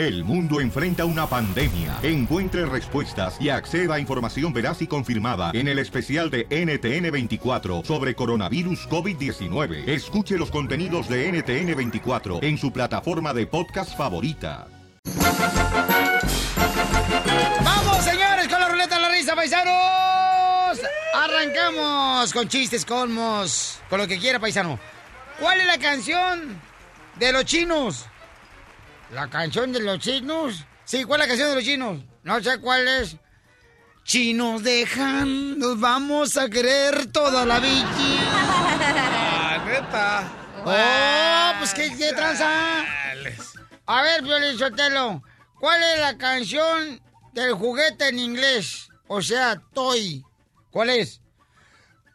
El 0.00 0.24
mundo 0.24 0.62
enfrenta 0.62 1.04
una 1.04 1.26
pandemia. 1.26 1.98
Encuentre 2.02 2.64
respuestas 2.64 3.36
y 3.38 3.50
acceda 3.50 3.96
a 3.96 4.00
información 4.00 4.50
veraz 4.50 4.80
y 4.80 4.86
confirmada 4.86 5.50
en 5.52 5.68
el 5.68 5.78
especial 5.78 6.30
de 6.30 6.48
NTN24 6.48 7.84
sobre 7.84 8.14
coronavirus 8.14 8.88
COVID-19. 8.88 9.86
Escuche 9.86 10.38
los 10.38 10.50
contenidos 10.50 11.06
de 11.06 11.30
NTN24 11.30 12.42
en 12.42 12.56
su 12.56 12.72
plataforma 12.72 13.34
de 13.34 13.46
podcast 13.46 13.94
favorita. 13.94 14.68
¡Vamos, 17.62 18.02
señores, 18.02 18.48
con 18.48 18.58
la 18.58 18.68
ruleta 18.70 18.94
de 18.94 19.02
la 19.02 19.10
risa, 19.10 19.36
paisanos! 19.36 20.80
Arrancamos 21.14 22.32
con 22.32 22.48
chistes, 22.48 22.86
colmos, 22.86 23.78
con 23.90 23.98
lo 24.00 24.08
que 24.08 24.18
quiera, 24.18 24.38
paisano. 24.38 24.80
¿Cuál 25.38 25.60
es 25.60 25.66
la 25.66 25.76
canción 25.76 26.58
de 27.18 27.32
los 27.32 27.44
chinos? 27.44 28.06
¿La 29.12 29.28
canción 29.28 29.72
de 29.72 29.80
los 29.80 29.98
chinos? 29.98 30.64
Sí, 30.84 31.04
¿cuál 31.04 31.20
es 31.20 31.26
la 31.26 31.28
canción 31.28 31.48
de 31.50 31.54
los 31.56 31.64
chinos? 31.64 32.04
No 32.22 32.40
sé 32.42 32.58
cuál 32.58 32.86
es. 32.86 33.16
Chinos 34.04 34.62
dejan, 34.62 35.58
nos 35.58 35.78
vamos 35.80 36.36
a 36.36 36.48
querer 36.48 37.10
toda 37.10 37.44
la 37.44 37.58
vida. 37.58 37.88
Ah, 38.32 39.64
neta. 39.66 40.32
Oh, 40.64 41.58
pues 41.58 41.74
qué, 41.74 41.96
qué 41.96 42.12
tranza. 42.12 42.84
A 43.86 44.02
ver, 44.02 44.22
Violín 44.22 44.58
Sotelo, 44.58 45.22
¿cuál 45.58 45.82
es 45.82 46.00
la 46.00 46.16
canción 46.16 47.00
del 47.32 47.54
juguete 47.54 48.08
en 48.08 48.18
inglés? 48.18 48.88
O 49.08 49.20
sea, 49.22 49.60
toy. 49.74 50.24
¿Cuál 50.70 50.90
es? 50.90 51.20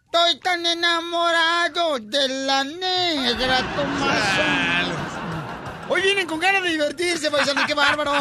Estoy 0.06 0.40
tan 0.40 0.66
enamorado 0.66 2.00
de 2.00 2.28
la 2.46 2.64
negra 2.64 3.58
Tomaso. 3.76 5.15
Hoy 5.88 6.02
vienen 6.02 6.26
con 6.26 6.40
ganas 6.40 6.64
de 6.64 6.70
divertirse, 6.70 7.30
paisano, 7.30 7.62
qué 7.68 7.74
bárbaro. 7.76 8.12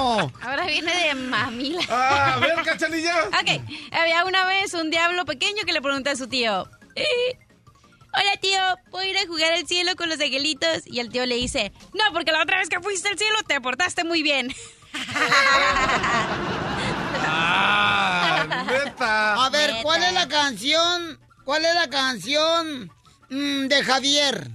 Ahora 0.43 0.67
viene 0.67 0.93
de 1.07 1.15
mamila. 1.15 1.81
Ah, 1.89 2.35
a 2.35 2.39
ver, 2.41 2.55
cachanilla. 2.63 3.25
Ok, 3.29 3.63
había 3.93 4.25
una 4.27 4.45
vez 4.45 4.75
un 4.75 4.91
diablo 4.91 5.25
pequeño 5.25 5.65
que 5.65 5.73
le 5.73 5.81
preguntó 5.81 6.11
a 6.11 6.17
su 6.17 6.29
tío. 6.29 6.69
"Eh, 6.95 7.39
Hola 8.17 8.37
tío, 8.41 8.61
¿puedo 8.93 9.05
ir 9.09 9.19
a 9.19 9.27
jugar 9.27 9.53
al 9.55 9.67
cielo 9.67 9.97
con 9.97 10.09
los 10.09 10.21
angelitos? 10.21 10.83
Y 10.87 11.01
el 11.01 11.09
tío 11.11 11.27
le 11.27 11.35
dice, 11.35 11.73
no, 11.95 12.05
porque 12.13 12.31
la 12.31 12.43
otra 12.43 12.59
vez 12.59 12.69
que 12.69 12.79
fuiste 12.81 13.09
al 13.09 13.19
cielo 13.19 13.39
te 13.49 13.61
portaste 13.61 14.05
muy 14.05 14.23
bien. 14.23 14.55
Ah, 17.27 18.65
neta. 18.69 19.45
A 19.45 19.51
ver, 19.51 19.75
¿cuál 19.83 20.03
es 20.05 20.13
la 20.13 20.29
canción? 20.29 21.19
¿Cuál 21.45 21.65
es 21.65 21.75
la 21.75 21.89
canción 21.91 22.89
mm, 23.31 23.67
de 23.67 23.83
Javier? 23.85 24.49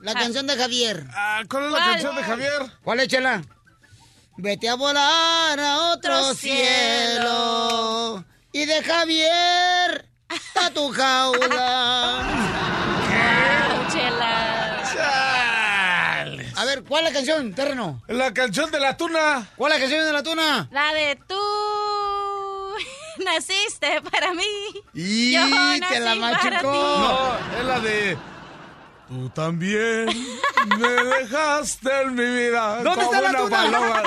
La 0.00 0.14
canción 0.14 0.46
de 0.46 0.56
Javier. 0.56 1.04
Ah, 1.12 1.42
¿Cuál 1.48 1.64
es 1.66 1.72
la 1.72 1.78
¿Cuál? 1.78 1.90
canción 1.90 2.16
de 2.16 2.22
Javier? 2.22 2.62
¿Cuál 2.84 3.00
es, 3.00 3.08
Chela? 3.08 3.42
Vete 4.36 4.68
a 4.68 4.76
volar 4.76 5.58
a 5.58 5.78
otro 5.92 6.16
Otro 6.20 6.34
cielo. 6.34 8.24
Y 8.52 8.64
de 8.64 8.82
Javier 8.84 10.08
a 10.54 10.70
tu 10.70 10.90
jaula. 10.92 12.22
Chela. 13.92 14.82
Chales. 14.94 16.56
A 16.56 16.64
ver, 16.64 16.84
¿cuál 16.84 17.06
es 17.06 17.10
la 17.12 17.16
canción, 17.18 17.52
terreno? 17.54 18.00
La 18.06 18.32
canción 18.32 18.70
de 18.70 18.78
la 18.80 18.96
tuna. 18.96 19.48
¿Cuál 19.56 19.72
es 19.72 19.78
la 19.78 19.80
canción 19.82 20.06
de 20.06 20.12
la 20.12 20.22
tuna? 20.22 20.68
La 20.70 20.94
de 20.94 21.18
tú 21.26 21.34
naciste 23.24 24.00
para 24.02 24.32
mí. 24.34 24.44
Y 24.94 25.32
Yo 25.32 25.40
te 25.88 25.98
la 26.00 26.14
machucó. 26.14 26.62
No, 26.62 27.36
es 27.58 27.64
la 27.64 27.80
de. 27.80 28.16
Tú 29.08 29.30
también 29.30 30.06
me 30.78 30.88
dejaste 30.88 32.02
en 32.02 32.14
mi 32.14 32.24
vida. 32.24 32.82
¿Dónde 32.82 33.04
como 33.04 33.14
está 33.14 33.20
la 33.22 33.28
una 33.30 33.38
tuna? 33.38 33.56
paloma. 33.56 34.02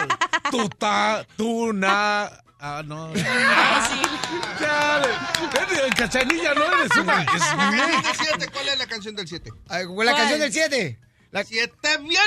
Tuta, 0.51 1.25
tuna. 1.35 2.29
Ah, 2.59 2.83
no. 2.85 3.11
Chale. 4.59 5.07
Eh, 5.07 5.89
Cachanilla, 5.97 6.53
no 6.53 6.63
eres 6.65 6.95
una. 6.97 7.21
Es 7.23 7.57
bien. 7.71 8.01
del 8.03 8.15
7, 8.15 8.47
¿cuál 8.53 8.67
es 8.67 8.77
la 8.77 8.85
canción 8.85 9.15
del 9.15 9.27
7? 9.27 9.51
Ah, 9.69 9.79
La 10.03 10.15
canción 10.15 10.39
del 10.39 10.53
7. 10.53 10.99
La... 11.31 11.43
Siete 11.45 11.97
vienen 11.97 12.19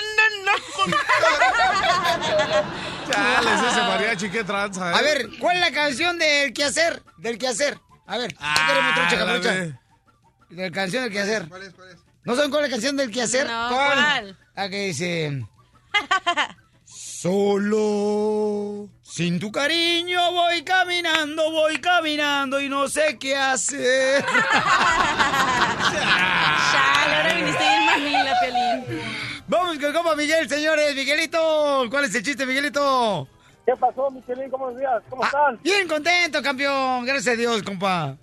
contar. 0.74 1.00
Chales, 3.12 3.62
ese 3.70 3.80
mariachi, 3.82 4.30
qué 4.30 4.42
tranza. 4.44 4.90
¿eh? 4.90 4.94
A 4.96 5.02
ver, 5.02 5.28
¿cuál 5.38 5.56
es 5.56 5.60
la 5.62 5.70
canción 5.72 6.18
del 6.18 6.52
quehacer? 6.54 7.02
Del 7.18 7.36
quehacer. 7.38 7.78
A 8.06 8.16
ver, 8.16 8.34
Ah, 8.40 8.54
queremos 8.66 8.94
trucha, 8.94 9.24
la 9.24 9.32
capucha. 9.32 9.52
de- 9.52 9.78
De 10.50 10.62
la 10.68 10.70
canción 10.74 11.02
del 11.04 11.12
quehacer. 11.12 11.48
¿Cuál 11.48 11.62
es? 11.64 11.74
¿Cuál 11.74 11.90
es? 11.90 11.96
¿No 12.24 12.34
saben 12.34 12.50
cuál 12.50 12.64
es 12.64 12.70
la 12.70 12.74
canción 12.76 12.96
del 12.96 13.10
quehacer? 13.10 13.46
No, 13.46 13.68
¿cuál? 13.70 14.36
La 14.56 14.68
que 14.68 14.86
dice... 14.86 15.44
Solo 16.84 18.88
sin 19.02 19.38
tu 19.40 19.50
cariño 19.50 20.32
voy 20.32 20.62
caminando, 20.62 21.50
voy 21.50 21.78
caminando 21.80 22.60
y 22.60 22.68
no 22.68 22.86
sé 22.88 23.16
qué 23.18 23.34
hacer. 23.36 24.24
Chale, 26.72 27.16
ahora 27.16 27.32
viniste 27.34 27.64
bien 27.64 27.86
mamila, 27.86 28.40
Piolín. 28.40 29.02
Vamos 29.46 29.78
con 29.78 29.92
compa 29.92 30.16
Miguel, 30.16 30.48
señores. 30.48 30.94
Miguelito, 30.94 31.86
¿cuál 31.90 32.04
es 32.04 32.14
el 32.14 32.22
chiste, 32.22 32.44
Miguelito? 32.44 33.26
¿Qué 33.64 33.72
pasó, 33.76 34.10
Michelin? 34.10 34.50
¿Cómo 34.50 34.70
días? 34.72 35.02
¿Cómo 35.08 35.22
Ah, 35.22 35.26
están? 35.26 35.60
bien 35.62 35.88
contento, 35.88 36.42
campeón. 36.42 37.06
Gracias 37.06 37.34
a 37.34 37.38
Dios, 37.38 37.62
compa. 37.62 38.16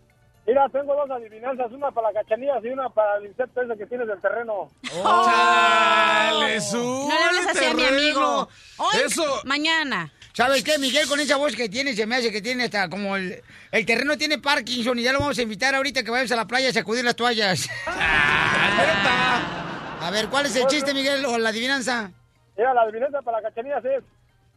Mira, 0.52 0.68
tengo 0.68 0.94
dos 0.94 1.10
adivinanzas, 1.10 1.72
una 1.72 1.90
para 1.92 2.12
la 2.12 2.20
cachanilla 2.22 2.60
y 2.62 2.68
una 2.68 2.90
para 2.90 3.16
el 3.20 3.28
insecto 3.28 3.62
ese 3.62 3.78
que 3.78 3.86
tienes 3.86 4.06
del 4.06 4.20
terreno. 4.20 4.70
Chales, 4.84 6.74
No 6.74 7.08
le 7.08 7.24
hables 7.24 7.48
así 7.48 7.64
a 7.64 7.74
mi 7.74 7.86
amigo. 7.86 8.50
Hoy, 8.78 8.96
Eso. 9.06 9.24
mañana. 9.46 10.12
¿Sabes 10.34 10.62
qué, 10.66 10.78
Miguel? 10.78 11.08
Con 11.08 11.22
esa 11.22 11.38
voz 11.38 11.56
que 11.56 11.70
tiene, 11.70 11.94
se 11.96 12.06
me 12.06 12.18
hace 12.18 12.34
que 12.34 12.42
tiene 12.42 12.66
hasta 12.66 12.90
como 12.90 13.16
el, 13.16 13.42
el 13.72 13.86
terreno 13.86 14.18
tiene 14.18 14.40
Parkinson 14.40 15.00
y 15.00 15.04
ya 15.04 15.14
lo 15.14 15.20
vamos 15.20 15.38
a 15.40 15.42
invitar 15.42 15.74
ahorita 15.74 16.04
que 16.04 16.12
vayamos 16.12 16.34
a 16.34 16.36
la 16.36 16.46
playa 16.48 16.68
a 16.68 16.74
sacudir 16.74 17.06
las 17.06 17.16
toallas. 17.16 17.70
A 20.02 20.10
ver, 20.12 20.28
¿cuál 20.28 20.48
es 20.48 20.56
el 20.58 20.68
chiste, 20.68 20.94
Miguel, 20.94 21.24
o 21.28 21.38
la 21.38 21.48
adivinanza? 21.48 22.12
Mira, 22.58 22.74
la 22.74 22.82
adivinanza 22.82 23.22
para 23.22 23.40
la 23.40 23.48
cachanilla 23.48 23.78
es... 23.78 24.04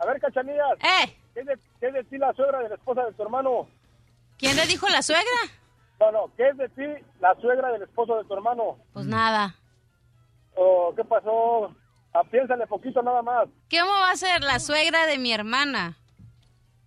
A 0.00 0.06
ver, 0.06 0.21
cachanillas, 0.21 0.72
Eh, 0.81 1.16
¿qué 1.34 1.41
es, 1.41 1.47
de, 1.47 1.56
qué 1.78 1.87
es 1.87 1.94
de 1.94 2.03
ti 2.03 2.19
la 2.19 2.32
suegra 2.32 2.59
de 2.65 2.71
la 2.71 2.75
esposa 2.75 3.05
de 3.05 3.12
tu 3.12 3.22
hermano? 3.22 3.69
¿quién 4.38 4.56
le 4.56 4.66
dijo 4.66 4.88
la 4.88 5.00
suegra? 5.00 5.22
No, 6.00 6.12
no, 6.12 6.31
¿qué 6.37 6.49
es 6.49 6.56
de 6.56 6.69
ti 6.71 7.05
la 7.21 7.34
suegra 7.41 7.71
del 7.72 7.82
esposo 7.82 8.16
de 8.16 8.25
tu 8.25 8.34
hermano? 8.34 8.78
Pues 8.93 9.06
nada. 9.06 9.55
¿O 10.56 10.93
qué 10.97 11.05
pasó? 11.05 11.75
Ah, 12.12 12.22
piénsale 12.31 12.66
poquito 12.66 13.03
nada 13.03 13.22
más. 13.22 13.49
¿Cómo 13.71 13.91
va 13.91 14.10
a 14.10 14.16
ser 14.16 14.43
la 14.43 14.59
suegra 14.60 15.06
de 15.06 15.19
mi 15.19 15.32
hermana? 15.32 15.97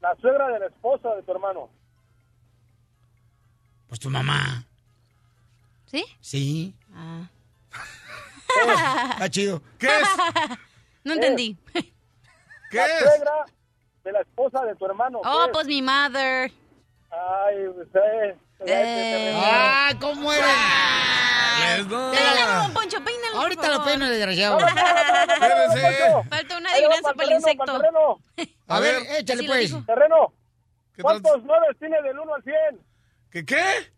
La 0.01 0.15
suegra 0.17 0.47
de 0.49 0.59
la 0.59 0.65
esposa 0.67 1.15
de 1.15 1.23
tu 1.23 1.31
hermano. 1.31 1.69
Pues 3.87 3.99
tu 3.99 4.09
mamá. 4.09 4.63
¿Sí? 5.85 6.05
Sí. 6.19 6.75
Ah. 6.93 7.27
Está 9.11 9.29
chido. 9.29 9.61
¿Qué 9.79 9.87
es? 9.87 10.07
No 11.03 11.13
entendí. 11.13 11.55
¿Qué 12.69 12.77
la 12.77 12.85
es? 12.85 12.99
suegra 12.99 13.45
de 14.03 14.11
la 14.11 14.19
esposa 14.19 14.65
de 14.65 14.75
tu 14.75 14.85
hermano. 14.85 15.21
¿qué 15.21 15.29
Oh, 15.31 15.45
es? 15.45 15.51
pues 15.53 15.67
mi 15.67 15.81
mother. 15.81 16.51
Ay, 17.09 17.67
usted... 17.69 18.35
Eh. 18.65 19.33
¡Ah, 19.35 19.91
cómo 19.99 20.31
eres! 20.31 20.45
Les 21.77 21.87
don 21.87 22.73
Poncho, 22.73 23.03
peínalo. 23.03 23.33
por 23.33 23.41
Ahorita 23.43 23.69
lo 23.69 23.83
peino, 23.83 24.09
desgraciado. 24.09 24.59
Falta 24.59 26.57
una 26.57 26.71
adivinanza 26.71 27.13
para 27.13 27.29
el 27.29 27.35
insecto. 27.35 27.65
terreno. 27.65 28.19
A 28.67 28.79
ver, 28.79 29.03
échale 29.19 29.43
lo 29.43 29.47
pues. 29.47 29.85
Terreno, 29.85 30.33
¿Qué 30.95 31.01
¿cuántos 31.01 31.43
nueve 31.43 31.67
tiene 31.79 32.01
del 32.01 32.17
1 32.19 32.33
al 32.33 32.43
100? 32.43 32.55
¿Qué 33.31 33.45
qué? 33.45 33.93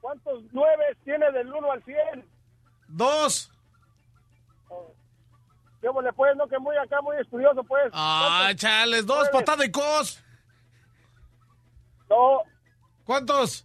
¿Cuántos 0.00 0.42
nueve 0.52 0.84
tiene 1.04 1.30
del 1.32 1.52
1 1.52 1.72
al 1.72 1.82
100? 1.84 2.28
Dos. 2.88 3.50
¿Cómo 5.82 6.02
le 6.02 6.12
puedes? 6.12 6.36
No, 6.36 6.48
que 6.48 6.58
muy 6.58 6.76
acá, 6.76 7.00
muy 7.00 7.16
estudioso, 7.18 7.62
pues. 7.64 7.90
Ah, 7.92 8.50
chales, 8.56 9.06
dos 9.06 9.28
patada 9.30 9.64
y 9.64 9.70
cos. 9.70 10.22
No, 12.10 12.42
¿Cuántos? 13.04 13.64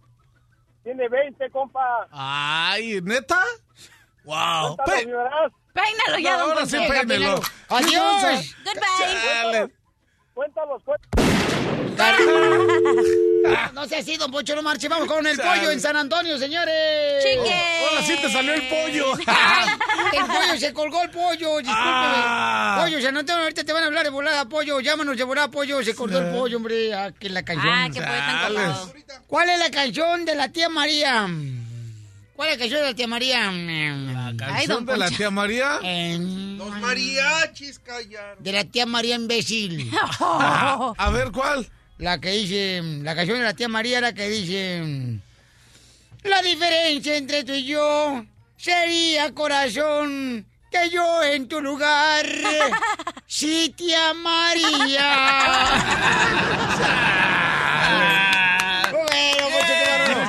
Tiene 0.82 1.08
20, 1.08 1.50
compa. 1.50 2.06
Ay, 2.10 3.00
¿neta? 3.02 3.42
Wow. 4.24 4.76
Pe-. 4.84 5.08
Peínalo 5.72 6.18
ya, 6.18 6.32
No, 6.32 6.38
don 6.40 6.50
ahora 6.50 6.66
sí 6.66 6.76
peínelo. 6.88 7.40
¡Adiós! 7.68 8.56
Goodbye. 8.64 9.72
Cuéntalos, 10.34 10.82
cuéntalos. 10.84 11.06
No 13.72 13.86
sé 13.86 13.96
así, 13.96 14.16
don 14.16 14.30
Poncho, 14.30 14.54
no 14.54 14.62
marche. 14.62 14.88
Vamos 14.88 15.08
con 15.08 15.26
el 15.26 15.36
pollo 15.36 15.70
en 15.70 15.80
San 15.80 15.96
Antonio, 15.96 16.38
señores. 16.38 16.74
Chique. 17.22 17.62
Ahora 17.90 18.06
sí 18.06 18.14
te 18.20 18.30
salió 18.30 18.54
el 18.54 18.68
pollo. 18.68 19.12
El 20.12 20.26
pollo, 20.26 20.58
se 20.58 20.72
colgó 20.74 21.02
el 21.02 21.10
pollo, 21.10 21.56
discúlpeme. 21.58 21.72
Ah. 21.74 22.80
Pollo, 22.82 23.00
San 23.00 23.16
Antonio, 23.16 23.42
ahorita 23.44 23.64
te 23.64 23.72
van 23.72 23.82
a 23.84 23.86
hablar 23.86 24.04
de 24.04 24.10
volada, 24.10 24.44
pollo. 24.46 24.78
Llámanos 24.80 25.16
de 25.16 25.24
volada, 25.24 25.48
pollo. 25.50 25.82
Se 25.82 25.94
colgó 25.94 26.18
el 26.18 26.30
pollo, 26.30 26.58
hombre. 26.58 26.92
Ah, 26.92 27.10
que 27.18 27.30
la 27.30 27.42
canción. 27.42 27.72
Ah, 27.72 27.86
que 27.86 28.00
fue 28.00 28.04
tan 28.04 28.46
colgado. 28.46 28.92
¿Cuál 29.26 29.48
es 29.48 29.58
la 29.58 29.70
canción 29.70 30.24
de 30.26 30.34
la 30.34 30.48
tía 30.50 30.68
María? 30.68 31.26
¿Cuál? 32.36 32.48
¿Cuál 32.48 32.48
es 32.50 32.56
la 32.56 32.58
canción 32.58 32.80
de 32.80 32.86
la 32.88 32.94
tía 32.94 33.06
María? 33.08 33.36
¿Canción 34.36 34.86
de 34.86 34.96
la 34.98 35.10
tía 35.10 35.30
María? 35.30 35.78
Los 36.58 36.80
mariachis 36.80 37.78
callaron. 37.78 38.42
De 38.42 38.52
la 38.52 38.64
tía 38.64 38.84
María 38.84 39.14
imbécil. 39.16 39.90
Ah, 40.20 40.92
a 40.96 41.10
ver, 41.10 41.30
¿cuál? 41.32 41.66
La 42.02 42.18
que 42.20 42.30
dice, 42.30 42.82
la 43.02 43.14
canción 43.14 43.38
de 43.38 43.44
la 43.44 43.54
tía 43.54 43.68
María, 43.68 44.00
la 44.00 44.12
que 44.12 44.28
dice... 44.28 45.20
La 46.24 46.42
diferencia 46.42 47.16
entre 47.16 47.44
tú 47.44 47.52
y 47.52 47.64
yo 47.64 48.24
sería, 48.56 49.32
corazón, 49.32 50.44
que 50.68 50.90
yo 50.90 51.22
en 51.22 51.46
tu 51.46 51.60
lugar 51.60 52.26
sí 53.28 53.72
te 53.78 53.94
amaría. 53.94 55.14
bueno, 58.90 59.48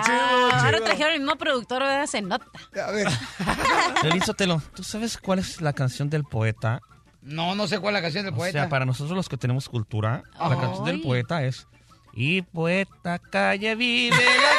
Ah, 0.06 0.62
Ahora 0.66 0.80
trajeron 0.84 1.14
el 1.14 1.20
mismo 1.22 1.36
productor, 1.38 1.82
¿verdad? 1.82 2.06
Se 2.06 2.22
nota. 2.22 2.46
A 2.86 2.92
ver. 2.92 3.08
Piolín 4.02 4.22
Sotelo, 4.22 4.62
¿tú 4.76 4.84
sabes 4.84 5.18
cuál 5.18 5.40
es 5.40 5.60
la 5.60 5.74
canción 5.74 6.08
del 6.10 6.24
poeta? 6.24 6.82
No, 7.24 7.56
no 7.56 7.68
sé 7.68 7.80
cuál 7.80 7.96
es 7.96 8.00
la 8.00 8.02
canción 8.04 8.26
del 8.26 8.34
O 8.34 8.38
poeta. 8.38 8.60
sea, 8.60 8.70
para 8.70 8.86
nosotros 8.86 9.16
los 9.16 9.30
que 9.30 9.38
tenemos 9.38 9.70
cultura, 9.70 10.24
la 10.40 10.58
canción 10.60 10.86
del 10.86 11.02
poeta 11.02 11.44
es 11.44 11.68
Y 12.14 12.42
poeta 12.42 13.18
calle 13.20 13.76
vive 13.76 14.16
la 14.16 14.54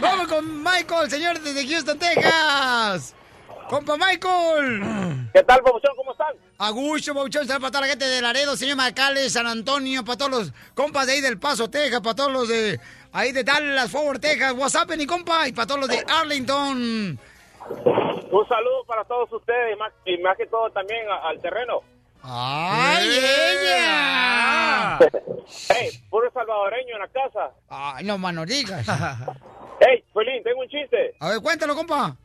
Vamos 0.00 0.28
con 0.28 0.62
Michael, 0.62 1.10
señor 1.10 1.40
desde 1.40 1.66
Houston, 1.68 1.98
Texas. 1.98 3.14
Compa 3.68 3.96
Michael. 3.96 5.28
¿Qué 5.32 5.42
tal, 5.42 5.60
Pabuchón? 5.62 5.92
¿Cómo 5.96 6.12
están? 6.12 6.34
A 6.58 6.70
gusto, 6.70 7.14
Pabuchón. 7.14 7.46
Saludos 7.46 7.60
para 7.60 7.70
toda 7.70 7.80
la 7.82 7.86
gente 7.88 8.04
de 8.06 8.20
Laredo, 8.22 8.56
señor 8.56 8.76
Macales, 8.76 9.32
San 9.32 9.46
Antonio, 9.46 10.04
para 10.04 10.18
todos 10.18 10.30
los 10.30 10.52
compas 10.74 11.06
de 11.06 11.14
ahí 11.14 11.20
del 11.20 11.38
Paso, 11.38 11.68
Texas, 11.70 12.00
para 12.00 12.14
todos 12.14 12.32
los 12.32 12.48
de 12.48 12.78
ahí 13.12 13.32
de 13.32 13.42
Dallas, 13.44 13.90
Forward, 13.90 14.20
Texas, 14.20 14.52
WhatsApp, 14.52 14.90
mi 14.96 15.06
compa, 15.06 15.48
y 15.48 15.52
para 15.52 15.66
todos 15.66 15.80
los 15.80 15.88
de 15.88 16.04
Arlington. 16.06 17.18
Un 18.30 18.48
saludo 18.48 18.84
para 18.86 19.04
todos 19.04 19.32
ustedes 19.32 19.74
y 19.74 19.78
más, 19.78 19.92
y 20.04 20.18
más 20.18 20.36
que 20.36 20.46
todo 20.46 20.70
también 20.70 21.08
a- 21.08 21.28
al 21.28 21.40
terreno. 21.40 21.80
¡Ay, 22.22 23.08
ella! 23.18 24.98
Hey, 25.68 25.90
puro 26.08 26.30
salvadoreño 26.32 26.94
en 26.94 27.00
la 27.00 27.08
casa. 27.08 27.50
Ay, 27.68 28.04
no, 28.04 28.16
mano, 28.18 28.44
digas. 28.46 28.86
Hey, 29.80 30.02
Felín, 30.14 30.42
tengo 30.42 30.60
un 30.60 30.68
chiste. 30.68 31.14
A 31.20 31.28
ver, 31.30 31.40
cuéntalo, 31.42 31.74
compa. 31.74 32.16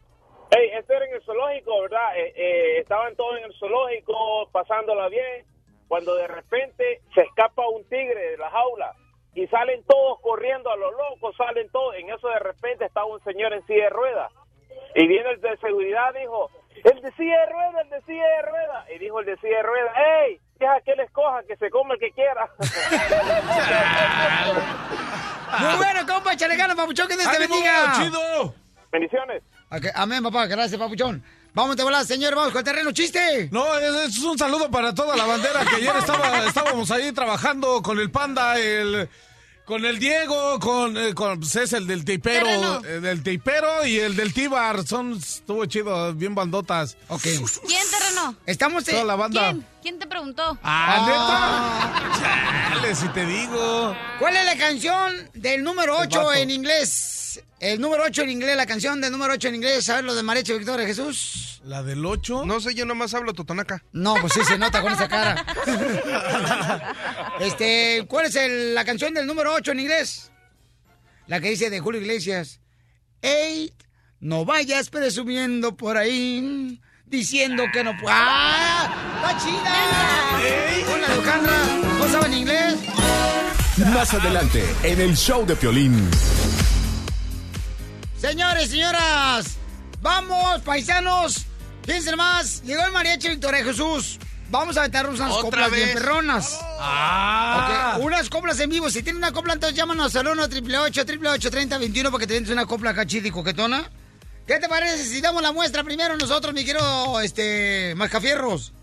Hey, 0.52 0.70
este 0.78 0.96
era 0.96 1.06
en 1.06 1.16
el 1.16 1.22
zoológico, 1.24 1.82
¿verdad? 1.82 2.18
Eh, 2.18 2.34
eh, 2.36 2.80
estaban 2.80 3.16
todos 3.16 3.38
en 3.40 3.44
el 3.46 3.54
zoológico, 3.60 4.48
pasándola 4.52 5.10
bien, 5.10 5.46
cuando 5.88 6.16
de 6.16 6.28
repente 6.28 7.02
se 7.14 7.22
escapa 7.22 7.68
un 7.68 7.84
tigre 7.90 8.32
de 8.32 8.38
la 8.38 8.50
jaula 8.52 8.94
y 9.36 9.48
salen 9.48 9.84
todos 9.84 10.20
corriendo 10.22 10.72
a 10.72 10.78
lo 10.78 10.92
locos, 10.92 11.36
salen 11.36 11.70
todos. 11.72 11.96
En 11.96 12.10
eso 12.10 12.28
de 12.30 12.40
repente 12.40 12.86
está 12.86 13.04
un 13.04 13.22
señor 13.24 13.52
en 13.54 13.66
silla 13.68 13.86
de 13.86 13.90
ruedas 13.90 14.32
y 14.96 15.08
viene 15.08 15.32
el 15.32 15.42
de 15.42 15.58
seguridad, 15.58 16.14
dijo, 16.20 16.50
el 16.84 17.02
de 17.02 17.12
silla 17.14 17.40
de 17.40 17.46
ruedas, 17.52 17.84
el 17.84 17.90
de 17.90 18.02
silla 18.02 18.24
de 18.24 18.42
ruedas. 18.44 18.86
Y 18.96 19.00
dijo 19.00 19.20
el 19.20 19.26
de 19.26 19.36
silla 19.38 19.58
de 19.58 19.64
ruedas, 19.64 19.94
hey, 19.96 20.40
deja 20.60 20.82
que 20.82 20.92
él 20.92 21.00
escoja, 21.02 21.42
que 21.48 21.56
se 21.58 21.70
come 21.70 21.94
el 21.96 22.00
que 22.00 22.12
quiera. 22.12 22.50
Muy 25.60 25.76
bueno, 25.78 26.06
compa, 26.08 26.34
échale 26.34 26.56
ganas, 26.56 26.76
papuchón, 26.76 27.08
que 27.08 27.16
Dios 27.16 27.30
te 27.30 27.38
¡Ánimo, 27.38 27.56
bendiga. 27.56 27.94
chido! 27.98 28.54
Bendiciones. 28.92 29.44
Amén, 29.96 30.24
papá, 30.24 30.46
gracias, 30.48 30.80
papuchón. 30.80 31.24
Vamos 31.54 31.76
de 31.76 31.84
volar, 31.84 32.06
señor, 32.06 32.36
vamos 32.36 32.52
con 32.52 32.60
el 32.60 32.66
terreno, 32.66 32.92
chiste. 32.92 33.50
No, 33.52 33.78
es, 33.80 34.10
es 34.10 34.20
un 34.24 34.38
saludo 34.38 34.70
para 34.70 34.94
toda 34.94 35.18
la 35.18 35.26
bandera 35.26 35.66
que 35.66 35.78
ayer 35.78 35.96
estaba, 35.96 36.46
estábamos 36.46 36.92
ahí 36.92 37.12
trabajando 37.12 37.82
con 37.82 38.00
el 38.00 38.12
Panda, 38.12 38.60
el, 38.60 39.10
con 39.70 39.86
el 39.86 40.00
Diego, 40.00 40.60
con, 40.60 40.98
eh, 40.98 41.14
con 41.14 41.40
pues 41.40 41.56
es 41.56 41.74
el 41.74 41.86
del 41.86 42.04
teipero, 42.04 42.44
Terreno. 42.44 42.82
eh, 42.84 43.00
del 43.02 43.22
teipero 43.22 43.86
y 43.86 44.00
el 44.00 44.16
del 44.16 44.34
Tíbar. 44.34 44.84
Son, 44.86 45.14
estuvo 45.14 45.64
chido, 45.68 46.12
bien 46.16 46.34
bandotas. 46.34 46.98
Ok. 47.08 47.22
¿Quién 47.22 47.84
terreno? 47.92 48.36
Estamos 48.48 48.84
Toda 48.84 49.04
la 49.04 49.16
banda. 49.16 49.52
¿Quién? 49.52 49.66
¿Quién 49.82 49.98
te 49.98 50.08
preguntó? 50.08 50.58
Ah, 50.62 52.10
neta. 52.12 52.20
Chale, 52.74 52.96
si 52.96 53.08
te 53.10 53.26
digo. 53.26 53.96
¿Cuál 54.20 54.36
es 54.36 54.46
la 54.46 54.58
canción 54.58 55.14
del 55.34 55.64
número 55.64 55.96
El 56.02 56.08
8 56.08 56.18
vato. 56.20 56.34
en 56.34 56.52
inglés? 56.52 57.42
El 57.60 57.80
número 57.80 58.04
8 58.06 58.24
en 58.24 58.30
inglés, 58.32 58.58
la 58.58 58.66
canción 58.66 59.00
del 59.02 59.12
número 59.12 59.34
8 59.34 59.48
en 59.50 59.56
inglés, 59.56 59.86
¿sabes 59.86 60.04
lo 60.04 60.16
de 60.16 60.24
Marecho 60.24 60.58
Victoria 60.58 60.86
Jesús? 60.86 61.62
¿La 61.66 61.84
del 61.84 62.06
8? 62.06 62.44
No 62.46 62.60
sé, 62.60 62.74
yo 62.74 62.86
nomás 62.86 63.14
hablo 63.14 63.34
totonaca. 63.34 63.84
No, 63.92 64.16
pues 64.16 64.34
sí 64.34 64.40
se 64.46 64.58
nota 64.58 64.82
con 64.82 64.94
esa 64.94 65.08
cara. 65.08 65.46
este, 67.40 68.06
¿cuál 68.08 68.26
es 68.28 68.36
el- 68.36 68.74
la 68.76 68.86
canción 68.86 69.14
del 69.14 69.28
número 69.28 69.54
8 69.54 69.72
en 69.72 69.80
inglés? 69.82 70.32
La 71.28 71.40
que 71.40 71.50
dice 71.50 71.70
de 71.70 71.80
Julio 71.80 72.02
Iglesias. 72.02 72.60
Eight, 73.22 73.74
no 74.20 74.46
vayas 74.46 74.90
presumiendo 74.90 75.76
por 75.76 75.98
ahí, 75.98 76.82
diciendo 77.10 77.64
que 77.74 77.84
no 77.84 77.98
puedo. 77.98 78.16
¡Ah! 78.18 78.90
¡Está 79.18 79.38
chida! 79.46 80.94
Hola, 80.94 81.08
Alejandra. 81.08 81.58
¿No 82.00 82.08
saben 82.10 82.34
inglés? 82.34 82.76
Más 83.94 84.14
adelante, 84.14 84.64
en 84.84 85.02
el 85.02 85.16
show 85.16 85.46
de 85.46 85.56
Piolín. 85.56 86.10
Señores, 88.18 88.70
señoras, 88.70 89.58
vamos, 90.02 90.62
paisanos. 90.62 91.46
Fíjense 91.86 92.16
más, 92.16 92.62
llegó 92.64 92.86
el 92.86 92.92
mariachi 92.92 93.30
Victoria 93.30 93.64
Jesús. 93.64 94.20
Vamos 94.52 94.78
a 94.78 94.82
aventarnos 94.82 95.20
unas 95.20 95.32
¿Otra 95.32 95.44
coplas 95.44 95.72
bien 95.72 95.86
vez? 95.86 95.96
perronas. 95.96 96.60
Ah. 96.80 97.98
Unas 98.02 98.30
coplas 98.30 98.60
en 98.60 98.70
vivo. 98.70 98.90
Si 98.90 99.04
tienen 99.04 99.18
una 99.18 99.32
copla, 99.32 99.54
entonces 99.54 99.78
llámanos 99.78 100.16
al 100.16 100.28
1 100.28 100.44
888 100.44 101.52
3021 101.52 102.12
para 102.12 102.26
que 102.26 102.28
te 102.28 102.52
una 102.52 102.66
copla 102.66 102.90
acá 102.90 103.06
chida 103.06 103.28
y 103.28 103.32
coquetona. 103.32 103.90
¿Qué 104.50 104.58
te 104.58 104.68
parece 104.68 105.06
si 105.06 105.22
damos 105.22 105.44
la 105.44 105.52
muestra 105.52 105.84
primero 105.84 106.18
nosotros, 106.18 106.56
mi 106.56 106.66
querido 106.66 107.22
este, 107.22 107.94
Mascafierros? 107.96 108.74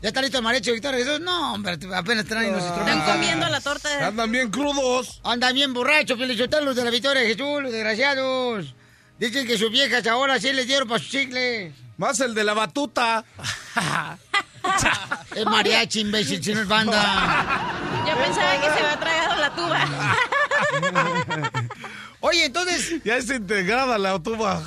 ¿Ya 0.00 0.08
está 0.08 0.22
listo 0.22 0.38
el 0.38 0.44
mariachi 0.44 0.70
Victoria 0.72 1.04
Jesús? 1.04 1.20
No, 1.20 1.52
hombre, 1.52 1.76
apenas 1.94 2.24
traen 2.24 2.52
los 2.52 2.64
Están 2.64 2.78
instrumentos. 2.78 3.12
comiendo 3.12 3.48
la 3.50 3.60
torta 3.60 3.86
de... 3.90 4.02
Andan 4.02 4.32
bien 4.32 4.50
crudos. 4.50 5.20
Andan 5.24 5.52
bien 5.52 5.74
borrachos, 5.74 6.18
los 6.18 6.74
de 6.74 6.84
la 6.84 6.90
Victoria 6.90 7.20
de 7.20 7.28
Jesús, 7.34 7.62
los 7.62 7.70
desgraciados. 7.70 8.74
Dicen 9.18 9.46
que 9.46 9.58
sus 9.58 9.70
viejas 9.70 10.06
ahora 10.06 10.40
sí 10.40 10.54
les 10.54 10.66
dieron 10.66 10.88
para 10.88 11.00
sus 11.02 11.10
chicles. 11.10 11.74
Más 11.98 12.18
el 12.20 12.32
de 12.32 12.44
la 12.44 12.54
batuta. 12.54 13.26
Es 15.34 15.44
mariachi, 15.44 16.00
imbécil, 16.00 16.42
si 16.42 16.54
no 16.54 16.62
es 16.62 16.68
banda. 16.68 17.74
Yo 18.06 18.16
pensaba 18.16 18.52
que 18.54 18.66
se 18.66 18.84
había 18.84 18.98
tragado 18.98 19.36
la 19.36 19.54
tuba. 19.54 19.86
Oye, 22.20 22.44
entonces, 22.46 23.00
Ya 23.04 23.16
está 23.16 23.34
integrada 23.36 23.96
la 23.98 24.18
tuba. 24.18 24.62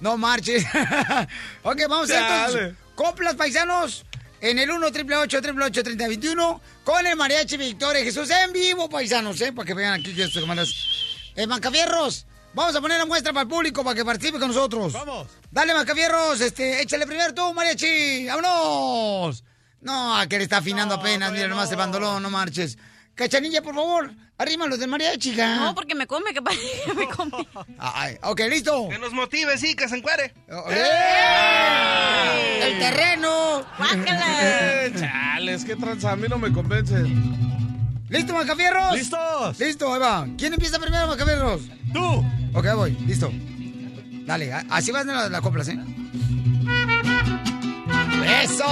no 0.00 0.16
marches. 0.16 0.64
ok, 1.62 1.80
vamos 1.88 2.10
a 2.10 2.18
entonces 2.18 2.54
Dale. 2.54 2.74
coplas 2.94 3.34
paisanos 3.34 4.04
en 4.40 4.58
el 4.58 4.70
1 4.70 4.86
888 4.86 5.82
3021 5.82 6.60
con 6.84 7.06
el 7.06 7.16
mariachi 7.16 7.56
Victoria 7.56 8.02
Jesús 8.02 8.28
en 8.30 8.52
vivo, 8.52 8.88
paisanos, 8.88 9.40
¿eh? 9.40 9.52
Para 9.52 9.66
que 9.66 9.74
vean 9.74 9.94
aquí 9.94 10.14
que 10.14 10.24
estos 10.24 10.46
mandas. 10.46 10.74
Eh, 11.36 11.46
Mancafierros, 11.46 12.26
vamos 12.52 12.74
a 12.74 12.80
poner 12.80 12.98
la 12.98 13.06
muestra 13.06 13.32
para 13.32 13.42
el 13.44 13.48
público 13.48 13.84
para 13.84 13.94
que 13.94 14.04
participe 14.04 14.38
con 14.38 14.48
nosotros. 14.48 14.92
Vamos. 14.92 15.28
Dale, 15.50 15.72
Macafierros, 15.74 16.40
este, 16.40 16.82
échale 16.82 17.06
primero 17.06 17.32
tú, 17.32 17.54
mariachi. 17.54 18.26
¡Vámonos! 18.26 19.44
No, 19.80 20.16
que 20.28 20.38
le 20.38 20.44
está 20.44 20.58
afinando 20.58 20.94
apenas, 20.96 21.32
mira 21.32 21.48
nomás 21.48 21.70
el 21.70 21.76
bandolón, 21.76 22.22
no 22.22 22.30
marches. 22.30 22.76
Cachanilla, 23.14 23.60
por 23.62 23.74
favor, 23.74 24.10
arrímalos 24.38 24.78
del 24.78 24.88
mariachi, 24.88 25.30
hija. 25.32 25.56
No, 25.56 25.74
porque 25.74 25.94
me 25.94 26.06
come, 26.06 26.32
que 26.32 26.40
parece 26.40 26.62
que 26.86 26.94
me 26.94 27.06
come. 27.08 27.32
Ay, 27.78 28.16
ok, 28.22 28.40
listo. 28.48 28.88
Que 28.88 28.98
nos 28.98 29.12
motive, 29.12 29.58
sí, 29.58 29.74
que 29.74 29.86
se 29.88 29.96
encuere. 29.96 30.32
¡Eh! 30.70 32.60
¡El 32.62 32.78
terreno! 32.78 33.64
Guácala. 33.78 34.22
Eh, 34.84 34.92
chales, 34.98 35.64
qué 35.64 35.76
tranza. 35.76 36.12
A 36.12 36.16
mí 36.16 36.26
no 36.28 36.36
me 36.38 36.50
convence. 36.52 36.96
¿Listo, 38.08 38.32
Macafierros? 38.34 38.94
¡Listos! 38.94 39.58
Listo, 39.60 39.94
ahí 39.94 40.00
va. 40.00 40.26
¿Quién 40.36 40.52
empieza 40.54 40.78
primero, 40.80 41.06
Macafierros? 41.06 41.62
¡Tú! 41.92 42.24
Ok, 42.54 42.66
voy, 42.74 42.90
listo. 43.06 43.30
Dale, 44.26 44.52
así 44.70 44.90
van 44.90 45.06
las 45.06 45.30
la 45.30 45.40
coplas, 45.40 45.68
¿eh? 45.68 45.78
¡Eso! 48.42 48.64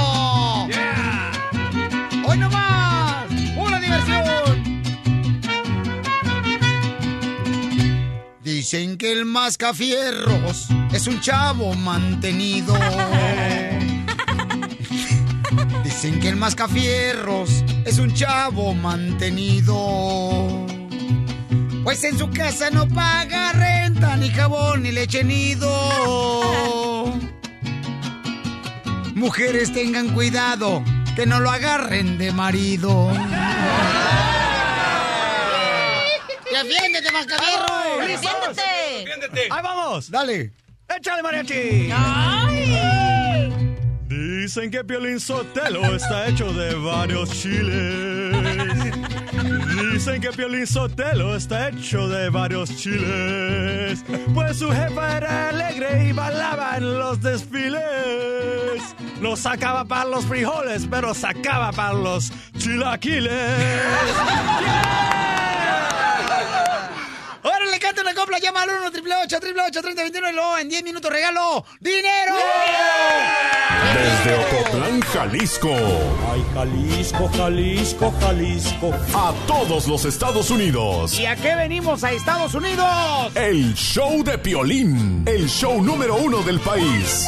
¡Hoy 2.27 2.39
no 2.39 2.51
más! 2.51 3.27
¡Pura 3.57 3.81
diversión! 3.81 4.30
Dicen 8.73 8.99
que 8.99 9.11
el 9.11 9.25
mascafierros 9.25 10.69
es 10.93 11.09
un 11.09 11.21
chavo 11.21 11.75
mantenido. 11.75 12.73
Dicen 15.83 16.21
que 16.21 16.29
el 16.29 16.37
mascafierros 16.37 17.65
es 17.85 17.99
un 17.99 18.15
chavo 18.15 18.73
mantenido. 18.75 19.75
Pues 21.83 22.05
en 22.05 22.17
su 22.17 22.31
casa 22.31 22.71
no 22.71 22.87
paga 22.87 23.50
renta, 23.55 24.17
ni 24.17 24.31
jabón, 24.31 24.85
ni 24.85 24.93
leche 24.93 25.25
nido. 25.25 27.12
Mujeres 29.17 29.73
tengan 29.73 30.11
cuidado, 30.15 30.85
que 31.17 31.27
no 31.27 31.41
lo 31.41 31.50
agarren 31.50 32.19
de 32.19 32.31
marido. 32.31 33.11
¡Defiéndete, 36.52 37.12
Mascafierro! 37.12 38.00
¡Defiéndete! 38.00 38.62
¡Defiéndete! 38.99 39.40
¡Ahí 39.50 39.62
vamos! 39.62 40.11
Dale. 40.11 40.52
¡Échale, 40.88 41.23
mariachi! 41.23 41.90
¡Ay! 41.92 43.54
Dicen 44.09 44.71
que 44.71 44.83
Piolín 44.83 45.21
Sotelo 45.21 45.95
está 45.95 46.26
hecho 46.26 46.52
de 46.52 46.75
varios 46.75 47.30
chiles. 47.30 48.35
Dicen 49.92 50.21
que 50.21 50.30
Piolín 50.33 50.66
Sotelo 50.66 51.37
está 51.37 51.69
hecho 51.69 52.09
de 52.09 52.28
varios 52.30 52.76
chiles. 52.76 54.02
Pues 54.35 54.59
su 54.59 54.73
jefa 54.73 55.19
era 55.19 55.50
alegre 55.50 56.09
y 56.09 56.12
bailaba 56.12 56.78
en 56.78 56.99
los 56.99 57.23
desfiles. 57.23 57.80
No 59.21 59.37
sacaba 59.37 59.85
para 59.85 60.07
los 60.07 60.25
frijoles, 60.25 60.88
pero 60.90 61.14
sacaba 61.14 61.71
para 61.71 61.92
los 61.92 62.33
chilaquiles. 62.59 63.30
¡Órale, 67.81 67.95
canta 67.95 68.03
una 68.03 68.15
copla! 68.15 68.39
Llama 68.39 68.63
al 68.63 68.71
1 68.71 68.87
888 68.89 69.81
3021 69.83 70.29
y 70.29 70.33
luego 70.33 70.59
en 70.59 70.69
10 70.69 70.85
minutos 70.85 71.11
regalo 71.11 71.65
¡Dinero! 71.81 72.35
Desde 73.95 74.35
Ocotlán, 74.35 75.01
Jalisco. 75.01 75.71
Ay, 76.33 76.45
Jalisco, 76.55 77.31
Jalisco, 77.37 78.15
Jalisco. 78.21 78.93
A 79.15 79.33
todos 79.47 79.87
los 79.89 80.05
Estados 80.05 80.51
Unidos. 80.51 81.19
¿Y 81.19 81.27
a 81.27 81.37
qué 81.37 81.55
venimos 81.57 82.05
a 82.05 82.13
Estados 82.13 82.55
Unidos? 82.55 83.33
El 83.35 83.75
show 83.75 84.23
de 84.23 84.39
Piolín. 84.39 85.25
El 85.27 85.49
show 85.49 85.83
número 85.83 86.17
uno 86.17 86.43
del 86.43 86.61
país. 86.61 87.27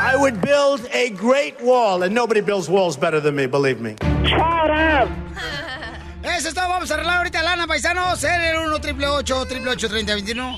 I 0.00 0.16
would 0.16 0.40
build 0.40 0.86
a 0.92 1.10
great 1.10 1.60
wall, 1.62 2.02
and 2.02 2.14
nobody 2.14 2.40
builds 2.40 2.68
walls 2.68 2.96
better 2.96 3.20
than 3.20 3.34
me, 3.34 3.46
believe 3.46 3.80
me. 3.80 3.96
Eso 6.24 6.48
es 6.48 6.54
todo, 6.54 6.68
vamos 6.68 6.90
a 6.90 6.94
arreglar 6.94 7.18
ahorita 7.18 7.42
lana, 7.42 7.66
paisanos, 7.66 8.22
en 8.24 8.40
el 8.40 8.56
1 8.58 8.76
888 8.76 9.88
3021 9.88 10.56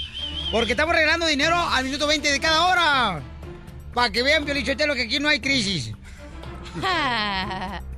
Porque 0.53 0.73
estamos 0.73 0.95
regalando 0.95 1.27
dinero 1.27 1.57
al 1.57 1.85
minuto 1.85 2.07
20 2.07 2.31
de 2.33 2.41
cada 2.41 2.63
hora. 2.67 3.21
Para 3.93 4.11
que 4.11 4.23
vean, 4.23 4.45
Piolichotelo, 4.45 4.95
que 4.95 5.03
aquí 5.03 5.19
no 5.19 5.29
hay 5.29 5.41
crisis. 5.41 5.93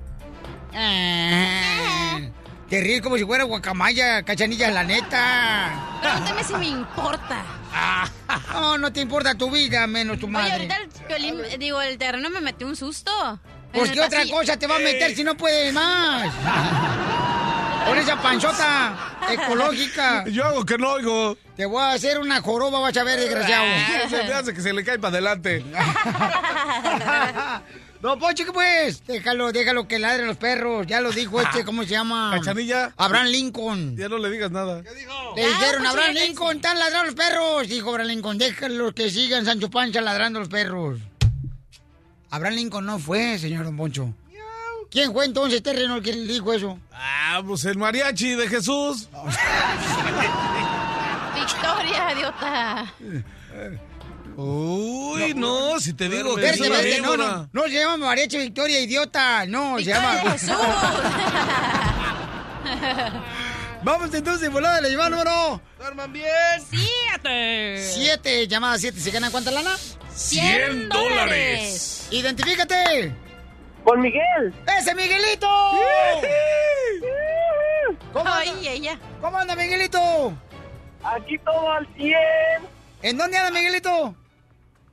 Te 2.68 2.80
ríes 2.82 3.00
como 3.00 3.16
si 3.16 3.24
fuera 3.24 3.44
guacamaya, 3.44 4.22
cachanilla, 4.22 4.70
la 4.70 4.84
neta. 4.84 5.98
Pregúntame 6.02 6.44
si 6.44 6.54
me 6.54 6.66
importa. 6.68 7.44
No, 8.52 8.76
no 8.76 8.92
te 8.92 9.00
importa 9.00 9.34
tu 9.34 9.50
vida, 9.50 9.86
menos 9.86 10.18
tu 10.18 10.26
Oye, 10.26 10.32
madre. 10.32 10.52
ahorita 10.52 10.76
el, 10.76 10.88
violín- 11.08 11.58
digo, 11.58 11.80
el 11.80 11.96
terreno 11.96 12.28
me 12.28 12.40
metió 12.40 12.66
un 12.66 12.76
susto. 12.76 13.10
Pues 13.72 13.90
qué 13.90 14.00
otra 14.00 14.22
cosa 14.30 14.58
te 14.58 14.66
va 14.66 14.76
a 14.76 14.80
meter 14.80 15.14
si 15.14 15.22
no 15.24 15.34
puedes 15.36 15.72
más. 15.72 16.30
Con 17.88 17.98
esa 17.98 18.20
panchota 18.20 18.96
ecológica. 19.30 20.24
Yo 20.30 20.44
hago 20.44 20.64
que 20.64 20.76
no 20.78 20.90
oigo. 20.92 21.36
Te 21.56 21.64
voy 21.66 21.82
a 21.82 21.92
hacer 21.92 22.18
una 22.18 22.40
joroba, 22.40 22.80
vas 22.80 22.96
a 22.96 23.04
ver, 23.04 23.18
desgraciado. 23.18 23.64
Se 24.10 24.22
me 24.24 24.32
hace 24.32 24.54
que 24.54 24.60
se 24.60 24.72
le 24.72 24.84
cae 24.84 24.98
para 24.98 25.12
adelante. 25.14 25.64
No, 28.00 28.16
Poncho, 28.16 28.44
¿qué 28.44 28.52
pues? 28.52 29.04
Déjalo, 29.08 29.50
déjalo 29.50 29.88
que 29.88 29.98
ladren 29.98 30.28
los 30.28 30.36
perros. 30.36 30.86
Ya 30.86 31.00
lo 31.00 31.10
dijo 31.10 31.40
este, 31.40 31.64
¿cómo 31.64 31.82
se 31.82 31.88
llama? 31.90 32.30
¿Cachanilla? 32.32 32.92
Abraham 32.96 33.26
Lincoln. 33.26 33.96
Ya 33.96 34.08
no 34.08 34.18
le 34.18 34.30
digas 34.30 34.52
nada. 34.52 34.82
Le 34.82 34.88
Ah, 34.88 34.92
dijeron, 35.48 35.78
Poncho, 35.82 35.88
Abraham 35.90 36.14
Lincoln, 36.14 36.56
están 36.58 36.78
ladrando 36.78 37.06
los 37.06 37.14
perros. 37.16 37.66
Dijo 37.66 37.90
Abraham 37.90 38.08
Lincoln, 38.10 38.38
déjalo 38.38 38.94
que 38.94 39.10
sigan 39.10 39.44
Sancho 39.44 39.68
Pancha 39.68 40.00
ladrando 40.00 40.38
los 40.38 40.48
perros. 40.48 41.00
Abraham 42.30 42.54
Lincoln 42.54 42.86
no 42.86 43.00
fue, 43.00 43.36
señor 43.36 43.64
Don 43.64 43.76
Poncho. 43.76 44.14
¿Quién 44.90 45.12
fue 45.12 45.26
entonces 45.26 45.62
terreno 45.62 45.96
el 45.96 46.02
que 46.02 46.12
le 46.12 46.32
dijo 46.32 46.52
eso? 46.52 46.78
Ah, 46.92 47.42
pues 47.46 47.64
el 47.64 47.76
mariachi 47.76 48.34
de 48.34 48.48
Jesús. 48.48 49.08
Victoria, 51.34 52.12
idiota. 52.14 52.92
Uy, 54.36 55.34
no, 55.34 55.80
si 55.80 55.92
te 55.94 56.08
digo 56.08 56.36
que 56.36 56.52
no, 57.02 57.16
no, 57.16 57.48
no 57.52 57.62
se 57.64 57.70
llama 57.70 57.96
Mariachi 58.06 58.38
Victoria, 58.38 58.80
idiota. 58.80 59.44
No, 59.46 59.78
se 59.78 59.84
Victoria 59.84 60.00
llama. 60.00 60.14
de 60.14 60.30
Jesús. 60.30 60.56
Vamos 63.82 64.12
entonces, 64.12 64.50
volada, 64.50 64.80
le 64.80 64.90
lleva 64.90 65.08
número 65.08 65.60
¡Duerman 65.78 66.12
bien! 66.12 66.26
¡Siete! 66.68 67.90
7. 67.94 68.48
Llamada 68.48 68.76
7. 68.78 69.00
¿Se 69.00 69.10
gana 69.10 69.30
cuánta 69.30 69.50
lana? 69.50 69.76
100 70.14 70.88
dólares. 70.88 72.08
Identifícate. 72.10 73.14
Con 73.84 74.00
Miguel. 74.00 74.54
¡Ese 74.78 74.94
Miguelito! 74.94 75.48
¿Cómo 78.12 78.24
Ay, 78.30 78.48
anda, 78.48 78.70
ella. 78.70 78.98
¿Cómo 79.20 79.38
anda, 79.38 79.56
Miguelito? 79.56 80.32
Aquí 81.02 81.38
todo 81.38 81.72
al 81.72 81.86
100. 81.94 82.16
¿En 83.02 83.16
dónde 83.16 83.38
anda, 83.38 83.50
Miguelito? 83.50 84.14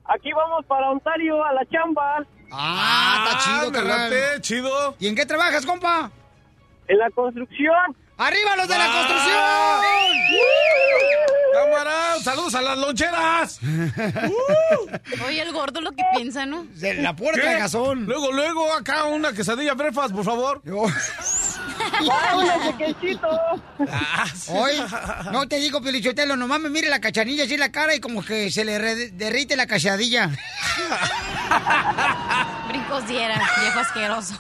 Aquí 0.06 0.32
vamos 0.34 0.66
para 0.66 0.90
Ontario 0.92 1.44
a 1.44 1.54
la 1.54 1.66
chamba. 1.66 2.24
Ah, 2.52 3.26
está 3.26 3.40
chido, 3.40 3.72
me 3.72 3.78
carnal. 3.78 4.42
chido. 4.42 4.96
¿Y 5.00 5.08
en 5.08 5.16
qué 5.16 5.26
trabajas, 5.26 5.66
compa? 5.66 6.12
En 6.88 6.98
la 7.00 7.10
construcción. 7.10 7.96
¡Arriba 8.18 8.56
los 8.56 8.68
de 8.68 8.78
la 8.78 8.86
construcción! 8.92 9.36
Cámara, 11.54 12.16
saludos 12.24 12.56
a 12.56 12.62
las 12.62 12.78
loncheras. 12.78 13.60
Oye, 15.28 15.42
el 15.42 15.52
gordo 15.52 15.82
lo 15.82 15.92
que 15.92 16.04
piensa, 16.16 16.46
¿no? 16.46 16.66
De 16.76 16.94
la 16.96 17.16
puerta 17.16 17.42
¿Qué? 17.42 17.50
de 17.50 17.60
gasón. 17.60 18.06
Luego, 18.06 18.32
luego, 18.32 18.74
acá 18.74 19.06
una 19.06 19.34
quesadilla 19.34 19.74
brefas, 19.74 20.12
por 20.12 20.24
favor. 20.24 20.62
Ah, 23.90 24.26
sí. 24.34 24.52
Hoy, 24.54 24.74
no 25.32 25.48
te 25.48 25.58
digo, 25.58 25.82
Pelichotelo, 25.82 26.36
nomás 26.36 26.60
me 26.60 26.70
mire 26.70 26.90
la 26.90 27.00
cachanilla 27.00 27.44
así 27.46 27.54
en 27.54 27.60
la 27.60 27.72
cara 27.72 27.96
y 27.96 28.00
como 28.00 28.24
que 28.24 28.52
se 28.52 28.66
le 28.66 28.80
derrite 29.12 29.56
la 29.56 29.66
cachadilla. 29.68 30.30
Brincos 32.68 33.08
diera, 33.08 33.42
viejo 33.62 33.80
asqueroso. 33.80 34.36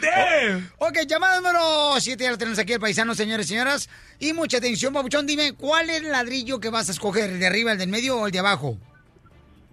Damn. 0.00 0.70
Ok, 0.78 0.98
llamada 1.06 1.36
número 1.36 1.98
7, 1.98 2.22
ya 2.22 2.30
lo 2.30 2.38
tenemos 2.38 2.58
aquí 2.58 2.72
el 2.72 2.80
paisano, 2.80 3.14
señores 3.14 3.46
y 3.46 3.50
señoras. 3.50 3.88
Y 4.18 4.32
mucha 4.32 4.58
atención, 4.58 4.92
Pabuchón, 4.92 5.26
dime, 5.26 5.52
¿cuál 5.54 5.90
es 5.90 6.02
el 6.02 6.10
ladrillo 6.10 6.60
que 6.60 6.70
vas 6.70 6.88
a 6.88 6.92
escoger? 6.92 7.30
¿El 7.30 7.40
de 7.40 7.46
arriba, 7.46 7.72
el 7.72 7.78
del 7.78 7.88
medio 7.88 8.18
o 8.18 8.26
el 8.26 8.32
de 8.32 8.38
abajo? 8.38 8.76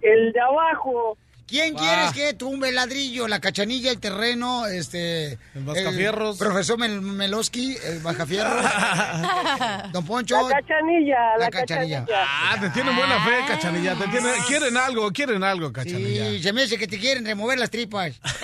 El 0.01 0.31
de 0.33 0.39
abajo. 0.39 1.17
¿Quién 1.47 1.75
Ah. 1.77 1.79
quieres 1.79 2.11
que 2.11 2.33
tumbe 2.33 2.69
el 2.69 2.75
ladrillo? 2.75 3.27
¿La 3.27 3.39
cachanilla, 3.39 3.89
el 3.91 3.99
terreno, 3.99 4.65
este... 4.67 5.37
El 5.55 5.61
Mascafierros. 5.63 6.37
profesor 6.37 6.77
Mel- 6.77 6.99
Meloski, 7.01 7.77
el 7.85 7.99
Bajafierro. 7.99 8.49
Don 9.93 10.05
Poncho. 10.05 10.49
La 10.49 10.55
cachanilla. 10.59 11.15
La, 11.37 11.45
La 11.45 11.49
cachanilla. 11.49 11.99
cachanilla. 12.05 12.25
Ah, 12.51 12.57
te 12.59 12.69
tienen 12.71 12.95
buena 12.95 13.23
fe, 13.23 13.31
cachanilla. 13.47 13.95
Te 13.95 14.07
tienen, 14.09 14.33
quieren 14.45 14.75
algo, 14.77 15.09
quieren 15.11 15.43
algo, 15.43 15.71
cachanilla. 15.71 16.25
Sí, 16.31 16.43
se 16.43 16.51
me 16.51 16.63
hace 16.63 16.77
que 16.77 16.87
te 16.87 16.99
quieren 16.99 17.25
remover 17.25 17.57
las 17.57 17.69
tripas. 17.69 18.11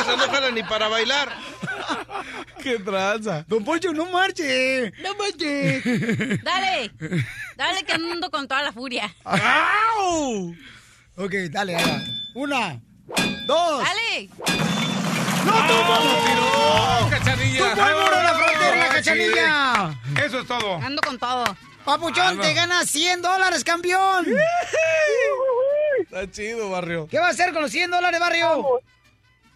Esa 0.00 0.16
no 0.16 0.28
jala 0.30 0.50
ni 0.50 0.62
para 0.62 0.88
bailar. 0.88 1.28
Qué 2.62 2.78
tranza. 2.78 3.44
Don 3.48 3.64
Poncho, 3.64 3.92
no 3.92 4.06
marche. 4.06 4.92
No 5.02 5.14
marche. 5.14 5.80
Dale, 6.42 6.90
dale 7.56 7.82
que 7.84 7.92
ando 7.92 8.30
con 8.30 8.48
toda 8.48 8.62
la 8.62 8.72
furia. 8.72 9.14
¡Au! 9.24 10.54
Ok, 11.18 11.32
dale, 11.50 11.72
dale. 11.74 12.04
Una, 12.34 12.80
dos. 13.46 13.82
Dale. 13.84 14.28
¡Oh, 15.50 17.08
cachanilla! 17.10 17.74
¡Tú 17.74 17.80
muro 17.80 18.16
de 18.16 18.22
la 18.22 18.34
frontera, 18.34 18.76
la 18.76 18.84
Sí. 18.84 18.90
cachanilla! 18.94 20.00
Eso 20.24 20.40
es 20.40 20.46
todo. 20.46 20.76
Ando 20.76 21.00
con 21.02 21.18
todo. 21.18 21.44
Papuchón, 21.84 22.26
Ah, 22.26 22.34
no. 22.34 22.42
te 22.42 22.52
ganas 22.54 22.88
100 22.90 23.22
dólares, 23.22 23.64
campeón. 23.64 24.26
Está 26.00 26.30
chido, 26.30 26.70
barrio. 26.70 27.06
¿Qué 27.10 27.18
va 27.18 27.28
a 27.28 27.30
hacer 27.30 27.52
con 27.52 27.62
los 27.62 27.70
100 27.70 27.90
dólares, 27.90 28.20
barrio? 28.20 28.64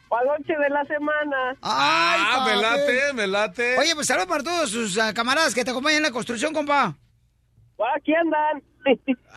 Paloche 0.08 0.56
de 0.56 0.68
la 0.70 0.84
semana. 0.84 1.50
Ay, 1.62 2.20
Ah, 2.30 2.44
me 2.46 2.56
late, 2.56 3.12
me 3.14 3.26
late. 3.26 3.78
Oye, 3.78 3.94
pues 3.94 4.06
saludos 4.06 4.28
para 4.28 4.42
todos 4.44 4.70
sus 4.70 4.98
ah, 4.98 5.12
camaradas 5.14 5.54
que 5.54 5.64
te 5.64 5.70
acompañan 5.70 5.98
en 5.98 6.02
la 6.04 6.10
construcción, 6.10 6.52
compa. 6.54 6.96
Aquí 7.96 8.14
andan. 8.14 8.62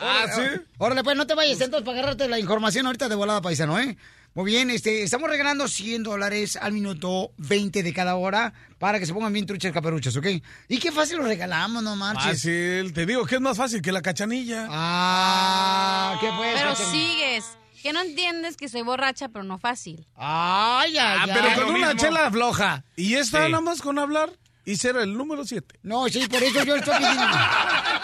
Ah, 0.00 0.24
¿sí? 0.34 0.42
Órale, 0.78 1.02
pues 1.04 1.16
no 1.16 1.26
te 1.26 1.34
vayas 1.34 1.60
entonces 1.60 1.84
para 1.86 1.98
agarrarte 1.98 2.28
la 2.28 2.38
información 2.38 2.86
ahorita 2.86 3.08
de 3.08 3.14
volada, 3.14 3.40
paisano, 3.40 3.78
¿eh? 3.78 3.96
Muy 4.34 4.44
bien, 4.52 4.68
este, 4.68 5.02
estamos 5.02 5.30
regalando 5.30 5.66
100 5.66 6.02
dólares 6.02 6.58
al 6.60 6.72
minuto 6.72 7.30
20 7.38 7.82
de 7.82 7.92
cada 7.94 8.16
hora 8.16 8.52
para 8.78 8.98
que 8.98 9.06
se 9.06 9.14
pongan 9.14 9.32
bien 9.32 9.46
truchas 9.46 9.72
caperuchas, 9.72 10.14
¿ok? 10.14 10.26
Y 10.68 10.78
qué 10.78 10.92
fácil 10.92 11.16
lo 11.16 11.24
regalamos, 11.24 11.82
no 11.82 11.96
marches. 11.96 12.24
Fácil. 12.42 12.92
Te 12.92 13.06
digo 13.06 13.24
que 13.24 13.36
es 13.36 13.40
más 13.40 13.56
fácil 13.56 13.80
que 13.80 13.92
la 13.92 14.02
cachanilla. 14.02 14.66
Ah, 14.70 16.18
¿qué 16.20 16.28
pues? 16.36 16.54
Pero 16.54 16.68
cachanilla? 16.70 16.92
sigues. 16.92 17.44
Que 17.82 17.92
no 17.94 18.00
entiendes 18.02 18.56
que 18.58 18.68
soy 18.68 18.82
borracha, 18.82 19.28
pero 19.28 19.42
no 19.44 19.56
fácil. 19.58 20.04
Ay, 20.16 20.98
ay, 20.98 21.18
Ah, 21.20 21.24
ay. 21.24 21.30
pero 21.32 21.54
con 21.66 21.74
una 21.74 21.94
mismo. 21.94 22.00
chela 22.02 22.30
floja. 22.30 22.84
Y 22.96 23.14
esta 23.14 23.46
Sí. 23.46 23.52
nada 23.52 23.62
más 23.62 23.80
con 23.80 23.98
hablar 23.98 24.30
y 24.66 24.76
ser 24.76 24.96
el 24.96 25.16
número 25.16 25.44
7. 25.46 25.78
No, 25.82 26.08
sí, 26.08 26.26
por 26.26 26.42
eso 26.42 26.62
yo 26.64 26.76
estoy 26.76 26.94
pidiendo. 26.98 27.22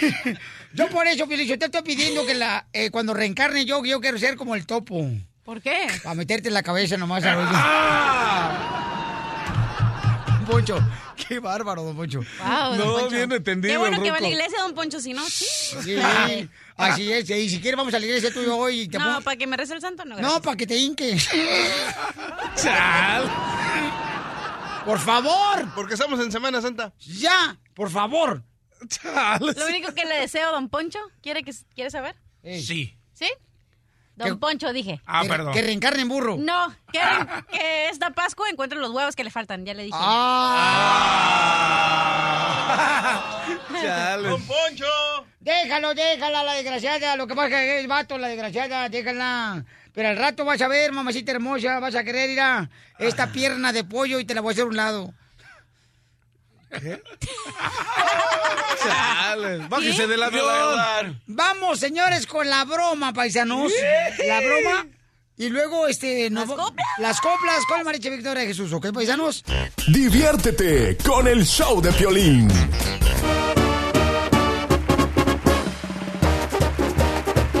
yo 0.74 0.88
por 0.88 1.06
eso, 1.06 1.26
Felicio, 1.26 1.58
te 1.58 1.66
estoy 1.66 1.82
pidiendo 1.82 2.24
que 2.26 2.34
la, 2.34 2.66
eh, 2.72 2.90
cuando 2.90 3.14
reencarne 3.14 3.64
yo, 3.64 3.84
yo 3.84 4.00
quiero 4.00 4.18
ser 4.18 4.36
como 4.36 4.54
el 4.54 4.66
topo. 4.66 5.06
¿Por 5.44 5.60
qué? 5.60 5.86
Para 6.02 6.14
meterte 6.14 6.48
en 6.48 6.54
la 6.54 6.62
cabeza 6.62 6.96
nomás 6.96 7.24
a 7.24 7.36
oír. 7.38 7.48
Poncho. 10.50 10.78
Qué 11.28 11.38
bárbaro, 11.38 11.82
don 11.84 11.96
Poncho. 11.96 12.20
Wow, 12.38 12.70
don 12.70 12.78
No, 12.78 12.92
Poncho. 12.94 13.10
bien 13.10 13.32
entendido, 13.32 13.72
Qué 13.72 13.78
bueno 13.78 14.02
que 14.02 14.10
va 14.10 14.16
a 14.16 14.20
la 14.20 14.28
iglesia, 14.28 14.58
don 14.62 14.74
Poncho, 14.74 15.00
si 15.00 15.12
no, 15.12 15.24
sí. 15.28 15.44
Sí, 15.84 15.96
así 16.76 17.12
es. 17.12 17.28
Y 17.30 17.48
si 17.48 17.60
quieres, 17.60 17.76
vamos 17.76 17.94
a 17.94 17.98
la 17.98 18.06
iglesia 18.06 18.32
tú 18.32 18.40
y 18.40 18.46
yo 18.46 18.56
hoy. 18.56 18.80
y 18.80 18.88
Te 18.88 18.98
No, 18.98 19.20
para 19.22 19.36
que 19.36 19.46
me 19.46 19.56
rece 19.56 19.74
el 19.74 19.80
santo, 19.80 20.04
no. 20.04 20.16
No, 20.16 20.22
gracias. 20.22 20.40
para 20.42 20.56
que 20.56 20.66
te 20.66 20.76
hinque. 20.76 21.16
Chal. 22.56 23.30
Por 24.84 24.98
favor. 24.98 25.68
Porque 25.74 25.94
estamos 25.94 26.18
en 26.20 26.32
Semana 26.32 26.60
Santa. 26.60 26.92
Ya, 26.98 27.56
por 27.74 27.90
favor. 27.90 28.42
Lo 29.40 29.66
único 29.66 29.94
que 29.94 30.04
le 30.04 30.20
deseo, 30.20 30.52
don 30.52 30.68
Poncho, 30.68 30.98
¿quiere, 31.22 31.42
que, 31.42 31.52
¿quiere 31.74 31.90
saber? 31.90 32.16
Sí. 32.42 32.96
¿Sí? 33.12 33.30
Don 34.16 34.28
¿Qué? 34.28 34.36
Poncho, 34.36 34.72
dije. 34.72 35.00
Ah, 35.06 35.22
que, 35.22 35.28
perdón. 35.28 35.52
que 35.52 35.62
reencarne 35.62 36.02
en 36.02 36.08
burro. 36.08 36.36
No, 36.38 36.74
que, 36.92 37.00
que 37.50 37.88
esta 37.88 38.10
Pascua 38.10 38.48
encuentre 38.50 38.78
los 38.78 38.90
huevos 38.90 39.16
que 39.16 39.24
le 39.24 39.30
faltan, 39.30 39.64
ya 39.64 39.74
le 39.74 39.84
dije. 39.84 39.96
Ah. 39.98 40.60
Chale. 43.82 44.28
¡Don 44.28 44.42
Poncho! 44.42 44.86
Déjalo, 45.40 45.94
déjala, 45.94 46.42
la 46.44 46.52
desgraciada. 46.54 47.16
Lo 47.16 47.26
que 47.26 47.34
pasa 47.34 47.48
es 47.48 47.52
que 47.54 47.80
es 47.80 47.86
vato, 47.86 48.18
la 48.18 48.28
desgraciada, 48.28 48.88
déjala. 48.88 49.64
Pero 49.92 50.08
al 50.08 50.16
rato 50.16 50.44
vas 50.44 50.60
a 50.60 50.68
ver, 50.68 50.92
mamacita 50.92 51.32
hermosa, 51.32 51.80
vas 51.80 51.94
a 51.94 52.04
querer 52.04 52.30
ir 52.30 52.40
a 52.40 52.70
esta 52.98 53.32
pierna 53.32 53.72
de 53.72 53.84
pollo 53.84 54.20
y 54.20 54.24
te 54.24 54.34
la 54.34 54.40
voy 54.40 54.50
a 54.50 54.52
hacer 54.52 54.64
a 54.64 54.68
un 54.68 54.76
lado. 54.76 55.14
Chale. 58.82 59.58
Bájese 59.68 60.06
del 60.06 60.22
avión. 60.22 61.20
Vamos, 61.26 61.80
señores, 61.80 62.26
con 62.26 62.48
la 62.48 62.64
broma, 62.64 63.12
paisanos. 63.12 63.72
La 64.26 64.40
broma. 64.40 64.86
Y 65.36 65.48
luego, 65.48 65.88
este... 65.88 66.28
nos 66.28 66.46
¿Las 66.48 66.56
coplas? 66.58 66.86
Las 66.98 67.20
coplas 67.20 67.64
con 67.66 67.82
Mariche 67.82 68.10
Victoria 68.10 68.42
de 68.42 68.48
Jesús, 68.48 68.72
¿ok, 68.74 68.92
paisanos? 68.92 69.42
Diviértete 69.88 70.98
con 70.98 71.26
el 71.26 71.46
show 71.46 71.80
de 71.80 71.90
Piolín. 71.92 72.48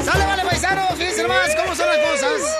¡Sale, 0.04 0.26
vale, 0.26 0.42
paisanos! 0.44 0.90
Fíjense 0.98 1.22
nomás 1.22 1.56
cómo 1.56 1.74
son 1.74 1.86
las 1.88 1.98
cosas. 1.98 2.56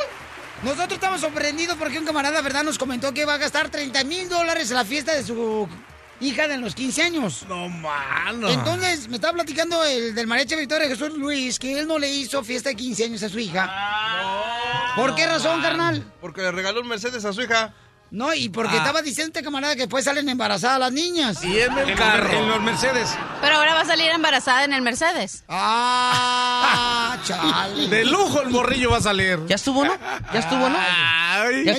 Nosotros 0.63 0.93
estamos 0.93 1.21
sorprendidos 1.21 1.77
porque 1.79 1.99
un 1.99 2.07
camarada, 2.07 2.41
¿verdad?, 2.41 2.63
nos 2.63 2.79
comentó 2.79 3.13
que 3.13 3.27
va 3.27 3.35
a 3.35 3.39
gastar 3.39 3.69
30 3.69 4.05
mil 4.05 4.29
dólares 4.29 4.71
en 4.71 4.77
la 4.77 4.85
fiesta 4.87 5.15
de 5.15 5.23
su 5.23 5.69
hija 6.21 6.49
de 6.49 6.59
los 6.59 6.75
15 6.75 7.03
años. 7.03 7.45
No, 7.49 7.69
mano. 7.69 8.49
Entonces, 8.49 9.09
me 9.09 9.17
estaba 9.17 9.35
platicando 9.35 9.83
el 9.85 10.15
del 10.15 10.27
mariachi 10.27 10.55
Victoria 10.57 10.89
Jesús 10.89 11.11
Luis 11.17 11.59
que 11.59 11.79
él 11.79 11.87
no 11.87 11.99
le 11.99 12.11
hizo 12.11 12.43
fiesta 12.45 12.69
de 12.71 12.77
15 12.77 13.05
años 13.05 13.23
a 13.23 13.29
su 13.29 13.39
hija. 13.39 14.93
¿Por 14.97 15.15
qué 15.15 15.27
razón, 15.27 15.61
carnal? 15.63 16.05
Porque 16.21 16.43
le 16.43 16.51
regaló 16.53 16.81
un 16.81 16.89
Mercedes 16.89 17.25
a 17.25 17.33
su 17.33 17.43
hija. 17.43 17.73
No, 18.13 18.35
y 18.35 18.49
porque 18.49 18.75
Ah. 18.75 18.79
estaba 18.79 19.03
diciendo 19.03 19.29
este 19.29 19.45
camarada 19.45 19.75
que 19.77 19.83
después 19.83 20.05
salen 20.05 20.29
embarazadas 20.29 20.81
las 20.81 20.91
niñas. 20.93 21.45
Y 21.45 21.61
en 21.61 21.79
el 21.79 21.95
carro. 21.95 22.33
En 22.33 22.49
los 22.49 22.61
Mercedes. 22.61 23.09
Pero 23.41 23.55
ahora 23.55 23.75
va 23.75 23.83
a 23.83 23.85
salir 23.85 24.11
embarazada 24.11 24.65
en 24.65 24.73
el 24.73 24.83
Mercedes. 24.83 25.45
Ah, 25.49 27.17
chale. 27.25 27.87
De 27.87 28.05
lujo 28.05 28.43
el 28.43 28.51
morrillo 28.51 28.91
va 28.91 28.97
a 28.97 29.01
salir. 29.03 29.39
¿Ya 29.47 29.55
estuvo, 29.55 29.85
no? 29.85 29.97
¿Ya 30.33 30.41
estuvo, 30.41 30.69
no? 30.69 30.77
Ay. 30.77 31.65
¿Ya, 31.65 31.79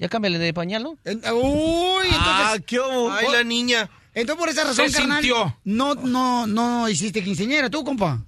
ya 0.00 0.08
cámbiale 0.08 0.38
de 0.40 0.52
pañal, 0.52 0.82
no? 0.82 0.98
En- 1.04 1.18
Uy, 1.18 2.06
entonces... 2.06 2.16
Ah, 2.16 2.56
qué. 2.66 2.80
Ay, 3.12 3.26
la 3.30 3.44
niña. 3.44 3.88
Entonces, 4.14 4.40
por 4.40 4.48
esa 4.48 4.64
razón, 4.64 4.90
Se 4.90 4.98
carnal, 4.98 5.22
sintió. 5.22 5.56
no, 5.64 5.94
no, 5.94 6.46
no 6.48 6.88
hiciste 6.88 7.22
quinceañera, 7.22 7.70
tú, 7.70 7.84
compa. 7.84 8.24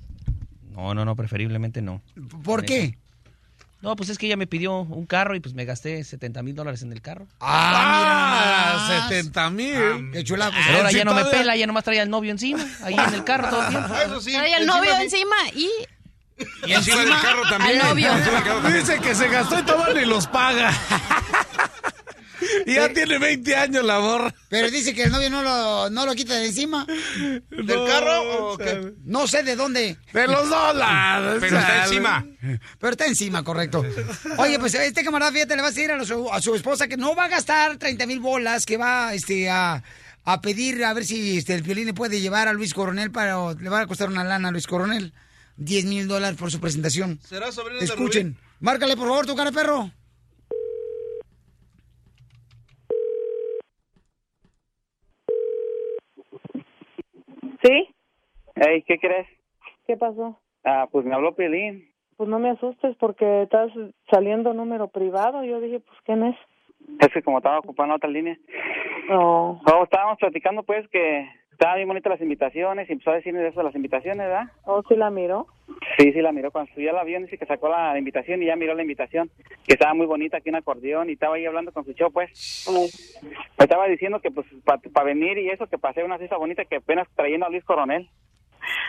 No, 0.70 0.94
no, 0.94 1.04
no, 1.04 1.16
preferiblemente 1.16 1.82
no. 1.82 2.00
¿Por 2.44 2.64
qué? 2.64 2.96
No, 3.80 3.96
pues 3.96 4.10
es 4.10 4.16
que 4.18 4.26
ella 4.26 4.36
me 4.36 4.46
pidió 4.46 4.78
un 4.82 5.06
carro 5.06 5.34
y 5.34 5.40
pues 5.40 5.54
me 5.54 5.64
gasté 5.64 6.04
70 6.04 6.42
mil 6.44 6.54
dólares 6.54 6.82
en 6.82 6.92
el 6.92 7.02
carro. 7.02 7.26
Ah, 7.40 7.72
Ah, 7.74 8.86
mira 8.86 8.96
nomás. 9.00 9.08
70 9.08 9.50
mil. 9.50 10.10
Qué 10.12 10.22
chula. 10.22 10.50
pues, 10.52 10.62
Pero 10.66 10.78
ahora 10.78 10.92
ya 10.92 11.04
no 11.04 11.14
me 11.14 11.24
pela, 11.24 11.56
ya 11.56 11.66
nomás 11.66 11.82
traía 11.82 12.04
el 12.04 12.10
novio 12.10 12.30
encima, 12.30 12.64
ahí 12.84 12.94
en 12.94 13.14
el 13.14 13.24
carro 13.24 13.48
todo 13.50 13.62
el 13.62 13.68
tiempo. 13.70 13.94
Eso 13.96 14.20
sí. 14.20 14.32
Trae 14.32 14.54
al 14.54 14.62
encima 14.62 14.76
novio 14.78 14.96
encima 15.00 15.36
y... 15.56 15.68
Y 16.66 16.72
encima 16.72 16.98
del 17.04 17.20
carro 17.20 17.42
también. 17.48 17.80
Dice 18.72 18.98
que 19.00 19.14
se 19.14 19.28
gastó 19.28 19.58
y 19.58 19.62
todavía 19.62 20.00
ni 20.02 20.06
los 20.08 20.26
paga. 20.26 20.72
y 22.66 22.74
ya 22.74 22.92
tiene 22.92 23.18
20 23.18 23.56
años 23.56 23.84
la 23.84 24.00
morra. 24.00 24.34
Pero 24.48 24.70
dice 24.70 24.94
que 24.94 25.04
el 25.04 25.12
novio 25.12 25.30
no 25.30 25.42
lo, 25.42 25.90
no 25.90 26.06
lo 26.06 26.14
quita 26.14 26.34
de 26.34 26.46
encima. 26.46 26.86
¿Del 27.50 27.86
carro 27.86 28.52
o 28.52 28.58
qué? 28.58 28.92
No 29.04 29.26
sé 29.26 29.42
de 29.42 29.56
dónde. 29.56 29.96
De 30.12 30.26
los 30.26 30.48
dólares. 30.48 31.38
Pero 31.40 31.58
está 31.58 31.84
encima. 31.84 32.26
Pero 32.78 32.90
está 32.92 33.06
encima, 33.06 33.42
correcto. 33.44 33.84
Oye, 34.38 34.58
pues 34.58 34.74
este 34.74 35.04
camarada, 35.04 35.32
fíjate, 35.32 35.56
le 35.56 35.62
va 35.62 35.68
a 35.68 35.70
decir 35.70 35.90
a 35.90 36.04
su, 36.04 36.30
a 36.32 36.40
su 36.40 36.54
esposa 36.54 36.88
que 36.88 36.96
no 36.96 37.14
va 37.14 37.24
a 37.24 37.28
gastar 37.28 37.76
30 37.76 38.06
mil 38.06 38.20
bolas, 38.20 38.66
que 38.66 38.76
va 38.76 39.14
este, 39.14 39.48
a, 39.50 39.82
a 40.24 40.40
pedir 40.40 40.84
a 40.84 40.92
ver 40.94 41.04
si 41.04 41.38
este, 41.38 41.54
el 41.54 41.62
violín 41.62 41.86
le 41.86 41.94
puede 41.94 42.20
llevar 42.20 42.48
a 42.48 42.52
Luis 42.52 42.74
Coronel, 42.74 43.10
para 43.10 43.52
le 43.54 43.68
va 43.68 43.80
a 43.80 43.86
costar 43.86 44.08
una 44.08 44.24
lana 44.24 44.48
a 44.48 44.52
Luis 44.52 44.66
Coronel. 44.66 45.12
10 45.56 45.84
mil 45.86 46.08
dólares 46.08 46.38
por 46.38 46.50
su 46.50 46.60
presentación. 46.60 47.18
¿Será 47.20 47.52
sobrino 47.52 47.78
de 47.78 47.84
Escuchen. 47.84 48.36
Márcale, 48.60 48.96
por 48.96 49.08
favor, 49.08 49.26
tu 49.26 49.34
cara 49.34 49.50
perro. 49.52 49.90
¿Sí? 57.62 57.94
Hey, 58.56 58.84
¿qué 58.86 58.98
crees? 58.98 59.26
¿Qué 59.86 59.96
pasó? 59.96 60.40
Ah, 60.64 60.88
pues 60.90 61.04
me 61.04 61.14
habló 61.14 61.34
Pelín. 61.34 61.88
Pues 62.16 62.28
no 62.28 62.38
me 62.38 62.50
asustes 62.50 62.96
porque 62.98 63.42
estás 63.42 63.70
saliendo 64.10 64.52
número 64.52 64.88
privado. 64.88 65.44
Yo 65.44 65.60
dije, 65.60 65.80
pues, 65.80 65.98
¿quién 66.04 66.24
es? 66.24 66.36
Es 67.00 67.12
que 67.12 67.22
como 67.22 67.38
estaba 67.38 67.58
ocupando 67.58 67.94
otra 67.94 68.10
línea. 68.10 68.36
No. 69.08 69.60
Oh, 69.72 69.84
estábamos 69.84 70.18
platicando 70.18 70.62
pues 70.62 70.88
que 70.88 71.28
estaban 71.52 71.76
bien 71.76 71.88
bonitas 71.88 72.10
las 72.10 72.20
invitaciones 72.20 72.88
y 72.88 72.92
empezó 72.92 73.10
a 73.10 73.16
decirme 73.16 73.40
de 73.40 73.48
eso 73.48 73.60
de 73.60 73.64
las 73.64 73.74
invitaciones, 73.74 74.26
¿verdad? 74.26 74.50
¿O 74.64 74.82
si 74.82 74.96
la 74.96 75.10
miró? 75.10 75.46
Sí, 75.96 76.12
sí, 76.12 76.20
la 76.20 76.32
miró. 76.32 76.50
Cuando 76.50 76.72
subió 76.74 76.90
al 76.90 76.98
avión 76.98 77.22
dice 77.22 77.38
que 77.38 77.46
sacó 77.46 77.68
la 77.68 77.96
invitación 77.96 78.42
y 78.42 78.46
ya 78.46 78.56
miró 78.56 78.74
la 78.74 78.82
invitación. 78.82 79.30
Que 79.64 79.74
estaba 79.74 79.94
muy 79.94 80.06
bonita 80.06 80.38
aquí 80.38 80.48
un 80.48 80.56
acordeón 80.56 81.10
y 81.10 81.14
estaba 81.14 81.36
ahí 81.36 81.46
hablando 81.46 81.72
con 81.72 81.84
su 81.84 81.92
show, 81.92 82.10
pues. 82.10 82.66
Me 83.58 83.64
estaba 83.64 83.86
diciendo 83.86 84.20
que 84.20 84.30
pues 84.30 84.46
para 84.64 85.04
venir 85.04 85.38
y 85.38 85.50
eso, 85.50 85.66
que 85.66 85.78
pasé 85.78 86.02
una 86.02 86.18
fiesta 86.18 86.36
bonita 86.36 86.64
que 86.64 86.76
apenas 86.76 87.08
trayendo 87.14 87.46
a 87.46 87.50
Luis 87.50 87.64
Coronel. 87.64 88.08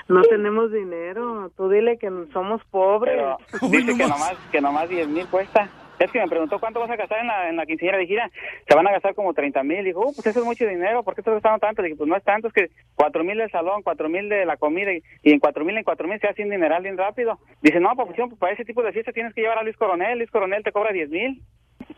No 0.08 0.22
tenemos 0.24 0.72
dinero. 0.72 1.52
Tú 1.56 1.70
dile 1.70 1.98
que 1.98 2.10
somos 2.32 2.64
pobres. 2.66 3.16
Pero 3.16 3.38
dice 3.70 3.98
que 3.98 4.08
nomás, 4.08 4.36
que 4.52 4.62
nomás 4.62 4.90
10 4.90 5.08
mil 5.08 5.28
cuesta. 5.28 5.70
Es 6.00 6.12
que 6.12 6.20
me 6.20 6.28
preguntó 6.28 6.60
cuánto 6.60 6.80
vas 6.80 6.90
a 6.90 6.96
gastar 6.96 7.20
en 7.20 7.28
la, 7.28 7.50
en 7.50 7.56
la 7.56 7.66
quinceañera. 7.66 7.98
Dije, 8.00 8.14
"Mira, 8.14 8.30
se 8.68 8.76
van 8.76 8.88
a 8.88 8.92
gastar 8.92 9.14
como 9.16 9.34
30 9.34 9.64
mil. 9.64 9.84
Dijo, 9.86 10.00
"Uh, 10.02 10.14
pues 10.14 10.26
eso 10.28 10.40
es 10.40 10.46
mucho 10.46 10.66
dinero. 10.68 11.04
¿Por 11.04 11.14
qué 11.16 11.22
estás 11.22 11.36
gastando 11.36 11.60
tanto? 11.60 11.82
Dije, 11.82 11.96
pues 11.96 12.10
no 12.10 12.16
es 12.16 12.24
tanto. 12.24 12.48
Es 12.48 12.54
que 12.54 12.70
4 12.96 13.24
mil 13.24 13.38
del 13.38 13.52
salón, 13.52 13.84
4 13.84 14.10
mil 14.10 14.28
de 14.28 14.46
la 14.46 14.58
comida. 14.58 14.92
Y, 14.92 15.04
y 15.22 15.32
en 15.32 15.40
4 15.40 15.64
mil, 15.64 15.78
en 15.78 15.84
4 15.84 16.08
mil 16.08 16.20
se 16.20 16.28
hace 16.28 16.44
un 16.44 16.50
dineral 16.50 16.82
bien 16.84 16.98
rápido. 16.98 17.38
Dice, 17.62 17.80
no, 17.80 17.92
pues, 17.96 18.10
pues 18.16 18.34
para 18.40 18.54
ese 18.54 18.66
tipo 18.66 18.82
de 18.84 18.92
fiesta 18.92 19.12
tienes 19.12 19.34
que 19.34 19.42
llevar 19.42 19.60
a 19.60 19.64
Luis 19.64 19.78
Coronel. 19.78 20.18
Luis 20.18 20.32
Coronel 20.32 20.64
te 20.64 20.72
cobra 20.72 20.92
10 20.92 21.10
mil. 21.10 21.42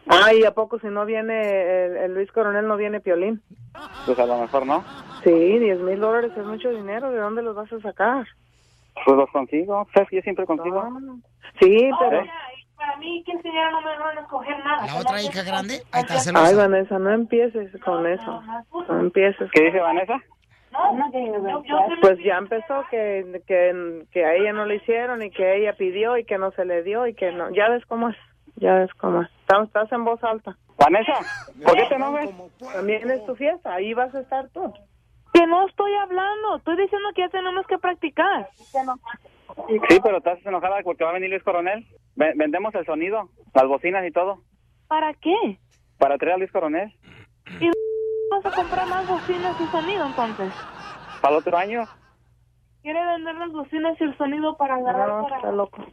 Ay, 0.08 0.44
¿a 0.44 0.52
poco 0.52 0.80
si 0.80 0.88
no 0.88 1.06
viene 1.06 1.86
el, 1.86 1.98
el 1.98 2.14
Luis 2.14 2.32
Coronel, 2.32 2.68
no 2.68 2.78
viene 2.78 3.00
Piolín? 3.00 3.42
Pues 4.06 4.18
a 4.20 4.26
lo 4.26 4.40
mejor 4.40 4.66
no. 4.66 4.84
Sí, 5.24 5.32
10 5.32 5.80
mil 5.80 6.00
dólares 6.00 6.32
es 6.36 6.46
mucho 6.46 6.70
dinero. 6.70 7.12
¿De 7.12 7.20
dónde 7.20 7.42
los 7.42 7.56
vas 7.56 7.72
a 7.72 7.80
sacar? 7.80 8.26
Pues 9.06 9.18
los 9.18 9.30
consigo. 9.32 9.88
¿Sabes 9.94 10.10
que 10.10 10.16
yo 10.18 10.22
siempre 10.22 10.46
consigo? 10.46 10.84
Sí, 11.60 11.90
pero... 12.00 12.22
¿Eh? 12.22 12.30
Para 12.78 12.98
mí, 12.98 13.24
quinceañera 13.26 13.72
no 13.72 13.82
me 13.82 13.98
van 13.98 14.18
a 14.18 14.22
escoger 14.22 14.58
nada. 14.64 14.86
La 14.86 14.96
otra 15.00 15.22
hija 15.22 15.44
grande, 15.44 15.82
ahí 15.92 16.02
está 16.02 16.16
Ay, 16.16 16.20
celosa. 16.20 16.56
Vanessa, 16.56 17.00
no 17.00 17.12
empieces 17.12 17.72
con 17.82 18.06
eso. 18.06 18.42
No 18.90 19.00
empieces. 19.00 19.50
¿Qué 19.52 19.66
dice 19.66 19.80
Vanessa? 19.80 20.22
Pues 22.02 22.20
ya 22.24 22.38
empezó 22.38 22.84
que, 22.92 23.42
que, 23.48 24.06
que 24.12 24.26
a 24.26 24.34
ella 24.36 24.52
no 24.54 24.66
le 24.66 24.76
hicieron 24.76 25.24
y 25.24 25.32
que 25.32 25.56
ella 25.56 25.74
pidió 25.74 26.18
y 26.18 26.26
que 26.26 26.38
no 26.38 26.52
se 26.52 26.66
le 26.66 26.84
dio 26.84 27.08
y 27.08 27.14
que 27.14 27.32
no. 27.32 27.50
Ya 27.52 27.70
ves 27.70 27.86
cómo 27.86 28.10
es. 28.10 28.18
Ya 28.58 28.76
ves 28.76 28.94
cómo 28.96 29.22
es. 29.22 29.30
Estás, 29.42 29.68
estás 29.68 29.92
en 29.92 30.04
voz 30.04 30.24
alta. 30.24 30.58
Vanessa, 30.78 31.14
¿por 31.64 31.76
qué 31.76 31.86
te 31.88 31.96
enojas? 31.96 32.30
También 32.74 33.10
es 33.10 33.26
tu 33.26 33.36
fiesta. 33.36 33.74
Ahí 33.74 33.94
vas 33.94 34.14
a 34.14 34.20
estar 34.20 34.50
tú. 34.50 34.74
Que 35.34 35.48
no 35.48 35.66
estoy 35.68 35.94
hablando. 35.96 36.58
Estoy 36.58 36.78
diciendo 36.78 37.10
que 37.16 37.22
ya 37.22 37.30
tenemos 37.30 37.66
que 37.68 37.78
practicar. 37.78 38.50
Sí, 39.90 40.00
pero 40.04 40.18
estás 40.18 40.46
enojada 40.46 40.82
porque 40.84 41.04
va 41.06 41.12
a 41.12 41.14
venir 41.14 41.30
Luis 41.30 41.44
Coronel. 41.44 41.86
Ve- 42.16 42.34
vendemos 42.36 42.74
el 42.76 42.86
sonido, 42.86 43.30
las 43.54 43.68
bocinas 43.68 44.06
y 44.08 44.12
todo, 44.12 44.40
¿Para 44.88 45.14
qué? 45.16 45.58
para 45.98 46.18
traer 46.18 46.36
a 46.36 46.38
Luis 46.38 46.52
Coronel. 46.52 46.94
¿Y 47.60 47.68
vas 48.30 48.46
a 48.46 48.52
comprar 48.52 48.88
más 48.88 49.08
bocinas 49.08 49.56
y 49.60 49.68
sonido 49.72 50.06
entonces? 50.06 50.52
Para 51.22 51.36
el 51.36 51.40
otro 51.40 51.58
año. 51.58 51.88
¿Quiere 52.82 53.04
vender 53.06 53.36
las 53.36 53.52
bocinas 53.52 54.00
y 54.00 54.04
el 54.04 54.18
sonido 54.18 54.58
para 54.58 54.76
agarrar 54.76 55.08
No, 55.10 55.24
para... 55.24 55.36
está 55.38 55.52
loco. 55.52 55.84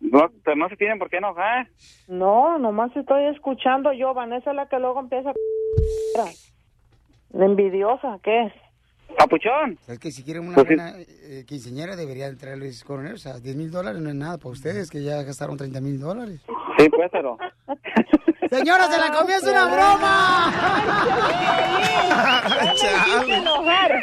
No, 0.00 0.28
pero 0.44 0.56
no 0.56 0.68
se 0.68 0.76
tienen 0.76 0.98
por 0.98 1.10
qué 1.10 1.18
enojar. 1.18 1.68
No, 2.08 2.58
nomás 2.58 2.94
estoy 2.96 3.26
escuchando 3.26 3.92
yo. 3.92 4.14
Vanessa 4.14 4.50
es 4.50 4.56
la 4.56 4.66
que 4.68 4.78
luego 4.80 4.98
empieza 5.00 5.30
a... 5.30 5.34
La 7.32 7.44
envidiosa, 7.44 8.18
¿qué 8.22 8.46
es? 8.46 8.52
Papuchón. 9.16 9.78
Es 9.88 9.98
que 9.98 10.10
si 10.12 10.22
quieren 10.22 10.46
una 10.46 10.54
Pues 10.54 10.68
sí. 10.68 10.74
buena 10.74 10.94
eh, 10.98 11.44
quinceañera 11.46 11.96
debería 11.96 12.26
entrar 12.26 12.56
Luis 12.56 12.82
Coronel. 12.84 13.14
O 13.14 13.18
sea, 13.18 13.38
10 13.38 13.56
mil 13.56 13.70
dólares 13.70 14.00
no 14.00 14.08
es 14.10 14.14
nada 14.14 14.38
para 14.38 14.50
ustedes, 14.50 14.90
que 14.90 15.02
ya 15.02 15.22
gastaron 15.22 15.56
30 15.56 15.80
mil 15.80 15.98
dólares. 16.00 16.40
Sí, 16.78 16.88
pues, 16.88 17.08
pero... 17.12 17.36
Señora, 18.50 18.90
se 18.90 18.98
la 18.98 19.12
comió, 19.12 19.36
es 19.36 19.42
una 19.44 19.66
broma. 19.66 20.52
Enojar. 23.28 24.00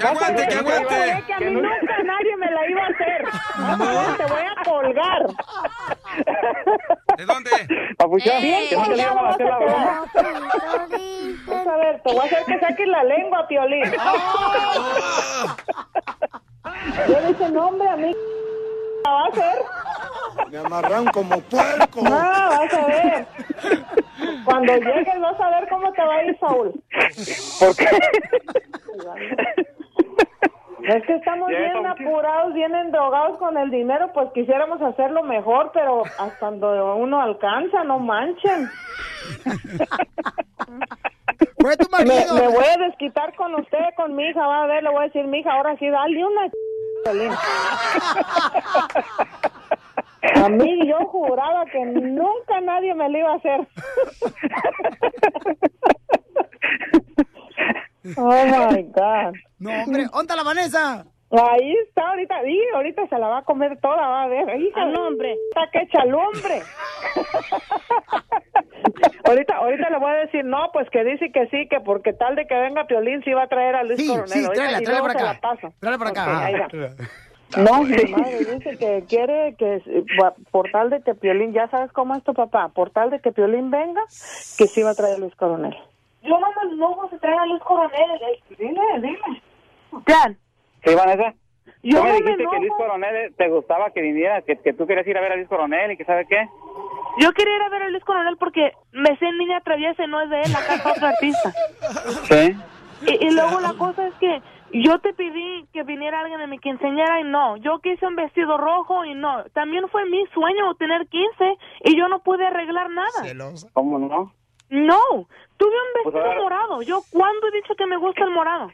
¡Que 0.00 0.06
aguante, 0.06 0.46
que 0.48 0.54
aguante! 0.54 1.24
Que 1.26 1.34
a 1.34 1.40
mí 1.40 1.50
nunca 1.54 2.02
nadie 2.04 2.36
me 2.36 2.50
la 2.50 2.70
iba 2.70 2.82
a 2.82 2.86
hacer. 2.88 3.24
Te 3.76 4.24
voy 4.24 4.42
a 4.42 4.64
colgar. 4.64 5.26
¿De 7.16 7.24
dónde? 7.24 7.50
Papuchón, 7.96 8.42
Bien 8.42 8.68
que 8.68 8.76
no 8.76 8.84
te 8.84 8.96
íbamos 8.96 9.22
a 9.22 9.22
vas 9.22 9.34
hacer 9.34 9.46
la 9.46 9.54
a 9.54 9.58
broma. 9.58 10.04
Vas 11.46 11.66
a 11.66 11.76
ver, 11.76 12.02
te 12.02 12.12
voy 12.12 12.20
a 12.20 12.24
hacer 12.24 12.44
que 12.44 12.60
saques 12.60 12.88
la 12.88 13.04
lengua, 13.04 13.46
Piolín. 13.48 13.92
Yo 17.08 17.20
le 17.20 17.26
dije, 17.28 17.48
no, 17.50 17.66
hombre, 17.68 17.88
a 17.88 17.96
mí 17.96 18.14
la 19.04 19.10
va 19.10 19.24
a 19.24 19.28
hacer. 19.28 19.62
Me 20.50 20.58
amarran 20.58 21.06
como 21.06 21.40
puerco. 21.40 22.02
No, 22.02 22.10
vas 22.10 22.72
a 22.72 22.86
ver. 22.86 23.26
Cuando 24.44 24.72
llegues 24.74 25.20
vas 25.20 25.40
a 25.40 25.50
ver 25.50 25.68
cómo 25.68 25.92
te 25.92 26.02
va 26.02 26.14
a 26.14 26.24
ir, 26.24 26.38
Saúl. 26.38 26.82
¿Por 27.60 27.76
qué? 27.76 27.88
Es 30.88 31.04
que 31.04 31.14
estamos 31.16 31.48
bien 31.48 31.84
apurados, 31.86 32.54
bien 32.54 32.74
endrogados 32.74 33.36
con 33.38 33.58
el 33.58 33.70
dinero, 33.70 34.10
pues 34.14 34.30
quisiéramos 34.32 34.80
hacerlo 34.80 35.22
mejor, 35.22 35.70
pero 35.74 36.02
hasta 36.04 36.38
cuando 36.38 36.96
uno 36.96 37.20
alcanza, 37.20 37.84
no 37.84 37.98
manchen. 37.98 38.70
Fue 41.60 41.76
tu 41.76 41.86
Me, 41.90 41.98
marido. 42.06 42.34
me 42.36 42.48
voy 42.48 42.64
a 42.64 42.78
desquitar 42.86 43.34
con 43.34 43.54
usted, 43.56 43.78
con 43.96 44.16
mi 44.16 44.28
hija, 44.28 44.46
va 44.46 44.62
a 44.62 44.66
ver, 44.66 44.82
le 44.82 44.88
voy 44.88 45.00
a 45.00 45.08
decir, 45.08 45.26
mi 45.26 45.40
hija, 45.40 45.52
ahora 45.52 45.76
sí, 45.76 45.86
dale 45.90 46.24
una. 46.24 46.48
A 50.44 50.48
mí 50.48 50.88
yo 50.88 50.96
juraba 51.06 51.64
que 51.66 51.84
nunca 51.84 52.60
nadie 52.62 52.94
me 52.94 53.08
lo 53.10 53.18
iba 53.18 53.32
a 53.32 53.36
hacer. 53.36 53.68
Oh 58.16 58.70
my 58.72 58.82
God. 58.84 59.34
No, 59.58 59.70
hombre, 59.84 60.06
¿dónde 60.12 60.36
la 60.36 60.42
Vanessa? 60.42 61.04
Ahí 61.30 61.74
está 61.86 62.08
ahorita, 62.08 62.36
y 62.48 62.58
ahorita 62.74 63.06
se 63.08 63.18
la 63.18 63.28
va 63.28 63.38
a 63.40 63.44
comer 63.44 63.78
toda, 63.82 63.96
va 63.96 64.22
a 64.22 64.28
ver. 64.28 64.58
Hija, 64.60 64.86
no, 64.86 65.08
hombre. 65.08 65.34
Está 65.50 65.68
que 65.70 65.80
echa 65.80 66.00
al 66.00 66.14
hombre. 66.14 66.62
ahorita, 69.24 69.56
ahorita 69.56 69.90
le 69.90 69.98
voy 69.98 70.10
a 70.10 70.14
decir, 70.14 70.44
no, 70.44 70.70
pues 70.72 70.88
que 70.90 71.04
dice 71.04 71.30
que 71.32 71.46
sí, 71.48 71.68
que 71.68 71.80
porque 71.80 72.12
tal 72.14 72.34
de 72.36 72.46
que 72.46 72.54
venga 72.58 72.86
Piolín 72.86 73.22
sí 73.24 73.32
va 73.32 73.42
a 73.42 73.48
traer 73.48 73.74
a 73.76 73.82
Luis 73.84 73.98
Sí, 74.00 74.08
Coronel. 74.08 74.28
sí, 74.28 74.44
Ahorita, 74.44 74.54
tráela, 74.64 74.80
tráela 74.80 75.02
para 75.02 75.12
acá. 75.12 75.24
la 75.24 75.40
paso. 75.40 75.74
Tráela 75.80 75.98
para 75.98 76.10
acá. 76.10 76.68
No, 77.56 77.82
mi 77.82 77.96
madre 78.12 78.44
dice 78.44 78.76
que 78.76 79.04
quiere 79.08 79.54
que, 79.58 79.80
por 80.50 80.70
tal 80.70 80.90
de 80.90 81.00
que 81.00 81.14
Piolín, 81.14 81.54
ya 81.54 81.66
sabes 81.70 81.90
cómo 81.92 82.14
es 82.14 82.22
tu 82.22 82.34
papá, 82.34 82.68
por 82.68 82.90
tal 82.90 83.08
de 83.08 83.20
que 83.20 83.32
Piolín 83.32 83.70
venga, 83.70 84.02
que 84.58 84.66
sí 84.66 84.82
va 84.82 84.90
a 84.90 84.94
traer 84.94 85.14
a 85.14 85.18
Luis 85.18 85.34
Coronel. 85.34 85.74
Yo 86.28 86.38
no 86.38 86.48
me 86.52 86.76
no 86.76 87.08
se 87.08 87.18
trae 87.18 87.38
a 87.38 87.46
Luis 87.46 87.62
Coronel, 87.62 88.20
dile, 88.58 88.80
dile. 89.00 89.42
Dan, 90.06 90.38
¿Sí, 90.84 90.94
Vanessa? 90.94 91.34
Yo 91.82 91.98
Tú 91.98 92.04
me 92.04 92.08
no 92.08 92.14
me 92.14 92.20
dijiste 92.20 92.44
que. 92.50 92.58
Luis 92.58 92.72
Coronel 92.76 93.16
eh, 93.16 93.32
te 93.36 93.48
gustaba 93.48 93.90
que 93.90 94.02
viniera, 94.02 94.42
que, 94.42 94.56
que 94.58 94.72
tú 94.72 94.86
querías 94.86 95.06
ir 95.06 95.16
a 95.16 95.20
ver 95.20 95.32
a 95.32 95.36
Luis 95.36 95.48
Coronel 95.48 95.92
y 95.92 95.96
que 95.96 96.04
sabe 96.04 96.26
qué. 96.26 96.48
Yo 97.18 97.32
quería 97.32 97.56
ir 97.56 97.62
a 97.62 97.68
ver 97.68 97.82
a 97.82 97.88
Luis 97.88 98.04
Coronel 98.04 98.36
porque 98.36 98.72
me 98.92 99.16
sé 99.16 99.32
niña 99.32 99.60
traviesa 99.60 100.04
y 100.04 100.08
no 100.08 100.20
es 100.20 100.30
de 100.30 100.40
él, 100.42 100.52
la 100.52 100.66
canta 100.66 100.92
otro 100.92 101.06
artista. 101.06 101.52
Sí. 102.24 102.56
Y, 103.06 103.26
y 103.26 103.30
luego 103.30 103.60
la 103.60 103.74
cosa 103.74 104.06
es 104.06 104.14
que 104.14 104.42
yo 104.72 104.98
te 104.98 105.12
pedí 105.14 105.66
que 105.72 105.82
viniera 105.82 106.20
alguien 106.20 106.40
de 106.40 106.46
mi 106.46 106.58
quinceañera 106.58 107.20
y 107.20 107.24
no. 107.24 107.56
Yo 107.56 107.78
quise 107.78 108.06
un 108.06 108.16
vestido 108.16 108.58
rojo 108.58 109.04
y 109.04 109.14
no. 109.14 109.44
También 109.54 109.88
fue 109.88 110.04
mi 110.06 110.26
sueño 110.34 110.74
tener 110.74 111.06
15 111.06 111.56
y 111.84 111.96
yo 111.96 112.08
no 112.08 112.20
pude 112.20 112.46
arreglar 112.46 112.90
nada. 112.90 113.52
¿Cómo 113.72 113.98
no? 113.98 114.32
No, 114.70 115.00
tuve 115.56 115.70
un 115.70 116.02
Pues 116.02 116.14
vestido 116.14 116.42
morado. 116.42 116.82
Yo 116.82 117.00
cuándo 117.10 117.48
he 117.48 117.52
dicho 117.52 117.74
que 117.76 117.86
me 117.86 117.96
gusta 117.96 118.24
el 118.24 118.30
morado. 118.30 118.70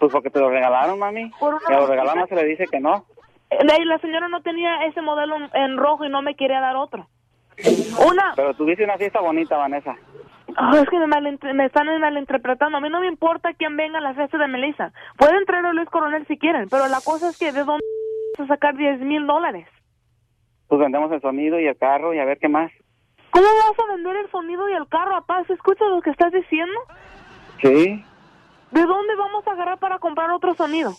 Pues 0.00 0.12
porque 0.12 0.30
te 0.30 0.40
lo 0.40 0.50
regalaron, 0.50 0.98
mami. 0.98 1.30
Por 1.38 1.54
una 1.54 1.66
Que 1.66 1.74
lo 1.74 1.86
regalaron 1.86 2.26
se 2.28 2.34
le 2.34 2.44
dice 2.44 2.66
que 2.66 2.80
no. 2.80 3.04
Ahí 3.50 3.84
la 3.84 3.98
señora 3.98 4.28
no 4.28 4.42
tenía 4.42 4.84
ese 4.86 5.02
modelo 5.02 5.36
en- 5.52 5.76
rojo 5.76 6.04
y 6.04 6.08
no 6.08 6.22
me 6.22 6.34
quería 6.34 6.60
dar 6.60 6.76
otro. 6.76 7.06
Una, 8.08 8.32
Pero 8.34 8.54
tuviste 8.54 8.82
una 8.84 8.96
fiesta 8.96 9.20
bonita, 9.20 9.56
Vanessa. 9.58 9.94
Es 10.74 10.88
que 10.88 10.98
me, 10.98 11.52
me 11.54 11.66
están 11.66 11.86
malinterpretando. 12.00 12.78
A 12.78 12.80
mí 12.80 12.88
no 12.88 13.00
me 13.00 13.06
importa 13.08 13.52
quién 13.54 13.76
venga 13.76 13.98
a 13.98 14.02
la 14.02 14.14
fiesta 14.14 14.38
de 14.38 14.48
Melissa. 14.48 14.92
Pueden 15.18 15.44
traer 15.44 15.66
a 15.66 15.72
Luis 15.72 15.88
Coronel 15.90 16.26
si 16.26 16.38
quieren, 16.38 16.68
pero 16.70 16.88
la 16.88 17.00
cosa 17.04 17.28
es 17.28 17.38
que 17.38 17.52
¿de 17.52 17.64
dónde 17.64 17.84
vas 18.38 18.48
a 18.50 18.54
sacar 18.54 18.74
10 18.76 19.00
mil 19.00 19.26
dólares? 19.26 19.66
Pues 20.68 20.80
vendemos 20.80 21.12
el 21.12 21.20
sonido 21.20 21.60
y 21.60 21.66
el 21.66 21.76
carro 21.76 22.14
y 22.14 22.18
a 22.18 22.24
ver 22.24 22.38
qué 22.38 22.48
más. 22.48 22.72
¿Cómo 23.32 23.46
vas 23.46 23.78
a 23.78 23.92
vender 23.94 24.16
el 24.16 24.30
sonido 24.30 24.68
y 24.68 24.74
el 24.74 24.86
carro, 24.88 25.12
papá? 25.12 25.44
¿Se 25.46 25.54
escucha 25.54 25.84
lo 25.86 26.00
que 26.02 26.10
estás 26.10 26.32
diciendo? 26.32 26.78
Sí, 27.60 28.04
¿De 28.72 28.86
dónde 28.86 29.14
vamos 29.16 29.46
a 29.46 29.52
agarrar 29.52 29.78
para 29.78 29.98
comprar 29.98 30.30
otro 30.30 30.54
sonido? 30.54 30.94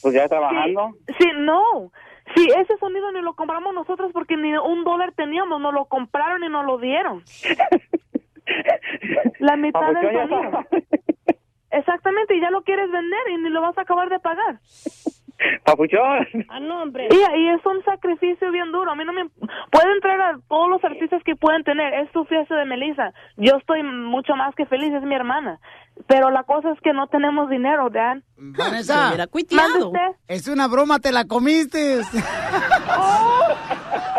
pues 0.00 0.14
ya 0.14 0.28
trabajando. 0.28 0.92
Sí, 1.08 1.14
sí, 1.18 1.28
no. 1.38 1.90
Sí, 2.36 2.46
ese 2.56 2.76
sonido 2.78 3.10
ni 3.10 3.20
lo 3.20 3.34
compramos 3.34 3.74
nosotros 3.74 4.12
porque 4.12 4.36
ni 4.36 4.56
un 4.56 4.84
dólar 4.84 5.12
teníamos. 5.12 5.60
Nos 5.60 5.74
lo 5.74 5.86
compraron 5.86 6.44
y 6.44 6.48
nos 6.48 6.64
lo 6.64 6.78
dieron. 6.78 7.24
La 9.40 9.56
mitad 9.56 9.92
del 9.92 10.28
sonido. 10.28 10.64
Exactamente, 11.70 12.36
y 12.36 12.40
ya 12.40 12.50
lo 12.50 12.62
quieres 12.62 12.90
vender 12.90 13.30
y 13.30 13.38
ni 13.38 13.50
lo 13.50 13.60
vas 13.60 13.76
a 13.76 13.82
acabar 13.82 14.08
de 14.08 14.20
pagar. 14.20 14.60
Papuchón. 15.64 16.26
Ah, 16.48 16.60
no, 16.60 16.82
hombre. 16.82 17.08
Y, 17.10 17.16
y 17.16 17.48
es 17.50 17.64
un 17.64 17.82
sacrificio 17.84 18.50
bien 18.50 18.72
duro. 18.72 18.90
A 18.90 18.94
mí 18.94 19.04
no 19.04 19.12
me... 19.12 19.28
Pueden 19.70 20.00
traer 20.00 20.20
a 20.20 20.38
todos 20.48 20.68
los 20.68 20.84
artistas 20.84 21.22
que 21.24 21.36
pueden 21.36 21.64
tener. 21.64 21.94
Es 21.94 22.10
su 22.12 22.24
fiesta 22.24 22.56
de 22.56 22.64
Melissa. 22.64 23.12
Yo 23.36 23.56
estoy 23.56 23.82
mucho 23.82 24.34
más 24.34 24.54
que 24.54 24.66
feliz, 24.66 24.92
es 24.92 25.02
mi 25.02 25.14
hermana. 25.14 25.60
Pero 26.06 26.30
la 26.30 26.44
cosa 26.44 26.70
es 26.72 26.80
que 26.80 26.92
no 26.92 27.08
tenemos 27.08 27.50
dinero, 27.50 27.90
Dan. 27.90 28.22
Vanessa, 28.36 29.12
es 30.28 30.48
una 30.48 30.68
broma, 30.68 30.98
te 31.00 31.12
la 31.12 31.24
comiste. 31.24 32.02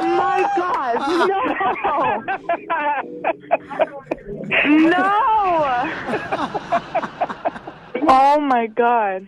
Oh, 0.02 0.06
my 0.06 0.42
God, 0.56 0.94
no. 1.28 1.38
No. 4.90 5.14
Oh, 8.08 8.40
my 8.40 8.68
God. 8.68 9.28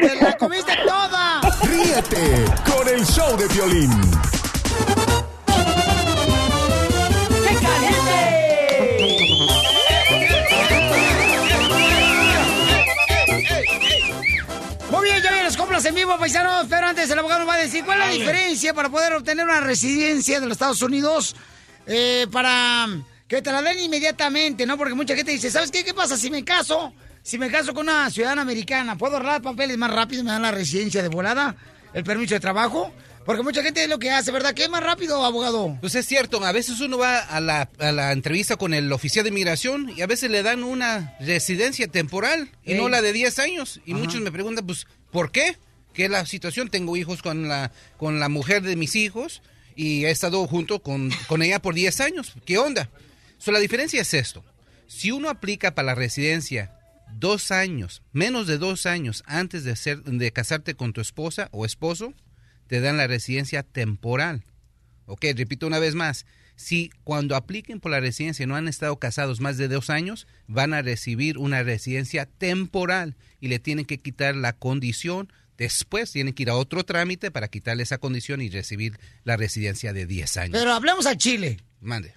¡Te 0.00 0.16
la 0.20 0.36
comiste 0.36 0.72
toda! 0.84 1.40
Ríete 1.62 2.44
con 2.64 2.88
el 2.88 3.04
show 3.06 3.36
de 3.36 3.46
violín. 3.48 3.90
Muy 14.90 15.04
bien, 15.04 15.22
ya 15.22 15.42
las 15.42 15.56
compras 15.56 15.84
en 15.84 15.94
vivo, 15.94 16.18
paisanos. 16.18 16.66
Pero 16.68 16.86
antes 16.86 17.10
el 17.10 17.18
abogado 17.18 17.46
va 17.46 17.54
a 17.54 17.58
decir 17.58 17.84
cuál 17.84 18.00
es 18.02 18.06
la 18.06 18.12
diferencia 18.12 18.74
para 18.74 18.88
poder 18.88 19.12
obtener 19.14 19.44
una 19.44 19.60
residencia 19.60 20.40
de 20.40 20.46
los 20.46 20.52
Estados 20.52 20.82
Unidos 20.82 21.36
eh, 21.86 22.26
para 22.30 22.88
que 23.28 23.40
te 23.40 23.50
la 23.52 23.62
den 23.62 23.80
inmediatamente, 23.80 24.66
¿no? 24.66 24.76
Porque 24.76 24.94
mucha 24.94 25.14
gente 25.16 25.32
dice, 25.32 25.50
¿sabes 25.50 25.70
qué? 25.70 25.84
¿Qué 25.84 25.94
pasa 25.94 26.16
si 26.16 26.30
me 26.30 26.44
caso? 26.44 26.92
Si 27.22 27.38
me 27.38 27.50
caso 27.50 27.72
con 27.72 27.88
una 27.88 28.10
ciudadana 28.10 28.42
americana, 28.42 28.98
¿puedo 28.98 29.16
arreglar 29.16 29.42
papeles 29.42 29.78
más 29.78 29.92
rápido? 29.92 30.24
¿Me 30.24 30.30
dan 30.32 30.42
la 30.42 30.50
residencia 30.50 31.02
de 31.02 31.08
volada? 31.08 31.54
¿El 31.94 32.04
permiso 32.04 32.34
de 32.34 32.40
trabajo? 32.40 32.92
Porque 33.24 33.42
mucha 33.44 33.62
gente 33.62 33.84
es 33.84 33.88
lo 33.88 34.00
que 34.00 34.10
hace, 34.10 34.32
¿verdad? 34.32 34.52
¿Qué 34.54 34.64
es 34.64 34.68
más 34.70 34.82
rápido, 34.82 35.24
abogado? 35.24 35.78
Pues 35.80 35.94
es 35.94 36.04
cierto, 36.06 36.44
a 36.44 36.50
veces 36.50 36.80
uno 36.80 36.98
va 36.98 37.20
a 37.20 37.40
la, 37.40 37.68
a 37.78 37.92
la 37.92 38.10
entrevista 38.10 38.56
con 38.56 38.74
el 38.74 38.90
oficial 38.92 39.22
de 39.22 39.28
inmigración 39.30 39.92
y 39.96 40.02
a 40.02 40.08
veces 40.08 40.30
le 40.30 40.42
dan 40.42 40.64
una 40.64 41.16
residencia 41.20 41.86
temporal 41.86 42.50
y 42.64 42.72
Ey. 42.72 42.78
no 42.78 42.88
la 42.88 43.00
de 43.00 43.12
10 43.12 43.38
años. 43.38 43.80
Y 43.86 43.92
Ajá. 43.92 44.00
muchos 44.02 44.20
me 44.20 44.32
preguntan, 44.32 44.66
pues, 44.66 44.88
¿por 45.12 45.30
qué? 45.30 45.56
¿Qué 45.94 46.06
es 46.06 46.10
la 46.10 46.26
situación? 46.26 46.68
Tengo 46.70 46.96
hijos 46.96 47.22
con 47.22 47.46
la, 47.46 47.70
con 47.98 48.18
la 48.18 48.28
mujer 48.28 48.62
de 48.62 48.74
mis 48.74 48.96
hijos 48.96 49.42
y 49.76 50.04
he 50.06 50.10
estado 50.10 50.44
junto 50.48 50.82
con, 50.82 51.10
con 51.28 51.42
ella 51.42 51.62
por 51.62 51.74
10 51.74 52.00
años. 52.00 52.32
¿Qué 52.44 52.58
onda? 52.58 52.90
So, 53.38 53.52
la 53.52 53.60
diferencia 53.60 54.00
es 54.00 54.12
esto. 54.14 54.42
Si 54.88 55.12
uno 55.12 55.30
aplica 55.30 55.74
para 55.76 55.86
la 55.86 55.94
residencia 55.94 56.72
dos 57.18 57.50
años, 57.50 58.02
menos 58.12 58.46
de 58.46 58.58
dos 58.58 58.86
años 58.86 59.22
antes 59.26 59.64
de, 59.64 59.76
ser, 59.76 60.02
de 60.02 60.32
casarte 60.32 60.74
con 60.74 60.92
tu 60.92 61.00
esposa 61.00 61.48
o 61.52 61.64
esposo, 61.64 62.14
te 62.66 62.80
dan 62.80 62.96
la 62.96 63.06
residencia 63.06 63.62
temporal. 63.62 64.44
Ok, 65.06 65.24
repito 65.36 65.66
una 65.66 65.78
vez 65.78 65.94
más. 65.94 66.26
Si 66.56 66.90
cuando 67.04 67.34
apliquen 67.34 67.80
por 67.80 67.90
la 67.90 68.00
residencia 68.00 68.46
no 68.46 68.56
han 68.56 68.68
estado 68.68 68.98
casados 68.98 69.40
más 69.40 69.56
de 69.56 69.68
dos 69.68 69.90
años, 69.90 70.26
van 70.46 70.74
a 70.74 70.82
recibir 70.82 71.38
una 71.38 71.62
residencia 71.62 72.26
temporal 72.26 73.16
y 73.40 73.48
le 73.48 73.58
tienen 73.58 73.84
que 73.84 73.98
quitar 73.98 74.36
la 74.36 74.52
condición. 74.52 75.32
Después 75.58 76.12
tienen 76.12 76.34
que 76.34 76.44
ir 76.44 76.50
a 76.50 76.56
otro 76.56 76.84
trámite 76.84 77.30
para 77.30 77.48
quitarle 77.48 77.82
esa 77.82 77.98
condición 77.98 78.40
y 78.40 78.48
recibir 78.48 78.98
la 79.24 79.36
residencia 79.36 79.92
de 79.92 80.06
10 80.06 80.36
años. 80.36 80.58
Pero 80.58 80.72
hablemos 80.72 81.06
a 81.06 81.16
Chile. 81.16 81.58
Mande. 81.80 82.14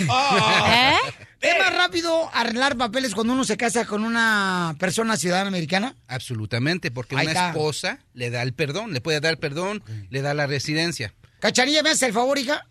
¿Eh? 0.00 0.96
¿Es 1.40 1.58
más 1.58 1.74
rápido 1.76 2.30
arreglar 2.32 2.76
papeles 2.76 3.14
cuando 3.14 3.32
uno 3.34 3.44
se 3.44 3.56
casa 3.56 3.84
con 3.84 4.02
una 4.04 4.74
persona 4.78 5.16
ciudadana 5.16 5.48
americana? 5.48 5.94
Absolutamente, 6.08 6.90
porque 6.90 7.16
Ahí 7.16 7.24
una 7.26 7.32
está. 7.32 7.48
esposa 7.50 7.98
le 8.14 8.30
da 8.30 8.42
el 8.42 8.54
perdón, 8.54 8.92
le 8.92 9.00
puede 9.00 9.20
dar 9.20 9.32
el 9.32 9.38
perdón, 9.38 9.82
le 10.10 10.22
da 10.22 10.32
la 10.34 10.46
residencia. 10.46 11.12
¿Cachanilla, 11.40 11.82
me 11.82 11.90
haces 11.90 12.04
el 12.04 12.12
favor, 12.14 12.38
hija? 12.38 12.66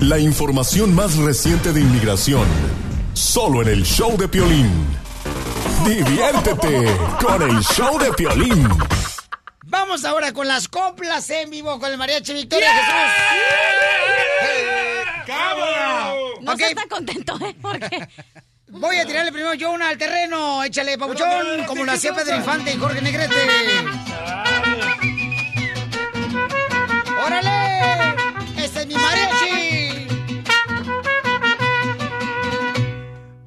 La 0.01 0.19
información 0.19 0.95
más 0.95 1.17
reciente 1.17 1.73
de 1.73 1.81
inmigración. 1.81 2.47
Solo 3.13 3.63
en 3.63 3.69
el 3.69 3.85
show 3.85 4.17
de 4.17 4.29
Piolín. 4.29 4.71
Diviértete 5.85 6.97
con 7.21 7.43
el 7.43 7.59
show 7.61 7.99
de 7.99 8.13
Piolín. 8.13 8.69
Vamos 9.71 10.05
ahora 10.05 10.33
con 10.33 10.49
las 10.49 10.67
coplas 10.69 11.31
en 11.31 11.49
vivo 11.49 11.79
con 11.79 11.91
el 11.93 11.97
mariachi 11.97 12.33
Victoria 12.35 12.73
Jesús. 12.75 12.95
¡Cámara! 15.27 16.13
No 16.41 16.53
Ok. 16.53 16.59
se 16.59 16.67
está 16.71 16.87
contento, 16.89 17.39
¿eh? 17.45 17.55
Porque 17.63 18.09
Voy 18.67 18.97
a 18.99 19.07
tirarle 19.07 19.31
primero 19.33 19.55
yo 19.55 19.71
una 19.71 19.89
al 19.89 19.99
terreno. 19.99 20.63
Échale, 20.65 20.97
papuchón, 20.99 21.65
como 21.67 21.85
lo 21.85 21.93
hacía 21.93 22.13
Pedro 22.15 22.37
Infante 22.37 22.73
y 22.73 22.77
Jorge 22.79 23.01
Negrete. 23.01 23.35
¡Órale! 27.27 28.15
¡Este 28.57 28.81
es 28.81 28.87
mi 28.87 28.95
mariachi! 28.95 30.07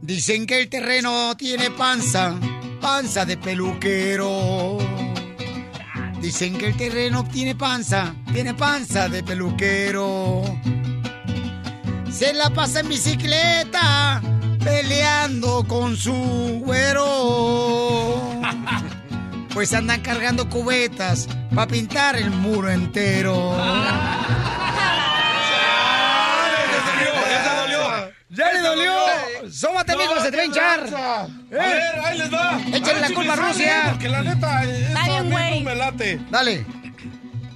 Dicen 0.02 0.46
que 0.46 0.60
el 0.60 0.70
terreno 0.70 1.36
tiene 1.38 1.70
panza, 1.72 2.36
panza 2.82 3.26
de 3.26 3.38
peluquero. 3.38 4.78
Dicen 6.24 6.58
que 6.58 6.68
el 6.68 6.78
terreno 6.78 7.26
tiene 7.26 7.54
panza, 7.54 8.16
tiene 8.32 8.54
panza 8.54 9.10
de 9.10 9.22
peluquero. 9.24 10.42
Se 12.10 12.32
la 12.34 12.50
pasa 12.50 12.80
en 12.80 12.88
bicicleta 12.88 14.22
peleando 14.64 15.66
con 15.68 15.98
su 15.98 16.62
güero. 16.64 18.40
Pues 19.54 19.74
andan 19.74 20.00
cargando 20.00 20.50
cubetas 20.50 21.28
para 21.54 21.68
pintar 21.68 22.16
el 22.16 22.32
muro 22.32 22.70
entero. 22.70 23.58
¡Ya 28.36 28.52
le 28.52 28.60
dolió! 28.62 28.94
¡Sómate, 29.52 29.96
mijo! 29.96 30.20
¡Se 30.20 30.32
te 30.32 30.38
va 30.38 30.44
a 30.44 30.46
hinchar! 30.46 30.96
A 30.96 31.28
ver, 31.52 32.00
ahí 32.04 32.18
les 32.18 32.34
va. 32.34 32.60
Échale 32.74 33.02
la 33.02 33.10
culpa 33.14 33.34
a 33.34 33.36
Rusia. 33.36 33.84
Porque 33.92 34.10
la 34.10 34.22
neta, 34.24 34.64
esto 34.64 34.98
a 35.00 35.04
bien, 35.06 35.24
mí 35.26 35.32
güey. 35.32 35.60
no 35.60 35.66
me 35.70 35.76
late. 35.76 36.20
Dale, 36.32 36.66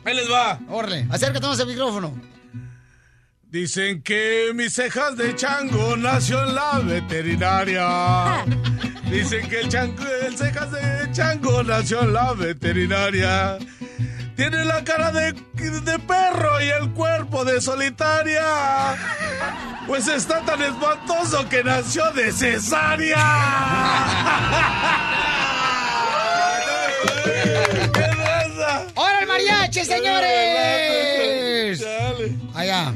Ahí 0.06 0.16
les 0.16 0.32
va. 0.32 0.60
órale, 0.70 1.08
acércate 1.12 1.46
más 1.48 1.60
al 1.60 1.68
micrófono. 1.68 2.14
Dicen 3.50 4.02
que 4.04 4.52
mis 4.54 4.74
cejas 4.74 5.16
de 5.18 5.34
chango 5.36 5.98
nació 5.98 6.44
en 6.48 6.54
la 6.56 6.80
veterinaria. 6.80 8.46
Dicen 9.10 9.48
que 9.50 9.62
el, 9.62 9.70
chango, 9.70 10.04
el 10.26 10.38
cejas 10.38 10.70
de 10.72 11.12
chango 11.12 11.64
nació 11.64 12.02
en 12.04 12.14
la 12.14 12.34
veterinaria. 12.34 13.58
Tiene 14.38 14.64
la 14.66 14.84
cara 14.84 15.12
de, 15.12 15.34
de 15.34 16.00
perro 16.00 16.62
y 16.62 16.70
el 16.70 16.92
cuerpo 16.92 17.44
de 17.44 17.60
solitaria. 17.60 18.96
Pues 19.88 20.08
está 20.08 20.42
tan 20.42 20.62
espantoso 20.62 21.50
que 21.50 21.64
nació 21.64 22.12
de 22.12 22.32
cesárea. 22.32 23.18
¡Qué 27.92 28.08
raza! 28.08 28.84
¡Ahora 28.96 29.20
el 29.22 29.28
mariachi, 29.28 29.84
señores! 29.84 31.84
Allá. 32.54 32.94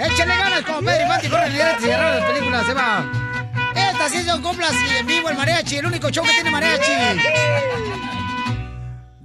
Échale 0.00 0.36
ganas 0.36 0.62
como 0.62 0.80
Pedro 0.80 1.02
Infante 1.02 1.28
Jorge 1.28 1.50
Negrete 1.50 1.80
cerraron 1.80 2.18
las 2.18 2.28
películas, 2.28 2.66
se 2.66 2.74
va. 2.74 3.04
Estas 3.76 4.10
sí 4.10 4.24
son 4.24 4.42
coplas 4.42 4.72
y 4.72 4.96
en 4.96 5.06
vivo 5.06 5.30
el 5.30 5.36
mariachi, 5.36 5.76
el 5.76 5.86
único 5.86 6.10
show 6.10 6.24
que 6.24 6.32
tiene 6.32 6.50
mariachi. 6.50 6.92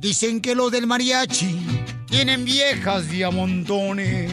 Dicen 0.06 0.40
que 0.40 0.54
los 0.54 0.72
del 0.72 0.86
mariachi 0.86 1.66
tienen 2.08 2.46
viejas 2.46 3.10
de 3.10 3.26
a 3.26 3.32
montones. 3.32 4.32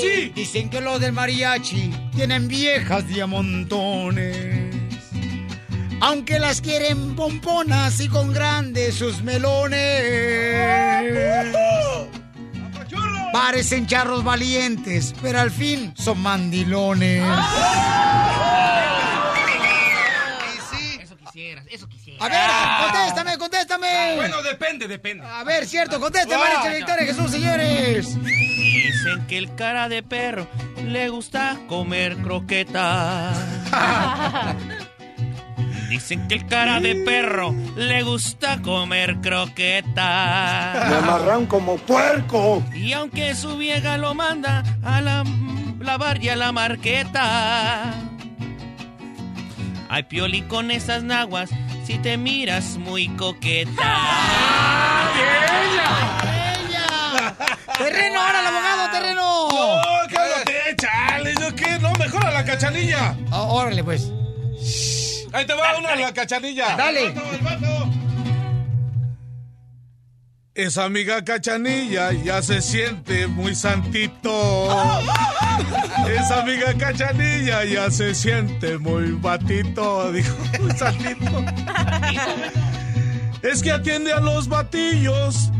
Sí. 0.00 0.32
Dicen 0.34 0.70
que 0.70 0.80
los 0.80 0.98
del 1.00 1.12
mariachi 1.12 1.90
tienen 2.14 2.48
viejas 2.48 3.06
de 3.08 3.20
a 3.20 3.26
montones. 3.26 4.74
Aunque 6.00 6.38
las 6.38 6.62
quieren 6.62 7.14
pomponas 7.14 8.00
y 8.00 8.08
con 8.08 8.32
grandes 8.32 8.94
sus 8.94 9.20
melones. 9.20 10.64
Parecen 13.34 13.86
charros 13.86 14.24
valientes, 14.24 15.14
pero 15.20 15.40
al 15.40 15.50
fin 15.50 15.92
son 15.94 16.22
mandilones. 16.22 17.22
Quisieras. 17.22 18.06
A 22.18 22.28
ver, 22.28 22.40
contéstame, 22.84 23.38
contéstame. 23.38 24.14
Bueno, 24.16 24.42
depende, 24.42 24.88
depende. 24.88 25.24
A 25.24 25.44
ver, 25.44 25.66
cierto, 25.66 26.00
contéstame, 26.00 26.42
Mariachi 26.42 26.76
Victoria 26.76 27.06
Jesús, 27.06 27.30
señores. 27.30 28.22
Dicen 28.22 29.26
que 29.26 29.38
el 29.38 29.54
cara 29.54 29.88
de 29.88 30.02
perro 30.02 30.46
le 30.82 31.08
gusta 31.08 31.56
comer 31.68 32.16
croquetas. 32.16 33.36
Dicen 35.88 36.26
que 36.26 36.34
el 36.34 36.46
cara 36.46 36.80
de 36.80 36.96
perro 36.96 37.54
le 37.76 38.02
gusta 38.02 38.60
comer 38.60 39.20
croquetas. 39.20 40.90
Me 40.90 40.96
amarran 40.96 41.46
como 41.46 41.76
puerco. 41.76 42.64
Y 42.74 42.92
aunque 42.92 43.34
su 43.34 43.56
vieja 43.56 43.96
lo 43.96 44.14
manda 44.14 44.64
a 44.82 45.00
la 45.00 45.24
lavar 45.86 46.22
y 46.22 46.28
a 46.28 46.36
la 46.36 46.52
marqueta. 46.52 47.94
Ay, 49.88 50.02
Pioli, 50.02 50.42
con 50.42 50.70
esas 50.72 51.04
naguas, 51.04 51.50
si 51.86 51.98
te 51.98 52.16
miras 52.16 52.76
muy 52.78 53.08
coqueta. 53.10 53.70
Terreno, 57.78 58.20
ahora 58.20 58.40
el 58.40 58.46
abogado, 58.46 58.90
terreno. 58.90 59.22
¡Oh, 59.22 59.82
cállate, 60.10 60.74
chale! 60.76 61.34
¿Yo 61.40 61.54
qué? 61.54 61.78
No, 61.78 61.92
mejora 61.92 62.32
la 62.32 62.44
cachanilla. 62.44 63.16
Ah, 63.30 63.42
órale, 63.42 63.84
pues. 63.84 64.10
Ahí 65.32 65.46
te 65.46 65.54
va 65.54 65.78
una 65.78 65.94
la 65.94 66.12
cachanilla. 66.12 66.74
Dale. 66.76 67.14
Esa 70.54 70.84
amiga 70.84 71.22
cachanilla 71.22 72.12
ya 72.12 72.42
se 72.42 72.62
siente 72.62 73.28
muy 73.28 73.54
santito. 73.54 74.68
Esa 76.08 76.40
amiga 76.40 76.74
cachanilla 76.74 77.64
ya 77.64 77.90
se 77.90 78.14
siente 78.14 78.78
muy 78.78 79.12
batito, 79.12 80.12
dijo 80.12 80.34
un 80.60 80.76
saltito. 80.76 81.44
Es 83.42 83.62
que 83.62 83.72
atiende 83.72 84.12
a 84.12 84.20
los 84.20 84.48
batillos 84.48 85.50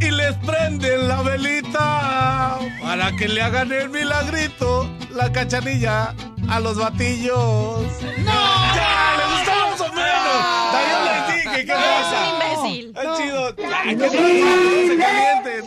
y 0.00 0.10
les 0.10 0.34
prenden 0.38 1.08
la 1.08 1.22
velita 1.22 2.58
para 2.82 3.12
que 3.16 3.28
le 3.28 3.42
hagan 3.42 3.72
el 3.72 3.88
milagrito 3.90 4.90
la 5.10 5.30
cachanilla 5.32 6.14
a 6.48 6.60
los 6.60 6.76
batillos. 6.78 7.80
¡No! 8.18 8.74
¡Ya! 8.74 9.16
¡Le 9.16 9.24
gustó 9.34 9.52
más 9.70 9.80
o 9.80 9.88
menos! 9.92 10.38
¡Ya 10.72 10.80
yo 10.90 10.98
les 11.04 11.44
dije! 11.44 11.66
¿Qué 11.66 11.72
pasa? 11.72 12.24
es 12.52 12.58
un 12.58 12.66
imbécil. 12.66 12.94
¡Es 12.96 13.18
chido! 13.18 13.54
¡Ay, 13.84 13.96
qué 13.96 14.08
bueno! 14.08 14.56
¡No 14.56 14.88
se 14.88 14.98
calienten! 14.98 15.62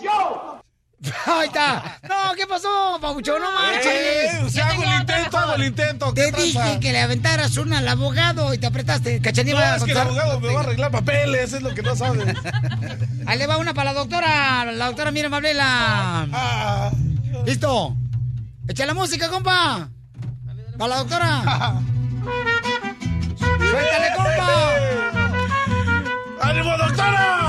Ahí 1.26 1.48
está. 1.48 2.00
No, 2.04 2.34
¿qué 2.36 2.48
pasó, 2.48 2.98
Pabuchón? 3.02 3.42
No 3.42 3.52
marches. 3.52 3.86
Eh, 3.86 4.42
o 4.44 4.50
sea, 4.50 4.70
hago 4.70 4.84
el 4.84 5.00
intento, 5.02 5.38
hago 5.38 5.54
el 5.56 5.64
intento. 5.64 6.14
¿Qué 6.14 6.32
Te 6.32 6.42
dije 6.42 6.80
que 6.80 6.92
le 6.92 7.02
aventaras 7.02 7.58
una 7.58 7.80
al 7.80 7.88
abogado 7.88 8.54
y 8.54 8.58
te 8.58 8.68
apretaste. 8.68 9.22
Cachanilla 9.22 9.56
No, 9.56 9.62
va 9.62 9.74
a 9.74 9.76
es 9.78 9.84
que 9.84 9.92
el 9.92 9.98
abogado 9.98 10.40
me 10.40 10.54
va 10.54 10.60
a 10.60 10.64
arreglar 10.64 10.92
papeles, 10.92 11.54
es 11.54 11.62
lo 11.62 11.74
que 11.74 11.82
no 11.82 11.96
sabes. 11.96 12.36
Ahí 13.26 13.38
le 13.38 13.48
va 13.48 13.58
una 13.58 13.74
para 13.74 13.94
la 13.94 14.00
doctora. 14.00 14.72
La 14.72 14.88
doctora 14.88 15.12
Miriam 15.12 15.32
Mablela. 15.32 16.28
Ah. 16.32 16.92
¿Listo? 17.46 17.96
Echa 18.68 18.86
la 18.86 18.94
música, 18.94 19.30
compa. 19.30 19.90
Para 20.78 20.90
la 20.90 20.98
doctora. 20.98 21.82
¡Suéltale, 23.70 24.08
compa! 24.16 24.70
¡Ánimo, 26.42 26.78
doctora! 26.78 27.45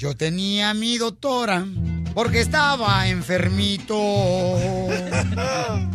Yo 0.00 0.16
tenía 0.16 0.70
a 0.70 0.74
mi 0.74 0.96
doctora 0.96 1.66
porque 2.14 2.40
estaba 2.40 3.06
enfermito. 3.06 3.94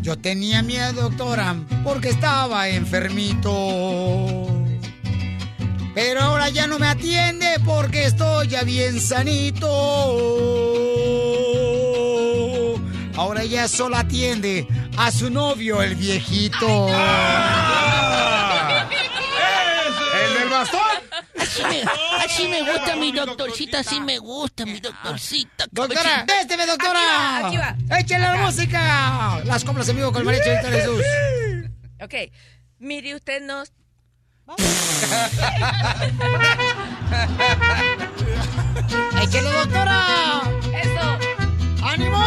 Yo 0.02 0.16
tenía 0.16 0.60
a 0.60 0.62
mi 0.62 0.76
doctora 0.76 1.56
porque 1.84 2.10
estaba 2.10 2.70
enfermito. 2.70 3.50
Pero 5.96 6.22
ahora 6.22 6.50
ya 6.50 6.68
no 6.68 6.78
me 6.78 6.86
atiende 6.86 7.48
porque 7.66 8.04
estoy 8.06 8.48
ya 8.48 8.62
bien 8.62 9.02
sanito. 9.02 9.66
Ahora 13.16 13.42
ella 13.42 13.68
solo 13.68 13.98
atiende 13.98 14.68
a 14.98 15.12
su 15.12 15.32
novio, 15.32 15.82
el 15.82 15.96
viejito. 15.96 16.90
¡El 20.14 20.34
del 20.36 20.50
bastón! 20.52 20.95
Así 21.46 21.64
me, 21.64 21.84
así 22.24 22.48
me 22.48 22.62
gusta 22.72 22.96
mi 22.96 23.12
doctorcita, 23.12 23.80
así 23.80 24.00
me 24.02 24.18
gusta 24.18 24.66
mi 24.66 24.80
doctorcita. 24.80 25.66
Doctora, 25.72 26.26
désteme, 26.26 26.66
doctora. 26.66 27.46
Aquí 27.48 27.58
va, 27.58 27.70
aquí 27.70 27.86
va. 27.88 28.00
Échale 28.00 28.24
la 28.24 28.36
música. 28.38 29.42
Las 29.46 29.64
compras 29.64 29.88
en 29.90 29.98
vivo 29.98 30.12
con 30.12 30.22
el 30.22 30.26
mariachi 30.26 30.50
Víctor 30.50 30.72
Jesús. 30.72 31.04
Ok, 32.02 32.14
mire 32.80 33.14
usted 33.16 33.42
no... 33.44 33.64
¡Échale, 39.24 39.52
doctora! 39.52 40.42
¡Eso! 40.84 41.18
¡Ánimo! 41.84 42.22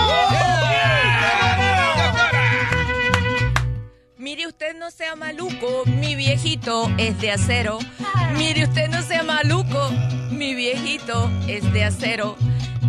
Mire 4.29 4.47
usted 4.47 4.77
no 4.77 4.91
sea 4.91 5.17
maluco, 5.17 5.85
mi 5.87 6.15
viejito 6.15 6.93
es 6.99 7.19
de 7.19 7.31
acero. 7.31 7.79
Mire 8.37 8.65
usted 8.65 8.91
no 8.91 9.01
sea 9.01 9.23
maluco, 9.23 9.91
mi 10.31 10.55
viejito 10.55 11.31
es 11.47 11.73
de 11.73 11.85
acero. 11.85 12.37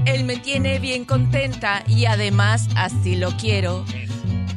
Él 0.06 0.26
me 0.26 0.36
tiene 0.36 0.80
bien 0.80 1.06
contenta 1.06 1.82
y 1.88 2.08
además 2.08 2.68
así 2.76 3.16
lo 3.16 3.32
quiero. 3.38 3.86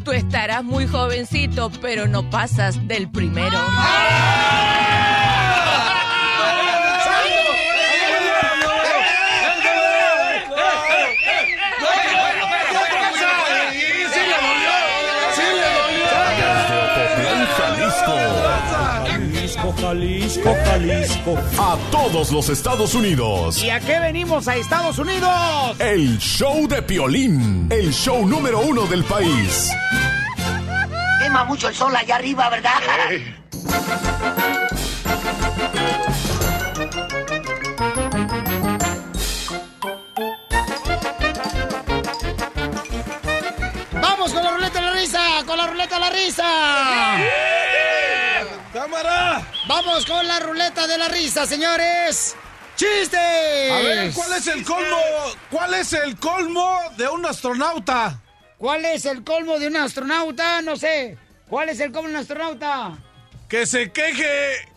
Tú 0.04 0.10
estarás 0.10 0.64
muy 0.64 0.88
jovencito, 0.88 1.70
pero 1.80 2.08
no 2.08 2.28
pasas 2.30 2.88
del 2.88 3.08
primero. 3.08 3.58
Jalisco, 19.92 20.56
Jalisco. 20.64 21.38
A 21.58 21.76
todos 21.90 22.32
los 22.32 22.48
Estados 22.48 22.94
Unidos. 22.94 23.62
¿Y 23.62 23.68
a 23.68 23.78
qué 23.78 24.00
venimos 24.00 24.48
a 24.48 24.56
Estados 24.56 24.98
Unidos? 24.98 25.30
El 25.78 26.18
show 26.18 26.66
de 26.66 26.80
Piolín. 26.80 27.66
El 27.70 27.92
show 27.92 28.26
número 28.26 28.60
uno 28.60 28.86
del 28.86 29.04
país. 29.04 29.70
Quema 31.20 31.44
mucho 31.44 31.68
el 31.68 31.74
sol 31.74 31.94
allá 31.94 32.16
arriba, 32.16 32.48
¿verdad? 32.48 32.70
¡Vamos 44.00 44.32
con 44.32 44.42
la 44.42 44.50
ruleta 44.52 44.80
de 44.80 44.86
la 44.86 44.92
risa! 44.94 45.20
¡Con 45.46 45.58
la 45.58 45.66
ruleta 45.66 45.94
de 45.96 46.00
la 46.00 46.10
risa! 46.10 46.44
¡Cámara! 46.44 47.51
¡Vamos 49.84 50.06
con 50.06 50.26
la 50.28 50.38
ruleta 50.38 50.86
de 50.86 50.96
la 50.96 51.08
risa, 51.08 51.44
señores! 51.44 52.36
¡Chistes! 52.76 53.72
A 53.72 53.78
ver, 53.80 54.12
¿cuál 54.12 54.32
es 54.34 54.46
el 54.46 54.64
colmo? 54.64 54.96
¿Cuál 55.50 55.74
es 55.74 55.92
el 55.92 56.16
colmo 56.18 56.78
de 56.96 57.08
un 57.08 57.26
astronauta? 57.26 58.20
¿Cuál 58.58 58.84
es 58.84 59.04
el 59.06 59.24
colmo 59.24 59.58
de 59.58 59.66
un 59.66 59.76
astronauta? 59.76 60.62
No 60.62 60.76
sé. 60.76 61.18
¿Cuál 61.48 61.70
es 61.70 61.80
el 61.80 61.90
colmo 61.90 62.08
de 62.08 62.14
un 62.14 62.20
astronauta? 62.20 62.96
Que 63.48 63.66
se 63.66 63.90
queje 63.90 64.68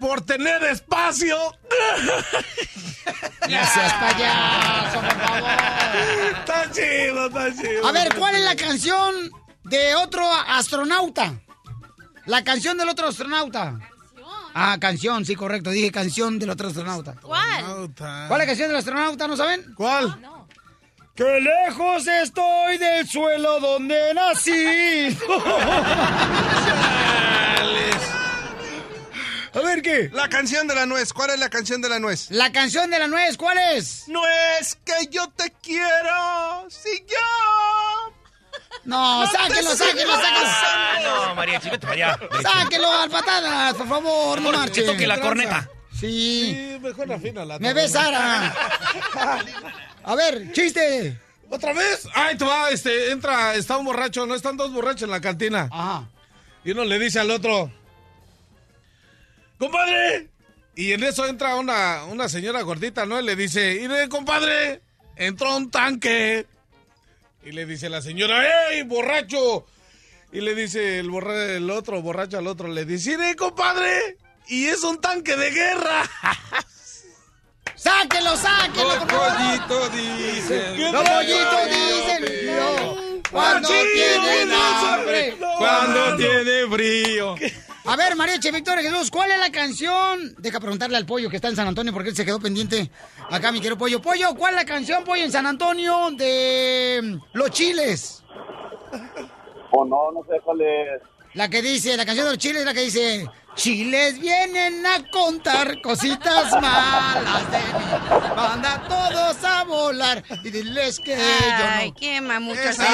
por 0.00 0.20
tener 0.22 0.64
espacio. 0.64 1.36
¡No 3.48 3.66
seas 3.66 3.92
payaso, 3.94 5.00
por 5.00 5.20
favor! 5.20 5.50
Está 6.40 6.72
chido, 6.72 7.26
está 7.28 7.54
chido. 7.54 7.86
A 7.86 7.92
ver, 7.92 8.12
¿cuál 8.16 8.34
es 8.34 8.42
la 8.42 8.56
canción 8.56 9.30
de 9.62 9.94
otro 9.94 10.28
astronauta? 10.32 11.34
La 12.26 12.42
canción 12.42 12.76
del 12.76 12.88
otro 12.88 13.06
astronauta. 13.06 13.78
Ah, 14.60 14.76
canción, 14.80 15.24
sí, 15.24 15.36
correcto. 15.36 15.70
Dije 15.70 15.92
canción 15.92 16.36
del 16.40 16.50
otro 16.50 16.66
astronauta. 16.66 17.14
¿Cuál? 17.22 17.92
¿Cuál 17.96 18.32
es 18.32 18.38
la 18.38 18.46
canción 18.46 18.68
del 18.68 18.76
astronauta? 18.78 19.28
¿No 19.28 19.36
saben? 19.36 19.72
¿Cuál? 19.76 20.20
¡Qué 21.14 21.40
lejos 21.40 22.04
estoy 22.08 22.76
del 22.78 23.08
suelo 23.08 23.60
donde 23.60 24.14
nací! 24.14 25.16
A 29.54 29.60
ver, 29.60 29.80
¿qué? 29.80 30.10
La 30.12 30.28
canción 30.28 30.66
de 30.66 30.74
la 30.74 30.86
nuez. 30.86 31.12
¿Cuál 31.12 31.30
es 31.30 31.38
la 31.38 31.48
canción 31.48 31.80
de 31.80 31.88
la 31.88 32.00
nuez? 32.00 32.28
La 32.30 32.50
canción 32.50 32.90
de 32.90 32.98
la 32.98 33.06
nuez, 33.06 33.36
¿cuál 33.36 33.58
es? 33.74 34.08
Nuez, 34.08 34.76
que 34.84 35.06
yo 35.08 35.28
te 35.36 35.52
quiero. 35.62 36.68
Si 36.68 37.04
yo. 37.08 37.77
No, 38.84 39.26
sáquenlo, 39.26 39.74
sáquenlo, 39.76 40.14
sáquenlo. 40.14 40.48
No, 41.26 41.34
María, 41.34 41.58
vete 41.58 41.78
para 41.78 41.92
allá. 41.92 42.18
Sáquenlo 42.42 42.92
al 42.92 43.10
patadas, 43.10 43.74
por 43.74 43.88
favor, 43.88 44.40
no 44.40 44.50
Que 44.50 44.56
marchen. 44.56 44.86
toque 44.86 45.06
la 45.06 45.20
corneta. 45.20 45.68
Sí. 45.98 46.52
Sí, 46.54 46.78
mejor 46.80 47.12
afina 47.12 47.44
la 47.44 47.58
Me 47.58 47.72
ves, 47.74 47.92
Sara. 47.92 48.54
A 50.04 50.14
ver, 50.14 50.52
chiste. 50.52 51.18
¿Otra 51.50 51.72
vez? 51.72 52.06
Ay, 52.14 52.36
te 52.36 52.44
va, 52.44 52.70
este, 52.70 53.10
entra, 53.10 53.54
está 53.54 53.76
un 53.78 53.86
borracho, 53.86 54.26
no 54.26 54.34
están 54.34 54.56
dos 54.56 54.72
borrachos 54.72 55.02
en 55.02 55.10
la 55.10 55.20
cantina. 55.20 55.68
Ajá. 55.72 56.08
Y 56.64 56.70
uno 56.72 56.84
le 56.84 56.98
dice 56.98 57.18
al 57.20 57.30
otro, 57.30 57.72
¡compadre! 59.58 60.28
Y 60.74 60.92
en 60.92 61.02
eso 61.02 61.26
entra 61.26 61.56
una, 61.56 62.04
una 62.04 62.28
señora 62.28 62.62
gordita, 62.62 63.04
¿no? 63.06 63.18
Y 63.20 63.24
le 63.24 63.34
dice, 63.34 63.74
¡Ire, 63.82 64.08
compadre! 64.08 64.82
Entró 65.16 65.56
un 65.56 65.70
tanque. 65.70 66.46
Y 67.48 67.52
le 67.52 67.64
dice 67.64 67.88
la 67.88 68.02
señora, 68.02 68.44
¡Ey, 68.70 68.82
borracho! 68.82 69.64
Y 70.32 70.42
le 70.42 70.54
dice 70.54 70.98
el, 70.98 71.08
borra- 71.10 71.56
el 71.56 71.70
otro 71.70 72.02
borracho 72.02 72.36
al 72.36 72.46
otro, 72.46 72.68
le 72.68 72.84
dice, 72.84 73.12
¡Ire, 73.12 73.34
compadre! 73.36 74.18
Y 74.48 74.66
es 74.66 74.82
un 74.82 75.00
tanque 75.00 75.34
de 75.34 75.50
guerra. 75.50 76.02
¡Sáquenlo, 77.74 78.36
sáquenlo, 78.36 78.98
por 78.98 79.08
favor! 79.08 79.28
Pollito 79.38 79.88
dice. 79.88 80.76
Los 80.76 81.08
pollitos 81.08 81.66
dicen 81.70 83.22
cuando 83.30 83.68
tienen 83.68 84.52
hambre. 84.52 85.36
Cuando 85.58 86.16
tiene 86.16 86.66
frío. 86.70 87.34
A 87.88 87.96
ver, 87.96 88.14
Mariachi 88.16 88.50
Victoria 88.50 88.82
Jesús, 88.82 89.10
¿cuál 89.10 89.30
es 89.30 89.38
la 89.38 89.50
canción? 89.50 90.34
Deja 90.36 90.60
preguntarle 90.60 90.98
al 90.98 91.06
pollo 91.06 91.30
que 91.30 91.36
está 91.36 91.48
en 91.48 91.56
San 91.56 91.68
Antonio 91.68 91.90
porque 91.90 92.10
él 92.10 92.14
se 92.14 92.26
quedó 92.26 92.38
pendiente. 92.38 92.90
Acá, 93.30 93.50
mi 93.50 93.60
querido 93.60 93.78
pollo. 93.78 94.02
Pollo, 94.02 94.34
¿cuál 94.34 94.52
es 94.52 94.60
la 94.60 94.66
canción, 94.66 95.04
pollo, 95.04 95.24
en 95.24 95.32
San 95.32 95.46
Antonio 95.46 96.10
de 96.10 97.18
Los 97.32 97.50
Chiles? 97.50 98.22
O 99.70 99.86
no, 99.86 100.12
no 100.12 100.22
sé 100.24 100.38
cuál 100.44 100.60
es. 100.60 101.00
La 101.32 101.48
que 101.48 101.62
dice, 101.62 101.96
la 101.96 102.04
canción 102.04 102.26
de 102.26 102.32
Los 102.32 102.38
Chiles 102.38 102.60
es 102.60 102.66
la 102.66 102.74
que 102.74 102.82
dice, 102.82 103.26
chiles 103.58 104.20
vienen 104.20 104.86
a 104.86 105.02
contar 105.10 105.80
cositas 105.82 106.52
malas 106.62 107.50
de 107.50 107.58
mí. 107.58 107.84
Manda 108.36 108.74
a 108.74 108.88
todos 108.88 109.44
a 109.44 109.64
volar 109.64 110.22
y 110.44 110.50
diles 110.50 111.00
que 111.00 111.16
yo 111.16 111.22
Ay, 111.74 111.90
no. 111.90 111.96
quema 111.96 112.38
mucho. 112.40 112.60
Bueno, 112.60 112.70
está 112.70 112.84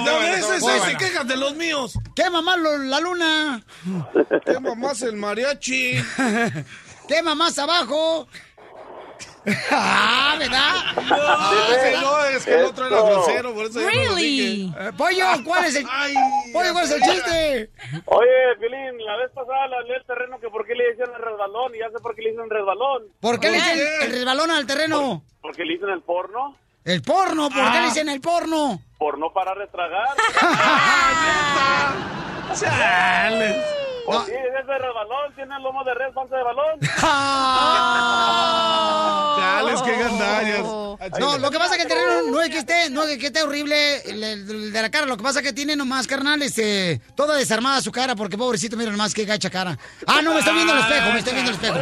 No, 0.00 0.16
bueno, 0.16 0.34
ese 0.34 0.58
bueno. 0.60 0.76
ese. 0.82 0.90
se 0.90 0.96
quejas 0.96 1.26
de 1.28 1.36
los 1.36 1.54
míos. 1.54 1.94
¿Qué 2.16 2.28
mamá 2.28 2.56
lo- 2.56 2.76
la 2.78 2.98
luna? 3.00 3.62
¿Qué 4.46 4.58
mamás 4.60 5.02
el 5.02 5.16
mariachi? 5.16 5.92
¿Qué 7.08 7.22
mamás 7.22 7.58
abajo? 7.58 8.26
ah, 9.70 10.36
¿verdad? 10.38 10.74
No, 10.96 11.74
ese 11.74 12.00
no, 12.00 12.24
es 12.24 12.44
que 12.44 12.54
el 12.54 12.64
otro 12.64 12.86
era 12.86 13.00
grosero, 13.02 13.54
por 13.54 13.66
eso 13.66 13.80
no 13.80 14.14
dije. 14.14 14.72
Eh, 14.78 14.92
Pollo, 14.96 15.24
¿cuál 15.44 15.64
es 15.66 15.76
el, 15.76 15.84
Pollo, 16.52 16.72
¿cuál 16.72 16.84
es 16.84 16.90
el 16.92 17.02
chiste? 17.02 17.70
Oye, 18.06 18.56
Pilín, 18.60 19.04
la 19.04 19.16
vez 19.16 19.30
pasada 19.34 19.66
le 19.68 19.76
hablé 19.76 19.96
al 19.96 20.04
terreno 20.06 20.40
que 20.40 20.48
por 20.48 20.66
qué 20.66 20.74
le 20.74 20.90
dicen 20.92 21.06
el 21.14 21.22
resbalón 21.22 21.74
y 21.74 21.78
ya 21.78 21.90
sé 21.90 21.98
por 22.02 22.14
qué 22.14 22.22
le 22.22 22.30
dicen 22.30 22.48
resbalón. 22.48 23.02
¿Por 23.20 23.38
qué 23.38 23.50
le 23.50 23.56
dicen 23.58 23.78
el 24.02 24.10
resbalón 24.12 24.50
al 24.50 24.66
terreno? 24.66 25.22
Porque 25.42 25.64
le 25.64 25.74
dicen 25.74 25.90
el 25.90 26.00
porno, 26.02 26.56
El 26.84 27.02
porno, 27.02 27.48
¿por 27.50 27.62
qué 27.70 27.78
Ah. 27.78 27.80
le 27.80 27.86
dicen 27.88 28.08
el 28.08 28.20
porno? 28.20 28.80
por 28.98 29.18
no 29.18 29.30
parar 29.34 29.58
de 29.58 29.66
tragar. 29.66 30.16
Chales. 32.60 33.56
Pues 34.06 34.18
sí, 34.26 34.32
es 34.32 34.66
de 34.66 34.78
resbalón, 34.78 35.34
tiene 35.34 35.56
el 35.56 35.62
lomo 35.62 35.82
de 35.82 35.94
res, 35.94 36.12
panza 36.12 36.36
de 36.36 36.42
balón. 36.42 36.78
Chales, 39.38 39.82
qué 39.82 39.96
gandallas. 39.96 40.62
No, 41.18 41.38
lo 41.38 41.50
que 41.50 41.58
pasa 41.58 41.74
es 41.76 41.82
que 41.82 41.88
terreno 41.88 42.30
no 42.30 42.40
es 42.40 42.50
que 42.50 42.58
esté, 42.58 42.90
no 42.90 43.02
es 43.02 43.18
que 43.18 43.26
esté 43.26 43.42
horrible 43.42 44.02
el, 44.02 44.72
de 44.72 44.82
la 44.82 44.90
cara, 44.90 45.06
lo 45.06 45.16
que 45.16 45.22
pasa 45.22 45.40
es 45.40 45.46
que 45.46 45.52
tiene 45.52 45.74
nomás, 45.74 46.06
carnal, 46.06 46.42
este, 46.42 47.00
toda 47.16 47.36
desarmada 47.36 47.80
su 47.80 47.90
cara, 47.90 48.14
porque 48.14 48.36
pobrecito, 48.36 48.76
mira 48.76 48.90
nomás 48.90 49.14
qué 49.14 49.24
gacha 49.24 49.48
cara. 49.50 49.78
Ah, 50.06 50.20
no, 50.22 50.34
me 50.34 50.40
estoy 50.40 50.54
viendo 50.54 50.74
el 50.74 50.80
espejo, 50.80 51.12
me 51.12 51.18
estoy 51.18 51.32
viendo 51.32 51.50
el 51.50 51.56
espejo. 51.56 51.78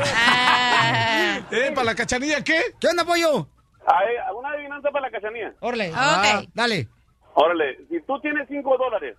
¿Eh, 1.51 1.73
para 1.75 1.85
la 1.85 1.95
cachanilla 1.95 2.43
qué? 2.43 2.63
¿Qué 2.81 2.87
onda, 2.87 3.05
pollo? 3.05 3.49
Ay, 3.85 4.15
una 4.37 4.51
adivinanza 4.51 4.91
para 4.91 5.07
la 5.07 5.11
cachanía. 5.11 5.53
Órale. 5.61 5.93
Ah, 5.95 6.43
dale. 6.55 6.89
Órale, 7.35 7.79
si 7.91 8.01
tú 8.03 8.21
tienes 8.21 8.47
cinco 8.49 8.77
dólares 8.79 9.17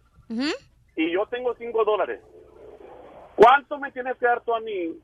y 0.96 1.12
yo 1.12 1.26
tengo 1.28 1.56
cinco 1.58 1.84
dólares, 1.86 2.22
¿cuánto 3.36 3.78
me 3.80 3.92
tienes 3.92 4.16
que 4.18 4.26
dar 4.26 4.42
tú 4.42 4.54
a 4.56 4.60
mí 4.60 4.98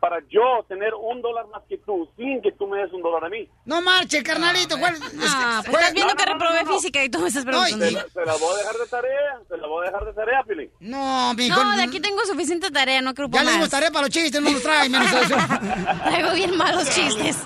para 0.00 0.18
yo 0.30 0.64
tener 0.66 0.94
un 0.94 1.20
dólar 1.20 1.46
más 1.48 1.62
que 1.68 1.76
tú 1.76 2.08
sin 2.16 2.40
que 2.40 2.52
tú 2.52 2.66
me 2.66 2.78
des 2.78 2.90
un 2.90 3.02
dólar 3.02 3.24
a 3.26 3.28
mí? 3.28 3.46
No 3.66 3.82
marche, 3.82 4.22
carnalito. 4.22 4.78
¿cuál- 4.78 4.94
es 4.94 5.00
que- 5.00 5.06
Ah, 5.20 5.60
pues 5.60 5.70
¿cuál- 5.70 5.80
estás 5.82 5.92
viendo 5.94 6.14
No, 6.14 6.16
que 6.18 6.24
no, 6.26 6.32
no, 6.32 6.38
reprobé 6.38 6.64
no, 6.64 6.70
no. 6.70 6.76
física 6.78 7.04
y 7.04 7.10
tú 7.10 7.18
me 7.18 7.28
estás 7.28 7.44
preguntando. 7.44 7.84
Se 7.84 7.92
la, 7.92 8.08
se 8.08 8.24
la 8.24 8.32
voy 8.36 8.54
a 8.54 8.58
dejar 8.58 8.76
de 8.76 8.86
tarea, 8.86 9.40
se 9.46 9.56
la 9.58 9.66
voy 9.66 9.82
a 9.86 9.90
dejar 9.90 10.04
de 10.06 10.12
tarea, 10.14 10.42
Pili. 10.44 10.70
No, 10.80 11.34
mi. 11.34 11.48
No, 11.50 11.76
de 11.76 11.82
aquí 11.82 12.00
tengo 12.00 12.20
suficiente 12.24 12.70
tarea, 12.70 13.02
no 13.02 13.10
ocupo 13.10 13.28
Ya 13.36 13.44
le 13.44 13.52
dimos 13.52 13.68
tarea 13.68 13.90
para 13.90 14.06
los 14.06 14.10
chistes, 14.10 14.40
no 14.40 14.50
los 14.50 14.62
trae, 14.62 14.88
menos 14.88 15.12
eso. 15.12 15.34
Traigo 16.04 16.32
bien 16.32 16.56
malos 16.56 16.88
chistes. 16.88 17.36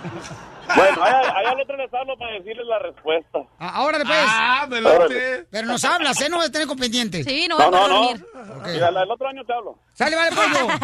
Bueno, 0.77 1.03
allá, 1.05 1.19
allá 1.21 1.51
al 1.51 1.61
otro 1.61 1.77
les 1.77 1.93
hablo 1.93 2.17
para 2.17 2.33
decirles 2.33 2.67
la 2.67 2.79
respuesta. 2.79 3.39
Ah, 3.59 3.71
Ahora 3.75 3.99
después. 3.99 4.19
Ah, 4.27 4.67
me 4.69 4.81
late. 4.81 5.47
Pero 5.51 5.67
nos 5.67 5.85
hablas, 5.85 6.21
¿eh? 6.21 6.29
No 6.29 6.39
vas 6.39 6.49
a 6.49 6.53
tener 6.53 6.67
con 6.67 6.79
pendiente. 6.79 7.23
Sí, 7.25 7.47
No, 7.49 7.59
no, 7.71 7.89
no. 7.89 8.09
Mira, 8.67 8.89
el 8.89 9.11
otro 9.11 9.29
año 9.29 9.45
te 9.45 9.53
hablo. 9.53 9.79
Sale, 9.93 10.17
vale, 10.17 10.31
pollo. 10.35 10.67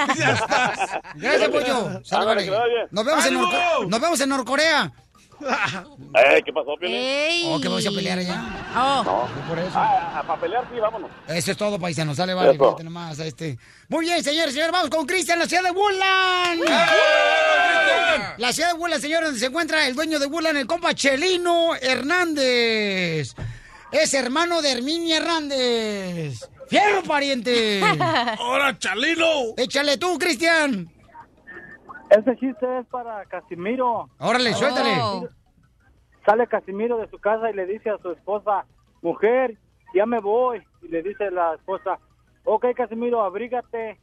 Gracias, 1.14 1.48
pollo. 1.48 2.04
Sale, 2.04 2.26
vale. 2.26 2.50
Nos 2.90 3.04
vemos, 3.04 3.26
en 3.26 3.34
Nos 3.88 4.00
vemos 4.00 4.20
en 4.20 4.28
Norcorea. 4.28 4.92
Eh, 6.12 6.42
¿Qué 6.44 6.52
pasó, 6.52 6.74
Pili? 6.80 7.44
Oh, 7.46 7.60
que 7.60 7.68
vamos 7.68 7.86
a 7.86 7.90
pelear 7.90 8.18
allá. 8.18 8.36
No. 8.74 9.28
Por 9.48 9.58
eso. 9.60 9.70
Ah, 9.74 10.24
para 10.26 10.40
pelear 10.40 10.64
sí, 10.72 10.80
vámonos. 10.80 11.08
Eso 11.28 11.52
es 11.52 11.56
todo, 11.56 11.78
paisano. 11.78 12.16
Sale, 12.16 12.34
vale, 12.34 12.50
Eso. 12.50 12.64
fíjate 12.64 12.82
nomás 12.82 13.20
a 13.20 13.26
este. 13.26 13.56
Muy 13.88 14.06
bien, 14.06 14.22
señores, 14.24 14.52
señores, 14.52 14.72
vamos 14.72 14.90
con 14.90 15.06
Cristian, 15.06 15.38
la 15.38 15.46
ciudad 15.46 15.62
de 15.62 15.70
Woodland. 15.70 16.62
La 18.38 18.52
ciudad 18.52 18.72
de 18.72 18.78
Woodland, 18.78 19.00
señores, 19.00 19.24
donde 19.26 19.38
se 19.40 19.46
encuentra 19.46 19.86
el 19.86 19.94
dueño 19.94 20.18
de 20.18 20.26
Woodland, 20.26 20.58
el 20.58 20.66
compa 20.66 20.94
Chelino 20.94 21.76
Hernández. 21.76 23.34
Es 23.92 24.14
hermano 24.14 24.62
de 24.62 24.72
Herminia 24.72 25.18
Hernández. 25.18 26.40
¡Fierro, 26.68 27.02
pariente! 27.04 27.80
¡Ahora, 28.38 28.76
Chalino! 28.78 29.54
Échale 29.56 29.96
tú, 29.96 30.18
Cristian. 30.18 30.88
Ese 32.10 32.36
chiste 32.36 32.78
es 32.78 32.86
para 32.88 33.24
Casimiro. 33.26 34.08
Órale, 34.18 34.52
suéltale. 34.52 35.28
Sale 36.26 36.46
Casimiro 36.48 36.98
de 36.98 37.08
su 37.08 37.18
casa 37.18 37.50
y 37.50 37.54
le 37.54 37.66
dice 37.66 37.88
a 37.88 37.98
su 37.98 38.10
esposa, 38.10 38.66
mujer, 39.00 39.56
ya 39.94 40.06
me 40.06 40.18
voy. 40.18 40.60
Y 40.82 40.88
le 40.88 41.02
dice 41.02 41.30
la 41.30 41.54
esposa, 41.54 41.98
ok 42.44 42.66
Casimiro, 42.74 43.22
abrígate. 43.22 44.00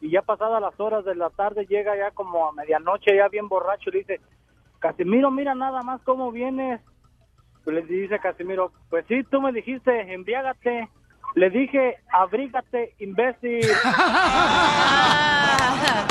Y 0.00 0.10
ya 0.12 0.22
pasadas 0.22 0.62
las 0.62 0.78
horas 0.78 1.04
de 1.04 1.14
la 1.14 1.28
tarde 1.30 1.66
llega 1.66 1.96
ya 1.96 2.12
como 2.12 2.48
a 2.48 2.52
medianoche, 2.52 3.16
ya 3.16 3.28
bien 3.28 3.48
borracho, 3.48 3.90
y 3.90 3.92
le 3.94 3.98
dice, 3.98 4.20
Casimiro, 4.78 5.30
mira 5.30 5.54
nada 5.54 5.82
más 5.82 6.00
cómo 6.02 6.30
vienes. 6.30 6.80
Pues 7.64 7.74
le 7.74 7.82
dice 7.82 8.20
Casimiro, 8.20 8.72
pues 8.88 9.04
sí, 9.08 9.24
tú 9.24 9.40
me 9.40 9.52
dijiste, 9.52 10.14
embriágate. 10.14 10.88
Le 11.34 11.50
dije, 11.50 11.96
abrígate, 12.12 12.94
imbécil. 12.98 13.60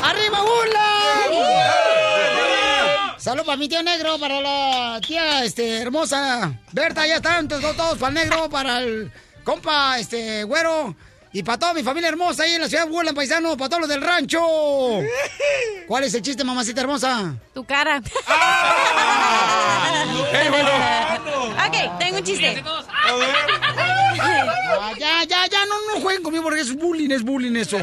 ¡Arriba, 0.02 0.42
Woodland! 0.42 1.00
Salud 3.18 3.44
para 3.44 3.58
mi 3.58 3.68
tío 3.68 3.82
negro, 3.82 4.18
para 4.18 4.40
la 4.40 4.98
tía 5.06 5.44
este, 5.44 5.82
hermosa 5.82 6.54
Berta, 6.72 7.06
ya 7.06 7.16
están 7.16 7.48
todos, 7.48 7.76
todos 7.76 7.98
para 7.98 8.08
el 8.08 8.14
negro, 8.14 8.48
para 8.48 8.78
el 8.78 9.12
compa 9.44 9.98
este 9.98 10.44
güero 10.44 10.94
y 11.32 11.42
para 11.42 11.58
toda 11.58 11.74
mi 11.74 11.82
familia 11.82 12.08
hermosa 12.08 12.42
ahí 12.42 12.54
en 12.54 12.62
la 12.62 12.68
ciudad 12.68 12.84
de 12.86 12.90
Woodland, 12.90 13.16
paisano, 13.16 13.56
para 13.56 13.68
todos 13.68 13.80
los 13.82 13.88
del 13.88 14.00
rancho. 14.02 14.40
¿Cuál 15.86 16.04
es 16.04 16.14
el 16.14 16.22
chiste, 16.22 16.42
mamacita 16.44 16.80
hermosa? 16.80 17.34
Tu 17.54 17.64
cara. 17.64 17.98
ok, 21.66 21.98
tengo 21.98 22.18
un 22.18 22.24
chiste. 22.24 22.62
Ah, 24.22 24.92
ya, 24.98 25.24
ya, 25.24 25.46
ya, 25.46 25.58
no, 25.66 25.74
no 25.94 26.00
jueguen 26.00 26.22
conmigo 26.22 26.44
porque 26.44 26.60
es 26.60 26.74
bullying, 26.74 27.10
es 27.10 27.22
bullying 27.22 27.56
eso. 27.56 27.76
Es 27.78 27.82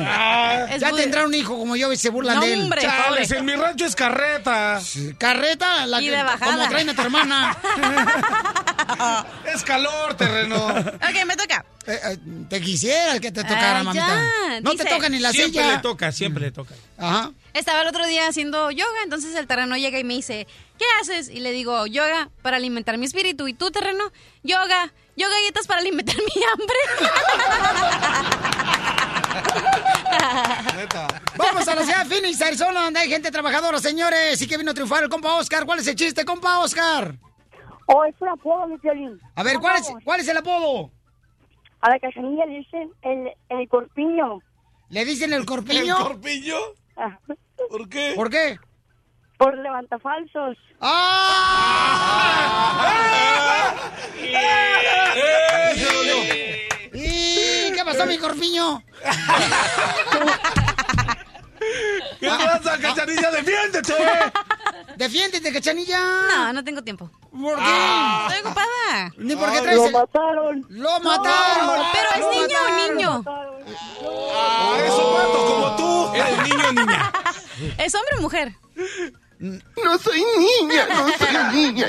ya 0.80 0.90
bullying. 0.90 1.04
tendrá 1.04 1.26
un 1.26 1.34
hijo 1.34 1.58
como 1.58 1.76
yo 1.76 1.92
y 1.92 1.98
se 1.98 2.10
burlan 2.10 2.36
No, 2.36 2.42
de 2.42 2.54
él. 2.54 2.62
hombre, 2.62 2.82
Chales, 2.82 3.32
en 3.32 3.46
mi 3.46 3.56
rancho 3.56 3.86
es 3.86 3.96
carreta. 3.96 4.80
Carreta, 5.18 5.86
la 5.88 6.02
Y 6.02 6.06
que 6.06 6.12
de 6.16 6.24
bajada. 6.24 6.52
como 6.58 6.70
traen 6.70 6.90
a 6.90 6.94
tu 6.96 7.02
hermana. 7.02 7.58
Es 9.54 9.64
calor, 9.64 10.14
terreno. 10.16 10.66
Ok, 10.68 11.26
me 11.26 11.36
toca. 11.36 11.66
Eh, 11.88 12.00
eh, 12.04 12.18
te 12.50 12.62
quisiera 12.62 13.20
que 13.20 13.32
te 13.32 13.37
tocara, 13.44 13.80
Ah, 13.80 13.84
mamita. 13.84 14.06
ya, 14.08 14.60
no 14.62 14.72
te 14.72 14.84
dice- 14.84 14.90
toca 14.96 15.10
ni 15.10 15.20
la 15.20 15.32
siempre 15.32 15.62
silla. 15.64 15.76
le 15.76 15.82
toca, 15.82 16.12
siempre 16.12 16.44
le 16.44 16.52
toca. 16.52 16.74
Ajá. 16.98 17.32
Estaba 17.54 17.82
el 17.82 17.88
otro 17.88 18.06
día 18.08 18.28
haciendo 18.28 18.70
yoga, 18.72 19.04
entonces 19.04 19.36
el 19.36 19.48
terreno 19.48 19.76
llega 19.78 20.00
y 20.00 20.04
me 20.04 20.14
dice, 20.16 20.48
¿qué 20.78 20.86
haces? 21.02 21.30
Y 21.30 21.40
le 21.40 21.52
digo, 21.52 21.86
yoga 21.88 22.30
para 22.42 22.58
alimentar 22.58 22.98
mi 22.98 23.06
espíritu. 23.06 23.48
¿Y 23.48 23.54
tú, 23.54 23.72
terreno? 23.72 24.04
Yoga. 24.44 24.92
Yo 25.16 25.28
galletas 25.30 25.66
para 25.66 25.80
alimentar 25.82 26.16
mi 26.36 26.44
hambre. 26.44 26.78
Vamos 31.38 31.68
a 31.68 31.76
la 31.76 31.84
ciudad 31.84 32.06
de 32.06 32.10
Phoenix, 32.16 32.42
Arizona, 32.42 32.82
donde 32.84 33.00
hay 33.00 33.10
gente 33.10 33.32
trabajadora, 33.32 33.80
señores. 33.80 34.42
Y 34.42 34.48
que 34.48 34.58
vino 34.58 34.72
a 34.72 34.74
triunfar 34.74 35.04
el 35.04 35.10
compa 35.10 35.36
Oscar. 35.36 35.66
¿Cuál 35.66 35.80
es 35.80 35.88
el 35.88 35.96
chiste, 35.96 36.26
compa 36.26 36.60
Oscar? 36.60 37.16
Oh, 37.88 38.04
es 38.04 38.16
un 38.20 38.30
apodo, 38.30 38.68
mi 38.68 38.78
violín. 38.78 39.20
A 39.36 39.44
ver, 39.44 39.60
¿cuál 39.60 39.78
es, 39.78 39.88
¿cuál 40.04 40.20
es 40.20 40.28
el 40.28 40.38
apodo? 40.38 40.92
A 41.82 41.90
la 41.90 42.00
cachanilla 42.00 42.46
le 42.46 42.58
dicen 42.58 42.92
el, 43.02 43.32
el 43.50 43.68
corpiño. 43.70 44.40
¿Le 44.90 45.06
dicen 45.06 45.34
el 45.34 45.46
corpiño? 45.46 45.98
¿El 45.98 46.04
corpiño? 46.04 46.56
Ah, 46.96 47.20
¿Por 47.70 47.88
qué? 47.90 48.14
¿Por 48.16 48.30
qué? 48.30 48.58
Por 49.38 49.56
levantafalsos. 49.58 50.58
¿Y 56.94 57.72
qué 57.74 57.82
pasó, 57.86 58.06
mi 58.06 58.18
corpiño? 58.18 58.82
¿Qué 62.20 62.28
pasa, 62.30 62.78
cachanilla? 62.80 63.32
¡Defiéndete! 63.32 63.94
Defiéndete, 64.96 65.54
cachanilla. 65.54 66.00
No, 66.00 66.54
no 66.54 66.64
tengo 66.64 66.84
tiempo. 66.84 67.10
¿Por 67.32 67.56
qué? 67.56 67.62
Ah. 67.66 68.28
Estoy 68.30 68.46
ocupada. 68.46 69.12
Ni 69.18 69.36
por 69.36 69.50
qué 69.52 69.58
Lo 69.58 69.64
traes 69.64 69.80
el- 69.86 69.92
mataron. 69.92 70.66
¡Lo 70.70 71.00
mataron! 71.02 71.86
Pero 71.94 72.10
es 72.16 72.20
¡Lo 72.20 72.32
niño 72.32 72.58
o 72.66 72.94
niño. 72.94 73.24
Ah, 74.36 74.78
es 74.86 74.92
un 74.94 75.14
vato 75.14 75.46
como 75.46 75.76
tú. 75.76 76.16
¿Eres 76.16 76.38
niño 76.50 76.64
o 76.70 76.74
niña? 76.74 77.12
¿Es 77.78 77.96
hombre 77.96 78.16
o 78.18 78.22
mujer? 78.22 78.54
No 79.40 79.98
soy 80.00 80.24
niña, 80.40 80.88
no 80.90 81.08
soy 81.18 81.62
niña. 81.72 81.88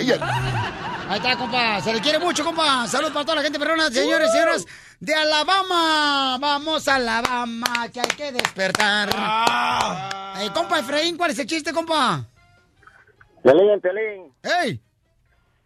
Ahí 1.09 1.17
está, 1.19 1.37
compa. 1.39 1.81
Se 1.81 1.93
le 1.95 2.01
quiere 2.03 2.19
mucho, 2.19 2.45
compa. 2.45 2.87
Salud 2.87 3.11
para 3.13 3.25
toda 3.25 3.37
la 3.37 3.43
gente 3.43 3.59
perrona, 3.59 3.91
señores 3.91 4.29
y 4.29 4.33
señoras 4.33 4.67
de 5.01 5.15
Alabama. 5.15 6.39
Vamos 6.41 6.89
a 6.89 6.97
Alabama, 6.97 7.89
que 7.93 8.01
hay 8.01 8.09
que 8.17 8.33
despertar. 8.33 9.09
Eh, 10.41 10.49
compa 10.55 10.79
Efraín, 10.81 11.17
¿cuál 11.17 11.31
es 11.33 11.39
el 11.39 11.47
chiste, 11.47 11.73
compa? 11.73 12.25
Piolín, 13.43 13.81
Piolín. 13.81 14.33
¡Ey! 14.43 14.81